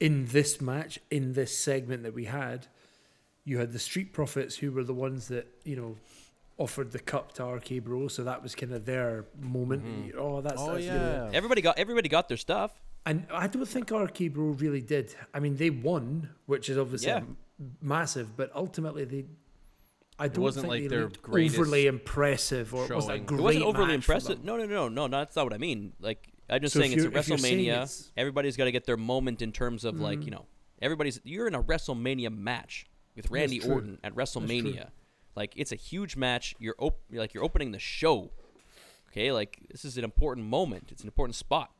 in 0.00 0.26
this 0.26 0.60
match, 0.60 0.98
in 1.10 1.32
this 1.32 1.56
segment 1.56 2.02
that 2.02 2.12
we 2.12 2.24
had, 2.26 2.66
you 3.44 3.58
had 3.58 3.72
the 3.72 3.78
Street 3.78 4.12
Profits 4.12 4.56
who 4.56 4.72
were 4.72 4.84
the 4.84 4.94
ones 4.94 5.28
that 5.28 5.46
you 5.64 5.76
know 5.76 5.96
offered 6.58 6.92
the 6.92 6.98
cup 7.00 7.32
to 7.34 7.44
RK 7.44 7.82
Bro, 7.82 8.08
so 8.08 8.24
that 8.24 8.42
was 8.42 8.54
kind 8.54 8.72
of 8.72 8.84
their 8.84 9.24
moment. 9.40 9.84
Mm-hmm. 9.84 10.18
Oh, 10.18 10.40
that's 10.40 10.60
oh 10.60 10.66
that's 10.74 10.86
really- 10.86 10.86
yeah. 10.86 11.30
Everybody 11.32 11.60
got 11.62 11.78
everybody 11.78 12.08
got 12.08 12.28
their 12.28 12.36
stuff. 12.36 12.70
And 13.06 13.26
I 13.30 13.48
don't 13.48 13.66
think 13.66 13.90
RK 13.90 14.32
Bro 14.32 14.44
really 14.58 14.80
did. 14.80 15.14
I 15.34 15.40
mean, 15.40 15.56
they 15.56 15.68
won, 15.70 16.30
which 16.46 16.68
is 16.70 16.78
obviously 16.78 17.08
Yeah. 17.08 17.22
massive, 17.82 18.36
but 18.36 18.50
ultimately 18.54 19.04
they. 19.04 19.24
I 20.16 20.28
don't 20.28 20.44
wasn't 20.44 20.62
think 20.62 20.70
like 20.70 20.82
they 20.82 20.86
their 20.88 21.02
looked 21.02 21.28
overly 21.28 21.86
impressive, 21.88 22.72
or 22.72 22.84
it 22.84 22.94
was 22.94 23.04
a 23.06 23.08
showing. 23.08 23.22
It 23.22 23.26
great 23.26 23.38
It 23.40 23.42
wasn't 23.42 23.64
overly 23.64 23.86
match 23.88 23.94
impressive. 23.96 24.44
No, 24.44 24.56
no, 24.56 24.64
no, 24.64 24.88
no, 24.88 25.06
no. 25.08 25.18
That's 25.18 25.34
not 25.34 25.44
what 25.46 25.52
I 25.54 25.58
mean. 25.58 25.92
Like 26.00 26.28
I'm 26.48 26.60
just 26.60 26.74
So 26.74 26.80
saying, 26.80 26.92
it's 26.92 27.02
a 27.02 27.06
you're- 27.08 27.18
if 27.18 27.28
you're 27.28 27.36
saying 27.38 27.58
WrestleMania. 27.58 27.68
it's- 27.72 28.12
Everybody's 28.16 28.56
got 28.56 28.64
to 28.66 28.72
get 28.72 28.84
their 28.86 28.96
moment 28.96 29.42
in 29.42 29.50
terms 29.50 29.84
of 29.84 29.96
Mm. 29.96 30.00
like 30.00 30.24
you 30.24 30.30
know, 30.30 30.46
everybody's. 30.80 31.20
You're 31.24 31.48
in 31.48 31.54
a 31.56 31.62
WrestleMania 31.62 32.34
match 32.34 32.86
with 33.16 33.28
Randy. 33.30 33.60
Orton 33.60 33.98
at 34.04 34.14
true. 34.14 34.22
WrestleMania. 34.22 34.90
Like 35.36 35.52
it's 35.56 35.72
a 35.72 35.76
huge 35.76 36.16
match. 36.16 36.54
You're 36.58 36.76
op- 36.78 37.00
like 37.10 37.34
you're 37.34 37.44
opening 37.44 37.72
the 37.72 37.78
show. 37.78 38.30
Okay, 39.10 39.32
like 39.32 39.58
this 39.70 39.84
is 39.84 39.96
an 39.98 40.04
important 40.04 40.46
moment. 40.46 40.88
It's 40.90 41.02
an 41.02 41.08
important 41.08 41.34
spot. 41.36 41.70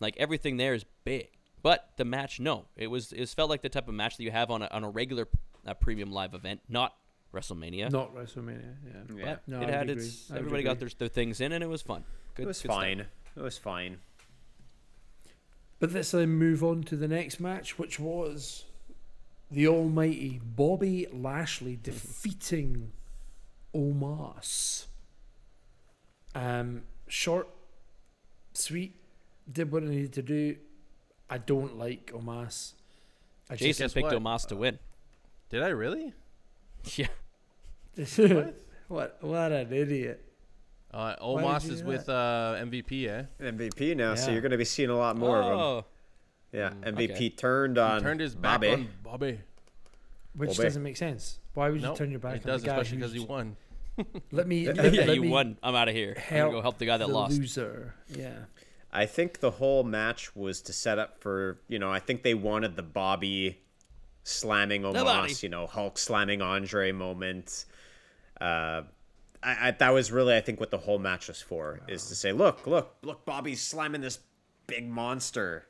Like 0.00 0.16
everything 0.16 0.56
there 0.56 0.74
is 0.74 0.84
big. 1.04 1.28
But 1.62 1.90
the 1.96 2.04
match, 2.04 2.40
no, 2.40 2.64
it 2.76 2.88
was 2.88 3.12
it 3.12 3.28
felt 3.28 3.48
like 3.50 3.62
the 3.62 3.68
type 3.68 3.86
of 3.88 3.94
match 3.94 4.16
that 4.16 4.24
you 4.24 4.30
have 4.32 4.50
on 4.50 4.62
a 4.62 4.66
on 4.72 4.82
a 4.84 4.90
regular 4.90 5.28
uh, 5.66 5.74
premium 5.74 6.10
live 6.10 6.34
event, 6.34 6.60
not 6.68 6.94
WrestleMania. 7.32 7.90
Not 7.92 8.14
WrestleMania. 8.14 8.74
Yeah. 8.84 9.16
Yeah. 9.16 9.24
But 9.24 9.42
No, 9.48 9.60
it 9.60 9.68
had 9.68 9.88
would 9.88 9.98
its. 9.98 10.26
agree. 10.28 10.38
Everybody 10.40 10.62
got 10.64 10.78
their, 10.80 10.88
their 10.98 11.08
things 11.08 11.40
in, 11.40 11.52
and 11.52 11.62
it 11.62 11.68
was 11.68 11.80
fun. 11.82 12.04
Good, 12.34 12.42
It 12.42 12.46
was 12.48 12.58
good 12.60 12.68
stuff. 12.68 12.76
fine. 12.80 13.00
It 13.36 13.40
was 13.42 13.58
fine. 13.58 13.98
But 15.78 15.92
let's 15.92 16.10
then 16.10 16.30
move 16.30 16.62
on 16.62 16.82
to 16.84 16.96
the 16.96 17.08
next 17.08 17.40
match, 17.40 17.78
which 17.78 17.98
was 17.98 18.64
the 19.52 19.68
almighty 19.68 20.40
Bobby 20.42 21.06
Lashley 21.12 21.78
defeating 21.80 22.92
Omos. 23.74 24.86
Um, 26.34 26.82
short, 27.06 27.48
sweet, 28.54 28.94
did 29.50 29.70
what 29.70 29.82
I 29.82 29.86
needed 29.86 30.14
to 30.14 30.22
do. 30.22 30.56
I 31.28 31.38
don't 31.38 31.78
like 31.78 32.12
Omos. 32.12 32.72
I 33.50 33.56
Jason 33.56 33.84
Guess 33.84 33.94
picked 33.94 34.04
what? 34.06 34.14
Omos 34.14 34.46
to 34.48 34.56
win. 34.56 34.78
Did 35.50 35.62
I 35.62 35.68
really? 35.68 36.14
Yeah. 36.96 37.08
just 37.94 38.18
what 38.88 39.18
what 39.20 39.52
an 39.52 39.72
idiot. 39.72 40.24
Uh, 40.92 41.14
Why 41.20 41.42
Omos 41.42 41.60
did 41.60 41.68
you 41.68 41.74
is 41.74 41.80
do 41.80 41.86
with 41.86 42.08
uh, 42.08 42.56
MVP, 42.58 43.08
eh? 43.08 43.24
MVP 43.40 43.96
now, 43.96 44.14
so 44.14 44.30
you're 44.30 44.40
going 44.40 44.52
to 44.52 44.58
be 44.58 44.64
seeing 44.64 44.90
a 44.90 44.96
lot 44.96 45.16
more 45.16 45.38
of 45.38 45.78
him. 45.78 45.84
Yeah, 46.52 46.70
Mm, 46.70 46.94
MVP 46.96 47.12
okay. 47.14 47.28
turned 47.30 47.76
He 47.76 47.82
on. 47.82 48.02
turned 48.02 48.20
his 48.20 48.34
back 48.34 48.60
Bobby. 48.60 48.68
on 48.72 48.88
Bobby. 49.02 49.40
Which 50.34 50.50
Bobby. 50.50 50.62
doesn't 50.64 50.82
make 50.82 50.96
sense. 50.96 51.38
Why 51.54 51.68
would 51.70 51.80
you 51.80 51.86
Nope, 51.86 51.96
turn 51.98 52.10
your 52.10 52.20
back 52.20 52.36
it 52.36 52.42
on 52.44 52.52
does, 52.52 52.62
the 52.62 52.68
guy 52.68 52.74
especially 52.76 52.96
because 52.98 53.12
he 53.12 53.18
who's- 53.18 53.28
won. 53.28 53.56
Let 54.32 54.46
me. 54.46 54.64
yeah, 54.64 54.72
let, 54.72 54.92
let 54.94 55.14
you 55.16 55.22
me 55.22 55.28
won. 55.28 55.58
I'm 55.62 55.74
out 55.74 55.88
of 55.88 55.94
here. 55.94 56.14
I'm 56.16 56.22
help 56.36 56.52
go 56.52 56.60
help 56.62 56.78
the 56.78 56.86
guy 56.86 56.96
that 56.96 57.06
the 57.08 57.12
lost. 57.12 57.38
loser. 57.38 57.94
Yeah. 58.08 58.44
I 58.90 59.04
think 59.06 59.40
the 59.40 59.50
whole 59.50 59.84
match 59.84 60.34
was 60.36 60.62
to 60.62 60.72
set 60.72 60.98
up 60.98 61.18
for 61.20 61.58
you 61.68 61.78
know 61.78 61.90
I 61.90 61.98
think 61.98 62.22
they 62.22 62.34
wanted 62.34 62.76
the 62.76 62.82
Bobby 62.82 63.58
slamming 64.24 64.82
Nobody. 64.82 65.04
Omos, 65.32 65.42
you 65.42 65.48
know 65.50 65.66
Hulk 65.66 65.98
slamming 65.98 66.40
Andre 66.42 66.92
moment. 66.92 67.64
Uh, 68.40 68.82
I, 69.42 69.68
I 69.68 69.70
that 69.78 69.90
was 69.90 70.10
really 70.10 70.34
I 70.36 70.40
think 70.40 70.58
what 70.60 70.70
the 70.70 70.78
whole 70.78 70.98
match 70.98 71.28
was 71.28 71.40
for 71.42 71.80
is 71.88 72.06
to 72.08 72.14
say 72.14 72.32
look 72.32 72.66
look 72.66 72.96
look 73.02 73.24
Bobby's 73.26 73.60
slamming 73.62 74.00
this 74.00 74.18
big 74.66 74.88
monster. 74.88 75.66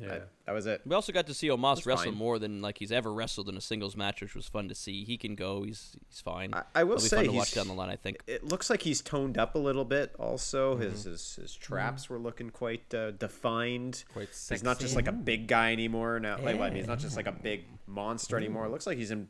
Yeah. 0.00 0.12
I- 0.14 0.20
that 0.46 0.52
was 0.52 0.66
it. 0.66 0.80
We 0.84 0.94
also 0.96 1.12
got 1.12 1.26
to 1.28 1.34
see 1.34 1.46
Omos 1.48 1.86
wrestle 1.86 2.06
fine. 2.06 2.14
more 2.14 2.38
than 2.40 2.60
like 2.60 2.78
he's 2.78 2.90
ever 2.90 3.12
wrestled 3.12 3.48
in 3.48 3.56
a 3.56 3.60
singles 3.60 3.96
match, 3.96 4.20
which 4.20 4.34
was 4.34 4.46
fun 4.48 4.68
to 4.68 4.74
see. 4.74 5.04
He 5.04 5.16
can 5.16 5.34
go. 5.36 5.62
He's 5.62 5.94
he's 6.08 6.20
fine. 6.20 6.52
I- 6.54 6.64
I 6.74 6.84
will 6.84 6.94
It'll 6.94 7.02
be 7.04 7.08
say 7.08 7.16
fun 7.18 7.24
to 7.26 7.30
he's- 7.32 7.38
watch 7.40 7.52
down 7.54 7.68
the 7.68 7.74
line. 7.74 7.90
I 7.90 7.96
think. 7.96 8.18
It 8.26 8.44
looks 8.44 8.68
like 8.70 8.82
he's 8.82 9.00
toned 9.00 9.38
up 9.38 9.54
a 9.54 9.58
little 9.58 9.84
bit. 9.84 10.14
Also, 10.18 10.74
Mm-hmm. 10.74 10.82
his, 10.82 11.04
his 11.04 11.36
his 11.36 11.54
traps 11.54 12.08
were 12.10 12.18
looking 12.18 12.50
quite 12.50 12.92
uh, 12.94 13.12
defined. 13.12 14.02
Quite 14.12 14.34
sexy. 14.34 14.54
He's 14.54 14.62
not 14.64 14.80
just 14.80 14.96
like 14.96 15.06
a 15.08 15.12
big 15.12 15.46
guy 15.46 15.72
anymore. 15.72 16.18
Now, 16.18 16.36
like, 16.42 16.56
well, 16.56 16.64
I 16.64 16.68
mean, 16.70 16.78
he's 16.78 16.86
not 16.88 16.98
just 16.98 17.16
like 17.16 17.26
a 17.28 17.32
big 17.32 17.64
monster 17.86 18.36
anymore. 18.36 18.66
It 18.66 18.70
looks 18.70 18.86
like 18.86 18.98
he's 18.98 19.10
in. 19.10 19.28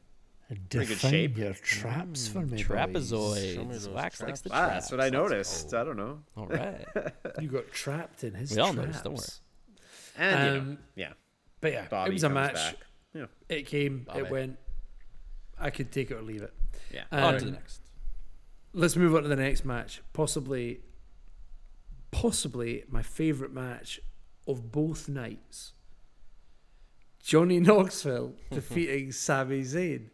Pretty 0.48 0.64
good 0.86 0.88
Define 0.88 1.10
shape. 1.12 1.38
your 1.38 1.52
traps 1.54 2.26
for 2.26 2.40
me, 2.40 2.48
boys. 2.48 2.60
Show 2.62 2.74
me 2.74 2.82
Trapezoids. 2.94 3.68
those 3.72 3.88
Wax 3.88 4.20
likes 4.20 4.40
the 4.40 4.48
traps. 4.48 4.60
Ah, 4.60 4.66
traps. 4.66 4.74
that's 4.88 4.90
what 4.92 5.00
I 5.00 5.08
noticed. 5.08 5.74
I 5.74 5.84
don't 5.84 5.96
know. 5.96 6.18
All 6.36 6.46
right. 6.48 6.84
You 7.40 7.48
got 7.48 7.70
trapped 7.70 8.24
in 8.24 8.34
his 8.34 8.50
We 8.50 8.58
all 8.60 8.72
traps. 8.74 8.86
noticed, 8.86 9.04
don't 9.04 9.14
worry. 9.14 9.26
And 10.20 10.44
you 10.44 10.50
know, 10.52 10.58
Um, 10.58 10.78
yeah, 10.94 11.12
But 11.60 11.72
yeah, 11.72 11.88
Bobby 11.88 12.10
it 12.10 12.12
was 12.14 12.24
a 12.24 12.28
match. 12.28 12.54
back. 12.54 12.76
Yeah, 13.14 13.26
It 13.48 13.66
came, 13.66 14.04
Bobby. 14.04 14.20
it 14.20 14.30
went. 14.30 14.58
I 15.58 15.70
could 15.70 15.90
take 15.92 16.10
it 16.10 16.14
or 16.14 16.22
leave 16.22 16.42
it. 16.42 16.54
yeah. 16.92 17.04
On 17.10 17.34
to 17.34 17.38
Um, 17.40 17.44
the 17.46 17.50
next. 17.52 17.80
Let's 18.72 18.96
move 18.96 19.14
on 19.14 19.22
to 19.24 19.28
the 19.28 19.36
next 19.36 19.64
match. 19.64 20.00
Possibly, 20.12 20.80
possibly 22.10 22.84
my 22.88 23.02
favorite 23.02 23.52
match 23.52 24.00
of 24.46 24.70
both 24.72 25.08
nights. 25.08 25.72
Johnny 27.22 27.60
Knoxville 27.68 28.34
defeating 28.50 29.12
Sami 29.12 29.62
Zayn. 29.62 30.10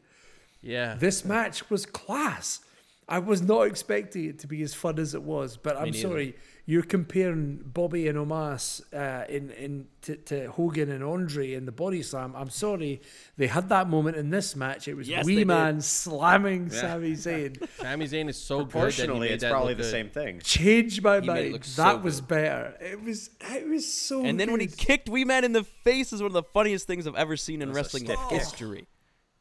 Yeah. 0.61 0.95
This 0.95 1.25
match 1.25 1.71
was 1.71 1.87
class. 1.87 2.61
I 3.09 3.21
was 3.21 3.41
not 3.41 3.63
expecting 3.63 4.25
it 4.25 4.39
to 4.41 4.47
be 4.49 4.63
as 4.63 4.75
fun 4.75 4.99
as 4.99 5.15
it 5.15 5.23
was, 5.23 5.57
but 5.57 5.77
I'm 5.77 5.85
neither. 5.91 5.99
sorry. 5.99 6.37
You're 6.69 6.83
comparing 6.83 7.61
Bobby 7.65 8.09
and 8.09 8.19
Omos 8.19 8.83
uh, 8.93 9.25
in 9.29 9.51
in 9.53 9.87
to, 10.03 10.17
to 10.17 10.51
Hogan 10.51 10.91
and 10.91 11.05
Andre 11.05 11.53
in 11.55 11.65
the 11.65 11.71
body 11.71 12.03
slam. 12.03 12.35
I'm 12.35 12.51
sorry, 12.51 13.01
they 13.37 13.47
had 13.47 13.69
that 13.69 13.89
moment 13.89 14.17
in 14.17 14.31
this 14.31 14.57
match. 14.57 14.89
It 14.89 14.95
was 14.95 15.09
Yes, 15.09 15.25
Wee 15.25 15.35
they 15.37 15.41
did. 15.43 15.47
Man 15.47 15.81
slamming 15.81 16.71
Sami 16.71 17.13
Zayn. 17.13 17.69
Sami 17.81 18.07
Zayn 18.09 18.29
is 18.29 18.37
so 18.37 18.59
good 18.65 18.71
Proportionally, 18.71 19.29
made 19.29 19.35
it's 19.35 19.45
probably 19.45 19.75
the 19.75 19.83
good. 19.85 19.91
same 19.93 20.11
thing. 20.11 20.41
Change 20.41 21.01
my 21.03 21.21
He 21.21 21.27
mind. 21.29 21.53
look 21.53 21.65
so 21.65 21.83
that 21.83 22.03
was 22.03 22.21
good. 22.21 22.29
better. 22.29 22.75
It 22.81 23.01
was 23.01 23.31
it 23.43 23.69
was 23.69 23.87
so. 23.93 24.25
And 24.25 24.39
then 24.41 24.51
when 24.51 24.61
he 24.61 24.67
kicked 24.67 25.09
Wee 25.09 25.25
Man 25.25 25.45
in 25.45 25.53
the 25.53 25.63
face 25.63 26.13
is 26.13 26.21
one 26.21 26.27
of 26.27 26.33
the 26.35 26.43
funniest 26.43 26.89
things 26.89 27.07
I've 27.07 27.15
ever 27.15 27.37
seen 27.37 27.63
in 27.63 27.69
was 27.69 27.77
a 27.77 27.81
wrestling 27.81 28.05
stiff 28.07 28.19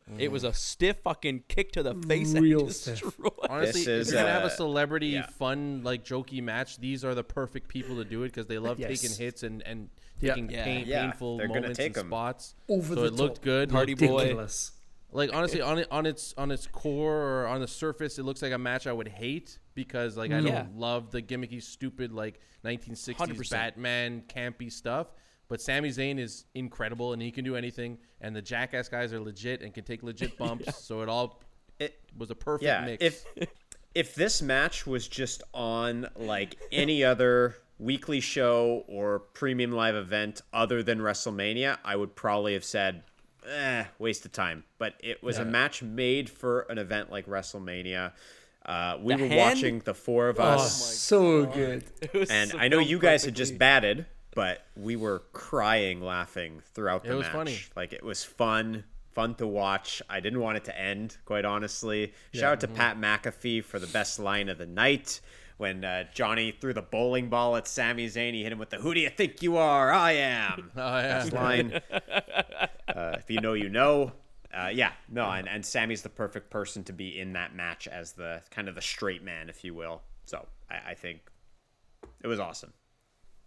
kick. 0.06 0.12
history. 0.14 0.26
It 0.26 0.32
was 0.32 0.43
a 0.43 0.53
stiff 0.53 0.97
fucking 1.03 1.43
kick 1.47 1.72
to 1.74 1.84
the 1.84 1.95
face 2.08 2.34
Real 2.34 2.62
and 2.62 2.72
stiff. 2.74 3.01
destroyed. 3.01 3.32
Honestly, 3.49 3.82
This 3.82 3.88
if 3.88 3.88
is, 4.08 4.12
you're 4.12 4.22
gonna 4.22 4.34
have 4.34 4.43
uh, 4.43 4.47
a 4.47 4.51
celebrity, 4.51 5.08
yeah. 5.08 5.26
fun, 5.28 5.82
like 5.84 6.03
jokey 6.03 6.41
match, 6.41 6.78
these 6.78 7.03
are 7.06 7.16
the 7.16 7.24
perfect 7.24 7.68
people 7.68 7.95
to 7.97 8.06
do 8.06 8.24
it 8.24 8.28
because 8.30 8.47
they 8.47 8.58
love 8.60 8.80
Yes. 8.80 9.01
taking 9.01 9.16
hits 9.18 9.43
and 9.43 9.62
and 9.64 9.89
taking 10.22 10.49
Yeah. 10.49 10.64
pain, 10.64 10.84
Yeah, 10.88 11.01
painful 11.03 11.38
they're 11.38 11.47
gonna 11.47 11.62
moments 11.62 11.78
take 11.80 11.97
and 11.97 12.06
'em. 12.06 12.08
spots. 12.10 12.56
Over 12.70 12.95
so 12.95 13.01
the 13.01 13.08
it 13.08 13.14
looked 13.14 13.41
good. 13.41 13.70
Party 13.70 13.93
boy. 13.93 14.36
Like 15.12 15.34
honestly, 15.34 15.62
on 15.62 15.80
it, 15.80 15.88
on 15.91 16.06
its 16.06 16.34
on 16.38 16.51
its 16.51 16.68
core 16.68 17.16
or 17.16 17.47
on 17.47 17.62
the 17.62 17.68
surface, 17.68 18.20
it 18.20 18.24
looks 18.24 18.41
like 18.41 18.51
a 18.51 18.58
match 18.58 18.86
I 18.86 18.91
would 18.91 19.08
hate 19.08 19.60
because 19.74 20.18
like 20.18 20.32
I 20.32 20.39
Yeah. 20.39 20.64
don't 20.64 20.78
love 20.78 21.12
the 21.12 21.22
gimmicky, 21.22 21.64
stupid 21.64 22.12
like 22.12 22.39
1960s 22.66 23.18
100%. 23.18 23.49
Batman 23.51 24.24
campy 24.28 24.70
stuff. 24.72 25.08
But 25.48 25.62
Sami 25.62 25.89
Zayn 25.89 26.20
is 26.20 26.46
incredible 26.56 27.14
and 27.14 27.22
he 27.22 27.32
can 27.32 27.43
do 27.46 27.56
anything. 27.56 27.98
And 28.22 28.36
the 28.36 28.41
Jackass 28.41 28.89
guys 28.89 29.14
are 29.14 29.20
legit 29.20 29.62
and 29.62 29.74
can 29.74 29.84
take 29.84 30.02
legit 30.04 30.38
bumps. 30.39 30.78
So 30.84 31.02
it 31.02 31.10
all 31.10 31.41
It, 31.80 32.00
was 32.18 32.32
a 32.32 32.36
perfect 32.36 32.64
yeah, 32.66 32.86
mix. 32.86 33.04
if 33.04 33.26
if 33.93 34.16
this 34.16 34.41
match 34.41 34.86
was 34.88 35.08
just 35.08 35.43
on 35.54 36.08
like 36.16 36.58
any 36.72 37.04
other 37.04 37.56
weekly 37.78 38.20
show 38.22 38.84
or 38.88 39.20
premium 39.20 39.72
live 39.72 39.96
event 39.96 40.41
other 40.54 40.82
than 40.82 41.00
WrestleMania, 41.00 41.78
I 41.84 41.96
would 41.96 42.16
probably 42.16 42.54
have 42.54 42.64
said, 42.66 43.04
"Eh, 43.48 43.86
waste 44.00 44.26
of 44.26 44.32
time." 44.32 44.64
But 44.78 44.96
it 45.02 45.22
was 45.22 45.38
a 45.38 45.46
match 45.46 45.82
made 45.84 46.30
for 46.30 46.62
an 46.70 46.78
event 46.78 47.12
like 47.12 47.26
WrestleMania. 47.28 48.14
Uh, 48.66 48.98
we 49.02 49.14
The 49.16 49.22
were 49.24 49.28
hand? 49.28 49.39
watching 49.39 49.80
the 49.80 49.93
four 49.93 50.28
of 50.30 50.39
us. 50.39 50.60
Oh, 50.60 50.64
us, 50.66 50.96
so 50.98 51.46
good. 51.46 51.84
And 52.32 52.50
so 52.52 52.58
I 52.58 52.68
know 52.68 52.80
you 52.80 52.98
guys 52.98 53.24
had 53.24 53.36
just 53.36 53.58
batted, 53.60 54.08
but 54.36 54.64
we 54.76 54.96
were 54.96 55.24
crying 55.34 56.02
laughing 56.02 56.62
throughout 56.74 57.04
the 57.04 57.12
It 57.12 57.16
was 57.16 57.24
match. 57.26 57.34
funny. 57.34 57.58
Like 57.76 57.92
it 57.94 58.04
was 58.04 58.24
fun, 58.24 58.84
fun 59.14 59.34
to 59.36 59.48
watch. 59.48 60.02
I 60.10 60.20
didn't 60.20 60.40
want 60.42 60.58
it 60.58 60.66
to 60.66 60.80
end, 60.80 61.18
quite 61.26 61.46
honestly. 61.46 62.14
Shout 62.34 62.52
out 62.54 62.60
to 62.62 62.68
Mm-hmm. 62.68 62.76
Pat 62.76 62.98
McAfee 63.00 63.64
for 63.64 63.80
the 63.80 63.88
best 63.88 64.20
line 64.20 64.50
of 64.50 64.60
the 64.60 64.68
night. 64.68 65.22
When 65.58 65.86
uh, 65.86 66.04
Johnny 66.14 66.52
threw 66.52 66.74
the 66.74 66.82
bowling 66.82 67.30
ball 67.30 67.56
at 67.56 67.66
Sami 67.66 68.08
Zayn, 68.08 68.34
he 68.34 68.44
hit 68.44 68.52
him 68.52 68.60
with 68.60 68.72
the 68.72 68.78
"Who 68.78 68.94
do 68.94 69.00
you 69.00 69.10
think 69.10 69.42
you 69.42 69.56
are? 69.56 69.90
I 69.90 70.12
am." 70.12 70.70
oh 70.76 70.80
yeah, 70.98 71.20
Best 71.20 71.32
line. 71.32 71.80
uh, 72.90 73.16
if 73.18 73.30
you 73.30 73.40
know, 73.40 73.54
you 73.54 73.70
know. 73.70 74.12
Uh, 74.54 74.68
yeah, 74.68 74.92
no, 75.10 75.30
and, 75.30 75.48
and 75.50 75.66
Sami's 75.66 76.02
the 76.02 76.10
perfect 76.10 76.50
person 76.50 76.84
to 76.86 76.94
be 76.94 77.20
in 77.20 77.34
that 77.34 77.54
match 77.56 77.88
as 77.90 78.14
the 78.14 78.42
kind 78.52 78.70
of 78.70 78.76
the 78.76 78.82
straight 78.82 79.22
man, 79.24 79.50
if 79.50 79.64
you 79.66 79.74
will. 79.74 80.02
So 80.26 80.46
I, 80.70 80.92
I 80.92 80.94
think 80.94 81.22
it 82.22 82.28
was 82.28 82.40
awesome. 82.40 82.74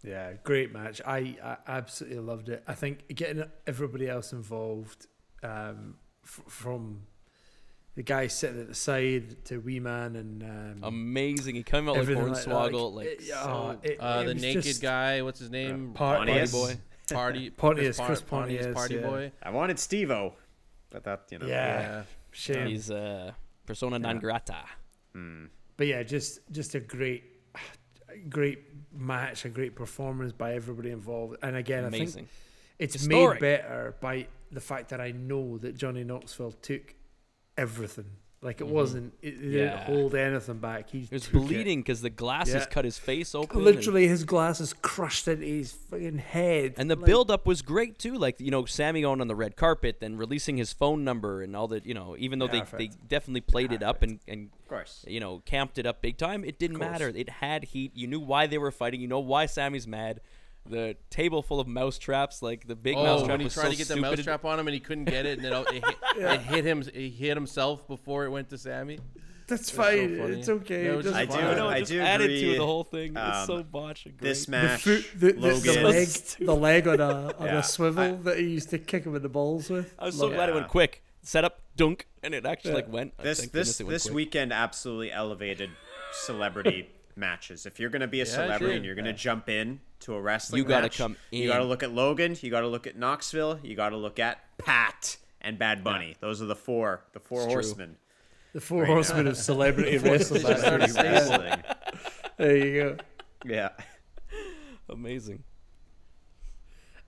Yeah, 0.03 0.33
great 0.43 0.71
match. 0.71 1.01
I, 1.05 1.35
I 1.43 1.57
absolutely 1.67 2.19
loved 2.19 2.49
it. 2.49 2.63
I 2.67 2.73
think 2.73 3.07
getting 3.13 3.43
everybody 3.67 4.07
else 4.07 4.31
involved, 4.33 5.07
um, 5.43 5.95
f- 6.23 6.41
from 6.47 7.01
the 7.95 8.03
guy 8.03 8.27
sitting 8.27 8.61
at 8.61 8.67
the 8.69 8.75
side 8.75 9.43
to 9.45 9.57
Wee 9.57 9.79
Man 9.81 10.15
and 10.15 10.43
um, 10.43 10.79
amazing. 10.83 11.55
He 11.55 11.63
came 11.63 11.89
out 11.89 11.93
like 11.93 12.01
everything 12.03 12.27
like 12.29 12.43
that, 12.45 12.49
like, 12.53 13.07
like, 13.07 13.21
so 13.21 13.35
oh, 13.35 13.77
it- 13.83 13.97
uh, 13.99 14.21
it 14.23 14.27
the 14.27 14.33
naked 14.35 14.63
just- 14.63 14.81
guy. 14.81 15.21
What's 15.21 15.39
his 15.39 15.49
name? 15.49 15.91
Par- 15.93 16.17
Party 16.25 16.45
boy. 16.47 16.77
Party. 17.11 17.49
Pontius, 17.49 17.97
Par- 17.97 18.05
Chris 18.05 18.21
Pontius, 18.21 18.73
Party 18.73 18.95
yeah. 18.95 19.01
boy. 19.01 19.31
I 19.41 19.49
wanted 19.49 19.79
Steve-O, 19.79 20.33
but 20.91 21.03
that, 21.05 21.23
you 21.31 21.39
know. 21.39 21.47
Yeah, 21.47 21.53
Yeah. 21.81 22.03
shame. 22.31 22.67
He's 22.67 22.91
uh, 22.91 23.31
persona 23.65 23.97
non 23.99 24.19
grata. 24.19 24.63
But 25.75 25.87
yeah, 25.87 26.03
just 26.03 26.39
just 26.51 26.75
a 26.75 26.79
great, 26.79 27.23
great 28.29 28.68
match, 28.99 29.45
a 29.45 29.49
great 29.49 29.75
performance 29.75 30.31
by 30.31 30.53
everybody 30.53 30.91
involved. 30.91 31.37
And 31.41 31.55
again, 31.55 31.85
I 31.85 31.89
think 31.89 32.27
it's 32.77 32.93
Historic. 32.93 33.41
made 33.41 33.57
better 33.57 33.95
by 33.99 34.27
the 34.51 34.61
fact 34.61 34.89
that 34.89 35.01
I 35.01 35.11
know 35.11 35.57
that 35.59 35.75
Johnny 35.75 36.03
Knoxville 36.03 36.53
took 36.61 36.95
everything. 37.57 38.05
Like 38.41 38.61
it 38.61 38.63
mm-hmm. 38.63 38.73
wasn't, 38.73 39.13
it, 39.21 39.33
it 39.33 39.51
didn't 39.51 39.79
hold 39.79 40.15
anything 40.15 40.59
back. 40.59 40.89
He 40.89 41.05
was 41.11 41.27
bleeding 41.27 41.81
because 41.81 42.01
the 42.01 42.09
glasses 42.09 42.53
Yeah. 42.53 42.65
cut 42.65 42.85
his 42.85 42.97
face 42.97 43.35
open. 43.35 43.57
and- 43.57 43.65
Literally, 43.65 44.07
his 44.07 44.23
glasses 44.23 44.73
crushed 44.73 45.27
into 45.27 45.45
his 45.45 45.73
fucking 45.73 46.19
head. 46.19 46.75
And 46.77 46.89
the 46.89 46.95
Like, 46.95 47.05
build 47.05 47.29
up 47.29 47.45
was 47.45 47.61
great 47.61 47.99
too. 47.99 48.15
Like, 48.17 48.39
you 48.39 48.49
know, 48.49 48.63
Sami 48.63 49.01
going 49.01 49.19
on 49.19 49.27
the 49.27 49.35
red 49.35 49.57
carpet, 49.57 49.99
then 49.99 50.15
releasing 50.15 50.55
his 50.55 50.71
phone 50.71 51.03
number 51.03 51.41
and 51.41 51.53
all 51.53 51.67
that, 51.67 51.85
you 51.85 51.93
know, 51.93 52.15
even 52.17 52.39
though 52.39 52.47
they, 52.47 52.63
they 52.77 52.91
definitely 53.09 53.41
played 53.41 53.73
it 53.73 53.83
up 53.83 54.03
and, 54.03 54.19
and 54.25 54.51
Of 54.63 54.69
course. 54.69 55.03
you 55.05 55.19
know, 55.19 55.41
camped 55.45 55.77
it 55.77 55.85
up 55.85 56.01
big 56.01 56.17
time, 56.17 56.45
it 56.45 56.57
didn't 56.57 56.77
matter. 56.77 57.09
It 57.09 57.27
had 57.27 57.65
heat. 57.65 57.91
You 57.93 58.07
knew 58.07 58.21
why 58.21 58.47
they 58.47 58.57
were 58.57 58.71
fighting. 58.71 59.01
You 59.01 59.09
know 59.09 59.19
why 59.19 59.47
Sami's 59.47 59.85
mad. 59.85 60.21
The 60.69 60.95
table 61.09 61.41
full 61.41 61.59
of 61.59 61.67
mouse 61.67 61.97
traps, 61.97 62.41
like 62.43 62.67
the 62.67 62.75
big 62.75 62.95
mouse 62.95 63.21
Oh, 63.21 63.25
trap 63.25 63.31
when 63.31 63.39
he 63.39 63.43
was 63.45 63.53
tried 63.55 63.63
so 63.63 63.69
to 63.71 63.75
get 63.77 63.87
the 63.87 63.93
stupid. 63.95 64.01
mouse 64.17 64.23
trap 64.23 64.45
on 64.45 64.59
him 64.59 64.67
and 64.67 64.73
he 64.75 64.79
couldn't 64.79 65.05
get 65.05 65.25
it, 65.25 65.39
and 65.39 65.45
then 65.45 65.53
it 65.53 65.83
hit, 65.83 65.95
it 66.17 66.41
hit 66.41 66.65
him. 66.65 66.83
He 66.93 67.09
hit 67.09 67.35
himself 67.35 67.87
before 67.87 68.25
it 68.25 68.29
went 68.29 68.49
to 68.49 68.57
Sami. 68.57 68.99
That's 69.47 69.71
so 69.71 69.81
fine. 69.81 70.15
funny. 70.19 70.37
it's 70.39 70.47
okay. 70.47 70.83
No, 70.83 70.93
it 70.93 70.97
it's 70.97 71.05
doesn't 71.07 71.15
I 71.21 71.25
do- 71.25 71.33
I 71.33 71.41
matter. 71.41 71.61
it 71.61 71.65
I 71.67 71.79
just 71.79 71.91
do 71.91 72.01
added 72.01 72.39
to 72.39 72.51
the 72.57 72.65
whole 72.65 72.83
thing. 72.83 73.17
it's 73.17 73.37
um, 73.37 73.45
so 73.47 73.63
botched. 73.63 74.05
and 74.05 74.17
This 74.19 74.45
great. 74.45 74.61
The, 74.61 74.67
match, 74.67 74.83
the, 74.83 75.05
the, 75.15 75.31
the 75.33 75.39
Logan. 75.39 75.83
leg, 75.85 76.07
stupid. 76.07 76.47
the 76.47 76.55
leg 76.55 76.87
on 76.87 76.99
a 77.01 77.33
on 77.33 77.33
Yeah, 77.47 77.57
a 77.57 77.63
swivel 77.63 78.03
I- 78.03 78.11
that 78.11 78.37
he 78.37 78.45
used 78.45 78.69
to 78.69 78.77
kick 78.77 79.05
him 79.05 79.15
in 79.15 79.23
the 79.23 79.29
balls 79.29 79.71
with. 79.71 79.95
I 79.97 80.05
was 80.05 80.17
so 80.17 80.25
Love 80.27 80.35
glad 80.35 80.49
it 80.49 80.51
Yeah. 80.51 80.55
went 80.59 80.67
quick. 80.67 81.03
Set 81.23 81.43
up, 81.43 81.61
dunk, 81.75 82.05
and 82.21 82.35
it 82.35 82.45
actually 82.45 82.71
Yeah. 82.71 82.75
like 82.75 82.91
went. 82.93 83.17
This 83.17 83.47
this 83.47 83.79
went 83.79 83.89
this 83.89 84.03
quick. 84.03 84.13
weekend 84.15 84.53
absolutely 84.53 85.11
elevated 85.11 85.71
celebrity 86.13 86.89
matches. 87.15 87.65
If 87.65 87.79
you're 87.79 87.89
gonna 87.89 88.07
be 88.07 88.21
a 88.21 88.25
Yeah, 88.25 88.31
celebrity 88.31 88.75
and 88.75 88.85
you're 88.85 88.95
gonna 88.95 89.13
jump 89.13 89.49
in 89.49 89.79
to 90.01 90.15
a 90.15 90.21
wrestling 90.21 90.59
You 90.61 90.67
gotta 90.67 90.83
match, 90.83 90.97
come 90.97 91.15
You 91.31 91.47
gotta 91.47 91.63
look 91.65 91.83
at 91.83 91.91
Logan. 91.91 92.35
You 92.41 92.49
gotta 92.51 92.67
look 92.67 92.87
at 92.87 92.97
Knoxville. 92.97 93.59
You 93.63 93.75
gotta 93.75 93.97
look 93.97 94.19
at 94.19 94.39
Pat 94.57 95.17
and 95.41 95.57
Bad 95.59 95.83
Bunny. 95.83 96.15
Those 96.19 96.41
are 96.41 96.45
the 96.45 96.55
four 96.55 97.03
the 97.13 97.19
four 97.19 97.39
It's 97.39 97.45
true. 97.47 97.53
horsemen. 97.53 97.97
The 98.53 98.61
four 98.61 98.85
horsemen 98.85 99.27
of 99.27 99.37
celebrity 99.37 99.97
wrestling. 99.99 100.41
Just 100.41 100.61
started 100.61 100.79
matches. 100.79 100.93
stable. 100.93 101.11
Wrestling. 101.43 101.63
There 102.37 102.57
you 102.57 102.73
go. 102.81 102.97
yeah. 103.45 103.69
Amazing. 104.89 105.43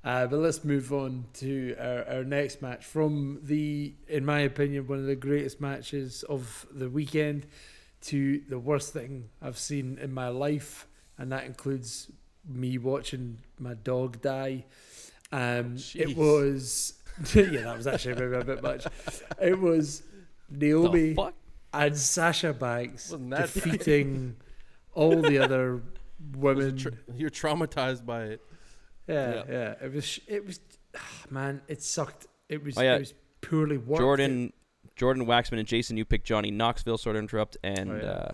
Uh, 0.04 0.26
but 0.28 0.40
let's 0.40 0.64
move 0.64 0.92
on 0.92 1.26
to 1.34 1.76
our, 1.80 2.04
our 2.18 2.24
next 2.24 2.62
match 2.62 2.84
from 2.86 3.40
the, 3.44 3.94
in 4.08 4.26
my 4.26 4.40
opinion, 4.40 4.88
one 4.88 4.98
of 4.98 5.06
the 5.06 5.16
greatest 5.16 5.62
matches 5.62 6.24
of 6.24 6.66
the 6.72 6.90
weekend 6.90 7.46
to 8.02 8.42
the 8.50 8.58
worst 8.58 8.94
thing 8.94 9.30
I've 9.42 9.60
seen 9.60 10.00
in 10.02 10.12
my 10.12 10.28
life, 10.30 10.88
and 11.20 11.32
that 11.32 11.46
includes 11.46 12.12
me 12.48 12.78
watching 12.78 13.38
my 13.60 13.74
dog 13.74 14.22
die. 14.22 14.66
Um, 15.32 15.78
it 15.96 16.16
was 16.18 16.94
yeah, 17.36 17.44
that 17.64 17.78
was 17.78 17.88
actually 17.88 18.16
maybe 18.16 18.36
a 18.36 18.44
bit 18.44 18.62
much. 18.64 18.86
It 19.42 19.60
was 19.60 20.04
Naomi 20.50 21.16
and 21.74 21.98
Sasha 21.98 22.54
Banks 22.54 23.12
Wasn't 23.12 23.30
bad? 23.30 23.42
defeating 23.54 24.36
all 24.94 25.22
the 25.22 25.38
other 25.40 25.82
women. 26.36 26.78
Tra- 26.78 26.92
you're 27.16 27.30
traumatized 27.30 28.06
by 28.06 28.24
it. 28.24 28.42
yeah, 29.08 29.36
Yeah. 29.36 29.44
yeah, 29.50 29.74
It 29.86 29.94
was. 29.94 30.20
It 30.28 30.46
was. 30.46 30.60
ah, 30.98 31.00
man, 31.30 31.62
it 31.68 31.82
sucked. 31.82 32.28
It 32.50 32.64
was. 32.64 32.78
Oh, 32.78 32.82
yeah. 32.82 32.96
It 32.96 33.00
was 33.00 33.14
poorly 33.42 33.78
worked. 33.78 34.02
Jordan, 34.02 34.52
Jordan 34.98 35.26
Waxman 35.26 35.60
and 35.60 35.68
Jason, 35.68 35.96
you 35.96 36.04
picked 36.06 36.26
Johnny 36.28 36.52
Knoxville. 36.52 36.98
Sort 36.98 37.16
of 37.16 37.22
interrupt, 37.22 37.56
and 37.64 37.92
Oh, 37.92 37.96
yeah. 37.96 38.10
uh, 38.10 38.32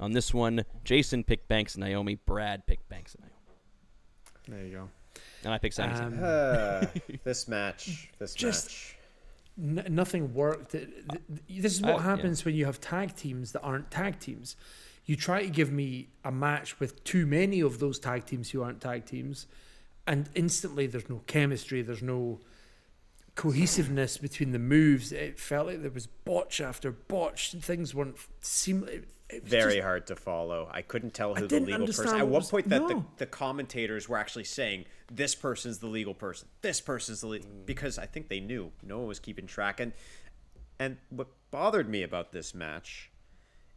on 0.00 0.12
this 0.12 0.32
one, 0.32 0.64
Jason 0.84 1.24
picked 1.24 1.48
Banks 1.48 1.74
and 1.74 1.84
Naomi. 1.84 2.14
Brad 2.14 2.66
picked 2.66 2.88
Banks 2.88 3.14
and 3.14 3.24
Naomi, 3.24 3.34
There 4.48 4.64
you 4.64 4.72
go. 4.72 4.88
and 5.44 5.52
I 5.52 5.58
picked 5.58 5.74
Sami 5.74 5.94
Um, 5.94 6.18
Uh, 6.22 6.86
this 7.24 7.48
match. 7.48 8.10
This 8.18 8.34
Just- 8.34 8.66
match. 8.68 8.94
N- 9.60 9.86
nothing 9.94 10.34
worked. 10.34 10.74
It- 10.74 10.88
th- 11.10 11.22
th- 11.48 11.62
This 11.62 11.74
is 11.74 11.82
what 11.82 11.96
yeah. 11.96 12.02
happens 12.02 12.44
when 12.44 12.54
you 12.54 12.64
have 12.66 12.80
tag 12.80 13.16
teams 13.16 13.52
that 13.52 13.60
aren't 13.62 13.90
tag 13.90 14.20
teams. 14.20 14.56
You 15.04 15.16
try 15.16 15.42
to 15.42 15.50
give 15.50 15.72
me 15.72 16.08
a 16.24 16.30
match 16.30 16.78
with 16.80 17.02
too 17.02 17.26
many 17.26 17.60
of 17.60 17.78
those 17.80 17.98
tag 17.98 18.24
teams 18.26 18.50
who 18.50 18.62
aren't 18.62 18.80
tag 18.80 19.04
teams, 19.06 19.46
and 20.06 20.28
instantly 20.34 20.86
there's 20.86 21.08
no 21.08 21.22
chemistry. 21.26 21.82
There's 21.82 22.02
no 22.02 22.38
cohesiveness 23.38 24.18
between 24.18 24.50
the 24.50 24.58
moves. 24.58 25.12
It 25.12 25.38
felt 25.38 25.68
like 25.68 25.80
there 25.80 25.92
was 25.92 26.08
botch 26.08 26.60
after 26.60 26.90
botch. 26.90 27.54
and 27.54 27.64
Things 27.64 27.94
weren't 27.94 28.16
seamless. 28.40 28.90
It, 28.90 29.08
it 29.30 29.44
Very 29.46 29.74
just- 29.74 29.84
hard 29.84 30.06
to 30.08 30.16
follow. 30.16 30.68
I 30.72 30.82
couldn't 30.82 31.14
tell 31.14 31.30
I 31.30 31.34
who 31.36 31.40
the 31.42 31.48
didn't 31.48 31.66
legal 31.68 31.86
person. 31.86 32.00
understand 32.06 32.20
At 32.20 32.26
what 32.26 32.32
one 32.32 32.40
was- 32.40 32.50
point, 32.50 32.68
that 32.70 32.88
the, 32.88 32.94
no. 32.94 33.06
the 33.18 33.26
commentators 33.26 34.08
were 34.08 34.18
actually 34.18 34.42
saying 34.44 34.86
this 35.12 35.36
person's 35.36 35.78
the 35.78 35.86
legal 35.86 36.14
person. 36.14 36.48
This 36.62 36.80
person's 36.80 37.20
the 37.20 37.28
legal 37.28 37.48
because 37.64 37.96
I 37.96 38.06
think 38.06 38.28
they 38.28 38.40
knew 38.40 38.72
no 38.82 38.98
one 38.98 39.06
was 39.06 39.20
keeping 39.20 39.46
track. 39.46 39.78
And 39.78 39.92
and 40.80 40.96
what 41.10 41.28
bothered 41.52 41.88
me 41.88 42.02
about 42.02 42.32
this 42.32 42.54
match 42.54 43.10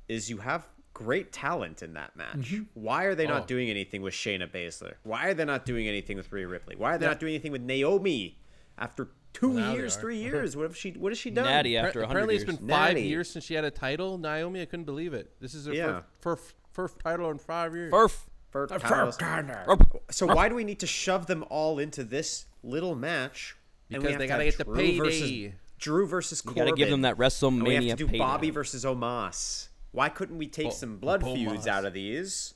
is 0.07 0.27
you 0.29 0.37
have 0.37 0.67
great 0.93 1.31
talent 1.31 1.83
in 1.83 1.93
that 1.93 2.15
match. 2.15 2.37
Mm-hmm. 2.51 2.63
Why 2.73 3.03
are 3.03 3.13
they 3.15 3.27
not 3.27 3.43
Oh. 3.43 3.45
doing 3.45 3.69
anything 3.69 4.01
with 4.01 4.13
Shayna 4.15 4.51
Baszler? 4.51 4.95
Why 5.03 5.27
are 5.27 5.33
they 5.35 5.45
not 5.45 5.65
doing 5.65 5.87
anything 5.87 6.17
with 6.17 6.31
Rhea 6.31 6.47
Ripley? 6.47 6.75
Why 6.75 6.95
are 6.95 6.97
they 6.97 7.05
not 7.05 7.19
doing 7.19 7.33
anything 7.33 7.51
with 7.51 7.61
Naomi 7.61 8.39
after 8.77 9.09
two 9.33 9.53
Now 9.53 9.71
they 9.71 9.77
years, 9.77 9.95
three 9.95 10.17
years? 10.21 10.55
What 10.55 10.63
have 10.63 10.75
she? 10.77 10.91
What 10.91 11.11
has 11.11 11.17
she 11.19 11.29
done? 11.29 11.45
Natty 11.45 11.77
after 11.77 11.99
100 11.99 12.09
Apparently, 12.11 12.35
it's 12.35 12.43
been 12.45 12.57
five 12.67 12.95
Natty. 12.95 13.03
years 13.03 13.29
since 13.29 13.45
she 13.45 13.53
had 13.53 13.63
a 13.65 13.71
title. 13.71 14.17
Naomi, 14.17 14.61
I 14.61 14.65
couldn't 14.65 14.85
believe 14.85 15.13
it. 15.13 15.31
This 15.39 15.53
is 15.53 15.65
her 15.67 15.73
Yeah. 15.73 16.01
first, 16.19 16.43
first, 16.43 16.55
first 16.71 16.99
title 16.99 17.29
in 17.31 17.37
five 17.37 17.73
years. 17.75 17.91
Furf. 17.91 18.25
For 18.51 18.63
Uh, 18.71 18.77
titles. 18.79 19.17
Furf. 19.17 20.01
So 20.11 20.25
why 20.27 20.49
do 20.49 20.55
we 20.55 20.65
need 20.65 20.79
to 20.79 20.87
shove 20.87 21.25
them 21.27 21.45
all 21.49 21.79
into 21.79 22.03
this 22.03 22.47
little 22.63 22.95
match? 22.95 23.55
Because 23.87 24.09
have 24.11 24.19
they 24.19 24.27
gotta 24.27 24.43
have 24.43 24.57
get 24.57 24.65
the 24.67 24.73
Drew 24.73 24.97
versus- 24.97 25.51
Drew 25.79 26.05
versus 26.07 26.41
You 26.45 26.49
Corbin. 26.51 26.65
got 26.65 26.71
to 26.71 26.75
give 26.77 26.89
them 26.89 27.01
that 27.01 27.17
WrestleMania. 27.17 27.47
And 27.59 27.63
we 27.67 27.73
have 27.75 27.83
WrestleMania 27.83 27.89
to 27.91 27.95
do 27.95 28.05
payday. 28.07 28.17
Bobby 28.19 28.49
versus 28.51 28.83
Omos. 28.85 29.69
Why 29.93 30.09
couldn't 30.09 30.37
we 30.37 30.47
take 30.47 30.65
Bo- 30.67 30.71
some 30.71 30.97
blood 30.97 31.21
Bomos. 31.23 31.33
feuds 31.49 31.67
out 31.67 31.85
of 31.85 31.93
these, 31.93 32.53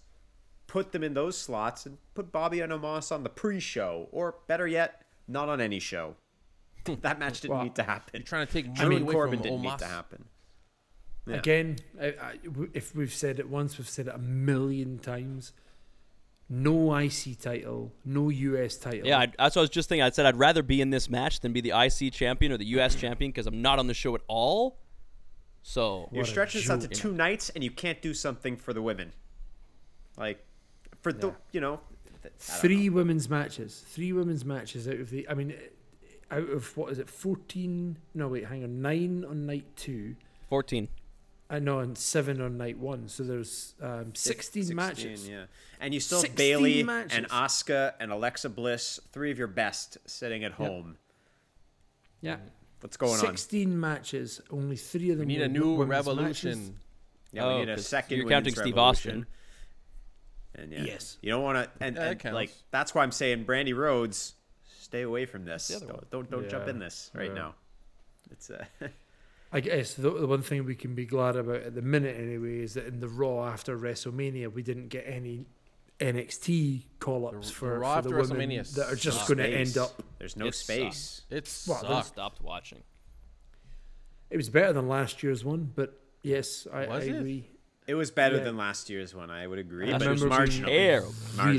put 0.67 0.91
them 0.91 1.03
in 1.03 1.13
those 1.13 1.37
slots, 1.37 1.85
and 1.85 1.97
put 2.13 2.31
Bobby 2.31 2.59
and 2.59 2.71
Omos 2.71 3.11
on 3.11 3.23
the 3.23 3.29
pre-show, 3.29 4.07
or 4.11 4.35
better 4.47 4.67
yet, 4.67 5.01
not 5.27 5.49
on 5.49 5.59
any 5.59 5.79
show? 5.79 6.15
that 7.01 7.19
match 7.19 7.41
didn't 7.41 7.55
Well, 7.55 7.63
need 7.63 7.75
to 7.75 7.83
happen. 7.83 8.11
You're 8.13 8.23
trying 8.23 8.47
to 8.47 8.53
take 8.53 8.73
Drew 8.73 8.85
money 8.85 8.95
and 8.97 9.05
away 9.05 9.13
Corbin 9.13 9.39
from 9.39 9.43
didn't 9.43 9.61
need 9.61 9.79
to 9.79 9.85
happen. 9.85 10.25
Yeah. 11.27 11.35
Again, 11.37 11.77
I, 11.99 12.05
I, 12.05 12.37
w- 12.43 12.69
if 12.73 12.95
we've 12.95 13.13
said 13.13 13.39
it 13.39 13.49
once, 13.49 13.77
we've 13.77 13.89
said 13.89 14.07
it 14.07 14.13
a 14.15 14.19
million 14.19 14.99
times. 14.99 15.53
No 16.47 16.95
IC 16.95 17.39
title, 17.41 17.91
no 18.05 18.29
US 18.29 18.77
title. 18.77 19.07
Yeah, 19.07 19.17
I, 19.17 19.25
that's 19.25 19.55
what 19.55 19.61
I 19.61 19.63
was 19.63 19.71
just 19.71 19.89
thinking. 19.89 20.03
I 20.03 20.11
said 20.11 20.27
I'd 20.27 20.37
rather 20.37 20.61
be 20.61 20.79
in 20.81 20.91
this 20.91 21.09
match 21.09 21.39
than 21.39 21.53
be 21.53 21.61
the 21.61 21.71
IC 21.71 22.13
champion 22.13 22.51
or 22.51 22.57
the 22.57 22.65
US 22.79 22.93
champion 22.93 23.31
because 23.31 23.47
I'm 23.47 23.63
not 23.63 23.79
on 23.79 23.87
the 23.87 23.95
show 23.95 24.13
at 24.13 24.21
all. 24.27 24.77
So 25.63 26.07
You're 26.11 26.25
stretching 26.25 26.61
this 26.61 26.69
out 26.69 26.81
to 26.81 26.87
two 26.87 27.11
nights, 27.11 27.49
and 27.49 27.63
you 27.63 27.71
can't 27.71 27.99
do 27.99 28.13
something 28.13 28.55
for 28.55 28.71
the 28.71 28.83
women. 28.83 29.13
Like, 30.15 30.45
for 31.01 31.11
the 31.11 31.33
you 31.51 31.59
know, 31.59 31.79
th- 32.21 32.33
I 32.47 32.51
don't 32.51 32.61
three 32.61 32.89
women's 32.89 33.27
matches. 33.27 33.83
Three 33.87 34.13
women's 34.13 34.45
matches 34.45 34.87
out 34.87 34.99
of 34.99 35.09
the. 35.09 35.27
I 35.27 35.33
mean, 35.33 35.55
out 36.35 36.49
of 36.49 36.75
what 36.77 36.91
is 36.91 36.99
it? 36.99 37.09
Fourteen? 37.09 37.97
No, 38.13 38.27
wait, 38.27 38.45
hang 38.45 38.63
on. 38.63 38.81
Nine 38.81 39.25
on 39.27 39.45
night 39.45 39.65
two. 39.75 40.15
14. 40.49 40.87
I 41.49 41.59
know, 41.59 41.79
and 41.79 41.95
seven 41.97 42.41
on 42.41 42.57
night 42.57 42.77
one. 42.79 43.07
So 43.07 43.23
there's 43.23 43.75
um, 43.81 44.13
16, 44.15 44.75
matches. 44.75 45.27
Yeah, 45.29 45.45
and 45.79 45.93
you 45.93 45.99
still 45.99 46.21
have 46.21 46.35
Bayley 46.35 46.81
matches. 46.83 47.17
and 47.17 47.29
Asuka 47.29 47.93
and 47.99 48.11
Alexa 48.11 48.49
Bliss, 48.49 48.99
three 49.11 49.29
of 49.31 49.37
your 49.37 49.47
best, 49.47 49.97
sitting 50.07 50.43
at 50.43 50.53
home. 50.53 50.97
Yeah. 52.21 52.37
What's 52.81 52.97
going 52.97 53.13
on? 53.13 53.19
16 53.19 53.79
matches. 53.79 54.41
Only 54.51 54.75
three 54.75 55.11
of 55.11 55.19
We 55.19 55.21
them. 55.21 55.27
need 55.27 55.39
were 55.39 55.45
a 55.45 55.47
new 55.47 55.83
revolution. 55.83 56.59
matches. 56.59 56.71
Yeah, 57.31 57.47
we 57.47 57.53
Oh, 57.53 57.57
need 57.59 57.69
a 57.69 57.75
'cause 57.75 57.87
second. 57.87 58.17
you're 58.17 58.29
counting 58.29 58.53
Steve 58.53 58.75
revolution. 58.75 59.11
Austin. 59.11 59.25
And 60.55 60.71
yeah, 60.71 60.83
Yes. 60.83 61.17
you 61.21 61.29
don't 61.31 61.43
want 61.43 61.57
to. 61.57 61.83
And, 61.83 61.95
Yeah, 61.95 62.01
that 62.03 62.11
and 62.11 62.19
counts. 62.19 62.33
like 62.35 62.51
that's 62.71 62.95
why 62.95 63.03
I'm 63.03 63.11
saying 63.11 63.45
Brandi 63.45 63.75
Rhodes, 63.75 64.34
stay 64.95 65.01
away 65.01 65.25
from 65.25 65.45
this. 65.45 65.67
the 65.67 65.85
Don't 65.85 66.09
don't, 66.09 66.31
don't 66.31 66.49
jump 66.49 66.67
in 66.67 66.79
this 66.79 67.11
right 67.13 67.27
yeah. 67.27 67.33
now. 67.33 67.55
It's 68.31 68.49
uh, 68.49 68.65
I 69.51 69.59
guess 69.59 69.93
the, 69.93 70.09
the 70.09 70.27
one 70.27 70.41
thing 70.41 70.65
we 70.65 70.75
can 70.75 70.95
be 70.95 71.05
glad 71.05 71.35
about 71.35 71.61
at 71.61 71.75
the 71.75 71.81
minute, 71.81 72.17
anyway, 72.19 72.59
is 72.59 72.73
that 72.73 72.87
in 72.87 72.99
the 72.99 73.07
Raw 73.07 73.45
after 73.45 73.77
WrestleMania, 73.77 74.51
we 74.51 74.63
didn't 74.63 74.89
get 74.89 75.05
any 75.07 75.45
NXT 75.99 76.83
call 76.99 77.27
ups 77.27 77.51
for, 77.51 77.69
the 77.69 77.77
Raw 77.77 77.93
for 77.93 77.97
after 77.99 78.09
the 78.09 78.15
women 78.15 78.49
WrestleMania 78.49 78.75
that 78.75 78.91
are 78.91 78.95
just 78.95 79.27
going 79.27 79.37
to 79.37 79.47
end 79.47 79.77
up. 79.77 80.01
There's 80.17 80.35
no 80.35 80.47
It 80.47 80.55
space. 80.55 81.21
It's 81.29 81.67
Well, 81.67 81.85
I 81.85 82.01
stopped 82.01 82.41
watching. 82.41 82.83
It 84.29 84.37
was 84.37 84.49
better 84.49 84.73
than 84.73 84.87
last 84.87 85.23
year's 85.23 85.45
one, 85.45 85.71
but 85.75 86.01
yes, 86.23 86.67
I, 86.73 86.85
I 86.85 86.87
Was 86.87 87.07
it? 87.07 87.15
agree. 87.15 87.49
It 87.87 87.93
was 87.95 88.09
better 88.09 88.37
Yeah. 88.37 88.43
than 88.45 88.57
last 88.57 88.89
year's 88.89 89.13
one. 89.13 89.29
I 89.29 89.45
would 89.45 89.59
agree, 89.59 89.89
I 89.93 89.97
but 89.97 90.07
it 90.07 90.09
was 90.09 90.23
remember 90.23 90.47
being 90.47 90.63
marginally. 90.63 90.67
Really 90.67 91.09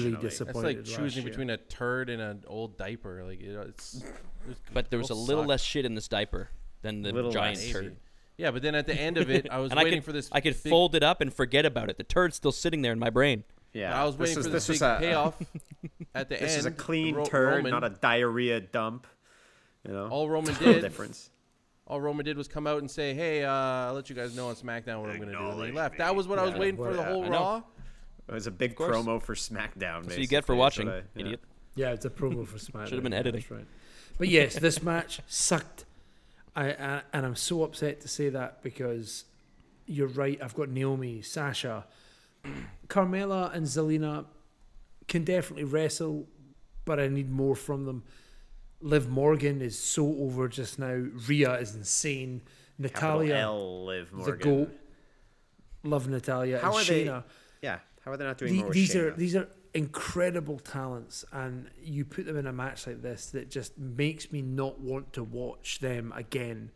Marginally. 0.01 0.11
That's 0.13 0.23
disappointed. 0.23 0.77
like 0.79 0.85
choosing 0.85 1.23
year. 1.23 1.31
between 1.31 1.51
a 1.51 1.57
turd 1.57 2.11
and 2.11 2.21
an 2.21 2.45
old 2.49 2.77
diaper. 2.77 3.23
Like 3.25 3.41
you 3.41 3.53
know, 3.53 3.63
it's. 3.63 4.03
it's 4.51 4.61
But 4.73 4.91
there 4.91 4.99
was 4.99 5.11
a 5.11 5.15
little 5.15 5.43
suck. 5.45 5.49
less 5.49 5.63
shit 5.63 5.85
in 5.85 5.95
this 5.95 6.09
diaper 6.09 6.51
than 6.83 7.03
the 7.03 7.13
Little 7.13 7.31
giant 7.31 7.59
less. 7.59 7.71
turd. 7.71 7.97
Yeah, 8.39 8.51
but 8.51 8.61
then 8.63 8.75
at 8.75 8.87
the 8.87 8.95
end 8.95 9.17
of 9.19 9.31
it, 9.31 9.47
I 9.51 9.59
was 9.61 9.71
and 9.71 9.79
I 9.81 9.85
waiting 9.85 10.01
could, 10.01 10.05
for 10.07 10.13
this. 10.13 10.29
I 10.33 10.41
could 10.41 10.61
big- 10.63 10.71
fold 10.71 10.95
it 10.97 11.03
up 11.03 11.21
and 11.21 11.33
forget 11.33 11.65
about 11.65 11.91
it. 11.91 11.97
The 11.97 12.05
turd's 12.05 12.37
still 12.37 12.53
sitting 12.53 12.83
there 12.83 12.93
in 12.93 12.99
my 12.99 13.09
brain. 13.11 13.45
Yeah, 13.73 13.99
I 14.01 14.05
was 14.05 14.17
waiting 14.17 14.35
this 14.37 14.47
for 14.47 14.53
this, 14.53 14.67
this 14.67 14.79
big 14.81 14.89
a, 14.89 14.99
payoff 14.99 15.35
at 16.15 16.29
the 16.29 16.37
This 16.37 16.53
end. 16.53 16.59
is 16.61 16.67
a 16.67 16.71
clean 16.71 17.15
Ro- 17.15 17.25
turd, 17.27 17.57
Roman, 17.59 17.71
not 17.71 17.85
a 17.85 17.91
diarrhea 17.91 18.61
dump. 18.61 19.07
You 19.87 19.93
know, 19.95 20.09
All 20.09 20.29
Roman 20.29 20.53
Little 20.55 20.73
did, 20.75 20.81
difference. 20.83 21.31
All 21.87 22.01
Roman 22.01 22.25
did 22.25 22.37
was 22.37 22.49
come 22.49 22.67
out 22.67 22.79
and 22.79 22.91
say, 22.91 23.15
"Hey, 23.15 23.45
uh, 23.45 23.51
I'll 23.53 23.95
let 23.95 24.11
you 24.11 24.17
guys 24.17 24.35
know 24.35 24.49
on 24.49 24.55
SmackDown 24.57 25.01
what 25.01 25.11
I'm 25.11 25.19
going 25.19 25.21
to 25.21 25.27
do." 25.27 25.39
And 25.39 25.49
Acknowledge 25.49 25.71
he 25.71 25.77
left. 25.77 25.93
me. 25.95 25.99
That 25.99 26.17
was 26.17 26.27
what 26.27 26.39
I 26.39 26.45
was 26.45 26.55
waiting 26.55 26.77
for 26.77 26.93
the 26.93 27.03
whole 27.03 27.25
I 27.25 27.29
know. 27.29 27.33
Raw. 27.33 27.63
It 28.29 28.35
was 28.35 28.47
a 28.49 28.51
big 28.51 28.75
promo 28.75 29.23
for 29.23 29.35
SmackDown. 29.35 30.03
That's 30.03 30.09
what 30.09 30.19
you 30.19 30.27
get 30.27 30.45
for 30.45 30.57
watching, 30.57 30.89
I- 30.89 30.97
yeah. 30.97 31.03
idiot. 31.15 31.41
Yeah, 31.77 31.91
it's 31.93 32.05
a 32.05 32.11
promo 32.11 32.47
for 32.47 32.59
SmackDown. 32.59 32.89
Should've 32.89 33.03
been 33.05 33.13
yeah, 33.13 33.19
editing. 33.19 33.41
That's 33.41 33.51
right. 33.51 33.67
But 34.19 34.29
yes, 34.29 34.59
this 34.59 34.83
match 34.83 35.21
sucked. 35.27 35.85
I, 36.57 36.71
I 36.71 37.03
and 37.13 37.27
I'm 37.27 37.37
so 37.37 37.63
upset 37.63 38.01
to 38.01 38.09
say 38.09 38.31
that 38.31 38.63
because 38.63 39.25
you're 39.87 40.09
right. 40.09 40.41
I've 40.43 40.55
got 40.55 40.69
Naomi, 40.71 41.23
Sasha, 41.23 41.85
Carmella, 42.89 43.55
and 43.55 43.67
Zelina 43.67 44.25
can 45.07 45.23
definitely 45.23 45.65
wrestle, 45.65 46.27
but 46.85 46.99
I 46.99 47.09
need 47.09 47.31
more 47.31 47.55
from 47.55 47.85
them. 47.85 48.03
Liv 48.87 49.09
Morgan 49.09 49.61
is 49.63 49.77
so 49.77 50.07
over 50.21 50.47
just 50.49 50.79
now. 50.79 50.93
Rhea 51.27 51.55
is 51.59 51.75
insane. 51.75 52.43
Natalya, 52.79 53.35
L, 53.35 53.85
Liv 53.87 54.11
the 54.25 54.33
goat. 54.33 54.71
Love 55.83 56.09
Natalya. 56.09 56.59
How 56.61 56.69
and 56.77 56.77
are 56.79 56.85
they- 56.85 57.05
Shayna. 57.07 57.25
Yeah, 57.63 57.79
how 58.05 58.13
are 58.13 58.17
they 58.17 58.25
not 58.25 58.39
doing 58.39 58.53
The- 58.53 58.63
more 58.63 58.73
these 58.73 58.95
are 58.95 59.11
Shayna? 59.13 59.17
these 59.17 59.35
are 59.37 59.49
incredible 59.75 60.59
talents, 60.61 61.25
and 61.33 61.69
you 61.83 62.05
put 62.05 62.27
them 62.27 62.37
in 62.37 62.47
a 62.47 62.53
match 62.53 62.87
like 62.87 63.03
this 63.03 63.31
that 63.31 63.51
just 63.51 63.77
makes 63.77 64.31
me 64.31 64.41
not 64.43 64.79
want 64.79 65.13
to 65.15 65.25
watch 65.25 65.81
them 65.81 66.13
again, 66.15 66.71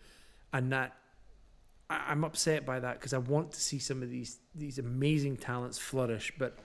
and 0.52 0.72
that 0.72 0.96
I, 1.88 2.06
I'm 2.08 2.24
upset 2.24 2.66
by 2.66 2.80
that 2.80 2.94
because 2.98 3.12
I 3.12 3.18
want 3.18 3.52
to 3.52 3.60
see 3.60 3.78
some 3.78 4.02
of 4.02 4.10
these 4.10 4.40
these 4.54 4.78
amazing 4.80 5.36
talents 5.36 5.78
flourish, 5.78 6.32
but. 6.38 6.58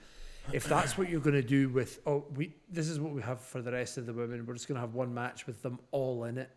If 0.52 0.64
that's 0.68 0.96
what 0.96 1.08
you're 1.08 1.20
going 1.20 1.34
to 1.34 1.42
do 1.42 1.68
with 1.68 2.00
oh 2.06 2.24
we 2.34 2.54
this 2.68 2.88
is 2.88 3.00
what 3.00 3.12
we 3.12 3.22
have 3.22 3.40
for 3.40 3.60
the 3.62 3.72
rest 3.72 3.98
of 3.98 4.06
the 4.06 4.12
women 4.12 4.46
we're 4.46 4.54
just 4.54 4.68
going 4.68 4.76
to 4.76 4.80
have 4.80 4.94
one 4.94 5.12
match 5.12 5.46
with 5.46 5.62
them 5.62 5.78
all 5.90 6.24
in 6.24 6.38
it. 6.38 6.50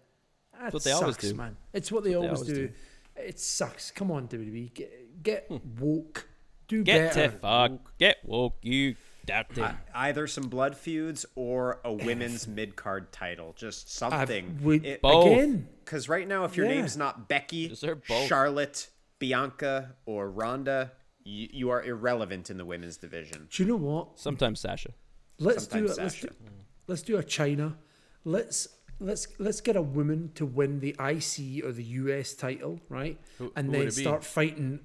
That 0.60 0.74
what 0.74 0.84
they 0.84 0.92
always 0.92 1.16
sucks, 1.16 1.30
do. 1.30 1.36
man. 1.36 1.56
It's 1.74 1.92
what 1.92 2.04
they 2.04 2.16
always, 2.16 2.40
always 2.42 2.48
do. 2.48 2.68
do. 2.68 2.74
It 3.16 3.40
sucks. 3.40 3.92
Come 3.92 4.12
on, 4.12 4.28
WWE, 4.28 4.74
get 4.74 5.24
get 5.24 5.46
hmm. 5.48 5.58
woke. 5.80 6.28
Do 6.68 6.84
Get 6.84 7.16
better. 7.16 7.32
to 7.32 7.38
fuck. 7.40 7.98
Get 7.98 8.18
woke, 8.24 8.58
you 8.62 8.96
dirty. 9.26 9.64
I- 9.64 9.76
either 9.96 10.28
some 10.28 10.50
blood 10.50 10.76
feuds 10.76 11.26
or 11.36 11.80
a 11.84 11.92
women's 11.92 12.48
mid 12.48 12.76
card 12.76 13.12
title, 13.12 13.54
just 13.58 13.92
something. 13.92 14.60
we- 14.62 14.78
It- 14.82 15.02
Both. 15.02 15.26
Again, 15.26 15.68
Because 15.84 16.08
right 16.08 16.28
now, 16.28 16.44
if 16.46 16.56
your 16.56 16.68
Yeah. 16.68 16.76
name's 16.76 16.96
not 16.96 17.28
Becky, 17.28 17.70
Deserve 17.70 18.04
both. 18.08 18.28
Charlotte, 18.28 18.90
Bianca, 19.18 19.96
or 20.06 20.30
Ronda, 20.30 20.92
you, 21.30 21.48
you 21.52 21.70
are 21.70 21.84
irrelevant 21.84 22.50
in 22.50 22.58
the 22.58 22.66
women's 22.66 22.98
division. 22.98 23.48
do 23.52 23.64
you 23.64 23.70
know 23.70 23.76
what? 23.76 24.20
Sometimes 24.20 24.60
Sasha. 24.60 24.92
Let's 25.38 25.68
do 25.68 25.88
Sometimes 25.88 25.98
it. 25.98 26.02
Let's 26.02 26.16
do, 26.22 26.28
Sasha. 26.28 26.34
let's 26.88 27.02
do 27.04 27.18
a 27.18 27.24
Chyna. 27.24 27.76
Let's 28.26 28.68
let's 29.00 29.28
let's 29.40 29.62
get 29.62 29.76
a 29.76 29.82
woman 29.82 30.32
to 30.36 30.46
win 30.46 30.80
the 30.80 30.96
IC 31.00 31.64
or 31.64 31.72
the 31.72 31.84
US 31.84 32.34
title, 32.34 32.80
right? 32.90 33.18
Who- 33.38 33.54
and 33.56 33.68
who 33.68 33.84
then 33.84 33.92
start 33.92 34.24
fighting. 34.24 34.80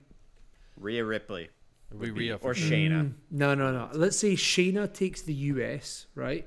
Rhea 0.76 1.05
Ripley 1.05 1.51
It'd 1.90 2.01
be 2.03 2.11
Rhea 2.11 2.34
or 2.36 2.38
for 2.38 2.55
sure. 2.55 2.70
Shayna. 2.70 3.03
Mm, 3.05 3.12
no, 3.30 3.55
no, 3.55 3.72
no. 3.72 3.88
Let's 3.92 4.18
say 4.18 4.34
Shayna 4.34 4.92
takes 4.92 5.22
the 5.22 5.34
US, 5.34 6.07
right? 6.14 6.47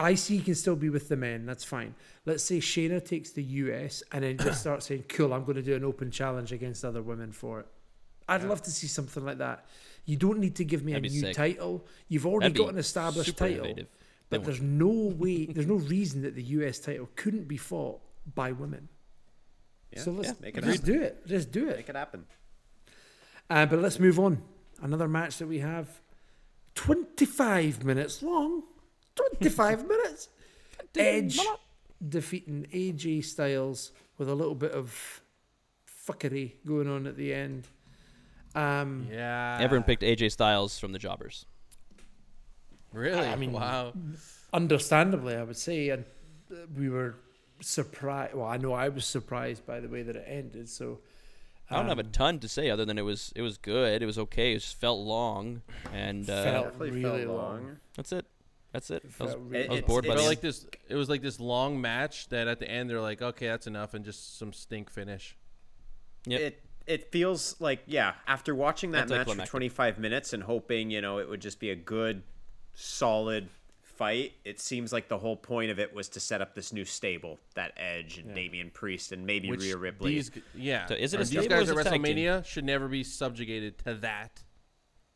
IC 0.00 0.44
can 0.44 0.54
still 0.56 0.74
be 0.76 0.88
with 0.90 1.08
the 1.08 1.16
men. 1.16 1.46
That's 1.46 1.62
fine. 1.64 1.94
Let's 2.26 2.42
say 2.42 2.58
Shayna 2.58 3.04
takes 3.04 3.30
the 3.30 3.42
US 3.42 4.02
and 4.12 4.24
then 4.24 4.38
just 4.38 4.60
start 4.66 4.82
saying, 4.82 5.04
"Cool, 5.08 5.32
I'm 5.32 5.44
going 5.44 5.56
to 5.56 5.62
do 5.62 5.74
an 5.76 5.84
open 5.84 6.10
challenge 6.10 6.52
against 6.52 6.84
other 6.84 7.02
women 7.02 7.30
for 7.32 7.60
it." 7.60 7.66
I'd 8.28 8.44
love 8.44 8.62
to 8.62 8.70
see 8.70 8.86
something 8.86 9.24
like 9.24 9.38
that. 9.38 9.66
You 10.06 10.16
don't 10.16 10.38
need 10.38 10.56
to 10.56 10.64
give 10.64 10.84
me 10.84 10.92
That'd 10.92 11.10
a 11.10 11.14
new 11.14 11.20
sick. 11.20 11.36
title. 11.36 11.86
You've 12.08 12.26
already 12.26 12.54
got 12.54 12.70
an 12.70 12.78
established 12.78 13.36
title. 13.36 13.64
innovative. 13.64 13.88
But 14.30 14.44
there's 14.44 14.60
no 14.60 14.88
way, 14.88 15.46
there's 15.46 15.66
no 15.66 15.76
reason 15.76 16.22
that 16.22 16.34
the 16.34 16.42
US 16.42 16.78
title 16.78 17.08
couldn't 17.16 17.46
be 17.46 17.56
fought 17.56 18.00
by 18.34 18.52
women. 18.52 18.88
Yeah, 19.92 20.00
so 20.00 20.10
let's 20.10 20.28
yeah, 20.28 20.34
make 20.40 20.56
it 20.56 20.64
just 20.64 20.80
happen. 20.80 20.94
do 20.94 21.02
it. 21.02 21.26
Just 21.26 21.52
do 21.52 21.68
it. 21.68 21.76
Make 21.76 21.88
it 21.88 21.96
happen. 21.96 22.24
Uh, 23.48 23.66
but 23.66 23.78
let's 23.78 24.00
move 24.00 24.18
on. 24.18 24.42
Another 24.82 25.06
match 25.06 25.38
that 25.38 25.46
we 25.46 25.60
have 25.60 26.00
25 26.74 27.84
minutes 27.84 28.22
long. 28.22 28.62
25 29.14 29.86
minutes. 29.88 30.28
Edge 30.96 31.38
defeating 32.06 32.66
AJ 32.72 33.24
Styles 33.24 33.92
with 34.18 34.28
a 34.28 34.34
little 34.34 34.54
bit 34.54 34.72
of 34.72 35.20
fuckery 36.08 36.54
going 36.66 36.88
on 36.88 37.06
at 37.06 37.16
the 37.16 37.32
end. 37.32 37.68
Um, 38.54 39.08
Yeah. 39.10 39.58
Everyone 39.60 39.84
picked 39.84 40.02
AJ 40.02 40.32
Styles 40.32 40.78
from 40.78 40.92
the 40.92 40.98
Jobbers. 40.98 41.46
Really? 42.92 43.26
I 43.26 43.34
mean, 43.36 43.52
wow. 43.52 43.92
understandably, 44.52 45.34
I 45.36 45.42
would 45.42 45.56
say, 45.56 45.88
and 45.88 46.04
uh, 46.52 46.56
we 46.76 46.88
were 46.88 47.16
surprised. 47.60 48.34
Well, 48.34 48.46
I 48.46 48.56
know 48.56 48.72
I 48.72 48.88
was 48.88 49.04
surprised 49.04 49.66
by 49.66 49.80
the 49.80 49.88
way 49.88 50.02
that 50.02 50.14
it 50.14 50.24
ended. 50.28 50.68
So 50.68 51.00
I 51.70 51.76
don't 51.76 51.88
have 51.88 51.98
a 51.98 52.02
um, 52.04 52.10
ton 52.12 52.38
to 52.40 52.48
say 52.48 52.70
other 52.70 52.84
than 52.84 52.96
it 52.96 53.02
was 53.02 53.32
it 53.34 53.42
was 53.42 53.58
good. 53.58 54.00
It 54.00 54.06
was 54.06 54.18
okay. 54.18 54.52
It 54.52 54.60
just 54.60 54.76
felt 54.80 55.00
long, 55.00 55.62
and 55.92 56.28
uh, 56.30 56.44
Felt 56.44 56.74
really 56.78 57.02
felt 57.02 57.26
long. 57.26 57.76
that's 57.96 58.12
it. 58.12 58.26
That's 58.72 58.90
it. 58.90 59.02
I 59.04 59.06
was, 59.24 59.32
felt 59.32 59.42
really 59.48 59.66
I 59.66 59.70
was 59.70 59.78
It- 59.80 59.86
bored 59.86 60.04
it's- 60.04 60.08
by 60.08 60.12
It 60.14 60.16
the 60.16 60.22
felt 60.22 60.30
like 60.30 60.40
this. 60.40 60.66
It 60.88 60.94
was 60.94 61.08
like 61.08 61.22
this 61.22 61.40
long 61.40 61.80
match 61.80 62.28
that 62.28 62.46
at 62.46 62.60
the 62.60 62.70
end 62.70 62.90
they're 62.90 63.00
like, 63.00 63.22
okay, 63.22 63.48
that's 63.48 63.66
enough, 63.66 63.94
and 63.94 64.04
just 64.04 64.38
some 64.38 64.52
stink 64.52 64.88
finish. 64.90 65.36
Yep. 66.26 66.40
It 66.40 66.62
it 66.86 67.10
feels 67.10 67.56
like 67.60 67.82
yeah. 67.86 68.14
After 68.26 68.54
watching 68.54 68.92
that 68.92 69.08
match 69.08 69.26
for 69.28 69.46
25 69.46 69.98
minutes 69.98 70.32
and 70.32 70.42
hoping 70.42 70.90
you 70.90 71.00
know 71.00 71.18
it 71.18 71.28
would 71.28 71.40
just 71.40 71.60
be 71.60 71.70
a 71.70 71.76
good, 71.76 72.22
solid 72.74 73.48
fight, 73.82 74.32
it 74.44 74.60
seems 74.60 74.92
like 74.92 75.08
the 75.08 75.18
whole 75.18 75.36
point 75.36 75.70
of 75.70 75.78
it 75.78 75.94
was 75.94 76.08
to 76.10 76.20
set 76.20 76.42
up 76.42 76.54
this 76.54 76.72
new 76.72 76.84
stable 76.84 77.38
that 77.54 77.72
Edge 77.76 78.18
and 78.18 78.34
Damian 78.34 78.70
Priest 78.70 79.12
and 79.12 79.24
maybe 79.24 79.48
Which 79.48 79.60
Rhea 79.60 79.76
Ripley. 79.76 80.14
These, 80.14 80.30
yeah. 80.54 80.86
So 80.86 80.94
is 80.94 81.14
it 81.14 81.20
a 81.20 81.24
stable 81.24 81.42
these 81.42 81.48
guys 81.48 81.70
at 81.70 81.76
it 81.78 81.90
team? 81.90 82.02
WrestleMania 82.02 82.44
should 82.44 82.64
never 82.64 82.88
be 82.88 83.04
subjugated 83.04 83.78
to 83.84 83.94
that, 83.94 84.42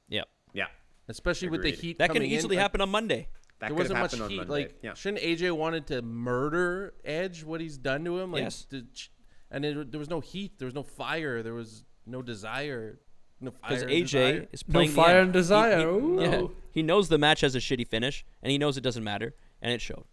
yeah, 0.09 0.23
yeah, 0.53 0.67
especially 1.09 1.49
with 1.49 1.63
the 1.63 1.73
heat. 1.73 1.99
that 1.99 2.11
can 2.11 2.23
easily 2.23 2.55
in. 2.55 2.59
Like, 2.59 2.63
happen 2.63 2.81
on 2.81 2.91
Monday. 2.91 3.29
that 3.59 3.69
there 3.69 3.77
wasn't 3.77 3.99
much 3.99 4.13
heat. 4.15 4.37
Monday. 4.37 4.45
Like, 4.53 4.79
yeah. 4.83 4.95
shouldn't 4.95 5.23
AJ 5.23 5.51
wanted 5.57 5.89
to 5.89 6.01
murder 6.03 6.95
Edge? 7.05 7.43
What 7.45 7.61
he's 7.61 7.77
done 7.77 8.05
to 8.05 8.19
him? 8.21 8.31
Like, 8.33 8.45
Yes. 8.45 8.67
the 8.71 8.83
ch- 8.95 9.11
and 9.51 9.65
it, 9.65 9.91
there 9.93 9.99
was 9.99 10.11
no 10.11 10.21
heat. 10.21 10.59
There 10.59 10.67
was 10.67 10.75
no 10.75 10.83
fire. 10.83 11.43
There 11.43 11.55
was 11.55 11.85
no 12.07 12.23
desire. 12.23 12.99
No 13.41 13.51
fire. 13.53 13.71
Because 13.71 13.85
AJ 13.85 14.03
desire. 14.03 14.49
is 14.53 14.65
no 14.69 14.73
playing 14.73 14.91
the 14.91 14.95
fire 14.97 15.17
end. 15.19 15.25
and 15.25 15.33
desire. 15.33 15.79
He, 15.79 15.85
Ooh. 15.85 16.19
he, 16.19 16.25
yeah, 16.27 16.43
he 16.73 16.83
knows 16.83 17.09
the 17.09 17.19
match 17.19 17.41
has 17.43 17.55
a 17.55 17.59
shitty 17.59 17.87
finish, 17.87 18.25
and 18.43 18.51
he 18.51 18.59
knows 18.59 18.77
it 18.77 18.81
doesn't 18.83 19.05
matter, 19.05 19.35
and 19.63 19.73
it 19.73 19.81
showed. 19.81 20.05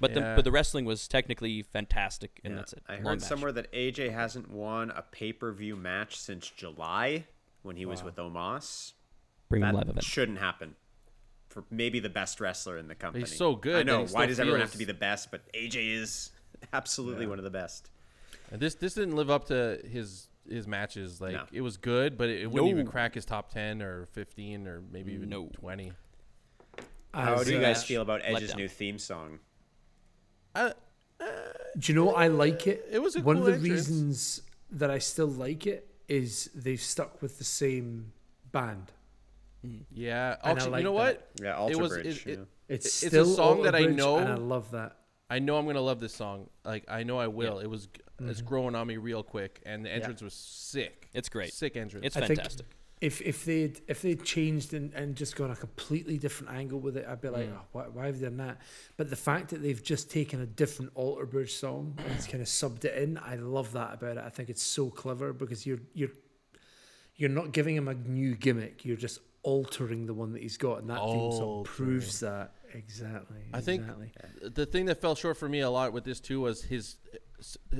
But 0.00 0.14
the 0.14 0.20
but 0.34 0.42
the 0.44 0.50
wrestling 0.50 0.84
was 0.84 1.06
technically 1.06 1.62
fantastic, 1.62 2.40
and 2.42 2.54
Yeah. 2.54 2.58
that's 2.58 2.72
it. 2.72 2.82
I 2.88 2.94
Long 2.94 3.04
heard 3.04 3.20
match. 3.20 3.28
somewhere 3.28 3.52
that 3.52 3.72
AJ 3.72 4.12
hasn't 4.12 4.50
won 4.50 4.90
a 4.90 5.02
pay 5.02 5.32
per 5.32 5.52
view 5.52 5.76
match 5.76 6.16
since 6.16 6.50
July 6.50 7.26
when 7.62 7.76
he 7.76 7.86
was 7.86 8.02
with 8.02 8.16
Omos. 8.16 8.94
bring 9.48 9.62
That 9.62 9.74
live 9.74 9.88
event. 9.88 10.02
shouldn't 10.02 10.38
happen 10.38 10.74
for 11.48 11.62
maybe 11.70 12.00
the 12.00 12.08
best 12.08 12.40
wrestler 12.40 12.78
in 12.78 12.88
the 12.88 12.94
company. 12.96 13.22
He's 13.24 13.36
so 13.36 13.54
good 13.54 13.76
I 13.76 13.82
know. 13.84 14.00
Why 14.00 14.06
still 14.06 14.26
does 14.26 14.40
everyone 14.40 14.60
have 14.62 14.72
to 14.72 14.78
be 14.78 14.86
the 14.86 14.94
best? 14.94 15.30
But 15.30 15.42
AJ 15.52 15.92
is 15.94 16.32
absolutely 16.72 17.26
one 17.26 17.38
of 17.38 17.44
the 17.44 17.50
best. 17.50 17.90
And 18.52 18.60
this 18.60 18.74
this 18.76 18.94
didn't 18.94 19.16
live 19.16 19.30
up 19.30 19.46
to 19.46 19.80
his 19.90 20.28
his 20.48 20.66
matches. 20.68 21.20
Like 21.20 21.32
No. 21.32 21.44
it 21.52 21.62
was 21.62 21.76
good, 21.78 22.16
but 22.18 22.28
it, 22.28 22.42
it 22.42 22.50
wouldn't 22.50 22.70
even 22.70 22.86
crack 22.86 23.14
his 23.14 23.24
top 23.24 23.50
ten 23.50 23.82
or 23.82 24.06
fifteen 24.12 24.68
or 24.68 24.82
maybe 24.92 25.12
even 25.14 25.28
No. 25.28 25.48
twenty. 25.54 25.92
How 27.14 27.34
As, 27.34 27.46
do 27.46 27.52
you 27.52 27.58
uh, 27.58 27.62
guys 27.62 27.82
feel 27.84 28.02
about 28.02 28.20
Edge's 28.24 28.50
down. 28.50 28.58
new 28.58 28.68
theme 28.68 28.98
song? 28.98 29.38
Uh, 30.54 30.70
Do 31.78 31.92
you 31.92 31.94
know 31.94 32.14
I 32.14 32.28
like 32.28 32.66
it? 32.66 32.86
It 32.90 33.00
was 33.02 33.16
a 33.16 33.22
one 33.22 33.36
cool 33.38 33.46
of 33.48 33.62
the 33.62 33.68
entrance. 33.68 33.88
reasons 33.88 34.42
that 34.70 34.90
I 34.90 34.98
still 34.98 35.26
like 35.28 35.66
it 35.66 35.88
is 36.08 36.50
they've 36.54 36.80
stuck 36.80 37.22
with 37.22 37.38
the 37.38 37.44
same 37.44 38.12
band. 38.50 38.92
yeah. 39.92 40.36
And 40.42 40.44
I 40.44 40.50
Actually, 40.52 40.70
like 40.72 40.78
you 40.80 40.84
know 40.84 40.98
that. 40.98 41.16
what? 41.18 41.30
Yeah, 41.42 41.56
Alter 41.56 41.72
it 41.72 41.78
was. 41.78 41.92
Bridge. 41.92 42.06
It, 42.26 42.30
it, 42.32 42.38
yeah. 42.38 42.44
It's 42.68 42.86
It's 42.86 43.02
a 43.04 43.08
still 43.08 43.24
song 43.26 43.62
that 43.62 43.74
I 43.74 43.84
Bridge, 43.84 43.96
know. 43.96 44.18
and 44.18 44.28
I 44.28 44.34
love 44.34 44.70
that. 44.72 44.96
I 45.30 45.38
know 45.38 45.56
I'm 45.56 45.66
gonna 45.66 45.80
love 45.80 46.00
this 46.00 46.14
song. 46.14 46.48
Like 46.64 46.84
I 46.88 47.02
know 47.04 47.18
I 47.18 47.28
will. 47.28 47.58
It 47.58 47.66
was. 47.66 47.84
It's 47.94 48.02
Mm-hmm. 48.30 48.46
growing 48.46 48.74
on 48.74 48.86
me 48.86 48.96
real 48.96 49.22
quick, 49.22 49.60
and 49.66 49.84
the 49.84 49.90
entrance 49.92 50.22
was 50.22 50.34
sick. 50.34 51.08
It's 51.14 51.28
great. 51.28 51.52
Sick 51.52 51.76
entrance. 51.76 52.06
It's 52.06 52.16
I 52.16 52.20
think- 52.26 52.38
fantastic. 52.38 52.66
If 53.00 53.20
if 53.20 53.44
they'd 53.44 53.80
if 53.88 54.00
they'd 54.00 54.22
changed 54.22 54.74
and, 54.74 54.94
and 54.94 55.16
just 55.16 55.34
gone 55.34 55.50
a 55.50 55.56
completely 55.56 56.18
different 56.18 56.52
angle 56.54 56.78
with 56.78 56.96
it, 56.96 57.04
I'd 57.08 57.20
be 57.20 57.30
like, 57.30 57.48
Mm. 57.48 57.56
oh, 57.56 57.64
why, 57.72 57.82
why 57.88 58.06
have 58.06 58.20
they 58.20 58.26
done 58.26 58.36
that? 58.36 58.58
But 58.96 59.10
the 59.10 59.16
fact 59.16 59.48
that 59.50 59.60
they've 59.60 59.82
just 59.82 60.08
taken 60.08 60.40
a 60.40 60.46
different 60.46 60.92
Alter 60.94 61.26
Bridge 61.26 61.52
song 61.52 61.98
and 61.98 62.12
it's 62.12 62.28
kind 62.28 62.40
of 62.40 62.46
subbed 62.46 62.84
it 62.84 62.94
in, 63.02 63.18
I 63.18 63.34
love 63.34 63.72
that 63.72 63.94
about 63.94 64.18
it. 64.18 64.22
I 64.24 64.28
think 64.28 64.50
it's 64.50 64.62
so 64.62 64.88
clever 64.88 65.32
because 65.32 65.66
you're 65.66 65.80
you're 65.94 66.10
you're 67.16 67.28
not 67.28 67.50
giving 67.50 67.74
him 67.74 67.88
a 67.88 67.94
new 67.94 68.36
gimmick. 68.36 68.84
You're 68.84 68.96
just 68.96 69.18
altering 69.42 70.06
the 70.06 70.14
one 70.14 70.32
that 70.34 70.42
he's 70.42 70.56
got, 70.56 70.78
and 70.82 70.88
that 70.90 71.00
theme 71.00 71.32
song 71.32 71.64
proves 71.64 72.20
that 72.20 72.54
exactly. 72.72 73.38
I 73.52 73.60
think 73.60 73.84
the 74.42 74.64
thing 74.64 74.86
that 74.86 75.00
fell 75.00 75.16
short 75.16 75.36
for 75.36 75.48
me 75.48 75.58
a 75.58 75.70
lot 75.70 75.92
with 75.92 76.04
this 76.04 76.20
too 76.20 76.40
was 76.42 76.62
his, 76.62 76.98
his 77.10 77.20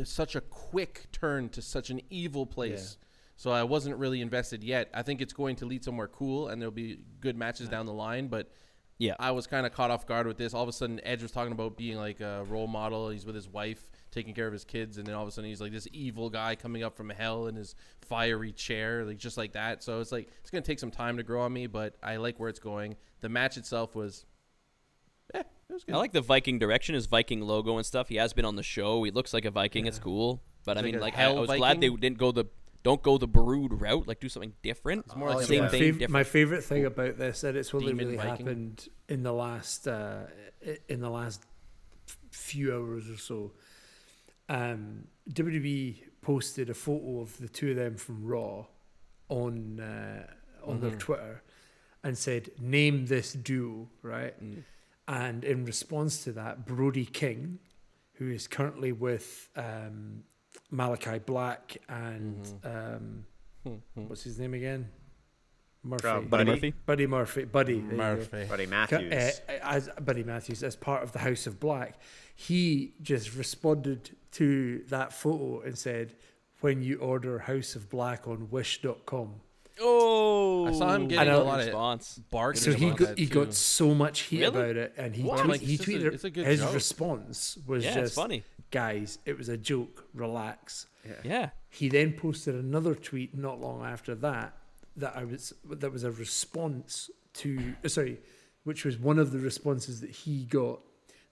such 0.05 0.35
a 0.37 0.41
quick 0.41 1.07
turn 1.13 1.49
to 1.51 1.63
such 1.63 1.91
an 1.91 2.01
evil 2.11 2.47
place. 2.47 2.97
So 3.37 3.51
I 3.51 3.65
wasn't 3.65 3.97
really 3.97 4.21
invested 4.21 4.63
yet. 4.63 4.89
I 4.95 5.03
think 5.03 5.21
it's 5.21 5.33
going 5.33 5.57
to 5.57 5.67
lead 5.67 5.83
somewhere 5.83 6.07
cool, 6.09 6.49
and 6.49 6.61
there'll 6.61 6.71
be 6.71 7.01
good 7.21 7.37
matches 7.37 7.69
down 7.69 7.87
the 7.87 7.93
line. 7.93 8.29
But 8.29 8.51
Yeah. 8.99 9.17
I 9.19 9.33
was 9.33 9.49
kind 9.49 9.67
of 9.67 9.73
caught 9.73 9.91
off 9.91 10.07
guard 10.07 10.29
with 10.29 10.37
this. 10.37 10.55
All 10.55 10.63
of 10.63 10.69
a 10.69 10.73
sudden, 10.73 11.01
Edge 11.03 11.23
was 11.23 11.33
talking 11.33 11.51
about 11.53 11.77
being 11.77 11.97
like 11.97 12.21
a 12.21 12.45
role 12.49 12.69
model. 12.69 13.09
He's 13.09 13.27
with 13.27 13.35
his 13.35 13.49
wife, 13.49 13.91
taking 14.13 14.33
care 14.33 14.47
of 14.47 14.53
his 14.53 14.65
kids, 14.65 14.97
and 14.99 15.07
then 15.07 15.15
all 15.17 15.23
of 15.23 15.29
a 15.29 15.33
sudden, 15.33 15.49
he's 15.51 15.61
like 15.61 15.73
this 15.73 15.89
evil 15.93 16.31
guy 16.31 16.55
coming 16.55 16.85
up 16.85 16.97
from 16.97 17.11
hell 17.11 17.49
in 17.49 17.57
his 17.57 17.75
fiery 18.03 18.53
chair, 18.53 19.05
like 19.05 19.17
just 19.17 19.37
like 19.37 19.55
that. 19.55 19.83
So 19.83 19.99
it's 20.01 20.13
like 20.13 20.29
it's 20.41 20.51
gonna 20.51 20.63
take 20.63 20.79
some 20.79 20.93
time 20.93 21.17
to 21.17 21.25
grow 21.25 21.41
on 21.43 21.53
me, 21.53 21.67
but 21.67 21.97
I 22.01 22.17
like 22.17 22.39
where 22.39 22.49
it's 22.51 22.61
going. 22.61 22.97
The 23.23 23.29
match 23.29 23.57
itself 23.57 23.97
was, 23.97 24.25
eh, 25.35 25.41
it 25.41 25.47
was 25.47 25.49
good. 25.49 25.62
I 25.93 25.97
like 25.97 26.13
the 26.13 26.21
Viking 26.21 26.59
direction, 26.59 26.95
his 26.95 27.07
Viking 27.07 27.41
logo 27.41 27.77
and 27.77 27.87
stuff. 27.87 28.09
He 28.09 28.17
has 28.17 28.33
been 28.33 28.45
on 28.45 28.57
the 28.57 28.63
show. 28.63 29.03
He 29.05 29.11
looks 29.11 29.33
like 29.35 29.45
a 29.45 29.51
Viking. 29.51 29.87
It's 29.87 29.99
cool. 29.99 30.43
But 30.65 30.79
I 30.79 30.83
He's 30.83 30.85
like 30.85 30.93
mean, 30.93 30.95
a 31.01 31.01
like, 31.03 31.19
I, 31.19 31.25
I 31.25 31.33
was 31.33 31.51
glad 31.51 31.81
they 31.81 31.89
didn't 31.89 32.19
go 32.19 32.31
the 32.33 32.47
don't 32.83 33.03
go 33.03 33.17
the 33.19 33.29
Brood 33.29 33.81
route. 33.81 34.09
Like, 34.09 34.19
do 34.21 34.29
something 34.29 34.55
different. 34.63 35.07
It's 35.07 35.15
more 35.17 35.31
like 35.31 35.45
a 35.45 35.47
Same 35.47 35.63
my, 35.65 35.69
thing, 35.69 35.83
fav- 35.83 35.87
different. 35.93 36.11
my 36.11 36.25
favorite 36.25 36.65
thing 36.65 36.85
about 36.85 37.17
this 37.17 37.43
that 37.43 37.55
it's 37.57 37.73
only 37.73 37.89
Demon 37.89 38.07
really 38.07 38.17
Viking. 38.17 38.31
happened 38.47 38.89
in 39.09 39.23
the 39.23 39.33
last 39.33 39.87
uh, 39.87 40.23
in 40.89 41.01
the 41.01 41.11
last 41.11 41.43
few 42.31 42.75
hours 42.75 43.09
or 43.09 43.17
so. 43.17 43.53
Um, 44.49 45.05
WWE 45.31 45.97
posted 46.21 46.71
a 46.71 46.75
photo 46.75 47.21
of 47.21 47.37
the 47.39 47.49
two 47.49 47.71
of 47.71 47.77
them 47.77 47.97
from 47.97 48.25
Raw 48.25 48.67
on 49.29 49.81
uh, 49.81 50.27
on 50.65 50.81
their 50.81 50.91
Twitter 50.93 51.43
and 52.05 52.17
said, 52.19 52.51
"Name 52.61 53.07
this 53.07 53.33
duo," 53.33 53.89
right? 54.03 54.35
And 55.09 55.45
in 55.45 55.65
response 55.65 56.23
to 56.25 56.33
that, 56.33 56.65
Brody 56.67 57.05
King, 57.05 57.59
who 58.15 58.31
is 58.31 58.47
currently 58.47 58.93
with 58.93 59.49
um, 59.57 60.23
Malachi 60.71 61.19
Black 61.19 61.77
and 61.89 62.47
um, 62.65 63.25
what's 63.95 64.23
his 64.23 64.39
name 64.39 64.55
again? 64.55 64.89
Murphy. 65.85 66.07
Uh, 66.07 66.21
Buddy 66.21 66.29
Buddy. 66.29 66.47
Murphy. 66.47 66.75
Buddy 66.87 67.07
Murphy. 67.07 67.45
Buddy. 67.45 67.81
there 67.81 67.91
you. 67.91 67.97
Murphy. 67.97 68.45
Buddy 68.49 68.67
Ca- 68.67 68.71
Matthews. 68.71 69.41
uh, 69.49 69.53
as 69.63 69.89
Buddy 70.01 70.23
Matthews, 70.23 70.63
as 70.63 70.77
part 70.77 71.03
of 71.03 71.11
the 71.13 71.19
House 71.19 71.47
of 71.49 71.59
Black, 71.59 71.99
he 72.37 72.95
just 73.03 73.35
responded 73.35 74.11
to 74.33 74.85
that 74.89 75.13
photo 75.13 75.61
and 75.63 75.77
said, 75.77 76.15
"When 76.61 76.83
you 76.83 76.99
order 76.99 77.41
House 77.41 77.75
of 77.75 77.91
Black 77.91 78.29
on 78.29 78.49
Wish.com." 78.51 79.41
Oh, 79.81 80.67
I 80.67 80.73
saw 80.73 80.95
him 80.95 81.05
I 81.05 81.07
getting 81.07 81.29
know. 81.33 81.43
a 81.43 81.45
lot 81.45 81.61
of 81.61 81.67
response. 81.67 82.21
barks. 82.31 82.61
So 82.61 82.73
he 82.73 82.91
got, 82.91 83.19
he 83.19 83.27
got 83.27 83.55
so 83.55 83.95
much 83.95 84.21
heat 84.21 84.41
Really? 84.41 84.49
about 84.61 84.77
it, 84.77 84.95
and 84.97 85.15
he 85.15 85.23
tweet, 85.23 85.47
Like, 85.47 85.61
he 85.61 85.75
it's 85.75 85.85
just 85.85 85.89
a- 85.89 86.01
tweeted 86.11 86.25
a 86.25 86.31
good 86.31 86.47
his 86.47 86.61
joke. 86.61 86.75
response 86.75 87.59
was 87.67 87.85
Yeah, 87.85 87.95
just 87.95 88.15
funny. 88.15 88.45
guys, 88.71 89.19
it 89.25 89.37
was 89.39 89.49
a 89.49 89.57
joke, 89.57 90.07
relax. 90.15 90.87
Yeah. 91.07 91.13
yeah. 91.25 91.51
He 91.71 91.89
then 91.89 92.13
posted 92.13 92.55
another 92.55 92.95
tweet 92.95 93.37
not 93.37 93.61
long 93.61 93.85
after 93.85 94.15
that 94.17 94.57
that 94.97 95.17
I 95.17 95.25
was 95.25 95.53
that 95.71 95.91
was 95.91 96.05
a 96.05 96.11
response 96.13 97.11
to 97.35 97.75
uh, 97.83 97.89
sorry 97.89 98.19
which 98.65 98.85
was 98.85 98.99
one 98.99 99.19
of 99.19 99.33
the 99.33 99.39
responses 99.39 100.01
that 100.03 100.11
he 100.11 100.45
got 100.45 100.81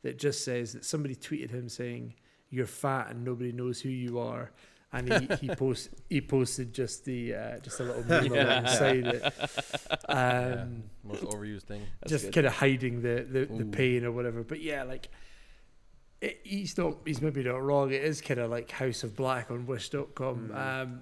that 0.03 0.19
just 0.19 0.45
says 0.45 0.73
that 0.73 0.85
somebody 0.85 1.15
tweeted 1.15 1.51
him 1.51 1.69
saying, 1.69 2.15
You're 2.49 2.67
fat 2.67 3.11
and 3.11 3.23
nobody 3.25 3.53
knows 3.53 3.81
who 3.83 3.91
you 3.91 4.19
are. 4.19 4.51
And 4.93 5.13
he, 5.13 5.47
he 5.49 5.49
post 5.55 5.91
he 6.09 6.21
posted 6.21 6.73
just 6.73 7.05
the 7.05 7.35
uh, 7.35 7.59
just 7.61 7.79
a 7.81 7.85
little 7.85 8.05
meme 8.05 8.35
Yeah. 8.35 8.45
alongside 8.61 9.07
it. 9.07 9.33
Yeah, 10.09 10.63
Um, 10.65 10.83
most 11.05 11.23
overused 11.23 11.63
thing. 11.63 11.83
That's 12.01 12.11
just 12.11 12.25
good. 12.27 12.35
kind 12.35 12.47
of 12.49 12.55
hiding 12.55 13.03
the, 13.03 13.25
the, 13.31 13.45
the 13.47 13.65
pain 13.65 14.05
or 14.05 14.11
whatever. 14.11 14.43
But 14.43 14.61
yeah, 14.61 14.83
like 14.83 15.09
it, 16.21 16.41
he's 16.43 16.77
not 16.77 16.97
he's 17.05 17.21
maybe 17.23 17.43
not 17.45 17.63
wrong. 17.63 17.93
It 17.93 18.03
is 18.03 18.21
kind 18.21 18.41
of 18.41 18.51
like 18.51 18.71
House 18.73 19.05
of 19.05 19.15
Black 19.15 19.51
on 19.53 19.67
Wish.com. 19.67 20.51
Um, 20.53 21.01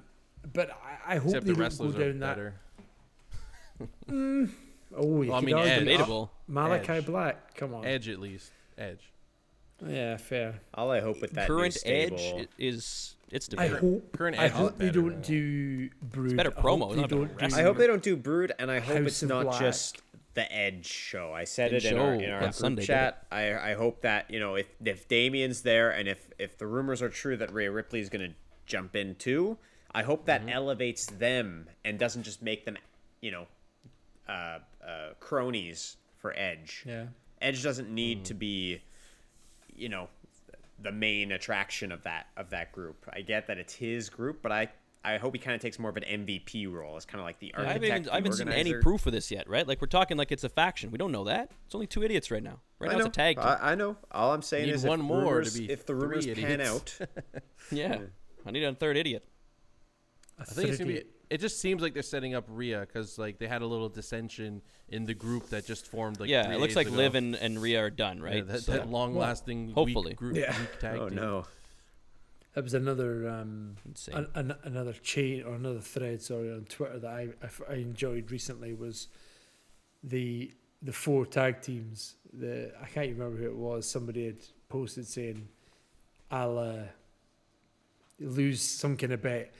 but 0.53 0.71
I, 0.71 1.15
I 1.15 1.17
hope 1.17 1.29
Except 1.29 1.47
they 1.47 1.53
the 1.53 1.55
don't 1.55 1.63
wrestlers 1.63 1.95
go 1.95 2.01
are 2.03 2.05
down 2.13 2.19
that. 2.21 2.37
better. 2.37 2.55
Mm, 4.09 4.51
oh, 4.97 5.23
you 5.23 5.31
Well, 5.31 5.39
I 5.39 5.41
mean, 5.41 5.55
argue 5.55 5.71
Ed. 5.73 5.79
debatable. 5.81 6.33
Malachi 6.49 6.93
Edge. 6.95 7.07
Black. 7.07 7.55
Come 7.55 7.75
on. 7.75 7.85
Edge 7.85 8.09
at 8.09 8.19
least. 8.19 8.51
Edge. 8.77 9.13
Yeah, 9.87 10.17
fair. 10.17 10.61
All 10.75 10.91
I 10.91 11.01
hope 11.01 11.21
with 11.21 11.33
that 11.33 11.47
Current 11.47 11.63
new 11.67 11.71
stable, 11.71 12.17
Edge 12.19 12.35
i- 12.43 12.49
is 12.59 13.15
it's 13.31 13.49
I 13.57 13.69
hope. 13.69 14.13
Current 14.17 14.39
I 14.39 14.49
hope 14.49 14.79
they 14.79 14.91
don't 14.91 15.23
do 15.23 15.91
Brood. 16.03 16.37
better 16.37 16.53
I 16.57 16.61
hope 16.61 16.65
promo, 16.81 16.91
they 16.95 17.01
not 17.03 17.11
better 17.11 17.25
don't. 17.27 17.55
I 17.55 17.63
hope 17.63 17.77
they 17.77 17.87
don't 17.87 18.03
do 18.03 18.17
Brood, 18.17 18.53
and 18.59 18.71
I 18.71 18.81
hope 18.81 18.97
House 18.99 19.07
it's 19.07 19.23
not 19.23 19.45
Black. 19.45 19.61
just 19.61 19.99
the 20.35 20.51
Edge 20.53 20.87
show. 20.87 21.33
I 21.33 21.45
said 21.45 21.73
And 21.73 21.85
it 21.85 21.93
in 21.93 21.99
our, 21.99 22.15
in 22.15 22.31
our 22.31 22.37
on 22.39 22.43
group 22.45 22.55
Sunday, 22.55 22.85
chat. 22.87 23.27
I, 23.31 23.55
I 23.55 23.75
hope 23.75 24.03
that 24.03 24.31
you 24.31 24.41
know 24.41 24.55
if 24.55 24.67
if 24.85 25.09
Damian's 25.09 25.63
there, 25.63 25.91
and 25.91 26.09
if 26.09 26.31
if 26.39 26.59
the 26.59 26.67
rumors 26.67 27.03
are 27.03 27.09
true 27.09 27.37
that 27.37 27.53
Rhea 27.53 27.71
Ripley 27.71 28.01
is 28.01 28.09
going 28.09 28.31
to 28.31 28.35
jump 28.67 28.95
in 28.97 29.15
too, 29.17 29.59
I 29.93 30.03
hope 30.03 30.27
that 30.27 30.41
Mm-hmm. 30.43 30.51
elevates 30.51 31.07
them 31.07 31.69
and 31.85 31.99
doesn't 31.99 32.23
just 32.23 32.43
make 32.43 32.65
them, 32.65 32.77
you 33.21 33.31
know, 33.31 33.47
uh, 34.29 34.59
uh, 34.87 35.15
cronies 35.21 35.97
for 36.19 36.33
Edge. 36.37 36.85
Yeah. 36.87 37.07
Edge 37.41 37.63
doesn't 37.63 37.89
need 37.89 38.21
Mm. 38.21 38.25
to 38.25 38.35
be, 38.35 38.83
you 39.75 39.89
know, 39.89 40.09
the 40.81 40.93
main 40.93 41.33
attraction 41.33 41.93
of 41.93 42.03
that 42.05 42.29
of 42.37 42.51
that 42.51 42.73
group. 42.73 43.09
I 43.13 43.21
get 43.21 43.47
that 43.49 43.59
it's 43.59 43.75
his 43.75 44.09
group, 44.09 44.41
but 44.43 44.53
I 44.53 44.69
I 45.05 45.17
hope 45.19 45.35
he 45.35 45.39
kind 45.39 45.55
of 45.55 45.61
takes 45.61 45.79
more 45.79 45.91
of 45.91 45.97
an 45.97 46.03
MVP 46.03 46.71
role. 46.71 46.97
It's 46.97 47.07
kind 47.07 47.21
of 47.21 47.25
like 47.25 47.39
the 47.39 47.55
I 47.55 47.59
architect. 47.59 47.85
haven't, 47.85 48.01
even, 48.03 48.11
I 48.11 48.15
haven't 48.17 48.33
seen 48.33 48.49
any 48.49 48.75
proof 48.75 49.07
of 49.07 49.13
this 49.13 49.31
yet, 49.31 49.49
right? 49.49 49.67
Like 49.67 49.81
we're 49.81 49.87
talking 49.87 50.17
like 50.17 50.33
it's 50.33 50.45
a 50.45 50.49
faction. 50.49 50.91
We 50.91 50.99
don't 50.99 51.13
know 51.13 51.25
that. 51.25 51.51
It's 51.67 51.75
only 51.75 51.87
two 51.87 52.03
idiots 52.03 52.31
right 52.31 52.43
now. 52.43 52.61
Right 52.79 52.91
I 52.91 52.93
now 52.93 52.99
know. 52.99 53.07
it's 53.07 53.17
a 53.17 53.21
tag 53.21 53.37
team. 53.37 53.47
I, 53.47 53.73
I 53.73 53.75
know. 53.75 53.97
All 54.11 54.33
I'm 54.33 54.43
saying 54.43 54.69
is 54.69 54.85
one 54.85 55.01
if 55.01 55.07
more 55.07 55.43
to 55.43 55.51
be 55.59 55.71
if 55.71 55.87
the 55.87 55.95
three 55.95 56.09
rumors 56.09 56.27
pan 56.27 56.61
idiots. 56.61 57.01
out, 57.01 57.09
yeah. 57.71 57.99
I 58.45 58.51
need 58.51 58.65
a 58.65 58.75
third 58.75 58.97
idiot. 58.97 59.25
A 60.39 60.43
I 60.43 60.45
think 60.45 60.69
it's 60.69 60.79
gonna 60.79 60.93
be. 60.93 61.03
Thirty- 61.29 61.35
It 61.35 61.41
just 61.41 61.61
seems 61.61 61.83
like 61.83 61.95
they're 61.95 62.03
setting 62.03 62.35
up 62.35 62.45
Rhea 62.49 62.81
because 62.81 63.19
like 63.19 63.39
they 63.39 63.47
had 63.49 63.63
a 63.63 63.67
little 63.67 63.89
dissension 63.89 64.63
in 64.89 65.05
the 65.05 65.15
group 65.15 65.49
that 65.51 65.67
just 65.67 65.87
formed. 65.87 66.21
Like 66.21 66.29
yeah, 66.31 66.45
three 66.47 66.55
it 66.57 66.59
looks 66.59 66.71
days 66.71 66.77
like 66.77 66.87
ago. 66.89 66.97
Liv 66.97 67.15
and, 67.15 67.35
and 67.37 67.61
Rhea 67.61 67.81
are 67.81 67.91
done, 67.91 68.19
Yeah, 68.19 68.25
right? 68.25 68.47
that, 68.47 68.63
So- 68.63 68.73
that 68.73 68.89
long-lasting, 68.89 69.71
hopefully. 69.73 70.11
weak 70.11 70.17
group, 70.17 70.37
Yeah. 70.37 70.59
weak 70.59 70.79
tag 70.81 70.99
oh 71.01 71.09
team. 71.09 71.17
no, 71.17 71.45
That 72.55 72.65
was 72.65 72.75
another 72.75 73.29
um, 73.29 73.77
an, 74.13 74.27
an, 74.35 74.55
another 74.65 74.93
chain 74.95 75.43
or 75.45 75.55
another 75.55 75.81
thread. 75.81 76.23
Sorry, 76.23 76.51
on 76.53 76.65
Twitter 76.65 76.99
that 76.99 77.11
I 77.11 77.29
I 77.71 77.75
enjoyed 77.75 78.31
recently 78.31 78.73
was 78.75 79.09
the 80.03 80.53
the 80.83 80.93
four 80.93 81.27
tag 81.27 81.61
teams. 81.61 82.15
The 82.33 82.73
I 82.83 82.87
can't 82.87 83.07
even 83.07 83.19
remember 83.19 83.43
who 83.43 83.49
it 83.51 83.57
was. 83.57 83.87
Somebody 83.89 84.27
had 84.27 84.39
posted 84.69 85.07
saying, 85.07 85.49
"I'll 86.31 86.59
uh, 86.59 86.83
lose 88.21 88.61
some 88.63 88.97
kind 88.97 89.13
of 89.13 89.23
bet 89.23 89.53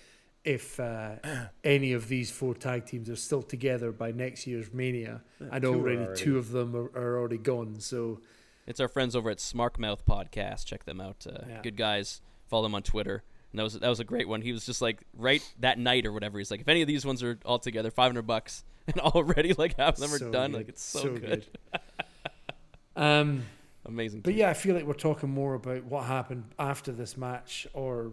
if 0.45 0.79
uh, 0.81 1.17
any 1.65 1.93
of 1.93 2.09
these 2.09 2.31
four 2.31 2.55
tag 2.55 2.87
teams 2.87 3.09
are 3.11 3.17
still 3.17 3.43
together 3.43 3.93
by 3.93 4.13
next 4.13 4.47
year's 4.47 4.73
Mania." 4.73 5.23
and 5.39 5.63
two 5.63 5.69
already, 5.75 5.99
already- 5.99 6.21
two 6.21 6.39
of 6.39 6.51
them 6.53 6.75
are, 6.75 6.91
are 6.95 7.19
already 7.19 7.39
gone. 7.39 7.81
So 7.81 8.21
It's 8.67 8.81
our 8.81 8.89
friends 8.89 9.15
over 9.17 9.31
at 9.31 9.39
Smarkmouth 9.39 10.01
Podcast. 10.09 10.65
Check 10.67 10.85
them 10.85 11.01
out. 11.01 11.27
Uh, 11.29 11.39
Yeah. 11.49 11.61
Good 11.63 11.77
guys. 11.77 12.21
Follow 12.49 12.63
them 12.65 12.75
on 12.75 12.83
Twitter. 12.83 13.23
And 13.53 13.59
that 13.59 13.63
was 13.65 13.75
that 13.75 13.89
was 13.89 14.01
a 14.01 14.05
great 14.05 14.29
one. 14.29 14.43
He 14.43 14.53
was 14.53 14.67
just 14.67 14.83
like 14.83 15.01
right 15.17 15.43
that 15.61 15.79
night 15.79 16.05
or 16.07 16.13
whatever. 16.13 16.39
He's 16.39 16.51
like, 16.51 16.61
if 16.61 16.69
any 16.69 16.83
of 16.83 16.89
these 16.89 17.07
ones 17.07 17.23
are 17.23 17.39
all 17.47 17.59
together, 17.59 17.91
five 17.91 18.11
hundred 18.11 18.27
bucks, 18.27 18.63
and 18.87 18.99
already 19.01 19.55
like 19.55 19.77
half 19.79 19.95
of 19.95 20.01
them 20.01 20.13
are 20.13 20.19
so 20.19 20.31
done. 20.31 20.51
good, 20.53 20.57
Like 20.59 20.69
it's 20.69 20.83
so, 20.83 21.17
good. 21.17 21.47
um. 22.97 23.45
amazing. 23.87 24.21
But 24.21 24.35
yeah, 24.35 24.51
I 24.51 24.55
feel 24.55 24.75
like 24.75 24.85
we're 24.85 24.93
talking 24.95 25.31
more 25.31 25.55
about 25.55 25.85
what 25.85 26.05
happened 26.05 26.45
after 26.59 26.93
this 26.93 27.17
match 27.17 27.67
or 27.73 28.13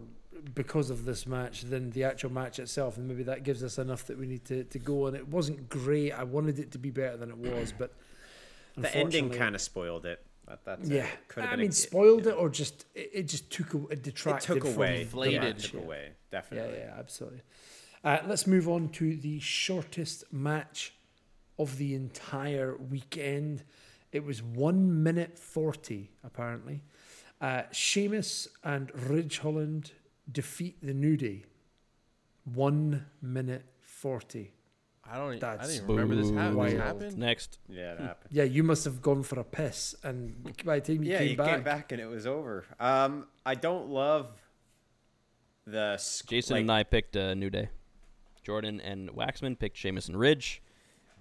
because 0.54 0.90
of 0.90 1.04
this 1.04 1.26
match 1.26 1.62
than 1.62 1.90
the 1.90 2.04
actual 2.04 2.30
match 2.32 2.58
itself. 2.58 2.96
And 2.96 3.08
maybe 3.08 3.22
that 3.24 3.42
gives 3.42 3.62
us 3.64 3.78
enough 3.78 4.04
that 4.06 4.18
we 4.18 4.26
need 4.26 4.44
to, 4.46 4.64
to 4.64 4.78
go. 4.78 5.06
And 5.06 5.16
it 5.16 5.28
wasn't 5.28 5.68
great. 5.68 6.12
I 6.12 6.24
wanted 6.24 6.58
it 6.58 6.72
to 6.72 6.78
be 6.78 6.90
better 6.90 7.16
than 7.16 7.30
it 7.30 7.36
was, 7.38 7.72
but 7.76 7.92
the 8.76 8.94
ending 8.94 9.30
kind 9.30 9.54
of 9.54 9.60
spoiled 9.60 10.06
it. 10.06 10.24
That, 10.46 10.64
that's 10.64 10.88
Yeah, 10.88 11.06
could 11.28 11.42
have 11.42 11.52
I 11.52 11.56
been. 11.56 11.60
mean, 11.62 11.70
a, 11.70 11.72
spoiled 11.72 12.26
it 12.28 12.36
or 12.36 12.48
just 12.48 12.86
it, 12.94 13.10
it 13.12 13.22
just 13.28 13.50
took 13.50 13.74
a, 13.74 13.78
it 13.88 13.92
It 13.92 14.02
detracted 14.04 14.54
took 14.54 14.64
from 14.64 14.74
away. 14.74 14.94
the 14.96 15.00
Inflated. 15.02 15.40
Match, 15.42 15.64
it 15.64 15.70
took 15.70 15.80
yeah. 15.80 15.86
away. 15.86 16.02
Yeah, 16.04 16.12
Definitely. 16.30 16.78
yeah, 16.78 16.94
absolutely. 16.98 17.40
Uh, 18.04 18.18
let's 18.28 18.46
move 18.46 18.68
on 18.68 18.88
to 18.90 19.16
the 19.16 19.40
shortest 19.40 20.32
match 20.32 20.92
of 21.58 21.78
the 21.78 21.94
entire 21.94 22.76
weekend. 22.76 23.64
It 24.12 24.24
was 24.24 24.40
one 24.42 25.02
minute 25.02 25.36
forty, 25.36 26.10
apparently. 26.22 26.82
Uh, 27.40 27.62
Sheamus 27.72 28.46
and 28.62 28.90
Ridge 29.10 29.38
Holland 29.40 29.90
defeat 30.30 30.78
the 30.82 30.94
New 30.94 31.16
Day. 31.16 31.44
One 32.44 33.06
minute 33.20 33.64
forty. 33.80 34.52
I 35.08 35.18
don't. 35.18 35.34
e- 35.34 35.36
I 35.36 35.38
That's 35.56 35.74
didn't 35.74 35.88
remember 35.88 36.14
this, 36.16 36.30
hap- 36.30 36.48
this 36.50 36.54
wild. 36.56 36.72
happened. 36.74 37.18
Next, 37.18 37.58
Yeah, 37.68 37.92
it 37.92 38.00
happened. 38.00 38.30
Yeah, 38.30 38.44
you 38.44 38.62
must 38.62 38.84
have 38.84 39.00
gone 39.02 39.22
for 39.22 39.38
a 39.40 39.44
piss, 39.44 39.94
and 40.02 40.42
by 40.64 40.80
the 40.80 40.94
time 40.94 41.02
you 41.04 41.12
yeah, 41.12 41.18
came 41.18 41.28
you 41.30 41.36
back, 41.36 41.54
came 41.54 41.62
back 41.62 41.92
and 41.92 42.00
it 42.00 42.06
was 42.06 42.26
over. 42.26 42.64
Um, 42.80 43.26
I 43.44 43.54
don't 43.54 43.88
love 43.88 44.28
the 45.66 45.96
sc- 45.98 46.28
Jason 46.28 46.54
like, 46.54 46.60
and 46.62 46.72
I 46.72 46.82
picked 46.84 47.16
uh, 47.16 47.34
New 47.34 47.50
Day. 47.50 47.68
Jordan 48.44 48.80
and 48.80 49.10
Waxman 49.10 49.58
picked 49.58 49.76
Sheamus 49.76 50.06
and 50.08 50.16
Ridge. 50.16 50.62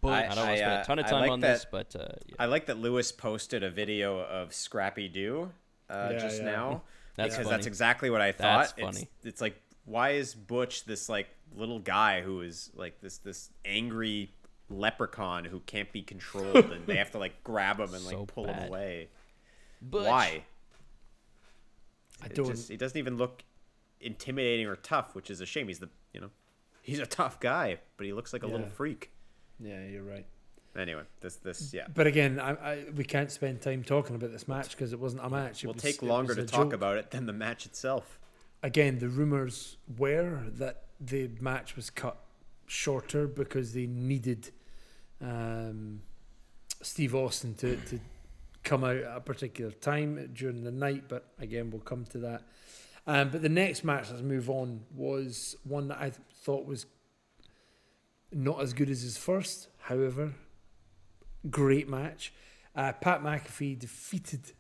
But 0.01 0.09
I- 0.09 0.31
I 0.31 0.35
don't 0.35 0.45
want 0.45 0.49
to 0.51 0.57
spend 0.57 0.73
uh, 0.73 0.81
a 0.81 0.85
ton 0.85 0.99
of 0.99 1.05
time 1.07 1.21
like 1.21 1.31
on 1.31 1.39
this, 1.39 1.65
but 1.71 1.95
uh, 1.95 2.07
yeah, 2.27 2.35
I 2.37 2.45
like 2.45 2.67
that 2.67 2.77
Lewis 2.77 3.11
posted 3.11 3.63
a 3.63 3.69
video 3.71 4.19
of 4.19 4.53
Scrappy 4.53 5.07
Doo 5.07 5.51
uh, 5.89 6.09
Yeah, 6.11 6.17
just 6.19 6.39
yeah. 6.41 6.45
now 6.51 6.83
That's 7.15 7.33
because 7.35 7.45
funny. 7.47 7.49
that's 7.57 7.67
exactly 7.67 8.09
what 8.09 8.21
I 8.21 8.31
thought. 8.31 8.59
That's 8.59 8.73
It's, 8.77 8.81
funny. 8.97 9.09
it's 9.23 9.41
like 9.41 9.61
why 9.85 10.11
is 10.11 10.33
Butch 10.33 10.85
this 10.85 11.07
like 11.09 11.27
little 11.55 11.79
guy 11.79 12.21
who 12.21 12.41
is 12.41 12.71
like 12.75 12.99
this 13.01 13.17
this 13.19 13.49
angry 13.63 14.31
leprechaun 14.69 15.45
who 15.45 15.59
can't 15.61 15.91
be 15.93 16.01
controlled 16.01 16.55
and 16.71 16.85
they 16.87 16.95
have 16.97 17.11
to 17.11 17.19
like 17.19 17.43
grab 17.43 17.79
him 17.79 17.93
and 17.93 18.03
like 18.05 18.27
pull 18.27 18.45
bad. 18.45 18.63
him 18.63 18.67
away. 18.69 19.09
Butch. 19.81 20.07
Why? 20.07 20.43
I 22.23 22.27
don't. 22.29 22.47
just- 22.47 22.69
he 22.69 22.77
doesn't 22.77 22.97
even 22.97 23.17
look 23.17 23.43
intimidating 24.01 24.67
or 24.67 24.75
tough, 24.75 25.15
which 25.15 25.29
is 25.29 25.41
a 25.41 25.45
shame. 25.45 25.67
He's 25.67 25.79
the 25.79 25.89
you 26.13 26.21
know 26.21 26.29
he's 26.81 26.99
a 26.99 27.05
tough 27.05 27.39
guy, 27.39 27.77
but 27.97 28.05
he 28.05 28.13
looks 28.13 28.33
like 28.33 28.43
a 28.43 28.47
little 28.47 28.67
freak. 28.67 29.11
yeah, 29.59 29.83
you're 29.85 30.03
right. 30.03 30.25
Anyway, 30.77 31.03
this 31.21 31.37
this 31.37 31.73
yeah. 31.73 31.87
But 31.93 32.05
again, 32.07 32.39
I, 32.39 32.51
I, 32.51 32.85
we 32.95 33.03
can't 33.05 33.31
spend 33.31 33.61
time 33.61 33.83
talking 33.83 34.15
about 34.15 34.31
this 34.31 34.47
match 34.47 34.71
because 34.71 34.91
it 34.93 34.99
wasn't 34.99 35.23
a 35.23 35.29
match. 35.29 35.63
It 35.63 35.67
Will 35.67 35.73
take 35.73 36.01
longer 36.01 36.35
to 36.35 36.43
talk 36.45 36.65
joke. 36.65 36.73
about 36.73 36.97
it 36.97 37.11
than 37.11 37.25
the 37.25 37.33
match 37.33 37.65
itself. 37.65 38.19
again, 38.61 38.99
the 38.99 39.07
rumors 39.09 39.77
were 39.97 40.41
that 40.57 40.83
the 40.99 41.29
match 41.39 41.75
was 41.75 41.89
cut 41.89 42.17
shorter 42.67 43.27
because 43.27 43.73
they 43.73 43.85
needed 43.85 44.51
um, 45.21 46.01
Steve 46.81 47.15
Austin 47.15 47.53
to, 47.55 47.77
to 47.77 47.99
come 48.63 48.83
out 48.83 48.97
at 48.97 49.15
a 49.17 49.21
particular 49.21 49.71
time 49.71 50.29
during 50.33 50.63
the 50.63 50.71
night. 50.71 51.03
But 51.07 51.31
again, 51.39 51.69
we'll 51.71 51.81
come 51.81 52.05
to 52.05 52.17
that. 52.19 52.43
Um, 53.07 53.29
but 53.29 53.41
the 53.43 53.49
next 53.49 53.83
match, 53.83 54.09
let's 54.09 54.23
move 54.23 54.49
on, 54.49 54.81
was 54.93 55.55
one 55.63 55.87
that 55.89 55.99
I 55.99 56.09
th- 56.09 56.19
thought 56.43 56.65
was 56.65 56.87
not 58.33 58.59
as 58.61 58.73
good 58.73 58.89
as 58.89 59.03
his 59.03 59.15
first. 59.17 59.67
However, 59.77 60.33
great 61.49 61.87
match. 61.89 62.33
Uh, 62.75 62.91
Pat 62.93 63.21
McAfee 63.23 63.79
defeated 63.79 64.51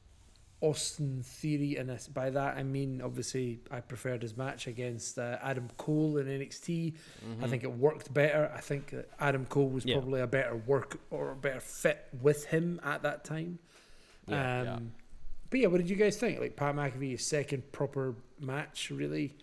Austin 0.61 1.21
Theory, 1.21 1.75
and 1.75 1.95
by 2.13 2.29
that 2.29 2.57
I 2.57 2.63
mean 2.63 3.01
obviously 3.01 3.59
I 3.69 3.81
preferred 3.81 4.21
his 4.21 4.37
match 4.37 4.67
against 4.67 5.19
uh, 5.19 5.37
Adam 5.43 5.67
Cole 5.77 6.17
in 6.17 6.27
NXT. 6.27 6.93
I 7.41 7.47
think 7.47 7.63
it 7.63 7.71
worked 7.71 8.13
better. 8.13 8.51
I 8.55 8.61
think 8.61 8.95
Adam 9.19 9.45
Cole 9.45 9.69
was 9.69 9.85
Yeah. 9.85 9.95
probably 9.95 10.21
a 10.21 10.27
better 10.27 10.55
work 10.55 10.99
or 11.11 11.31
a 11.31 11.35
better 11.35 11.59
fit 11.59 12.05
with 12.21 12.45
him 12.45 12.79
at 12.83 13.03
that 13.03 13.25
time. 13.25 13.59
Yeah, 14.27 14.59
um, 14.61 14.65
yeah. 14.65 14.79
But 15.49 15.59
yeah, 15.59 15.67
what 15.67 15.77
did 15.77 15.89
you 15.89 15.95
guys 15.97 16.17
think? 16.17 16.39
Like 16.39 16.55
Pat 16.55 16.75
McAfee's 16.75 17.25
second 17.25 17.71
proper 17.71 18.15
match, 18.39 18.89
really? 18.91 19.35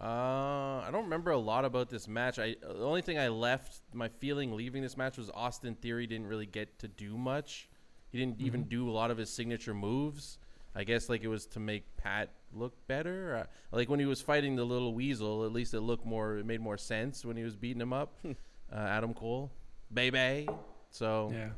Uh, 0.00 0.80
I 0.86 0.88
don't 0.90 1.04
remember 1.04 1.30
a 1.30 1.38
lot 1.38 1.64
about 1.64 1.88
this 1.88 2.08
match. 2.08 2.38
I 2.38 2.56
the 2.60 2.84
only 2.84 3.00
thing 3.02 3.18
I 3.18 3.28
left 3.28 3.80
my 3.92 4.08
feeling 4.08 4.52
leaving 4.56 4.82
this 4.82 4.96
match 4.96 5.16
was 5.16 5.30
Austin 5.32 5.76
Theory 5.76 6.06
didn't 6.06 6.26
really 6.26 6.46
get 6.46 6.78
to 6.80 6.88
do 6.88 7.16
much. 7.16 7.68
He 8.10 8.18
didn't 8.18 8.40
even 8.40 8.62
Mm-hmm. 8.62 8.68
do 8.70 8.90
a 8.90 8.92
lot 8.92 9.10
of 9.10 9.18
his 9.18 9.30
signature 9.30 9.74
moves. 9.74 10.38
I 10.74 10.82
guess 10.82 11.08
like 11.08 11.22
it 11.22 11.28
was 11.28 11.46
to 11.46 11.60
make 11.60 11.84
Pat 11.96 12.30
look 12.52 12.72
better. 12.88 13.36
Uh, 13.36 13.76
like 13.76 13.88
when 13.88 14.00
he 14.00 14.06
was 14.06 14.20
fighting 14.20 14.56
the 14.56 14.64
little 14.64 14.94
weasel, 14.94 15.44
at 15.44 15.52
least 15.52 15.74
it 15.74 15.80
looked 15.80 16.04
more. 16.04 16.38
It 16.38 16.46
made 16.46 16.60
more 16.60 16.76
sense 16.78 17.24
when 17.24 17.36
he 17.36 17.44
was 17.44 17.54
beating 17.54 17.80
him 17.80 17.92
up. 17.92 18.18
uh, 18.24 18.32
Adam 18.76 19.14
Cole, 19.14 19.52
baby. 19.92 20.48
So 20.90 21.30
Yeah. 21.32 21.50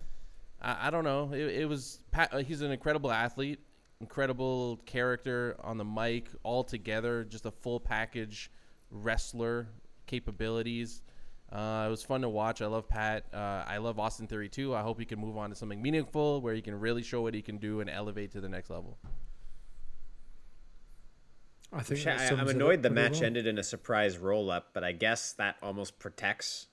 I, 0.61 0.89
I 0.89 0.91
don't 0.91 1.05
know. 1.05 1.31
It, 1.33 1.63
it 1.63 1.69
was 1.69 2.01
Pat, 2.11 2.33
uh, 2.35 2.39
he's 2.39 2.61
an 2.61 2.71
incredible 2.71 3.11
athlete, 3.11 3.61
incredible 4.01 4.79
character 4.87 5.57
on 5.63 5.79
the 5.79 5.85
mic, 5.85 6.29
all 6.43 6.65
together, 6.65 7.25
just 7.25 7.47
a 7.47 7.51
full 7.51 7.81
package 7.81 8.51
wrestler 8.91 9.69
capabilities. 10.07 11.03
Uh, 11.51 11.85
it 11.87 11.91
was 11.91 12.03
fun 12.03 12.21
to 12.23 12.29
watch. 12.29 12.61
I 12.61 12.67
love 12.67 12.89
Pat. 12.89 13.25
Uh, 13.33 13.65
I 13.67 13.77
love 13.79 13.99
Austin 13.99 14.27
Theory 14.27 14.49
too. 14.49 14.75
I 14.75 14.83
hope 14.83 14.99
he 14.99 15.05
can 15.05 15.19
move 15.21 15.37
on 15.37 15.51
to 15.51 15.57
something 15.57 15.81
meaningful 15.81 16.41
where 16.41 16.55
he 16.55 16.61
can 16.61 16.79
really 16.79 17.03
show 17.03 17.23
what 17.23 17.35
he 17.35 17.43
can 17.43 17.59
do 17.59 17.81
and 17.81 17.89
elevate 17.89 18.33
to 18.33 18.41
the 18.41 18.49
next 18.49 18.69
level. 18.69 18.99
I 21.73 21.83
think 21.83 22.01
Sha- 22.01 22.11
that 22.17 22.21
I- 22.21 22.29
sums 22.29 22.41
I'm 22.43 22.49
annoyed 22.49 22.83
the 22.83 22.91
match 22.91 23.15
well. 23.15 23.25
ended 23.25 23.47
in 23.47 23.59
a 23.59 23.63
surprise 23.63 24.19
roll 24.19 24.51
up, 24.51 24.71
but 24.73 24.85
I 24.85 24.93
guess 24.93 25.33
that 25.35 25.57
almost 25.63 25.99
protects 25.99 26.67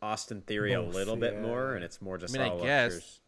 Austin 0.00 0.42
Theory 0.42 0.72
a 0.72 0.80
Both, 0.80 0.94
little 0.94 1.16
bit 1.16 1.40
more, 1.40 1.74
and 1.74 1.84
it's 1.84 2.00
more 2.00 2.18
just 2.18 2.32
mean, 2.34 2.42
I 2.42 2.48
guess. 2.60 2.92
lectures. 2.92 3.20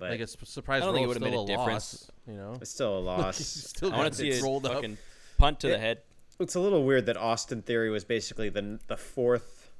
But 0.00 0.10
Like 0.10 0.20
a 0.20 0.26
surprise 0.26 0.82
I 0.82 0.86
don't 0.86 0.94
roll 0.94 0.94
think 0.94 1.04
it 1.04 1.10
is 1.10 1.20
would've 1.20 1.28
still 1.32 1.44
made 1.46 1.50
a 1.50 1.54
a 1.54 1.56
difference. 1.58 2.08
loss. 2.08 2.10
You 2.26 2.34
know, 2.34 2.58
it's 2.60 2.70
still 2.70 2.98
a 2.98 3.00
loss. 3.10 3.36
still 3.36 3.92
I 3.92 3.98
want 3.98 4.12
to 4.12 4.18
see 4.18 4.28
it 4.30 4.38
it 4.38 4.42
rolled 4.42 4.66
up. 4.66 4.74
fucking 4.74 4.98
punt 5.38 5.60
to 5.60 5.68
the 5.68 5.78
head. 5.78 5.98
it's 6.40 6.54
a 6.56 6.60
little 6.60 6.82
weird 6.84 7.06
that 7.06 7.16
Austin 7.16 7.62
Theory 7.62 7.90
was 7.90 8.04
basically 8.04 8.48
the 8.48 8.80
the 8.88 8.96
fourth 8.96 9.70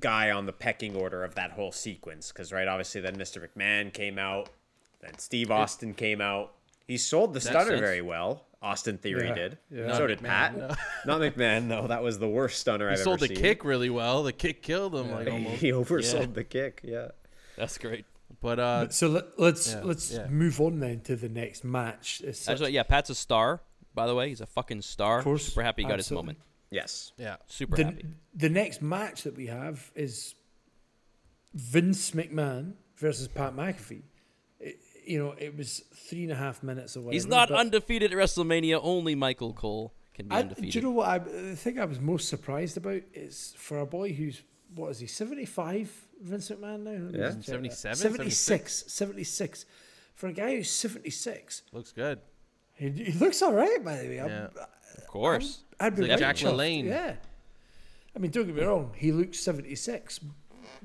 guy 0.00 0.30
on 0.30 0.46
the 0.46 0.52
pecking 0.52 0.94
order 0.96 1.24
of 1.24 1.34
that 1.36 1.52
whole 1.52 1.72
sequence. 1.72 2.30
Because 2.32 2.52
right, 2.52 2.68
obviously, 2.68 3.00
then 3.00 3.16
Mr. 3.16 3.46
McMahon 3.48 3.92
came 3.92 4.18
out, 4.18 4.50
then 5.00 5.16
Steve 5.18 5.50
Austin 5.50 5.94
came 5.94 6.20
out. 6.20 6.52
He 6.86 6.96
sold 6.96 7.34
the 7.34 7.40
stunner 7.40 7.70
sense. 7.70 7.80
very 7.80 8.02
well. 8.02 8.44
Austin 8.60 8.98
Theory 8.98 9.28
Yeah, 9.28 9.34
did. 9.34 9.58
yeah. 9.70 9.96
So 9.96 10.08
did 10.08 10.18
McMahon, 10.18 10.24
Pat. 10.24 10.56
no. 10.56 10.68
Not 11.06 11.20
McMahon 11.20 11.68
though. 11.68 11.86
That 11.86 12.02
was 12.02 12.18
the 12.18 12.28
worst 12.28 12.58
stunner 12.58 12.88
He 12.88 12.94
I've 12.94 12.98
ever 12.98 12.98
had. 12.98 12.98
He 12.98 13.04
sold 13.04 13.18
ever 13.22 13.28
the 13.28 13.34
seen. 13.36 13.44
kick 13.44 13.64
really 13.64 13.90
well. 13.90 14.24
The 14.24 14.32
kick 14.32 14.62
killed 14.62 14.96
him, 14.96 15.12
like 15.12 15.28
almost. 15.30 15.56
he 15.60 15.70
oversold 15.70 16.20
Yeah. 16.20 16.26
the 16.32 16.44
kick. 16.44 16.80
Yeah. 16.82 17.08
That's 17.56 17.78
great. 17.78 18.04
But 18.40 18.58
uh, 18.60 18.88
so 18.90 19.08
let, 19.08 19.38
let's 19.38 19.72
Yeah, 19.72 19.80
let's 19.82 20.12
yeah. 20.12 20.26
move 20.28 20.60
on 20.60 20.78
then 20.80 21.00
to 21.02 21.16
the 21.16 21.28
next 21.28 21.64
match. 21.64 22.20
It's 22.24 22.48
I 22.48 22.52
just, 22.52 22.62
such- 22.64 22.72
yeah, 22.72 22.82
Pat's 22.84 23.10
a 23.10 23.14
star. 23.14 23.60
By 23.94 24.06
the 24.06 24.14
way, 24.14 24.28
he's 24.28 24.40
a 24.40 24.46
fucking 24.46 24.82
star. 24.82 25.18
Of 25.18 25.24
course, 25.24 25.46
Super 25.46 25.62
happy 25.62 25.82
he 25.82 25.88
got 25.88 25.98
his 25.98 26.10
moment. 26.10 26.38
Yes. 26.70 27.12
yeah, 27.16 27.36
Super 27.46 27.76
the, 27.76 27.84
happy. 27.84 28.04
the 28.34 28.48
next 28.50 28.80
match 28.82 29.22
that 29.24 29.34
we 29.36 29.46
have 29.46 29.90
is 29.96 30.34
Vince 31.54 32.12
McMahon 32.12 32.74
versus 32.96 33.26
Pat 33.28 33.56
McAfee. 33.56 34.02
It, 34.60 34.78
you 35.06 35.18
know, 35.18 35.34
it 35.38 35.56
was 35.56 35.82
three 36.08 36.24
and 36.24 36.32
a 36.32 36.36
half 36.36 36.62
minutes 36.62 36.94
away. 36.96 37.14
He's 37.14 37.26
not 37.26 37.50
undefeated 37.50 38.12
at 38.12 38.18
WrestleMania. 38.18 38.78
Only 38.82 39.14
Michael 39.14 39.52
Cole 39.54 39.94
can 40.14 40.28
be 40.28 40.34
I, 40.34 40.40
undefeated. 40.40 40.72
do 40.72 40.78
you 40.78 40.84
know 40.84 40.90
what? 40.92 41.08
I, 41.08 41.18
the 41.18 41.56
thing 41.56 41.78
I 41.80 41.86
was 41.86 41.98
most 42.00 42.28
surprised 42.28 42.76
about 42.76 43.02
is 43.14 43.54
for 43.56 43.78
a 43.80 43.86
boy 43.86 44.12
who's 44.12 44.42
what 44.74 44.90
is 44.90 44.98
he 45.00 45.06
seventy 45.06 45.46
five? 45.46 45.90
Vince 46.20 46.50
McMahon 46.50 46.80
now. 46.82 47.18
Yeah. 47.18 47.30
just 47.30 47.44
77, 47.46 47.96
76, 47.96 48.84
76. 48.88 49.66
For 50.14 50.26
a 50.28 50.32
guy 50.32 50.56
who's 50.56 50.70
seventy 50.70 51.10
six, 51.10 51.62
looks 51.72 51.92
good. 51.92 52.18
he, 52.74 52.90
he 52.90 53.12
looks 53.12 53.40
all 53.40 53.52
right. 53.54 53.82
By 53.84 53.96
the 53.98 54.08
way, 54.08 54.18
I'm- 54.20 54.28
Yeah. 54.28 54.48
Uh, 54.60 54.66
of 54.96 55.06
course. 55.06 55.62
I'd 55.78 55.94
be 55.94 56.02
like 56.02 56.10
right 56.12 56.18
Jack 56.18 56.36
chuffed, 56.36 56.54
LaLanne. 56.54 56.84
Yeah. 56.86 57.14
I 58.16 58.18
mean, 58.18 58.32
don't 58.32 58.46
get 58.46 58.56
me 58.56 58.62
wrong, 58.62 58.92
he 58.96 59.12
looks 59.12 59.38
76, 59.38 60.18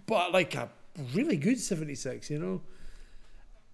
but 0.05 0.31
like 0.31 0.53
a 0.53 0.69
really 1.15 1.38
good 1.38 1.60
76, 1.60 2.30
you 2.30 2.38
know? 2.38 2.61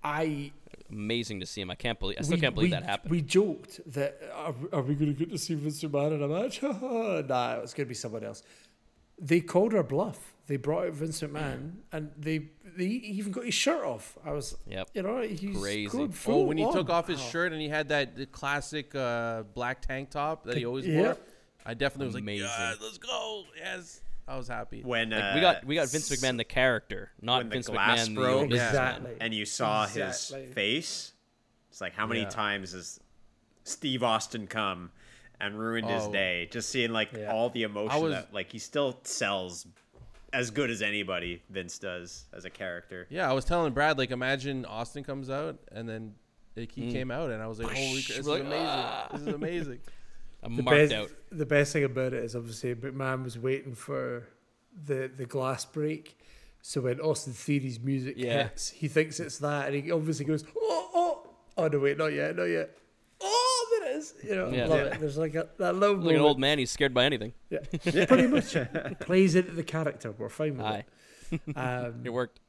I. 0.03 0.52
Amazing 0.90 1.41
to 1.41 1.45
see 1.45 1.60
him. 1.61 1.69
I 1.69 1.76
can't 1.76 1.99
believe. 1.99 2.18
I 2.19 2.23
still 2.23 2.38
we- 2.38 2.41
can't 2.41 2.56
believe 2.56 2.68
we- 2.72 2.77
that 2.77 2.84
happened. 2.84 3.11
We 3.11 3.22
joked 3.22 3.81
that 3.94 4.18
are, 4.34 4.56
are 4.72 4.81
we 4.81 4.95
going 4.95 5.14
to 5.14 5.19
get 5.19 5.30
to 5.31 5.38
see 5.38 5.56
Vince 5.56 5.84
McMahon 5.84 6.14
in 6.14 6.23
a 6.23 6.27
match? 6.27 6.61
nah, 7.30 7.60
it's 7.61 7.73
going 7.73 7.86
to 7.86 7.90
be 7.90 7.94
someone 7.95 8.23
else. 8.23 8.44
They 9.19 9.41
called 9.41 9.73
our 9.73 9.84
bluff. 9.84 10.34
They 10.50 10.58
brought 10.58 10.88
out 10.88 10.94
Vince 10.94 11.22
McMahon, 11.22 11.74
and 11.92 12.12
they 12.18 12.48
they 12.76 12.86
even 12.86 13.32
got 13.32 13.46
his 13.46 13.54
shirt 13.54 13.86
off. 13.86 14.18
I 14.26 14.32
was, 14.32 14.58
Yep. 14.68 14.90
you 14.96 15.04
know, 15.04 15.22
he's 15.22 15.56
Crazy. 15.56 15.86
going 15.88 16.12
Oh, 16.26 16.42
when 16.46 16.58
he 16.58 16.64
took 16.72 16.90
off 16.90 17.08
his 17.08 17.20
Oh. 17.22 17.30
shirt 17.30 17.52
and 17.54 17.62
he 17.62 17.70
had 17.70 17.90
that 17.90 18.16
the 18.16 18.26
classic 18.26 18.96
uh, 18.96 19.44
black 19.54 19.84
tank 19.84 20.10
top 20.10 20.46
that 20.46 20.58
he 20.58 20.66
always 20.66 20.88
Yeah. 20.88 21.02
wore, 21.02 21.18
I 21.68 21.76
definitely 21.76 22.08
was 22.08 22.16
Amazing. 22.16 22.48
like, 22.48 22.58
"Yeah, 22.60 22.74
let's 22.82 22.98
go!" 22.98 23.44
Yes, 23.56 24.02
I 24.28 24.38
was 24.38 24.48
happy. 24.48 24.82
When 24.82 25.12
Like, 25.12 25.24
uh, 25.24 25.32
we 25.36 25.42
got 25.42 25.66
we 25.66 25.76
got 25.76 25.88
Vince 25.90 26.10
McMahon 26.10 26.38
the 26.38 26.44
character, 26.44 27.12
not 27.22 27.38
when 27.42 27.50
the 27.50 27.54
Vince 27.58 27.68
glass 27.68 28.08
McMahon 28.10 28.16
broke. 28.16 28.50
the 28.50 28.56
Yeah. 28.56 28.72
businessman. 28.72 28.96
Exactly. 28.96 29.18
and 29.22 29.34
you 29.36 29.46
saw 29.46 29.84
Exactly. 29.84 30.42
his 30.46 30.54
face. 30.56 31.14
It's 31.70 31.80
like 31.80 31.94
how 31.94 32.08
many 32.08 32.22
Yeah. 32.22 32.30
times 32.30 32.72
has 32.72 33.00
Steve 33.66 34.02
Austin 34.02 34.48
come 34.48 34.92
and 35.40 35.60
ruined 35.60 35.88
his 35.92 36.06
Oh. 36.06 36.12
day? 36.12 36.48
Just 36.52 36.70
seeing 36.72 36.92
like 36.92 37.12
Yeah. 37.14 37.32
all 37.32 37.52
the 37.52 37.62
emotion 37.62 38.02
was- 38.02 38.14
that 38.14 38.34
like 38.34 38.52
he 38.52 38.58
still 38.58 39.00
sells 39.04 39.68
as 40.34 40.52
good 40.52 40.70
as 40.70 40.82
anybody 40.82 41.42
Vince 41.50 41.80
does 41.80 42.26
as 42.34 42.46
a 42.46 42.50
character. 42.50 43.08
Yeah, 43.10 43.30
I 43.30 43.34
was 43.34 43.46
telling 43.46 43.74
Brad 43.74 43.98
like, 43.98 44.12
imagine 44.12 44.66
Austin 44.66 45.04
comes 45.04 45.30
out 45.30 45.58
and 45.72 45.88
then 45.90 46.16
like, 46.56 46.70
Mm. 46.72 46.76
he 46.76 46.92
came 46.92 47.12
out 47.12 47.30
and 47.32 47.42
I 47.42 47.48
was 47.48 47.60
like, 47.60 47.76
"Holy, 47.76 47.96
this 47.96 48.10
is 48.12 48.28
Like, 48.28 48.42
amazing! 48.42 48.86
This 49.12 49.22
is 49.22 49.28
amazing!" 49.28 49.80
I'm 50.44 50.56
the 50.56 50.64
marked 50.64 50.90
best, 50.90 50.94
out. 50.94 51.12
The 51.32 51.46
best 51.46 51.74
thing 51.74 51.84
about 51.84 52.14
it 52.14 52.24
is 52.24 52.36
obviously 52.36 52.74
McMahon 52.76 53.24
was 53.24 53.38
waiting 53.38 53.76
for 53.76 54.28
the 54.86 55.10
the 55.16 55.26
glass 55.26 55.66
break. 55.66 56.18
So 56.62 56.82
when 56.82 57.00
Austin 57.00 57.34
Theory's 57.34 57.80
music 57.80 58.16
Yeah. 58.18 58.44
hits, 58.44 58.70
he 58.72 58.88
thinks 58.88 59.20
it's 59.20 59.38
that, 59.40 59.68
and 59.74 59.84
he 59.84 59.92
obviously 59.92 60.26
goes, 60.26 60.44
"Oh, 60.58 60.90
oh, 60.94 61.30
oh 61.58 61.68
no, 61.68 61.80
wait, 61.80 61.98
not 61.98 62.08
yet, 62.14 62.36
not 62.36 62.46
yet." 62.46 62.76
There 63.90 63.95
it 63.95 63.98
is. 63.98 64.14
You 64.24 64.36
know, 64.36 64.49
Yeah. 64.49 64.66
love 64.66 64.80
Yeah. 64.80 64.86
it. 64.95 64.99
There's 64.99 65.18
like 65.18 65.36
a 65.36 65.48
that 65.57 65.76
little 65.76 65.98
Like 65.98 66.16
an 66.16 66.22
old 66.22 66.40
man, 66.40 66.60
he's 66.60 66.72
scared 66.72 66.94
by 66.94 67.06
anything. 67.06 67.34
Yeah, 67.49 67.60
pretty 68.06 68.28
much 68.28 68.56
plays 68.99 69.36
into 69.36 69.52
the 69.52 69.64
character. 69.64 70.11
We're 70.11 70.30
fine 70.30 70.57
with 70.57 70.66
Aye, 70.66 70.86
it. 71.32 71.57
Um, 71.57 72.02
it 72.03 72.10
worked. 72.14 72.40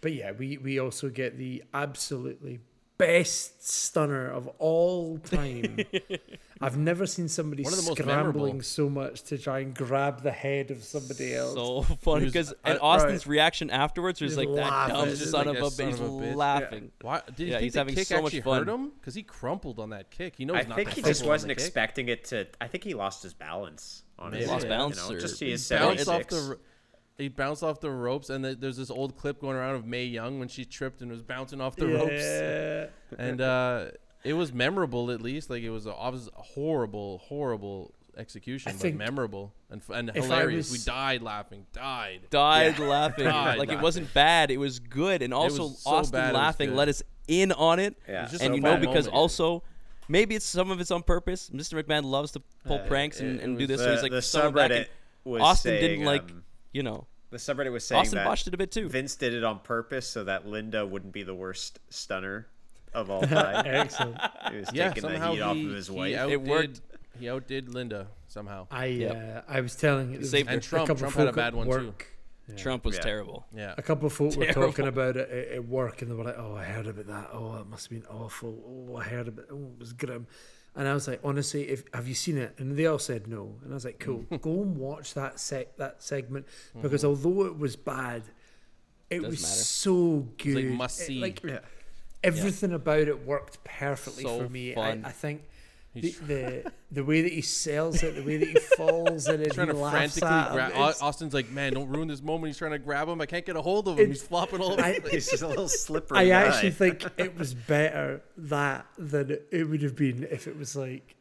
but 0.00 0.12
yeah, 0.12 0.32
we 0.32 0.56
we 0.58 0.78
also 0.78 1.08
get 1.10 1.36
the 1.38 1.64
absolutely 1.74 2.60
best 2.98 3.66
stunner 3.66 4.28
of 4.30 4.48
all 4.58 5.18
time. 5.18 5.78
I've 6.60 6.76
never 6.76 7.06
seen 7.06 7.28
somebody 7.28 7.62
One 7.62 7.72
of 7.72 7.78
the 7.78 7.84
most 7.88 7.98
scrambling 7.98 8.34
memorable. 8.44 8.62
so 8.62 8.88
much 8.90 9.22
to 9.24 9.38
try 9.38 9.60
and 9.60 9.72
grab 9.72 10.22
the 10.22 10.32
head 10.32 10.72
of 10.72 10.82
somebody 10.82 11.32
else. 11.34 11.54
So 11.54 11.82
funny 12.02 12.26
because 12.26 12.52
and 12.64 12.78
Austin's 12.80 13.26
reaction 13.28 13.70
afterwards 13.70 14.20
was 14.20 14.32
He's 14.32 14.38
like 14.38 14.48
that 14.48 14.70
laughing. 14.70 14.94
dumb 14.96 15.16
son 15.16 15.46
like 15.46 15.56
of 15.56 15.62
a 15.62 15.66
a 15.66 15.70
son 15.70 15.86
bitch. 15.86 15.92
of 15.94 16.00
a 16.00 16.04
bitch. 16.04 16.34
laughing. 16.34 16.90
Why 17.00 17.22
did 17.26 17.38
you 17.38 17.46
Yeah, 17.46 17.52
think 17.54 17.62
he's 17.62 17.72
the 17.74 17.78
having 17.78 17.94
kick 17.94 18.06
so 18.08 18.22
much 18.22 18.38
fun. 18.40 18.66
hurt 18.66 18.74
him? 18.74 18.90
Because 18.98 19.14
he 19.14 19.22
crumpled 19.22 19.78
on 19.78 19.90
that 19.90 20.10
kick. 20.10 20.34
He 20.36 20.44
knows 20.44 20.56
I 20.56 20.62
not 20.62 20.74
think 20.76 20.90
he 20.90 21.02
just 21.02 21.24
wasn't 21.24 21.50
the 21.50 21.54
kick. 21.54 21.64
expecting 21.64 22.08
it 22.08 22.24
to. 22.26 22.48
I 22.60 22.66
think 22.66 22.82
he 22.82 22.94
lost 22.94 23.22
his 23.22 23.34
balance. 23.34 24.02
Honestly, 24.18 24.40
Maybe. 24.40 24.50
Lost 24.50 24.64
you 24.64 24.68
balance 24.70 24.96
know, 25.08 25.14
or- 25.16 25.20
just 25.20 25.38
he 25.38 25.46
He 25.46 25.52
is 25.52 25.68
bounced 25.68 26.08
off 26.08 26.26
the. 26.26 26.58
Six. 27.18 27.22
He 27.24 27.28
bounced 27.28 27.62
off 27.62 27.80
the 27.80 27.90
ropes, 27.90 28.30
and 28.30 28.44
the, 28.44 28.54
there's 28.54 28.76
this 28.76 28.90
old 28.90 29.16
clip 29.16 29.40
going 29.40 29.56
around 29.56 29.74
of 29.74 29.86
Mae 29.86 30.04
Young 30.04 30.38
when 30.38 30.48
she 30.48 30.64
tripped 30.64 31.02
and 31.02 31.10
was 31.10 31.22
bouncing 31.22 31.60
off 31.60 31.76
the 31.76 31.88
ropes. 31.88 32.12
yeah. 32.12 32.86
and 33.18 33.40
uh, 33.40 33.86
it 34.24 34.34
was 34.34 34.52
memorable 34.52 35.10
at 35.10 35.20
least. 35.20 35.50
Like 35.50 35.62
it 35.62 35.70
was 35.70 35.86
a, 35.86 35.94
obvious 35.94 36.28
a 36.36 36.42
horrible, 36.42 37.18
horrible 37.18 37.94
execution, 38.16 38.72
I 38.72 38.82
but 38.82 38.94
memorable 38.94 39.52
and, 39.70 39.80
and 39.92 40.10
hilarious. 40.10 40.70
was- 40.70 40.80
we 40.80 40.84
died 40.90 41.22
laughing, 41.22 41.66
died. 41.72 42.22
Died 42.30 42.78
laughing. 42.78 43.24
Died 43.28 43.58
like 43.58 43.70
it 43.70 43.80
wasn't 43.80 44.12
bad. 44.12 44.50
It 44.50 44.58
was 44.58 44.78
good, 44.80 45.22
and 45.22 45.32
also 45.32 45.68
so 45.68 45.90
Austin 45.90 46.20
bad 46.20 46.34
laughing 46.34 46.74
let 46.74 46.88
us 46.88 47.02
in 47.26 47.52
on 47.52 47.78
it. 47.78 47.96
Yeah. 48.08 48.22
It's 48.22 48.32
just 48.32 48.42
and 48.44 48.54
a 48.54 48.56
you 48.56 48.62
know 48.62 48.76
because 48.76 49.06
moment. 49.06 49.14
also 49.14 49.62
maybe 50.08 50.34
it's 50.34 50.44
some 50.46 50.70
of 50.70 50.80
it's 50.80 50.90
on 50.90 51.02
purpose. 51.02 51.50
Mr. 51.50 51.80
McMahon 51.82 52.04
loves 52.04 52.32
to 52.32 52.42
pull 52.64 52.80
pranks 52.80 53.20
and, 53.20 53.40
and 53.40 53.56
do 53.58 53.66
was 53.66 53.68
this. 53.68 53.80
so 53.80 53.86
the- 53.86 53.92
he's 53.92 54.02
like 54.02 54.12
the 54.12 54.22
some 54.22 54.46
of 54.46 54.54
subreddit 54.54 54.68
can- 54.68 54.86
was 55.24 55.42
Austin 55.42 55.70
saying, 55.70 55.80
didn't 55.82 56.04
like 56.06 56.22
um, 56.22 56.42
you 56.72 56.82
know. 56.82 57.06
The 57.30 57.36
subreddit 57.36 57.70
was 57.72 57.84
saying 57.86 58.00
Austin 58.00 58.16
that 58.18 58.24
botched 58.24 58.46
it 58.46 58.54
a 58.54 58.56
bit 58.56 58.72
too. 58.72 58.88
Vince 58.88 59.14
did 59.14 59.34
it 59.34 59.44
on 59.44 59.58
purpose 59.60 60.06
so 60.06 60.24
that 60.24 60.46
Linda 60.46 60.86
wouldn't 60.86 61.12
be 61.12 61.22
the 61.22 61.34
worst 61.34 61.78
stunner 61.90 62.46
of 62.94 63.10
all 63.10 63.20
time. 63.22 63.66
Excellent. 63.66 64.18
he 64.50 64.56
was 64.58 64.72
Yeah, 64.72 64.88
taking 64.88 65.02
the 65.02 65.14
somehow 65.16 65.32
heat 65.34 65.40
off 65.42 65.56
he, 65.56 65.66
of 65.66 65.72
his 65.74 65.88
he 65.88 65.94
wife. 65.94 66.16
outdid, 66.16 66.46
worked. 66.46 66.80
He 67.20 67.28
outdid 67.28 67.68
Linda 67.74 68.06
somehow. 68.28 68.66
I 68.70 68.86
Yep. 68.86 69.44
uh, 69.48 69.52
I 69.52 69.60
was 69.60 69.76
telling 69.76 70.14
it. 70.14 70.24
Saved 70.24 70.48
a 70.48 70.52
And 70.54 70.62
Trump- 70.62 70.86
couple 70.86 71.00
Trump 71.00 71.16
had 71.16 71.28
a 71.28 71.32
bad 71.32 71.48
at 71.48 71.54
one, 71.54 71.66
too. 71.66 71.72
work, 71.88 72.06
Trump 72.56 72.86
was 72.86 72.94
Yeah. 72.96 73.02
terrible. 73.02 73.46
Yeah. 73.54 73.74
A 73.76 73.82
couple 73.82 74.06
of 74.06 74.14
folk 74.14 74.34
were 74.36 74.46
talking 74.46 74.86
about 74.86 75.18
it 75.18 75.28
at, 75.28 75.48
at 75.48 75.64
work, 75.68 76.00
and 76.00 76.10
they 76.10 76.14
were 76.14 76.24
like, 76.24 76.38
"Oh, 76.38 76.54
I 76.54 76.64
heard 76.64 76.86
about 76.86 77.06
that. 77.08 77.28
Oh, 77.30 77.56
it 77.60 77.66
must 77.66 77.90
have 77.90 78.00
been 78.00 78.08
awful. 78.10 78.88
Oh, 78.90 78.96
I 78.96 79.04
heard 79.04 79.28
about. 79.28 79.44
It. 79.46 79.50
Oh, 79.52 79.70
it 79.74 79.78
was 79.80 79.92
grim." 79.92 80.26
And 80.76 80.86
I 80.86 80.94
was 80.94 81.08
like, 81.08 81.20
"Honestly, 81.24 81.68
if 81.68 81.84
have 81.92 82.06
you 82.06 82.14
seen 82.14 82.38
it?" 82.38 82.54
And 82.58 82.76
they 82.76 82.86
all 82.86 82.98
said 83.00 83.26
no. 83.26 83.56
And 83.62 83.72
I 83.72 83.74
was 83.74 83.84
like, 83.84 83.98
"Cool, 83.98 84.18
go 84.40 84.62
and 84.62 84.76
watch 84.76 85.14
that 85.14 85.40
sec 85.40 85.76
that 85.78 86.02
segment 86.02 86.46
mm-hmm. 86.46 86.82
because 86.82 87.04
although 87.04 87.46
it 87.46 87.58
was 87.58 87.74
bad, 87.76 88.22
it 89.10 89.16
Doesn't 89.16 89.30
was 89.30 89.42
matter. 89.42 89.54
so 89.54 90.28
good. 90.38 90.54
like 90.54 90.64
must 90.66 91.00
It- 91.00 91.04
see. 91.06 91.20
like 91.20 91.42
yeah. 91.42 91.60
everything 92.22 92.72
about 92.72 93.08
it 93.08 93.26
worked 93.26 93.62
perfectly 93.64 94.22
So 94.22 94.38
for 94.38 94.48
me. 94.48 94.74
I, 94.74 94.90
I 94.92 95.10
think. 95.10 95.42
The, 95.94 96.10
the 96.26 96.72
the 96.92 97.04
way 97.04 97.22
that 97.22 97.32
he 97.32 97.40
sells 97.40 98.02
it, 98.02 98.14
the 98.14 98.22
way 98.22 98.36
that 98.36 98.48
he 98.48 98.54
falls 98.76 99.26
in 99.28 99.40
it, 99.40 99.46
He's 99.46 99.54
trying 99.54 99.68
he 99.68 99.72
to 99.72 99.78
laughs 99.78 100.18
frantically 100.18 100.28
at 100.28 100.46
him, 100.48 100.52
grab. 100.76 100.94
Austin's 101.00 101.34
like, 101.34 101.50
man, 101.50 101.72
don't 101.72 101.88
ruin 101.88 102.08
this 102.08 102.22
moment. 102.22 102.48
He's 102.48 102.58
trying 102.58 102.70
to 102.72 102.78
grab 102.78 103.08
him. 103.08 103.20
I 103.20 103.26
can't 103.26 103.44
get 103.44 103.56
a 103.56 103.62
hold 103.62 103.88
of 103.88 103.94
him. 103.94 104.00
It's- 104.04 104.20
He's 104.20 104.28
flopping 104.28 104.60
all 104.60 104.72
over. 104.72 104.82
I- 104.82 105.00
He's 105.10 105.28
just 105.30 105.42
a 105.42 105.48
little 105.48 105.68
slippery. 105.68 106.18
I 106.18 106.28
guy. 106.28 106.42
actually 106.46 106.70
think 106.72 107.04
it 107.16 107.36
was 107.36 107.54
better 107.54 108.22
that 108.36 108.86
than 108.98 109.38
it 109.50 109.64
would 109.68 109.82
have 109.82 109.96
been 109.96 110.26
if 110.30 110.46
it 110.46 110.56
was 110.56 110.76
like 110.76 111.16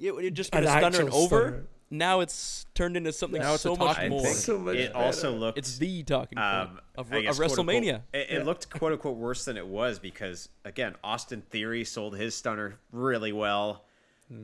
It 0.00 0.14
would 0.14 0.24
have 0.24 0.34
just 0.34 0.54
an 0.54 0.62
been 0.64 0.68
a 0.68 0.78
stunner 0.78 1.00
and 1.00 1.10
over. 1.10 1.40
stunner. 1.48 1.64
now 1.90 2.20
it's 2.20 2.66
turned 2.74 2.96
into 2.96 3.12
something 3.12 3.40
Now 3.40 3.54
it's 3.54 3.62
so 3.62 3.76
much 3.76 3.96
talking 3.96 4.04
I 4.04 4.08
more. 4.08 4.22
think 4.22 4.36
So 4.36 4.58
much 4.58 4.76
it 4.76 4.94
also 4.94 5.28
better. 5.28 5.38
looked 5.40 5.58
It's 5.58 5.78
the 5.78 6.02
talking 6.02 6.36
point 6.38 6.46
um, 6.70 6.80
of, 6.96 7.12
I 7.12 7.16
of 7.18 7.22
guess, 7.22 7.36
quote, 7.36 7.50
unquote- 7.50 7.66
WrestleMania. 7.66 8.00
It, 8.12 8.26
it 8.30 8.44
looked 8.46 8.68
quote 8.70 8.92
unquote 8.92 9.16
worse 9.16 9.44
than 9.44 9.56
it 9.56 9.66
was 9.66 9.98
because 9.98 10.48
again, 10.64 10.96
Austin 11.04 11.42
Theory 11.50 11.84
sold 11.84 12.16
his 12.16 12.34
stunner 12.34 12.78
really 12.90 13.32
well. 13.32 13.84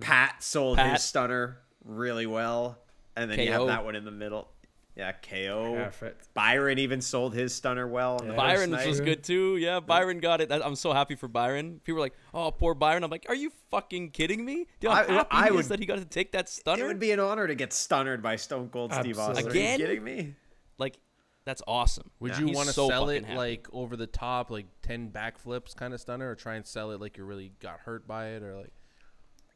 Pat 0.01 0.43
sold 0.43 0.79
Pat. 0.79 0.93
his 0.93 1.03
stunner 1.03 1.59
really 1.85 2.27
well, 2.27 2.79
and 3.17 3.31
then 3.31 3.39
you 3.39 3.53
have 3.53 3.67
that 3.67 3.85
one 3.85 3.97
in 3.97 4.05
the 4.05 4.11
middle. 4.11 4.49
Yeah, 4.97 5.11
KO. 5.11 5.75
Perfect. 5.75 6.33
Byron 6.35 6.79
even 6.79 7.01
sold 7.01 7.35
his 7.35 7.53
stunner 7.53 7.89
well. 7.89 8.19
On 8.21 8.29
the 8.29 8.35
Byron 8.35 8.71
first 8.71 8.87
was 8.87 9.01
good 9.01 9.25
too. 9.25 9.57
Yeah, 9.57 9.81
Byron 9.81 10.21
got 10.21 10.41
it. 10.41 10.53
I- 10.53 10.61
I'm 10.61 10.77
so 10.77 10.93
happy 10.93 11.17
for 11.17 11.27
Byron. 11.27 11.81
People 11.83 11.97
were 11.97 12.01
like, 12.07 12.15
"Oh, 12.33 12.53
poor 12.53 12.75
Byron." 12.75 13.03
I'm 13.03 13.11
like, 13.11 13.27
"Are 13.29 13.35
you 13.35 13.51
fucking 13.73 14.13
kidding 14.13 14.45
me? 14.45 14.67
Do 14.79 14.87
you 14.87 14.89
know 14.91 14.95
how 14.95 15.03
I- 15.03 15.13
happy 15.13 15.29
I 15.33 15.45
he 15.47 15.51
would- 15.51 15.61
is 15.61 15.69
that 15.69 15.81
he 15.81 15.87
got 15.87 15.99
to 15.99 16.05
take 16.05 16.31
that 16.33 16.49
stunner. 16.49 16.85
It 16.85 16.87
would 16.87 17.01
be 17.01 17.11
an 17.11 17.19
honor 17.19 17.49
to 17.49 17.57
get 17.57 17.71
stunnered 17.73 18.23
by 18.23 18.37
Stone 18.37 18.69
Cold 18.71 18.93
Steve 18.95 19.19
Austin. 19.19 19.47
Absolutely. 19.47 19.51
Are 19.51 19.63
you 19.63 19.75
Again? 19.75 19.79
kidding 19.81 20.05
me? 20.05 20.35
like, 20.79 20.99
that's 21.45 21.63
awesome. 21.67 22.11
Would 22.21 22.33
Yeah. 22.33 22.41
you 22.41 22.53
want 22.53 22.69
to 22.69 22.73
so 22.75 22.89
sell 22.89 23.09
it 23.09 23.25
happy. 23.25 23.37
like 23.37 23.67
over 23.73 23.97
the 23.97 24.07
top, 24.07 24.49
like 24.51 24.67
ten 24.83 25.11
backflips 25.11 25.75
kind 25.75 25.93
of 25.93 26.01
stunner, 26.01 26.31
or 26.31 26.37
try 26.37 26.55
and 26.55 26.65
sell 26.65 26.93
it 26.93 27.01
like 27.01 27.17
you 27.17 27.25
really 27.25 27.53
got 27.59 27.81
hurt 27.81 28.07
by 28.07 28.29
it, 28.29 28.45
or 28.45 28.57
like 28.57 28.73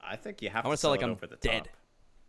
I 0.00 0.16
think 0.16 0.42
you 0.42 0.50
have 0.50 0.60
I 0.60 0.62
to 0.62 0.68
want 0.68 0.78
to 0.78 0.80
sell 0.80 0.90
like 0.90 1.00
it 1.00 1.04
I'm 1.04 1.10
over 1.10 1.26
the 1.26 1.36
dead. 1.36 1.64
top. 1.64 1.68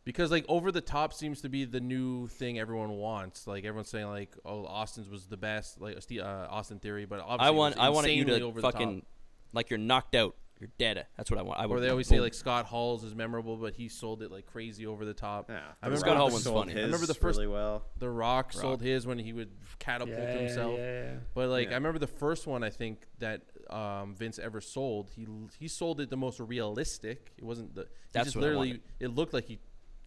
because 0.06 0.32
like 0.32 0.46
over 0.48 0.72
the 0.72 0.82
top 0.82 1.14
seems 1.14 1.41
to 1.41 1.50
be 1.50 1.66
the 1.66 1.80
new 1.80 2.28
thing 2.28 2.60
everyone 2.60 2.91
wants. 2.91 3.48
Like 3.48 3.64
everyone's 3.66 3.90
saying 3.90 4.08
like, 4.08 4.36
oh, 4.46 4.66
Austin's 4.66 5.10
was 5.10 5.26
the 5.28 5.38
best, 5.38 5.80
like 5.80 5.98
uh, 5.98 6.24
Austin 6.50 6.80
Theory, 6.80 7.06
but 7.06 7.20
obviously 7.20 7.46
I 7.46 7.50
it 7.50 7.56
want 7.56 7.76
was 7.76 7.86
I 7.86 7.90
want 7.90 8.12
you 8.12 8.26
to 8.26 8.41
over 8.41 8.62
the 8.62 8.72
fucking 8.72 9.06
like 9.54 9.70
you're 9.70 9.80
knocked 9.80 10.16
out. 10.16 10.36
You're 10.60 10.69
dead. 10.77 11.06
That's 11.15 11.31
what 11.31 11.40
I 11.40 11.44
want. 11.44 11.57
I 11.60 11.65
Or 11.65 11.80
they 11.80 11.90
always 11.90 12.07
say 12.07 12.19
like 12.19 12.34
Scott 12.34 12.65
Hall's 12.65 13.06
is 13.06 13.15
memorable, 13.15 13.56
but 13.56 13.73
he 13.76 13.88
sold 13.88 14.22
it 14.22 14.30
like 14.30 14.45
crazy 14.45 14.86
over 14.86 15.06
the 15.06 15.14
top. 15.14 15.49
Yeah, 15.49 15.56
I 15.56 15.60
The 15.60 15.91
remember 15.91 15.98
Scott 15.99 16.18
Hall 16.18 16.26
Rock 16.26 16.31
one's 16.34 16.44
sold 16.44 16.65
funny. 16.65 16.72
I 16.73 16.76
his 16.81 16.86
remember 16.88 17.06
the 17.07 17.14
first- 17.14 17.38
really 17.40 17.48
well. 17.48 17.86
The 17.98 18.10
Rock, 18.10 18.52
sold 18.52 18.81
his 18.81 19.07
when 19.07 19.19
he 19.19 19.31
would 19.31 19.52
catapult 19.80 20.18
Yeah, 20.18 20.38
himself. 20.38 20.77
yeah. 20.77 21.11
But 21.34 21.48
like 21.49 21.68
Yeah. 21.68 21.72
I 21.72 21.76
remember 21.76 21.99
the 21.99 22.07
first 22.07 22.45
one 22.45 22.64
I 22.64 22.69
think 22.72 23.06
that 23.19 23.44
um, 23.69 24.15
Vince 24.15 24.38
ever 24.38 24.60
sold. 24.60 25.10
He 25.15 25.27
he 25.57 25.68
sold 25.69 26.02
it 26.02 26.10
the 26.10 26.18
most 26.18 26.40
realistic. 26.41 27.31
It 27.38 27.44
wasn't 27.45 27.73
the. 27.76 27.84
He 27.84 27.88
That's 28.11 28.26
just 28.26 28.36
what 28.36 28.44
I 28.44 28.48
literally. 28.48 28.68
wanted. 28.72 28.81
It 28.99 29.07
looked 29.15 29.34
like 29.34 29.45
he 29.45 29.60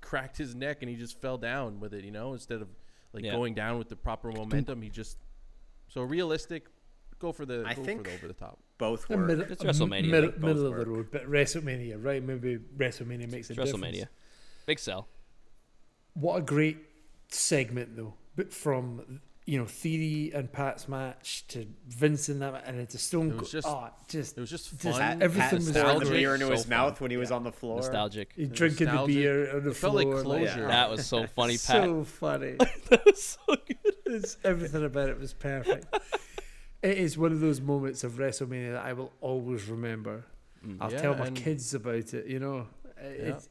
cracked 0.03 0.37
his 0.37 0.55
neck 0.55 0.79
and 0.83 0.91
he 0.91 0.97
just 0.97 1.19
fell 1.21 1.39
down 1.39 1.81
with 1.81 1.95
it. 1.95 2.05
You 2.05 2.11
know, 2.11 2.35
instead 2.35 2.61
of 2.61 2.69
like 3.15 3.25
Yeah. 3.25 3.33
going 3.33 3.55
down 3.55 3.79
with 3.79 3.89
the 3.89 3.97
proper 3.97 4.31
momentum, 4.33 4.83
he 4.83 4.91
just. 4.91 5.17
So 5.89 6.03
realistic. 6.03 6.67
Go 7.19 7.31
for 7.33 7.47
the. 7.47 7.63
I 7.67 7.75
go 7.75 7.85
think- 7.85 8.01
for 8.05 8.11
the 8.11 8.15
over 8.17 8.29
the 8.29 8.35
top. 8.35 8.59
Both 8.83 9.09
A 9.11 9.17
were. 9.17 9.27
middle, 9.27 9.45
It's 9.53 9.63
WrestleMania, 9.63 10.11
Middle, 10.11 10.31
like, 10.31 10.41
both 10.41 10.57
middle 10.57 10.67
of 10.67 10.77
the 10.77 10.87
road, 10.91 11.07
but 11.13 11.31
WrestleMania, 11.31 12.05
right? 12.05 12.21
Maybe 12.23 12.59
WrestleMania 12.77 13.31
makes 13.31 13.49
a 13.49 13.53
It's 13.53 13.71
difference. 13.71 13.73
WrestleMania. 13.75 14.09
Big 14.67 14.79
sell. 14.81 15.07
What 16.15 16.37
a 16.39 16.43
great 16.43 16.79
segment, 17.29 17.97
though. 17.97 18.15
But 18.35 18.53
from 18.53 19.21
you 19.45 19.59
know 19.59 19.67
Theory 19.67 20.31
and 20.35 20.53
Pat's 20.53 20.89
match 20.89 21.45
to 21.49 21.67
Vince 21.89 22.29
and 22.29 22.43
that, 22.43 22.65
and 22.67 22.79
it's 22.81 22.95
a 22.95 22.99
Stone 22.99 23.27
It 23.27 23.31
Cold. 23.31 23.41
was 23.43 23.51
just- 23.53 23.67
oh, 23.69 23.89
just 24.09 24.37
It 24.37 24.41
was 24.41 24.51
just 24.51 24.79
Just 24.81 24.99
fun. 24.99 25.23
everything 25.23 25.41
Pat 25.51 25.55
was 25.55 25.73
pouring 25.73 25.99
the 26.01 26.11
beer 26.11 26.35
into 26.35 26.47
So 26.47 26.53
his 26.53 26.63
fun. 26.63 26.71
mouth 26.71 27.01
when 27.01 27.11
he 27.13 27.17
was 27.17 27.31
on 27.31 27.43
the 27.45 27.53
floor. 27.53 27.77
Nostalgic. 27.77 28.33
he 28.37 28.47
drinking 28.47 28.87
the 28.89 29.05
beer 29.07 29.57
on 29.57 29.65
the 29.65 29.71
It 29.71 29.77
felt 29.77 30.01
floor. 30.01 30.15
like 30.15 30.25
closure. 30.25 30.67
That 30.69 30.91
was 30.91 31.07
so 31.07 31.27
funny, 31.27 31.55
Pat. 31.67 31.85
So 31.85 32.05
funny. 32.05 32.53
that 32.91 33.03
was 33.05 33.23
so 33.23 33.57
good. 33.57 33.95
It's, 34.07 34.37
everything 34.45 34.85
about 34.85 35.09
it 35.09 35.19
was 35.19 35.33
perfect. 35.35 35.87
It 36.83 36.99
is 36.99 37.17
one 37.17 37.33
of 37.33 37.41
those 37.41 37.61
moments 37.61 38.05
of 38.05 38.13
WrestleMania 38.15 38.73
that 38.73 38.85
I 38.85 38.93
will 38.93 39.13
always 39.21 39.69
remember. 39.69 40.25
I'll 40.81 40.93
Yeah, 40.93 41.01
tell 41.03 41.15
my 41.17 41.31
kids 41.31 41.75
about 41.75 42.15
it. 42.15 42.27
You 42.27 42.39
know, 42.39 42.67
it's 42.99 43.49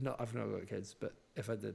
not. 0.00 0.20
I've 0.20 0.34
not 0.34 0.46
got 0.46 0.68
kids, 0.68 0.94
but 0.98 1.12
if 1.36 1.50
I 1.50 1.56
did, 1.56 1.74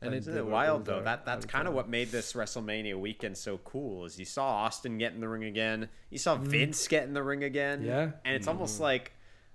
And 0.00 0.10
Like, 0.10 0.18
it, 0.18 0.18
Isn't 0.18 0.36
it 0.36 0.46
wild 0.46 0.84
though? 0.84 1.02
That 1.02 1.24
that's 1.24 1.46
kind 1.46 1.66
of 1.66 1.74
what 1.74 1.88
made 1.88 2.10
this 2.10 2.32
WrestleMania 2.34 2.98
weekend 2.98 3.36
so 3.36 3.58
cool. 3.58 4.04
Is 4.04 4.18
you 4.18 4.24
saw 4.24 4.46
Austin 4.46 4.98
get 4.98 5.12
in 5.14 5.20
the 5.20 5.28
ring 5.28 5.44
again, 5.44 5.88
you 6.10 6.18
saw 6.18 6.36
Vince 6.36 6.86
get 6.88 7.04
in 7.04 7.14
the 7.14 7.22
ring 7.22 7.42
again, 7.44 7.78
Mm-hmm. 7.80 7.88
Yeah. 7.88 8.10
and 8.24 8.34
it's 8.36 8.46
almost 8.48 8.80
like 8.80 9.12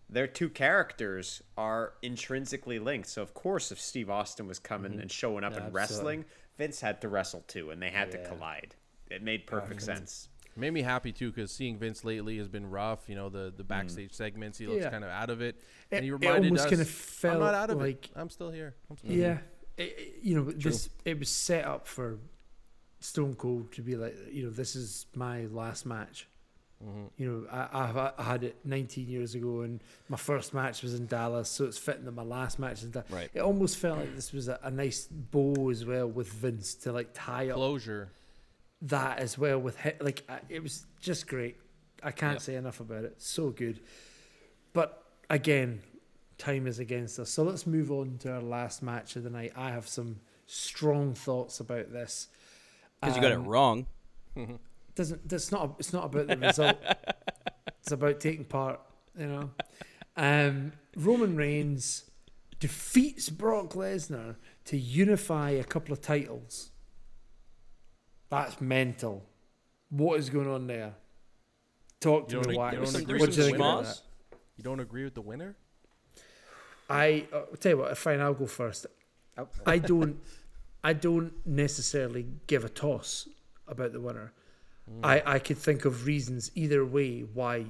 their 0.10 0.28
two 0.28 0.50
characters 0.50 1.42
are 1.56 1.94
intrinsically 2.02 2.80
linked. 2.80 3.08
So 3.08 3.22
of 3.22 3.34
course, 3.34 3.72
if 3.72 3.80
Steve 3.80 4.10
Austin 4.10 4.48
was 4.48 4.58
coming 4.60 5.00
and 5.00 5.12
showing 5.12 5.44
up 5.44 5.54
Mm-hmm. 5.54 5.62
Yeah, 5.62 5.68
and 5.68 5.78
absolutely. 5.78 6.08
wrestling, 6.18 6.26
Vince 6.58 6.82
had 6.82 7.00
to 7.02 7.08
wrestle 7.10 7.44
too, 7.48 7.70
and 7.70 7.82
they 7.82 7.92
had 7.92 8.10
Yeah. 8.14 8.24
to 8.24 8.28
collide. 8.30 8.76
It 9.10 9.24
made 9.24 9.48
perfect 9.48 9.82
sense. 9.82 10.30
made 10.56 10.72
me 10.72 10.82
happy 10.82 11.12
too 11.12 11.32
because 11.32 11.52
seeing 11.52 11.78
Vince 11.78 12.04
lately 12.04 12.38
has 12.38 12.48
been 12.48 12.70
rough. 12.70 13.08
You 13.08 13.16
know 13.16 13.30
the 13.30 13.54
the 13.56 13.64
mm. 13.64 13.68
backstage 13.68 14.14
segments, 14.14 14.58
he 14.58 14.68
looks 14.68 14.84
Yeah. 14.84 14.90
kind 14.90 15.04
of 15.04 15.10
out 15.10 15.30
of 15.30 15.42
it, 15.42 15.56
It- 15.90 15.96
and 15.98 16.04
he 16.04 16.10
it 16.10 16.14
reminded 16.14 16.52
almost 16.52 16.64
us, 16.66 16.70
kinda 16.70 16.84
"I'm 16.84 16.88
felt 16.90 17.40
not 17.40 17.54
out 17.56 17.70
of 17.70 17.78
like- 17.80 18.06
it. 18.06 18.12
I'm 18.16 18.30
still 18.30 18.52
here. 18.52 18.76
I'm 18.90 18.98
still 18.98 19.12
yeah, 19.12 19.38
it, 19.78 19.84
it- 19.84 20.20
you 20.22 20.36
know, 20.36 20.52
this 20.52 20.90
it 21.06 21.18
was 21.18 21.30
set 21.30 21.66
up 21.66 21.88
for 21.88 22.20
Stone 23.00 23.36
Cold 23.36 23.72
to 23.74 23.82
be 23.82 23.96
like, 23.96 24.16
you 24.32 24.44
know, 24.44 24.50
this 24.50 24.76
is 24.76 25.06
my 25.16 25.46
last 25.46 25.86
match. 25.86 26.28
Mm-hmm. 26.84 27.06
You 27.18 27.30
know, 27.30 27.48
I, 27.52 27.90
I've, 27.90 27.98
I 27.98 28.24
had 28.24 28.44
it 28.44 28.56
19 28.64 29.08
years 29.10 29.36
ago, 29.36 29.62
and 29.62 29.82
my 30.08 30.16
first 30.16 30.54
match 30.54 30.82
was 30.82 30.94
in 30.94 31.08
Dallas, 31.08 31.50
so 31.50 31.66
it's 31.66 31.78
fitting 31.78 32.06
that 32.06 32.14
my 32.14 32.24
last 32.24 32.58
match 32.58 32.80
is 32.80 32.84
in 32.86 32.92
Dallas. 32.92 33.12
Right. 33.12 33.30
It 33.34 33.42
almost 33.42 33.78
felt 33.78 33.98
like 33.98 34.16
this 34.16 34.32
was 34.32 34.48
a, 34.48 34.60
a 34.64 34.72
nice 34.72 35.08
bow 35.08 35.70
as 35.70 35.84
well 35.86 36.08
with 36.08 36.32
Vince 36.32 36.76
to 36.76 36.94
like 36.94 37.10
tie 37.14 37.50
up 37.50 37.56
Closure. 37.56 38.12
That 38.82 39.20
as 39.20 39.38
well 39.38 39.60
with 39.60 39.78
hit 39.78 40.02
like 40.04 40.24
it 40.50 40.64
was 40.64 40.86
just 41.00 41.28
great. 41.28 41.58
I 42.02 42.12
can't 42.12 42.34
Yep. 42.36 42.42
say 42.42 42.56
enough 42.56 42.80
about 42.80 43.04
it. 43.04 43.16
So 43.22 43.50
good. 43.50 43.82
But 44.74 45.04
again 45.30 45.82
time 46.38 46.66
is 46.68 46.80
against 46.80 47.20
us. 47.20 47.30
So 47.30 47.44
let's 47.44 47.68
move 47.68 47.92
on 47.92 48.18
to 48.20 48.32
our 48.32 48.42
last 48.42 48.82
match 48.82 49.18
of 49.18 49.24
the 49.24 49.30
night. 49.30 49.52
I 49.58 49.72
have 49.72 49.88
some 49.90 50.22
strong 50.46 51.14
thoughts 51.14 51.60
about 51.60 51.92
this. 51.92 52.30
Because 53.02 53.16
you 53.18 53.22
got 53.22 53.32
it 53.34 53.36
Um, 53.36 53.46
wrong. 53.46 53.88
doesn't 54.96 55.28
that's 55.28 55.52
not 55.52 55.76
it's 55.80 55.92
not 55.94 56.06
about 56.06 56.28
the 56.28 56.38
result. 56.38 56.78
It's 57.82 57.92
about 57.92 58.20
taking 58.20 58.46
part 58.46 58.80
you 59.18 59.26
know? 59.28 59.50
Um 60.16 60.74
roman 60.96 61.36
reigns 61.36 62.10
defeats 62.60 63.30
brock 63.30 63.74
lesnar 63.74 64.36
to 64.66 64.78
unify 64.78 65.50
a 65.52 65.64
couple 65.64 65.94
of 65.94 66.02
titles 66.02 66.69
that's 68.30 68.60
mental 68.62 69.24
what 69.90 70.20
is 70.20 70.30
going 70.30 70.48
on 70.48 70.68
there 70.68 70.94
talk 72.00 72.28
to 72.30 72.36
You 72.38 72.42
me 72.42 72.50
ag- 72.52 72.58
why 72.58 72.72
you 72.72 72.78
don't 72.78 72.96
agree 72.96 73.06
there's 73.06 73.22
what 73.22 73.34
some 73.34 73.36
do 73.36 73.42
you 73.42 73.48
think 73.48 73.58
about 73.58 73.84
that? 73.84 74.02
You 74.58 74.64
don't 74.64 74.80
agree 74.82 75.06
with 75.06 75.16
the 75.16 75.22
winner? 75.22 75.56
I 76.90 77.28
uh, 77.32 77.56
tell 77.60 77.72
you 77.72 77.78
what, 77.78 77.98
fine. 77.98 78.20
I'll 78.20 78.34
go 78.34 78.46
first. 78.46 78.88
I 79.66 79.78
don't, 79.78 80.20
I 80.84 80.92
don't 80.92 81.32
necessarily 81.46 82.26
give 82.48 82.66
a 82.66 82.70
toss 82.70 83.30
about 83.68 83.94
the 83.94 84.02
winner. 84.02 84.34
I, 85.04 85.22
I 85.36 85.40
could 85.40 85.60
think 85.60 85.86
of 85.86 86.08
reasons 86.08 86.52
either 86.56 86.84
way 86.84 87.22
why, 87.22 87.68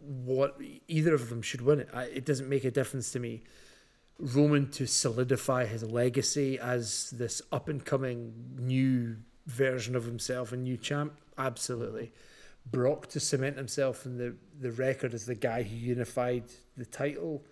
what 0.00 0.60
either 0.86 1.14
of 1.14 1.30
them 1.30 1.40
should 1.42 1.62
win 1.62 1.80
it. 1.80 1.88
I, 1.94 2.04
it 2.04 2.24
doesn't 2.24 2.48
make 2.48 2.64
a 2.64 2.70
difference 2.70 3.10
to 3.12 3.18
me. 3.18 3.42
Roman 4.20 4.70
to 4.72 4.86
solidify 4.86 5.64
his 5.64 5.82
legacy 5.82 6.58
as 6.58 7.10
this 7.10 7.40
up 7.50 7.68
and 7.68 7.84
coming 7.84 8.32
new 8.58 9.16
version 9.48 9.96
of 9.96 10.04
himself, 10.04 10.52
a 10.52 10.56
new 10.56 10.76
champ, 10.76 11.12
absolutely. 11.36 12.12
Brock 12.70 13.08
to 13.08 13.20
cement 13.20 13.56
himself 13.56 14.06
in 14.06 14.18
the, 14.18 14.36
the 14.60 14.70
record 14.70 15.14
as 15.14 15.26
the 15.26 15.34
guy 15.34 15.62
who 15.62 15.74
unified 15.74 16.44
the 16.76 16.84
title 16.84 17.42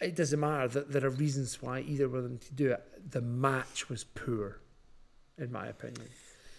it 0.00 0.16
doesn't 0.16 0.38
matter. 0.38 0.68
That 0.68 0.92
there 0.92 1.06
are 1.06 1.10
reasons 1.10 1.62
why 1.62 1.80
either 1.80 2.04
of 2.04 2.12
them 2.12 2.38
to 2.38 2.54
do 2.54 2.72
it. 2.72 3.10
The 3.10 3.20
match 3.20 3.88
was 3.88 4.04
poor, 4.04 4.60
in 5.38 5.52
my 5.52 5.66
opinion. 5.66 6.08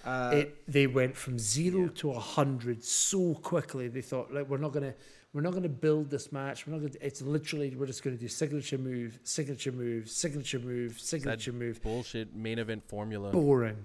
Uh, 0.04 0.32
it 0.34 0.72
they 0.72 0.88
went 0.88 1.16
from 1.16 1.40
zero 1.40 1.88
to 1.88 2.12
a 2.12 2.20
hundred 2.20 2.84
so 2.84 3.36
quickly. 3.36 3.88
They 3.88 4.02
thought 4.02 4.34
like 4.34 4.48
we're 4.48 4.58
not 4.58 4.72
gonna 4.72 4.94
we're 5.34 5.42
not 5.42 5.54
gonna 5.54 5.68
build 5.70 6.10
this 6.10 6.32
match. 6.32 6.66
We're 6.66 6.74
not 6.74 6.82
gonna. 6.82 6.94
It's 7.02 7.22
literally 7.22 7.76
we're 7.76 7.88
just 7.88 8.04
gonna 8.04 8.18
do 8.18 8.28
signature 8.28 8.78
move, 8.78 9.20
signature 9.24 9.72
move, 9.72 10.10
signature 10.10 10.60
move, 10.60 11.00
signature 11.00 11.54
move. 11.54 11.82
bullshit 11.82 12.36
main 12.36 12.60
event 12.60 12.88
formula. 12.88 13.32
Boring, 13.32 13.84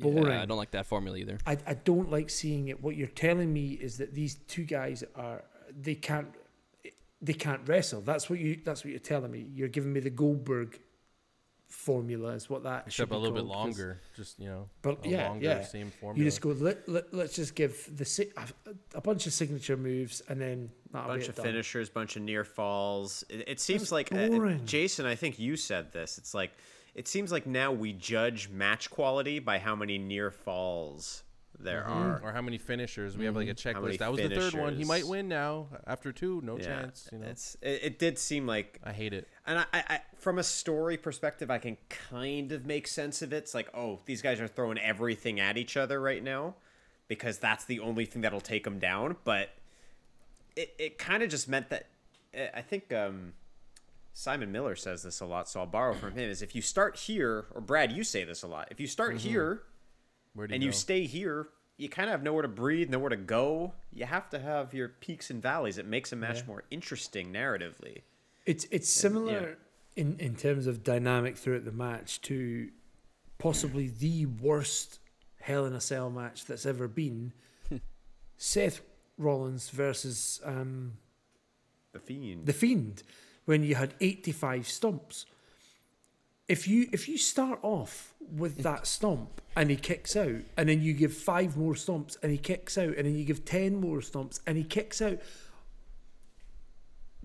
boring. 0.00 0.32
Yeah, 0.32 0.42
I 0.42 0.46
don't 0.46 0.58
like 0.58 0.70
that 0.72 0.86
formula 0.86 1.16
either. 1.18 1.38
I, 1.46 1.58
I 1.66 1.74
don't 1.74 2.10
like 2.10 2.30
seeing 2.30 2.68
it. 2.68 2.82
What 2.82 2.96
you're 2.96 3.06
telling 3.08 3.52
me 3.52 3.72
is 3.72 3.98
that 3.98 4.14
these 4.14 4.34
two 4.46 4.64
guys 4.64 5.04
are 5.14 5.42
they 5.78 5.94
can't 5.94 6.28
they 7.20 7.32
can't 7.32 7.66
wrestle. 7.68 8.00
That's 8.00 8.28
what 8.30 8.38
you 8.38 8.60
that's 8.64 8.84
what 8.84 8.90
you're 8.90 9.00
telling 9.00 9.30
me. 9.30 9.46
You're 9.54 9.68
giving 9.68 9.92
me 9.92 10.00
the 10.00 10.10
Goldberg 10.10 10.78
formula 11.68 12.30
is 12.30 12.48
what 12.48 12.62
that 12.62 12.84
should 12.84 13.04
Except 13.04 13.10
be 13.10 13.16
a 13.16 13.18
little 13.18 13.34
bit 13.34 13.44
longer. 13.44 14.00
Just 14.14 14.38
you 14.38 14.46
know, 14.48 14.68
But 14.82 15.04
a 15.04 15.08
yeah, 15.08 15.28
longer, 15.28 15.44
yeah. 15.44 15.62
same 15.62 15.90
formula. 15.90 16.18
You 16.18 16.24
just 16.24 16.40
go 16.40 16.50
let, 16.50 16.88
let, 16.88 17.12
let's 17.12 17.34
just 17.34 17.54
give 17.54 17.88
the 17.96 18.04
si- 18.04 18.30
a, 18.36 18.44
a 18.94 19.00
bunch 19.00 19.26
of 19.26 19.32
signature 19.32 19.76
moves 19.76 20.22
and 20.28 20.40
then 20.40 20.70
that'll 20.92 21.08
bunch 21.08 21.28
of 21.28 21.34
done. 21.34 21.44
finishers, 21.46 21.88
bunch 21.90 22.16
of 22.16 22.22
near 22.22 22.44
falls. 22.44 23.24
It, 23.28 23.44
it 23.48 23.60
seems 23.60 23.90
like 23.90 24.12
uh. 24.12 24.54
Jason. 24.64 25.06
I 25.06 25.16
think 25.16 25.38
you 25.38 25.56
said 25.56 25.92
this. 25.92 26.18
It's 26.18 26.34
like 26.34 26.52
it 26.96 27.06
seems 27.06 27.30
like 27.30 27.46
now 27.46 27.70
we 27.70 27.92
judge 27.92 28.48
match 28.48 28.90
quality 28.90 29.38
by 29.38 29.58
how 29.58 29.76
many 29.76 29.98
near 29.98 30.30
falls 30.32 31.22
there 31.58 31.82
Mm-hmm. 31.82 31.92
are. 31.92 32.20
or 32.22 32.32
how 32.32 32.42
many 32.42 32.58
finishers. 32.58 33.16
We 33.16 33.24
have 33.26 33.36
like 33.36 33.48
a 33.48 33.54
checklist. 33.54 33.98
That 33.98 34.10
was 34.12 34.20
the 34.20 34.28
third 34.28 34.54
one. 34.54 34.76
He 34.76 34.84
might 34.84 35.06
win 35.06 35.26
now. 35.28 35.68
After 35.86 36.10
two, 36.12 36.40
no 36.42 36.58
Yeah, 36.58 36.64
chance. 36.64 37.08
You 37.12 37.18
know, 37.18 37.26
it's 37.28 37.56
it, 37.62 37.80
it 37.82 37.98
did 37.98 38.18
seem 38.18 38.46
like 38.46 38.80
I 38.84 38.92
hate 38.92 39.12
it. 39.14 39.26
and 39.46 39.60
I, 39.60 39.64
I, 39.72 39.84
I 39.88 40.00
from 40.18 40.38
a 40.38 40.42
story 40.42 40.96
perspective 40.96 41.50
i 41.52 41.58
can 41.58 41.76
kind 42.10 42.50
of 42.50 42.66
make 42.66 42.86
sense 42.88 43.22
of 43.22 43.32
it 43.32 43.36
it's 43.36 43.54
like 43.54 43.68
oh 43.74 44.00
these 44.06 44.20
guys 44.20 44.40
are 44.40 44.48
throwing 44.48 44.76
everything 44.78 45.38
at 45.38 45.56
each 45.56 45.76
other 45.76 46.00
right 46.00 46.22
now 46.24 46.54
because 47.06 47.38
that's 47.38 47.64
the 47.64 47.78
only 47.80 48.04
thing 48.06 48.22
that'll 48.22 48.40
take 48.40 48.64
them 48.64 48.78
down 48.80 49.16
but 49.22 49.50
it, 50.56 50.74
it 50.78 50.98
kind 50.98 51.22
of 51.22 51.28
just 51.30 51.48
meant 51.48 51.68
that 51.68 51.86
eh, 52.34 52.48
i 52.54 52.60
think 52.60 52.92
um 52.92 53.34
simon 54.16 54.50
miller 54.50 54.74
says 54.74 55.02
this 55.02 55.20
a 55.20 55.26
lot 55.26 55.48
so 55.48 55.60
i'll 55.60 55.66
borrow 55.66 55.94
from 55.94 56.12
him 56.12 56.30
is 56.30 56.42
if 56.42 56.54
you 56.54 56.62
start 56.62 56.96
here 56.96 57.46
or 57.54 57.60
brad 57.60 57.92
you 57.92 58.02
say 58.02 58.24
this 58.24 58.42
a 58.42 58.46
lot 58.46 58.68
if 58.70 58.80
you 58.80 58.86
start 58.86 59.16
here 59.18 59.62
Where 60.34 60.46
do 60.46 60.54
and 60.54 60.62
you 60.62 60.68
you 60.68 60.72
stay 60.72 61.04
here 61.04 61.48
you 61.78 61.88
kind 61.88 62.08
of 62.08 62.12
have 62.12 62.22
nowhere 62.22 62.42
to 62.42 62.48
breathe 62.48 62.88
nowhere 62.88 63.10
to 63.10 63.16
go. 63.16 63.74
You 63.92 64.06
have 64.06 64.30
to 64.30 64.38
have 64.38 64.72
your 64.72 64.88
peaks 64.88 65.30
and 65.30 65.42
valleys. 65.42 65.78
It 65.78 65.86
makes 65.86 66.12
a 66.12 66.16
match 66.16 66.46
more 66.46 66.64
interesting 66.70 67.32
narratively. 67.32 68.02
It's 68.46 68.66
it's 68.70 68.88
similar 68.88 69.58
in, 69.94 70.16
in 70.18 70.36
terms 70.36 70.66
of 70.66 70.82
dynamic 70.82 71.36
throughout 71.36 71.64
the 71.64 71.72
match 71.72 72.20
to 72.22 72.70
possibly 73.38 73.88
the 73.88 74.26
worst 74.26 75.00
Hell 75.40 75.66
in 75.66 75.74
a 75.74 75.80
Cell 75.80 76.10
match 76.10 76.46
that's 76.46 76.66
ever 76.66 76.88
been. 76.88 77.32
Seth 78.36 78.80
Rollins 79.18 79.68
versus 79.68 80.40
um, 80.44 80.94
the 81.92 81.98
fiend. 81.98 82.46
The 82.46 82.52
Fiend, 82.52 83.02
when 83.46 83.62
you 83.62 83.74
had 83.74 83.94
eighty 84.00 84.32
five 84.32 84.68
stumps. 84.68 85.26
If 86.48 86.68
you 86.68 86.88
if 86.92 87.08
you 87.08 87.18
start 87.18 87.58
off 87.62 88.12
with 88.20 88.58
that 88.58 88.86
stomp 88.86 89.40
and 89.56 89.70
he 89.70 89.76
kicks 89.76 90.14
out, 90.14 90.42
and 90.56 90.68
then 90.68 90.82
you 90.82 90.92
give 90.92 91.14
five 91.14 91.56
more 91.56 91.74
stumps 91.74 92.18
and 92.22 92.30
he 92.30 92.38
kicks 92.38 92.76
out, 92.76 92.96
and 92.96 93.06
then 93.06 93.16
you 93.16 93.24
give 93.24 93.44
ten 93.44 93.80
more 93.80 94.02
stumps 94.02 94.40
and 94.46 94.56
he 94.56 94.64
kicks 94.64 95.00
out. 95.00 95.18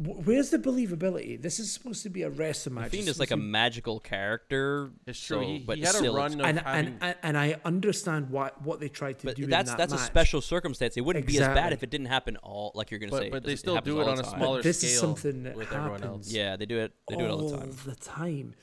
Wh- 0.03 0.25
Where's 0.27 0.49
the 0.49 0.57
believability? 0.59 1.41
This 1.41 1.59
is 1.59 1.71
supposed 1.71 2.03
to 2.03 2.09
be 2.09 2.23
a 2.23 2.29
wrestling 2.29 2.75
match. 2.75 2.91
Fiend 2.91 3.07
is 3.07 3.19
like 3.19 3.27
a 3.29 3.31
supposed 3.31 3.41
to- 3.43 3.47
magical 3.49 3.99
character. 3.99 4.91
It's 5.07 5.19
true. 5.19 5.37
so- 5.37 5.41
he, 5.47 5.59
but 5.59 5.77
he 5.77 5.83
had 5.83 5.95
still, 5.95 6.17
a 6.17 6.25
it's- 6.25 6.31
run 6.37 6.41
of 6.41 6.45
and, 6.47 6.59
having, 6.59 6.85
and, 6.87 6.97
and 7.01 7.15
and 7.23 7.37
I 7.37 7.59
understand 7.65 8.29
what 8.29 8.61
what 8.63 8.79
they 8.79 8.89
tried 8.89 9.19
to 9.19 9.25
But 9.27 9.35
do. 9.35 9.45
that's 9.47 9.71
in 9.71 9.77
that 9.77 9.89
that's 9.89 10.01
a 10.01 10.05
special 10.05 10.41
circumstance. 10.41 10.97
It 10.97 11.01
wouldn't 11.01 11.25
be 11.25 11.35
as 11.39 11.47
bad 11.47 11.73
if 11.73 11.83
it 11.83 11.89
didn't 11.89 12.07
happen 12.07 12.37
all 12.37 12.71
like 12.75 12.91
you're 12.91 12.99
gonna 12.99 13.11
say. 13.11 13.29
but 13.29 13.43
they 13.43 13.55
still 13.55 13.75
happens 13.75 13.95
do 13.95 14.01
it 14.01 14.07
on 14.07 14.19
a 14.19 14.23
time. 14.23 14.35
smaller 14.39 14.61
this 14.61 14.83
is 14.83 14.99
something 14.99 15.43
that 15.43 15.55
with 15.55 15.71
everyone 15.71 16.01
happens. 16.01 16.27
else. 16.27 16.33
Yeah, 16.33 16.55
they 16.57 16.65
do 16.65 16.79
it. 16.79 16.91
They 17.09 17.15
do 17.15 17.25
it 17.25 17.29
all 17.29 17.37
the 17.37 17.43
all 17.55 17.59
time. 17.61 17.75
the 17.85 17.95
time. 17.95 18.53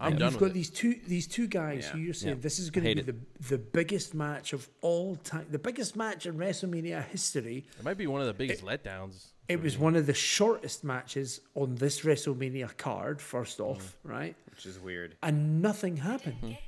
I'm 0.00 0.12
and 0.12 0.20
done 0.20 0.32
you've 0.32 0.40
with 0.40 0.50
got 0.50 0.52
it. 0.52 0.54
these 0.54 0.70
two 0.70 0.94
these 1.08 1.26
two 1.26 1.48
guys 1.48 1.84
Yeah. 1.86 1.90
who 1.92 1.98
you're 1.98 2.14
saying 2.14 2.36
Yeah. 2.36 2.40
this 2.42 2.60
is 2.60 2.70
going 2.70 2.84
to 2.84 2.88
hate 2.90 3.04
be 3.06 3.12
the 3.12 3.18
the 3.48 3.58
biggest 3.58 4.14
match 4.14 4.52
of 4.52 4.68
all 4.80 5.16
time, 5.16 5.46
the 5.50 5.58
biggest 5.58 5.96
match 5.96 6.24
in 6.24 6.36
WrestleMania 6.36 7.04
history. 7.06 7.66
It 7.78 7.84
might 7.84 7.98
be 7.98 8.06
one 8.06 8.20
of 8.20 8.28
the 8.28 8.32
biggest 8.34 8.64
letdowns. 8.64 9.26
It 9.48 9.62
was 9.62 9.78
one 9.78 9.96
of 9.96 10.06
the 10.06 10.14
shortest 10.14 10.84
matches 10.84 11.40
on 11.54 11.76
this 11.76 12.00
WrestleMania 12.02 12.76
card. 12.76 13.18
Mm. 13.18 13.22
First 13.22 13.60
off, 13.60 13.96
right, 14.04 14.36
which 14.50 14.66
is 14.66 14.78
weird 14.78 15.16
and 15.22 15.62
nothing 15.62 15.96
happened. 15.96 16.58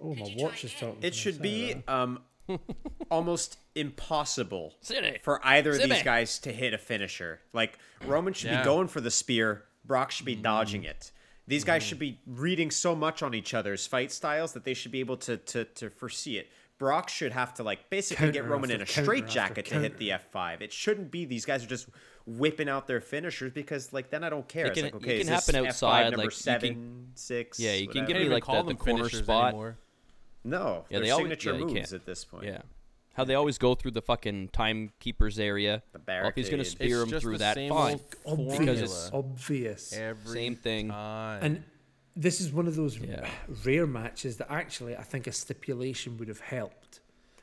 Oh, 0.00 0.10
Could 0.10 0.18
my 0.20 0.26
you 0.26 0.44
watch 0.44 0.64
is 0.64 0.72
talking. 0.74 0.98
It 1.02 1.14
should 1.14 1.40
be 1.42 1.82
um, 1.88 2.20
almost 3.10 3.58
impossible 3.74 4.74
City. 4.80 5.18
for 5.22 5.40
either 5.44 5.72
of 5.72 5.82
these 5.82 6.02
guys 6.02 6.38
to 6.40 6.52
hit 6.52 6.74
a 6.74 6.78
finisher. 6.78 7.40
Like 7.52 7.78
Roman 8.06 8.32
should 8.32 8.50
Yeah. 8.50 8.60
be 8.60 8.64
going 8.64 8.88
for 8.88 9.00
the 9.00 9.10
spear, 9.10 9.64
Brock 9.84 10.10
should 10.10 10.26
be 10.26 10.34
dodging 10.34 10.84
it. 10.84 11.10
These 11.46 11.64
guys 11.64 11.82
should 11.82 11.98
be 11.98 12.20
reading 12.26 12.70
so 12.70 12.94
much 12.94 13.22
on 13.22 13.34
each 13.34 13.54
other's 13.54 13.86
fight 13.86 14.12
styles 14.12 14.52
that 14.52 14.64
they 14.64 14.74
should 14.74 14.92
be 14.92 15.00
able 15.00 15.16
to 15.18 15.36
to, 15.38 15.64
to 15.64 15.90
foresee 15.90 16.38
it. 16.38 16.48
Brock 16.78 17.08
should 17.08 17.32
have 17.32 17.54
to 17.54 17.62
like 17.64 17.90
basically 17.90 18.30
get 18.30 18.44
Roman 18.44 18.70
in 18.70 18.82
a 18.82 18.86
counter 18.86 19.02
straight 19.02 19.26
jacket 19.26 19.66
to 19.66 19.80
hit 19.80 19.98
the 19.98 20.10
F5. 20.10 20.60
It 20.60 20.72
shouldn't 20.72 21.10
be 21.10 21.24
these 21.24 21.44
guys 21.44 21.64
are 21.64 21.68
just 21.68 21.88
whipping 22.36 22.68
out 22.68 22.86
their 22.86 23.00
finishers 23.00 23.52
because 23.52 23.92
like 23.92 24.10
then 24.10 24.22
I 24.22 24.28
don't 24.28 24.46
care. 24.46 24.66
It 24.66 24.68
it's 24.68 24.80
can- 24.80 24.84
like 24.84 24.94
it 24.94 25.00
can 25.02 25.10
is 25.12 25.26
this 25.28 25.46
happen 25.46 25.64
F5 25.64 25.68
outside, 25.68 26.02
number 26.10 26.16
like, 26.18 26.24
you 26.24 26.30
can- 26.30 26.36
seven, 26.36 27.06
six. 27.14 27.58
Yeah, 27.58 27.72
you 27.74 27.88
can 27.88 28.02
whatever? 28.02 28.06
give 28.06 28.16
Can't 28.16 28.28
me 28.28 28.34
like 28.34 28.42
call 28.42 28.62
the, 28.64 28.72
the 28.74 28.78
corner 28.78 29.08
spot. 29.08 29.48
anymore. 29.48 29.78
no. 30.44 30.84
Yeah, 30.90 30.98
they're 30.98 31.06
they 31.06 31.10
always 31.10 31.44
yeah, 31.44 31.52
moves 31.52 31.72
can't. 31.74 31.92
at 31.92 32.04
this 32.06 32.24
point. 32.24 32.44
Yeah. 32.44 32.62
How 33.14 33.24
they 33.24 33.34
always 33.34 33.58
go 33.58 33.74
through 33.74 33.90
the 33.92 34.02
fucking 34.02 34.50
timekeeper's 34.52 35.40
area. 35.40 35.82
The 35.92 36.00
Well, 36.06 36.28
if 36.28 36.34
he's 36.36 36.48
gonna 36.50 36.64
spear 36.64 36.98
It's 37.02 37.04
him 37.04 37.10
just 37.10 37.22
through 37.24 37.32
the 37.32 37.38
that, 37.38 37.54
same 37.54 37.70
fine. 37.72 37.98
obvious. 38.26 38.58
Because 38.58 38.78
it's- 38.80 39.10
obvious. 39.12 39.92
Every 39.92 40.32
Same 40.32 40.54
thing. 40.54 40.88
time. 40.90 41.40
And 41.42 41.64
this 42.14 42.40
is 42.40 42.52
one 42.52 42.66
of 42.68 42.76
those 42.76 42.96
Yeah. 42.98 43.28
rare 43.64 43.86
matches 43.86 44.36
that 44.36 44.50
actually 44.50 44.96
I 44.96 45.02
think 45.02 45.26
a 45.26 45.32
stipulation 45.32 46.16
would 46.18 46.28
have 46.28 46.40
helped. 46.40 47.00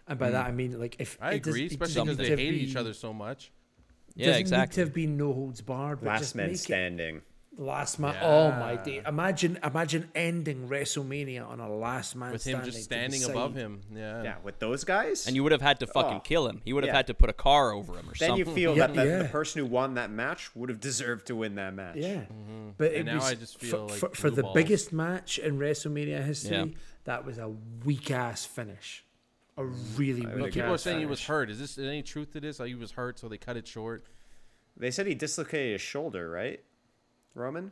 And 0.07 0.17
by 0.19 0.29
mm. 0.29 0.33
that 0.33 0.45
I 0.45 0.51
mean 0.51 0.79
like 0.79 0.95
if 0.99 1.17
I 1.19 1.33
it 1.33 1.43
does- 1.43 1.47
agree, 1.53 1.65
it 1.65 1.71
especially 1.71 2.01
because 2.03 2.17
they 2.17 2.29
to 2.29 2.37
hate 2.37 2.53
each 2.53 2.75
other 2.75 2.93
so 2.93 3.11
much. 3.11 3.51
Yeah, 4.15 4.27
doesn't 4.27 4.41
exactly. 4.41 4.65
need 4.65 4.73
to 4.75 4.81
have 4.87 4.93
been 4.93 5.17
no 5.17 5.33
holds 5.33 5.61
barred, 5.61 5.99
but 5.99 6.07
Last 6.07 6.19
just 6.19 6.35
man 6.35 6.55
standing. 6.55 7.21
last 7.57 7.99
man. 7.99 8.15
Oh 8.21 8.51
my 8.51 8.73
Yeah. 8.73 8.83
day! 8.83 9.01
Imagine, 9.07 9.57
imagine 9.63 10.09
ending 10.13 10.67
WrestleMania 10.67 11.47
on 11.47 11.59
a 11.61 11.69
last 11.73 12.15
man 12.15 12.37
standing. 12.37 12.65
With 12.65 12.75
him 12.75 12.81
standing 12.81 13.11
just 13.11 13.23
standing 13.23 13.23
above 13.23 13.55
him. 13.55 13.81
Yeah. 13.93 14.23
Yeah, 14.23 14.35
with 14.43 14.59
those 14.59 14.83
guys. 14.83 15.25
And 15.27 15.35
you 15.37 15.43
would 15.43 15.51
have 15.53 15.61
had 15.61 15.79
to 15.79 15.87
fucking 15.87 16.17
Oh. 16.17 16.19
kill 16.21 16.47
him. 16.47 16.61
He 16.65 16.73
would 16.73 16.83
have 16.83 16.89
Yeah. 16.91 16.97
had 16.97 17.07
to 17.07 17.13
put 17.13 17.29
a 17.29 17.33
car 17.33 17.71
over 17.71 17.93
him 17.93 18.09
or 18.09 18.13
then 18.19 18.29
something. 18.29 18.45
Then 18.45 18.47
you 18.47 18.53
feel 18.53 18.75
Yeah, 18.77 18.87
that 18.87 18.95
the, 18.95 19.05
yeah. 19.05 19.17
the 19.23 19.29
person 19.29 19.59
who 19.61 19.67
won 19.67 19.93
that 19.93 20.09
match 20.11 20.53
would 20.55 20.67
have 20.69 20.79
deserved 20.81 21.27
to 21.27 21.35
win 21.35 21.55
that 21.55 21.73
match. 21.73 21.95
Yeah, 21.95 22.23
mm-hmm. 22.23 22.69
but 22.77 22.93
And 22.93 23.05
now 23.05 23.15
was 23.15 23.23
I 23.25 23.35
just 23.35 23.57
feel 23.59 23.87
for, 23.87 23.93
like 23.93 23.99
for, 23.99 24.09
for 24.15 24.29
the 24.29 24.43
biggest 24.53 24.91
match 24.91 25.39
in 25.39 25.57
WrestleMania 25.57 26.25
history. 26.25 26.57
Yeah. 26.57 26.65
That 27.05 27.23
was 27.25 27.37
a 27.37 27.49
weak 27.85 28.09
ass 28.11 28.45
finish, 28.45 29.04
a 29.57 29.65
really 29.65 30.25
would 30.25 30.35
weak. 30.41 30.53
People 30.53 30.71
are 30.71 30.73
ass 30.73 30.81
saying 30.83 30.99
he 30.99 31.05
was 31.05 31.23
hurt. 31.25 31.49
Is 31.49 31.59
this 31.59 31.77
any 31.77 32.01
truth 32.01 32.31
to 32.33 32.39
this? 32.41 32.59
Like 32.59 32.67
he 32.69 32.75
was 32.75 32.91
hurt, 32.91 33.19
so 33.19 33.27
they 33.29 33.37
cut 33.37 33.55
it 33.57 33.67
short. 33.67 34.05
They 34.77 34.91
said 34.91 35.07
he 35.07 35.15
dislocated 35.15 35.73
his 35.73 35.81
shoulder, 35.81 36.29
right? 36.29 36.61
Roman? 37.33 37.71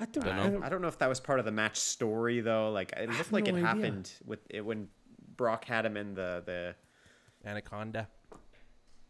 I 0.00 0.04
don't, 0.06 0.24
Don't 0.24 0.52
know. 0.60 0.60
I 0.64 0.68
don't 0.68 0.80
know 0.80 0.88
if 0.88 0.98
that 0.98 1.08
was 1.08 1.18
part 1.20 1.38
of 1.40 1.44
the 1.44 1.50
match 1.52 1.76
story 1.78 2.40
though. 2.40 2.70
Like 2.70 2.92
it 2.96 3.08
looked 3.10 3.32
like 3.32 3.44
no 3.44 3.50
it 3.50 3.54
idea. 3.56 3.66
happened 3.66 4.12
with 4.24 4.38
it 4.48 4.64
when 4.64 4.88
Brock 5.36 5.64
had 5.64 5.84
him 5.84 5.96
in 5.96 6.14
the 6.14 6.42
the 6.46 6.74
Anaconda. 7.44 8.08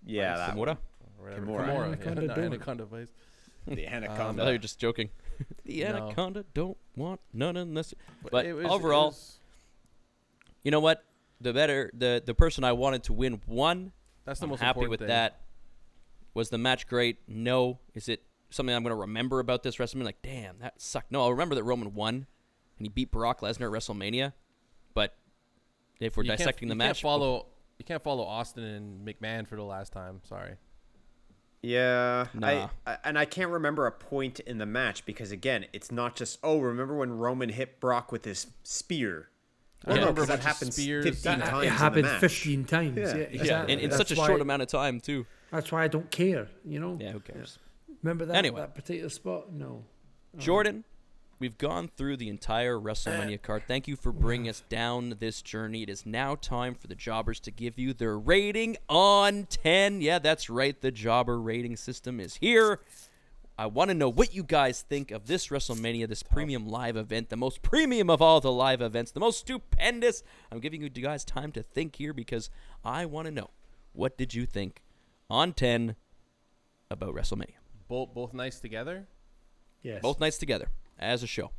yeah 0.07 0.37
that 0.37 0.57
one. 0.57 0.69
Kimura? 0.69 0.79
Kimura. 1.23 1.37
Kimura, 1.69 1.85
Anaconda 1.87 2.23
yeah, 2.23 2.33
um, 2.33 2.39
no. 2.41 2.47
Anaconda 2.47 2.85
vice. 2.87 3.09
the 3.67 3.87
I 3.87 3.91
anaconda. 3.91 4.43
thought 4.43 4.47
you 4.49 4.55
were 4.55 4.59
just 4.59 4.79
joking. 4.79 5.11
the 5.65 5.81
No. 5.83 5.87
anaconda 5.89 6.45
don't 6.55 6.77
want 6.97 7.21
none 7.35 7.57
unless. 7.57 7.93
But 8.31 8.47
it 8.47 8.55
was- 8.55 8.65
it 8.65 8.71
overall, 8.71 9.09
was- 9.09 9.39
you 10.65 10.71
know 10.71 10.81
what? 10.81 11.05
The 11.41 11.53
better 11.53 11.91
the 11.95 12.23
the 12.25 12.35
person 12.35 12.65
I 12.65 12.73
wanted 12.73 13.05
to 13.05 13.13
win 13.13 13.41
won. 13.47 13.93
that's 14.25 14.41
the 14.41 14.47
I'm 14.47 14.51
most 14.51 14.61
happy 14.61 14.81
important 14.81 14.91
with 14.91 15.01
thing. 15.01 15.09
that. 15.09 15.41
Was 16.35 16.51
the 16.51 16.59
match 16.59 16.87
great? 16.87 17.19
No. 17.27 17.79
Is 17.95 18.09
it 18.09 18.23
something 18.51 18.75
I'm 18.75 18.83
going 18.83 18.95
to 18.95 19.01
remember 19.01 19.41
about 19.41 19.63
this 19.63 19.77
WrestleMania? 19.77 20.05
Like, 20.05 20.23
damn, 20.23 20.59
that 20.61 20.81
sucked. 20.81 21.11
No, 21.11 21.23
I'll 21.23 21.31
remember 21.33 21.55
that 21.55 21.65
Roman 21.65 21.95
won 21.95 22.27
and 22.79 22.87
he 22.87 22.89
beat 22.89 23.11
Brock 23.11 23.41
Lesnar 23.41 23.67
at 23.67 23.73
WrestleMania. 23.83 24.33
But 24.95 25.17
if 26.01 26.17
we're 26.17 26.25
You 26.25 26.31
dissecting 26.31 26.69
the 26.69 26.75
you 26.75 26.79
match, 26.79 26.87
Can't 26.89 26.99
follow. 26.99 27.47
You 27.79 27.85
can't 27.85 28.03
follow 28.03 28.25
Austin 28.25 28.65
and 28.65 29.07
McMahon 29.07 29.47
for 29.47 29.57
the 29.57 29.63
last 29.63 29.93
time. 29.93 30.21
Sorry. 30.29 30.55
Yeah, 31.63 32.27
Nah. 32.35 32.47
I, 32.47 32.71
I 32.87 32.99
and 33.05 33.19
I 33.19 33.25
can't 33.25 33.51
remember 33.51 33.87
a 33.87 33.93
point 33.93 34.39
in 34.41 34.59
the 34.59 34.67
match 34.67 35.05
because 35.05 35.33
again, 35.33 35.67
it's 35.73 35.91
not 35.91 36.15
just 36.15 36.39
oh, 36.45 36.59
remember 36.61 36.97
when 36.97 37.11
Roman 37.19 37.49
hit 37.49 37.81
Brock 37.81 38.13
with 38.13 38.25
his 38.25 38.47
spear? 38.63 39.31
I 39.87 39.91
Well, 39.91 39.97
no, 39.97 40.03
remember 40.03 40.23
a 40.23 40.27
'cause 40.27 40.37
that 40.37 40.45
happens 40.45 40.75
spears. 40.77 41.05
15 41.05 41.39
That- 41.39 41.49
times. 41.51 41.63
it 41.65 41.67
in 41.69 41.73
happened 41.73 42.09
15 42.21 42.65
times. 42.65 42.97
Yeah, 42.99 43.05
Yeah. 43.07 43.09
Yeah, 43.15 43.19
yeah, 43.31 43.41
exactly. 43.41 43.73
in, 43.75 43.79
in 43.81 43.91
That's 43.91 43.97
such 43.99 44.13
a 44.13 44.17
why- 44.21 44.27
short 44.27 44.41
amount 44.41 44.63
of 44.63 44.69
time 44.69 45.01
too. 45.01 45.27
That's 45.53 45.71
why 45.73 45.85
I 45.85 45.89
don't 45.89 46.11
care. 46.11 46.49
You 46.65 46.81
know. 46.81 46.99
Yeah, 47.01 47.13
who 47.13 47.21
cares? 47.21 47.59
Remember 48.03 48.27
that 48.27 48.37
Anyway. 48.37 48.61
that 48.61 48.75
particular 48.75 49.09
spot? 49.09 49.53
No. 49.53 49.85
Uh-huh. 50.35 50.41
Jordan, 50.43 50.85
we've 51.39 51.57
gone 51.59 51.89
through 51.97 52.17
the 52.19 52.29
entire 52.29 52.77
WrestleMania 52.77 53.41
card. 53.41 53.63
Thank 53.67 53.89
you 53.89 53.97
for 53.97 54.13
bringing 54.13 54.49
us 54.49 54.63
down 54.69 55.15
this 55.21 55.41
journey. 55.43 55.83
It 55.85 55.89
is 55.91 56.05
now 56.05 56.35
time 56.35 56.75
for 56.75 56.87
the 56.89 56.95
jobbers 56.95 57.41
to 57.41 57.51
give 57.51 57.79
you 57.79 57.93
their 57.95 58.19
rating 58.19 58.77
on 58.89 59.47
10. 59.47 60.01
Yeah, 60.01 60.19
that's 60.19 60.51
right. 60.51 60.79
The 60.81 60.91
jobber 60.91 61.41
rating 61.41 61.77
system 61.77 62.21
is 62.21 62.37
here. 62.37 62.81
I 63.59 63.67
want 63.67 63.89
to 63.89 63.95
know 63.95 64.09
what 64.09 64.33
you 64.33 64.45
guys 64.45 64.83
think 64.83 65.11
of 65.11 65.27
this 65.27 65.49
WrestleMania, 65.49 66.07
this 66.09 66.23
premium 66.23 66.69
live 66.69 66.97
event, 66.97 67.29
the 67.29 67.37
most 67.37 67.61
premium 67.61 68.09
of 68.09 68.23
all 68.23 68.41
the 68.41 68.53
live 68.53 68.81
events, 68.81 69.11
the 69.11 69.19
most 69.19 69.41
stupendous. 69.41 70.23
I'm 70.53 70.61
giving 70.61 70.81
you 70.81 70.89
guys 70.89 71.25
time 71.25 71.51
to 71.53 71.63
think 71.65 71.97
here 71.97 72.13
because 72.13 72.51
I 72.85 73.05
want 73.05 73.27
to 73.27 73.33
know 73.33 73.51
what 73.93 74.17
did 74.17 74.33
you 74.33 74.47
think 74.47 74.81
on 75.29 75.55
10 75.55 75.97
about 76.89 77.13
WrestleMania? 77.13 77.57
Both 77.89 78.15
both 78.15 78.33
nights 78.33 78.61
together. 78.61 79.09
Yes. 79.83 80.03
Both 80.03 80.21
nights 80.21 80.39
together 80.39 80.69
as 80.97 81.25
a 81.25 81.27
show. 81.27 81.51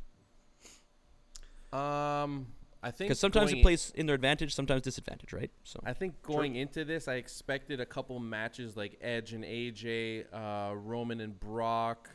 Um, 1.70 2.46
I 2.82 2.90
think 2.90 3.08
Because 3.08 3.20
sometimes 3.20 3.52
it 3.52 3.62
plays 3.62 3.92
in 3.94 4.06
their 4.06 4.14
advantage, 4.14 4.54
sometimes 4.54 4.82
disadvantage, 4.82 5.32
right? 5.32 5.50
So 5.64 5.80
I 5.84 5.92
think 5.92 6.22
going 6.22 6.56
into 6.56 6.84
this, 6.84 7.08
I 7.08 7.14
expected 7.14 7.78
a 7.80 7.86
couple 7.86 8.18
matches 8.18 8.76
like 8.76 8.98
Edge 9.02 9.34
and 9.34 9.44
AJ, 9.44 10.24
uh, 10.32 10.74
Roman 10.74 11.20
and 11.20 11.38
Brock, 11.38 12.08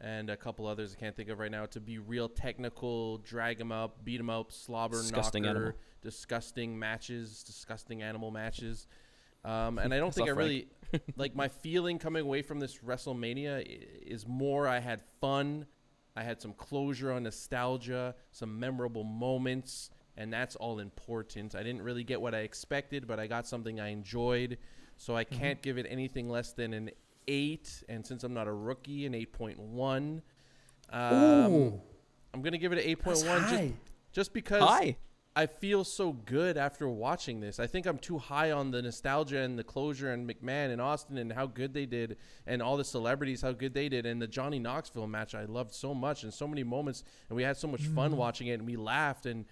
and 0.00 0.30
a 0.30 0.36
couple 0.36 0.66
others 0.66 0.94
I 0.96 1.00
can't 1.00 1.14
think 1.14 1.28
of 1.28 1.38
right 1.38 1.50
now 1.50 1.66
to 1.66 1.80
be 1.80 1.98
real 1.98 2.28
technical, 2.28 3.18
drag 3.18 3.58
them 3.58 3.72
up, 3.72 4.04
beat 4.04 4.16
them 4.16 4.30
up, 4.30 4.52
slobber 4.52 4.96
Disgusting 4.96 5.42
knocker, 5.42 5.56
animal. 5.56 5.74
disgusting 6.00 6.78
matches, 6.78 7.42
disgusting 7.42 8.02
animal 8.02 8.30
matches. 8.30 8.86
Um, 9.44 9.78
and 9.78 9.92
I 9.92 9.98
don't 9.98 10.14
think 10.14 10.28
I 10.28 10.32
really 10.32 10.68
like 11.16 11.34
my 11.34 11.48
feeling 11.48 11.98
coming 11.98 12.22
away 12.22 12.40
from 12.42 12.60
this 12.60 12.78
WrestleMania 12.78 13.62
is 14.06 14.26
more 14.26 14.66
I 14.66 14.78
had 14.78 15.02
fun, 15.20 15.66
I 16.16 16.22
had 16.22 16.40
some 16.40 16.52
closure 16.54 17.12
on 17.12 17.24
nostalgia, 17.24 18.14
some 18.32 18.58
memorable 18.58 19.04
moments, 19.04 19.90
and 20.18 20.30
that's 20.32 20.56
all 20.56 20.80
important. 20.80 21.54
I 21.54 21.62
didn't 21.62 21.80
really 21.80 22.04
get 22.04 22.20
what 22.20 22.34
I 22.34 22.40
expected, 22.40 23.06
but 23.06 23.18
I 23.18 23.26
got 23.26 23.46
something 23.46 23.80
I 23.80 23.88
enjoyed. 23.88 24.58
So 24.98 25.16
I 25.16 25.24
Mm-hmm. 25.24 25.38
can't 25.40 25.62
give 25.62 25.78
it 25.78 25.86
anything 25.88 26.28
less 26.28 26.52
than 26.52 26.74
an 26.74 26.90
8, 27.28 27.84
and 27.88 28.04
since 28.06 28.24
I'm 28.24 28.34
not 28.34 28.48
a 28.48 28.52
rookie, 28.52 29.06
an 29.06 29.14
8.1. 29.14 30.20
Um, 30.90 31.54
Ooh, 31.54 31.80
I'm 32.34 32.42
going 32.42 32.52
to 32.52 32.58
give 32.58 32.72
it 32.72 32.84
an 32.84 32.96
8.1 32.96 33.48
just, 33.48 33.74
just 34.12 34.32
because 34.32 34.62
Hi. 34.62 34.96
I 35.36 35.46
feel 35.46 35.84
so 35.84 36.12
good 36.12 36.56
after 36.56 36.88
watching 36.88 37.38
this. 37.40 37.60
I 37.60 37.68
think 37.68 37.86
I'm 37.86 37.98
too 37.98 38.18
high 38.18 38.50
on 38.50 38.72
the 38.72 38.82
nostalgia 38.82 39.38
and 39.38 39.56
the 39.56 39.62
closure 39.62 40.10
and 40.12 40.28
McMahon 40.28 40.72
and 40.72 40.80
Austin 40.80 41.16
and 41.18 41.32
how 41.32 41.46
good 41.46 41.72
they 41.74 41.86
did 41.86 42.16
and 42.46 42.60
all 42.60 42.76
the 42.76 42.84
celebrities 42.84 43.40
how 43.42 43.52
good 43.52 43.72
they 43.72 43.88
did 43.88 44.04
and 44.04 44.20
the 44.20 44.26
Johnny 44.26 44.58
Knoxville 44.58 45.06
match 45.06 45.36
I 45.36 45.44
loved 45.44 45.72
so 45.74 45.94
much 45.94 46.24
and 46.24 46.34
so 46.34 46.48
many 46.48 46.64
moments 46.64 47.04
and 47.28 47.36
we 47.36 47.44
had 47.44 47.56
so 47.56 47.68
much 47.68 47.82
fun 47.82 48.16
watching 48.16 48.48
it 48.48 48.54
and 48.54 48.66
we 48.66 48.74
laughed 48.76 49.26
and 49.26 49.44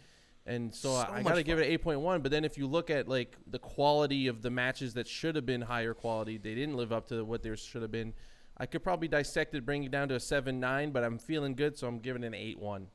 and 0.47 0.75
so, 0.75 0.91
So 0.91 0.95
I, 0.97 1.17
I 1.19 1.23
much 1.23 1.25
got 1.33 1.35
to 1.37 1.43
give 1.43 1.59
fun. 1.59 1.67
it 1.69 1.83
8.1 1.83 2.23
but 2.23 2.31
then 2.31 2.45
if 2.45 2.57
you 2.57 2.67
look 2.67 2.89
at 2.91 3.09
like 3.09 3.37
the 3.47 3.59
quality 3.59 4.27
of 4.29 4.43
the 4.43 4.51
matches 4.51 4.95
that 4.95 5.07
should 5.09 5.35
have 5.37 5.45
been 5.47 5.63
higher 5.63 5.93
quality 5.95 6.39
they 6.39 6.55
didn't 6.55 6.77
live 6.77 6.93
up 6.93 7.09
to 7.09 7.25
what 7.25 7.43
there 7.43 7.57
should 7.57 7.83
have 7.83 7.91
been 7.93 8.15
I 8.57 8.67
could 8.67 8.83
probably 8.83 9.09
dissect 9.09 9.55
it 9.55 9.67
bring 9.67 9.85
it 9.85 9.91
down 9.91 10.09
to 10.09 10.15
a 10.15 10.21
7 10.21 10.59
9, 10.61 10.91
but 10.91 11.05
I'm 11.05 11.19
feeling 11.19 11.55
good 11.55 11.77
so 11.77 11.87
I'm 11.89 11.99
giving 11.99 12.23
it 12.23 12.29
an 12.29 12.33
8.1 12.35 12.87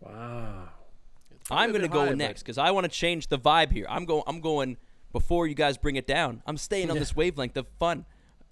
Wow. 0.00 0.68
I'm 1.50 1.72
gonna 1.72 1.88
go 1.88 2.06
high, 2.06 2.12
next 2.12 2.42
because 2.42 2.58
I 2.58 2.70
want 2.70 2.84
to 2.84 2.90
change 2.90 3.28
the 3.28 3.38
vibe 3.38 3.72
here. 3.72 3.86
I'm 3.88 4.04
going. 4.04 4.24
I'm 4.26 4.40
going 4.40 4.76
before 5.12 5.46
you 5.46 5.54
guys 5.54 5.78
bring 5.78 5.96
it 5.96 6.06
down. 6.06 6.42
I'm 6.46 6.56
staying 6.56 6.90
on 6.90 6.96
Yeah. 6.96 7.00
this 7.00 7.14
wavelength 7.14 7.56
of 7.56 7.66
fun. 7.78 8.04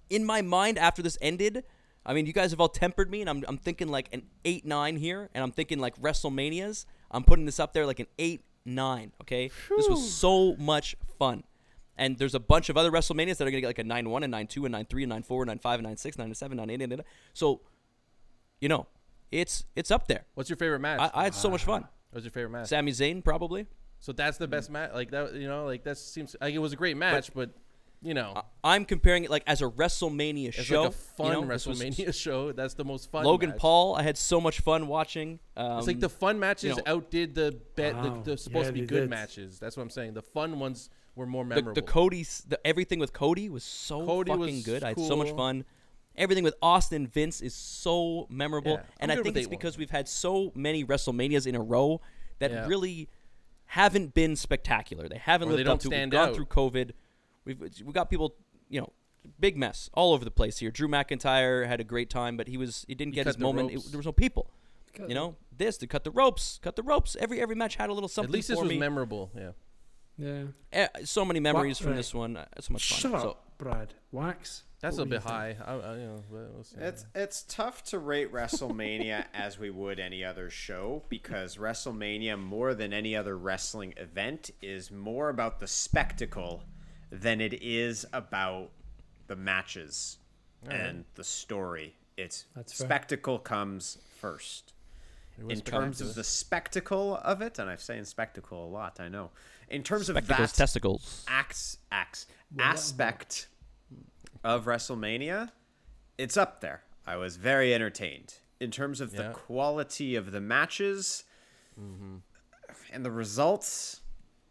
In 0.09 0.23
my 0.25 0.41
mind, 0.41 0.77
after 0.79 1.01
this 1.01 1.17
ended, 1.21 1.63
I 2.05 2.13
mean, 2.13 2.25
you 2.25 2.33
guys 2.33 2.51
have 2.51 2.59
all 2.61 2.69
tempered 2.69 3.11
me, 3.11 3.21
and 3.21 3.29
I'm 3.29 3.43
I'm 3.47 3.57
thinking 3.57 3.89
like 3.89 4.09
an 4.13 4.23
eight 4.45 4.65
nine 4.65 4.95
here, 4.97 5.29
and 5.33 5.43
I'm 5.43 5.51
thinking 5.51 5.77
like 5.79 5.99
WrestleManias. 6.01 6.85
I'm 7.11 7.23
putting 7.23 7.45
this 7.45 7.59
up 7.59 7.73
there 7.73 7.85
like 7.85 7.99
an 7.99 8.07
eight 8.19 8.43
nine. 8.65 9.11
Okay, 9.21 9.51
this 9.75 9.87
was 9.87 10.13
so 10.13 10.55
much 10.55 10.95
fun. 11.17 11.43
And 11.97 12.17
there's 12.17 12.35
a 12.35 12.39
bunch 12.39 12.69
of 12.69 12.75
other 12.75 12.91
WrestleManias 12.91 13.37
that 13.37 13.47
are 13.47 13.51
gonna 13.51 13.61
get 13.61 13.67
like 13.67 13.79
a 13.79 13.83
nine 13.83 14.09
one, 14.09 14.23
and 14.23 14.31
nine 14.31 14.47
two, 14.47 14.65
and 14.65 14.71
nine 14.73 14.85
three, 14.85 15.03
and 15.03 15.09
nine 15.09 15.23
four, 15.23 15.43
and 15.43 15.47
nine 15.47 15.59
five, 15.59 15.79
and 15.79 15.87
nine 15.87 15.97
six, 15.97 16.17
nine 16.17 16.33
seven, 16.35 16.57
nine 16.57 16.69
eight, 16.69 16.81
and 16.81 17.03
so, 17.33 17.61
you 18.59 18.67
know, 18.67 18.87
it's 19.31 19.65
it's 19.75 19.91
up 19.91 20.07
there. 20.07 20.25
What's 20.33 20.49
your 20.49 20.57
favorite 20.57 20.79
match? 20.79 20.99
I, 20.99 21.11
I 21.13 21.23
had 21.23 21.33
so 21.33 21.49
much 21.49 21.63
fun. 21.63 21.83
Ah. 21.85 21.89
What's 22.11 22.25
your 22.25 22.31
favorite 22.31 22.51
match? 22.51 22.67
Sami 22.67 22.91
Zayn 22.91 23.23
probably. 23.23 23.67
So 23.99 24.11
that's 24.11 24.37
the 24.37 24.47
best 24.47 24.69
mm. 24.69 24.73
match. 24.73 24.91
Like 24.93 25.11
that, 25.11 25.35
you 25.35 25.47
know, 25.47 25.65
like 25.65 25.83
that 25.83 25.97
seems 25.97 26.35
like 26.39 26.53
it 26.53 26.59
was 26.59 26.73
a 26.73 26.75
great 26.75 26.97
match, 26.97 27.33
but, 27.33 27.51
you 28.05 28.13
know, 28.13 28.41
I'm 28.63 28.85
comparing 28.85 29.23
it 29.23 29.31
like 29.31 29.43
as 29.47 29.61
a 29.61 29.65
WrestleMania 29.65 30.49
it's 30.49 30.57
show. 30.61 30.83
like 30.83 30.89
a 30.91 30.93
fun 30.93 31.27
you 31.27 31.33
know, 31.41 31.47
this 31.47 31.65
was 31.65 31.81
WrestleMania 31.81 32.13
show. 32.25 32.51
That's 32.51 32.75
the 32.75 32.85
most 32.85 33.11
fun. 33.11 33.25
Logan 33.25 33.49
match. 33.51 33.59
Paul, 33.59 33.95
I 33.95 34.03
had 34.03 34.17
so 34.17 34.39
much 34.39 34.59
fun 34.61 34.87
watching. 34.87 35.39
Um, 35.57 35.79
It's 35.79 35.87
like 35.87 35.99
the 35.99 36.09
fun 36.09 36.39
matches 36.39 36.77
know- 36.77 36.83
outdid 36.85 37.33
the 37.35 37.59
bet. 37.75 37.95
Wow. 37.95 38.21
The, 38.23 38.31
the 38.31 38.37
supposed 38.37 38.65
Yeah, 38.65 38.71
to 38.71 38.73
be 38.73 38.85
good 38.85 39.01
did. 39.01 39.09
matches. 39.09 39.59
That's 39.59 39.75
what 39.75 39.83
I'm 39.83 39.89
saying. 39.89 40.13
The 40.13 40.21
fun 40.21 40.59
ones 40.59 40.89
were 41.15 41.25
more 41.25 41.43
memorable. 41.45 41.73
the 41.73 41.81
Cody's 41.81 42.43
the, 42.47 42.59
everything 42.67 42.99
with 42.99 43.11
Cody 43.13 43.49
was 43.49 43.63
so 43.63 44.05
Cody 44.05 44.31
fucking 44.31 44.55
was 44.55 44.63
good. 44.65 44.83
I 44.83 44.89
had 44.89 44.99
so 44.99 45.15
much 45.15 45.31
fun. 45.31 45.65
Everything 46.17 46.43
with 46.45 46.55
Austin 46.61 47.07
Vince 47.07 47.41
is 47.41 47.53
so 47.53 48.27
memorable, 48.29 48.73
Yeah, 48.73 48.83
and 49.01 49.11
I'm 49.11 49.15
I 49.19 49.21
good 49.21 49.33
think 49.33 49.37
it's 49.37 49.47
because 49.47 49.77
we've 49.77 49.89
had 49.89 50.07
so 50.07 50.51
many 50.55 50.85
WrestleManias 50.85 51.45
in 51.47 51.55
a 51.55 51.61
row 51.61 51.99
that 52.39 52.51
Yeah. 52.51 52.67
really 52.67 53.09
haven't 53.65 54.13
been 54.13 54.35
spectacular. 54.35 55.09
They 55.09 55.17
haven't 55.17 55.49
Or 55.49 55.51
they 55.51 55.57
lived 55.63 55.65
don't 55.67 55.73
up 55.75 55.81
to. 55.81 55.89
We've 55.89 56.09
gone 56.09 56.29
out. 56.29 56.35
through 56.35 56.45
COVID. 56.45 56.91
We've 57.45 57.59
we 57.59 57.93
got 57.93 58.09
people, 58.09 58.35
you 58.69 58.81
know, 58.81 58.91
big 59.39 59.57
mess 59.57 59.89
all 59.93 60.13
over 60.13 60.25
the 60.25 60.31
place 60.31 60.57
here. 60.59 60.71
Drew 60.71 60.87
McIntyre 60.87 61.67
had 61.67 61.79
a 61.79 61.83
great 61.83 62.09
time, 62.09 62.37
but 62.37 62.47
he 62.47 62.57
was 62.57 62.85
he 62.87 62.95
didn't 62.95 63.13
He 63.13 63.15
get 63.15 63.23
cut 63.23 63.27
his 63.29 63.35
the 63.37 63.43
moment. 63.43 63.71
It- 63.71 63.91
there 63.91 63.97
was 63.97 64.05
no 64.05 64.11
people. 64.11 64.49
Cut 64.93 65.09
You 65.09 65.15
know, 65.15 65.35
this 65.55 65.77
to 65.79 65.87
cut 65.87 66.03
the 66.05 66.11
ropes, 66.11 66.59
cut 66.61 66.75
the 66.75 66.83
ropes. 66.83 67.15
Every 67.19 67.41
every 67.41 67.55
match 67.55 67.75
had 67.75 67.89
a 67.89 67.93
little 67.93 68.07
something 68.09 68.29
At 68.29 68.33
least 68.33 68.47
this 68.47 68.59
was 68.59 68.69
me. 68.69 68.77
memorable. 68.77 69.29
Yeah. 69.35 69.51
Yeah. 70.17 70.43
Eh, 70.71 70.87
so 71.03 71.25
many 71.25 71.41
memories 71.41 71.77
from 71.77 71.91
right. 71.91 71.97
this 71.97 72.13
one. 72.13 72.37
Uh, 72.37 72.45
So 72.61 72.71
much 72.73 72.87
fun. 72.89 73.11
Shut 73.11 73.21
so, 73.21 73.29
up, 73.31 73.57
Brad. 73.57 73.93
Wax. 74.11 74.63
That's 74.79 74.97
What 74.97 75.07
a 75.07 75.09
bit 75.09 75.23
high. 75.23 75.57
I, 75.65 75.73
I, 75.73 75.93
you 75.95 76.05
know, 76.05 76.23
but 76.31 76.53
we'll 76.53 76.63
see. 76.63 76.77
It's 76.79 77.05
it's 77.15 77.43
tough 77.43 77.83
to 77.85 77.99
rate 77.99 78.31
WrestleMania 78.31 79.25
as 79.33 79.57
we 79.57 79.69
would 79.69 79.99
any 79.99 80.23
other 80.23 80.49
show 80.49 81.03
because 81.09 81.57
WrestleMania 81.57 82.39
more 82.39 82.73
than 82.73 82.93
any 82.93 83.15
other 83.15 83.37
wrestling 83.37 83.93
event 83.97 84.51
is 84.61 84.91
more 84.91 85.29
about 85.29 85.59
the 85.59 85.67
spectacle 85.67 86.63
than 87.11 87.41
it 87.41 87.61
is 87.61 88.05
about 88.13 88.71
the 89.27 89.35
matches 89.35 90.17
and 90.69 91.05
the 91.15 91.23
story. 91.23 91.95
It's 92.17 92.45
That's 92.55 92.73
fair. 92.73 92.87
spectacle 92.87 93.39
comes 93.39 93.97
first. 94.19 94.73
In 95.49 95.59
terms 95.61 95.99
of 95.99 96.15
the 96.15 96.23
spectacle 96.23 97.17
of 97.17 97.41
it, 97.41 97.59
and 97.59 97.69
I'm 97.69 97.77
saying 97.77 98.05
spectacle 98.05 98.65
a 98.65 98.69
lot, 98.69 98.99
I 99.01 99.09
know. 99.09 99.31
In 99.69 99.83
terms 99.83 100.07
of 100.09 100.15
spectacles, 100.15 100.51
that 100.51 100.57
testicles. 100.57 101.25
acts, 101.27 101.77
acts, 101.91 102.27
aspect 102.57 103.47
of 104.43 104.65
WrestleMania, 104.65 105.49
it's 106.17 106.37
up 106.37 106.61
there. 106.61 106.83
I 107.05 107.17
was 107.17 107.35
very 107.35 107.73
entertained. 107.73 108.35
In 108.61 108.71
terms 108.71 109.01
of 109.01 109.11
the 109.11 109.31
quality 109.33 110.15
of 110.15 110.31
the 110.31 110.39
matches 110.39 111.25
mm-hmm. 111.79 112.17
and 112.93 113.05
the 113.05 113.11
results, 113.11 113.99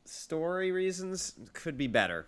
story 0.05 0.71
reasons 0.71 1.33
could 1.55 1.79
be 1.79 1.87
better. 1.87 2.27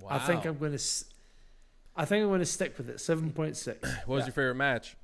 Wow. 0.00 0.08
I 0.10 0.18
think 0.18 0.44
I'm 0.46 0.58
going 0.58 0.72
to. 0.72 0.76
S- 0.76 1.04
I 1.96 2.04
think 2.06 2.22
I'm 2.22 2.28
going 2.28 2.40
to 2.40 2.46
stick 2.46 2.76
with 2.76 2.88
it. 2.90 2.98
Seven 3.00 3.30
point 3.30 3.56
six. 3.56 3.88
What 4.06 4.16
was 4.16 4.26
your 4.26 4.32
favorite 4.32 4.56
match? 4.56 4.96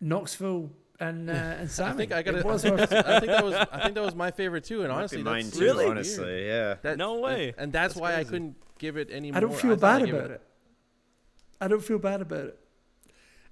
Knoxville 0.00 0.70
and 1.00 1.28
uh, 1.30 1.32
and 1.32 1.70
Sami. 1.70 1.90
I 1.92 1.96
think 1.96 2.12
I 2.12 2.22
got 2.22 2.34
It 2.36 2.42
to. 2.42 2.46
was 2.46 2.64
I 2.66 2.76
think 2.76 3.26
that 3.26 3.44
was. 3.44 3.54
I 3.54 3.82
think 3.82 3.94
that 3.94 4.04
was 4.04 4.14
my 4.14 4.30
favorite 4.30 4.64
too. 4.64 4.80
And 4.82 4.88
Might 4.90 4.98
honestly, 4.98 5.22
mine 5.22 5.44
that's 5.44 5.56
too. 5.58 5.64
Really? 5.64 5.86
Honestly, 5.86 6.46
yeah. 6.46 6.74
that- 6.82 6.98
No 6.98 7.18
way. 7.20 7.48
And, 7.48 7.54
and 7.58 7.72
that's, 7.72 7.94
That's 7.94 8.00
why 8.02 8.16
I 8.16 8.24
couldn't 8.24 8.56
give 8.78 8.96
it 8.96 9.08
any. 9.12 9.32
I 9.32 9.40
don't 9.40 9.54
feel 9.54 9.72
I 9.72 9.76
bad 9.76 10.04
gave 10.04 10.14
about 10.14 10.30
it. 10.30 10.42
I 11.60 11.68
don't 11.68 11.82
feel 11.84 11.98
bad 11.98 12.20
about 12.22 12.46
it. 12.46 12.58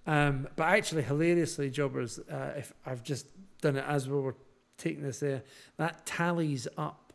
Um, 0.07 0.49
but 0.57 0.65
actually, 0.65 1.03
hilariously, 1.03 1.71
Jobbers, 1.71 2.19
uh, 2.19 2.55
if 2.57 2.73
I've 2.87 3.03
just 3.03 3.27
done 3.61 3.77
it 3.77 3.85
as 3.87 4.09
we 4.09 4.19
were 4.19 4.35
taking 4.79 5.03
this 5.03 5.21
there, 5.21 5.43
that 5.77 6.07
tallies 6.07 6.67
up 6.79 7.13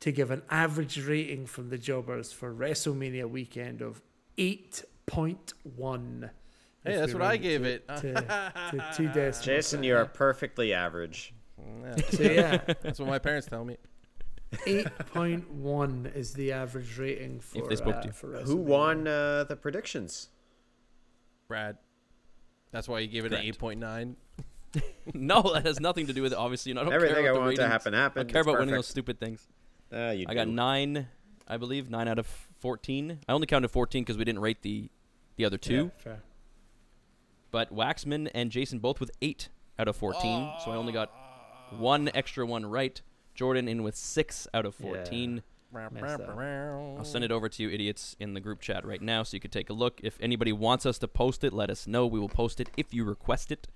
to 0.00 0.12
give 0.12 0.30
an 0.30 0.42
average 0.50 1.00
rating 1.04 1.46
from 1.46 1.70
the 1.70 1.78
Jobbers 1.78 2.32
for 2.32 2.52
WrestleMania 2.52 3.28
weekend 3.28 3.80
of 3.82 4.02
8.1. 4.38 6.30
Hey, 6.84 6.96
that's 6.96 7.12
what 7.14 7.22
I 7.22 7.36
gave 7.36 7.62
to- 7.62 7.68
it. 7.74 7.88
To, 7.88 8.12
to 8.12 8.84
two 8.96 9.08
decimals. 9.14 9.44
Jason, 9.44 9.82
you 9.84 9.96
are 9.96 10.04
perfectly 10.06 10.72
average. 10.74 11.32
Yeah, 11.58 11.96
So, 12.10 12.22
yeah, 12.22 12.56
that's 12.80 12.98
what 12.98 13.08
my 13.08 13.18
parents 13.18 13.46
tell 13.46 13.64
me. 13.64 13.76
8.1 14.66 16.14
is 16.14 16.32
the 16.34 16.52
average 16.52 16.98
rating 16.98 17.40
for, 17.40 17.66
they 17.68 17.76
spoke 17.76 17.96
uh, 17.96 18.00
to 18.02 18.06
you. 18.08 18.12
for 18.12 18.38
Who 18.40 18.56
won 18.56 19.06
uh, 19.06 19.44
the 19.44 19.56
predictions? 19.56 20.28
Brad. 21.48 21.78
That's 22.70 22.88
why 22.88 23.00
you 23.00 23.08
gave 23.08 23.24
it 23.26 23.32
an 23.32 23.40
eight 23.40 23.58
point 23.58 23.80
nine. 23.80 24.16
no, 25.14 25.42
that 25.52 25.66
has 25.66 25.78
nothing 25.78 26.06
to 26.06 26.14
do 26.14 26.22
with 26.22 26.32
it. 26.32 26.38
Obviously, 26.38 26.70
and 26.72 26.78
I 26.80 26.84
don't 26.84 26.92
Everything 26.94 27.16
care 27.16 27.26
I 27.26 27.28
about 27.28 27.34
the 27.34 27.40
want 27.44 27.56
to 27.56 27.62
ratings. 27.62 27.72
happen 27.72 27.94
I 27.94 28.08
don't 28.08 28.14
care 28.28 28.40
It's 28.40 28.48
about 28.48 28.58
winning 28.60 28.74
those 28.74 28.86
stupid 28.86 29.20
things. 29.20 29.46
Uh, 29.92 30.10
you 30.16 30.24
I 30.26 30.32
got 30.34 30.48
nine, 30.48 31.06
I 31.46 31.58
believe, 31.58 31.90
nine 31.90 32.08
out 32.08 32.18
of 32.18 32.26
fourteen. 32.60 33.18
I 33.28 33.32
only 33.32 33.46
counted 33.46 33.68
fourteen 33.68 34.04
because 34.04 34.16
we 34.16 34.24
didn't 34.24 34.40
rate 34.40 34.62
the 34.62 34.88
the 35.36 35.44
other 35.44 35.58
two. 35.58 35.90
Yeah, 35.94 36.02
fair. 36.02 36.22
But 37.52 37.72
Waxman 37.72 38.28
and 38.34 38.50
Jason 38.50 38.80
both 38.80 38.98
with 38.98 39.12
eight 39.22 39.50
out 39.78 39.86
of 39.86 39.94
fourteen, 39.94 40.50
so 40.64 40.72
I 40.72 40.76
only 40.76 40.92
got 40.92 41.12
one 41.78 42.10
extra 42.14 42.44
one 42.44 42.66
right. 42.66 43.00
Jordan 43.34 43.68
in 43.68 43.82
with 43.82 43.94
six 43.94 44.48
out 44.52 44.66
of 44.66 44.74
fourteen. 44.74 45.42
Messed 45.72 46.20
up. 46.20 46.36
I'll 46.38 47.04
send 47.04 47.24
it 47.24 47.32
over 47.32 47.48
to 47.48 47.62
you 47.62 47.70
idiots 47.70 48.14
in 48.20 48.34
the 48.34 48.40
group 48.40 48.60
chat 48.60 48.84
right 48.84 49.00
now 49.00 49.22
so 49.22 49.34
you 49.34 49.40
could 49.40 49.52
take 49.52 49.70
a 49.70 49.72
look. 49.72 50.00
If 50.02 50.18
anybody 50.20 50.52
wants 50.52 50.84
us 50.84 50.98
to 50.98 51.08
post 51.08 51.44
it, 51.44 51.52
let 51.54 51.70
us 51.70 51.86
know. 51.86 52.06
We 52.06 52.20
will 52.20 52.28
post 52.28 52.60
it 52.60 52.68
if 52.76 52.92
you 52.92 53.04
request 53.04 53.50
it. 53.50 53.68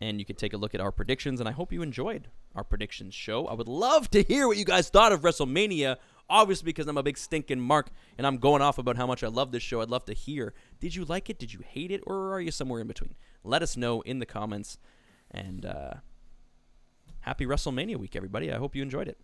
And 0.00 0.18
you 0.18 0.24
can 0.24 0.36
take 0.36 0.54
a 0.54 0.56
look 0.56 0.74
at 0.74 0.80
our 0.80 0.90
predictions. 0.90 1.40
And 1.40 1.48
I 1.48 1.52
hope 1.52 1.74
you 1.74 1.82
enjoyed 1.82 2.28
our 2.54 2.64
predictions 2.64 3.14
show. 3.14 3.46
I 3.46 3.52
would 3.52 3.68
love 3.68 4.10
to 4.12 4.22
hear 4.22 4.46
what 4.48 4.56
you 4.56 4.64
guys 4.64 4.88
thought 4.88 5.12
of 5.12 5.20
WrestleMania. 5.20 5.96
Obviously, 6.34 6.66
because 6.66 6.88
I'm 6.88 6.98
a 6.98 7.02
big 7.04 7.16
stinking 7.16 7.60
mark 7.60 7.90
and 8.18 8.26
I'm 8.26 8.38
going 8.38 8.60
off 8.60 8.76
about 8.76 8.96
how 8.96 9.06
much 9.06 9.22
I 9.22 9.28
love 9.28 9.52
this 9.52 9.62
show. 9.62 9.80
I'd 9.80 9.88
love 9.88 10.04
to 10.06 10.12
hear. 10.12 10.52
Did 10.80 10.96
you 10.96 11.04
like 11.04 11.30
it? 11.30 11.38
Did 11.38 11.52
you 11.52 11.60
hate 11.64 11.92
it? 11.92 12.02
Or 12.08 12.32
are 12.32 12.40
you 12.40 12.50
somewhere 12.50 12.80
in 12.80 12.88
between? 12.88 13.14
Let 13.44 13.62
us 13.62 13.76
know 13.76 14.00
in 14.00 14.18
the 14.18 14.26
comments. 14.26 14.76
And 15.30 15.64
uh, 15.64 15.94
happy 17.20 17.46
WrestleMania 17.46 17.98
week, 17.98 18.16
everybody. 18.16 18.52
I 18.52 18.56
hope 18.56 18.74
you 18.74 18.82
enjoyed 18.82 19.06
it. 19.06 19.16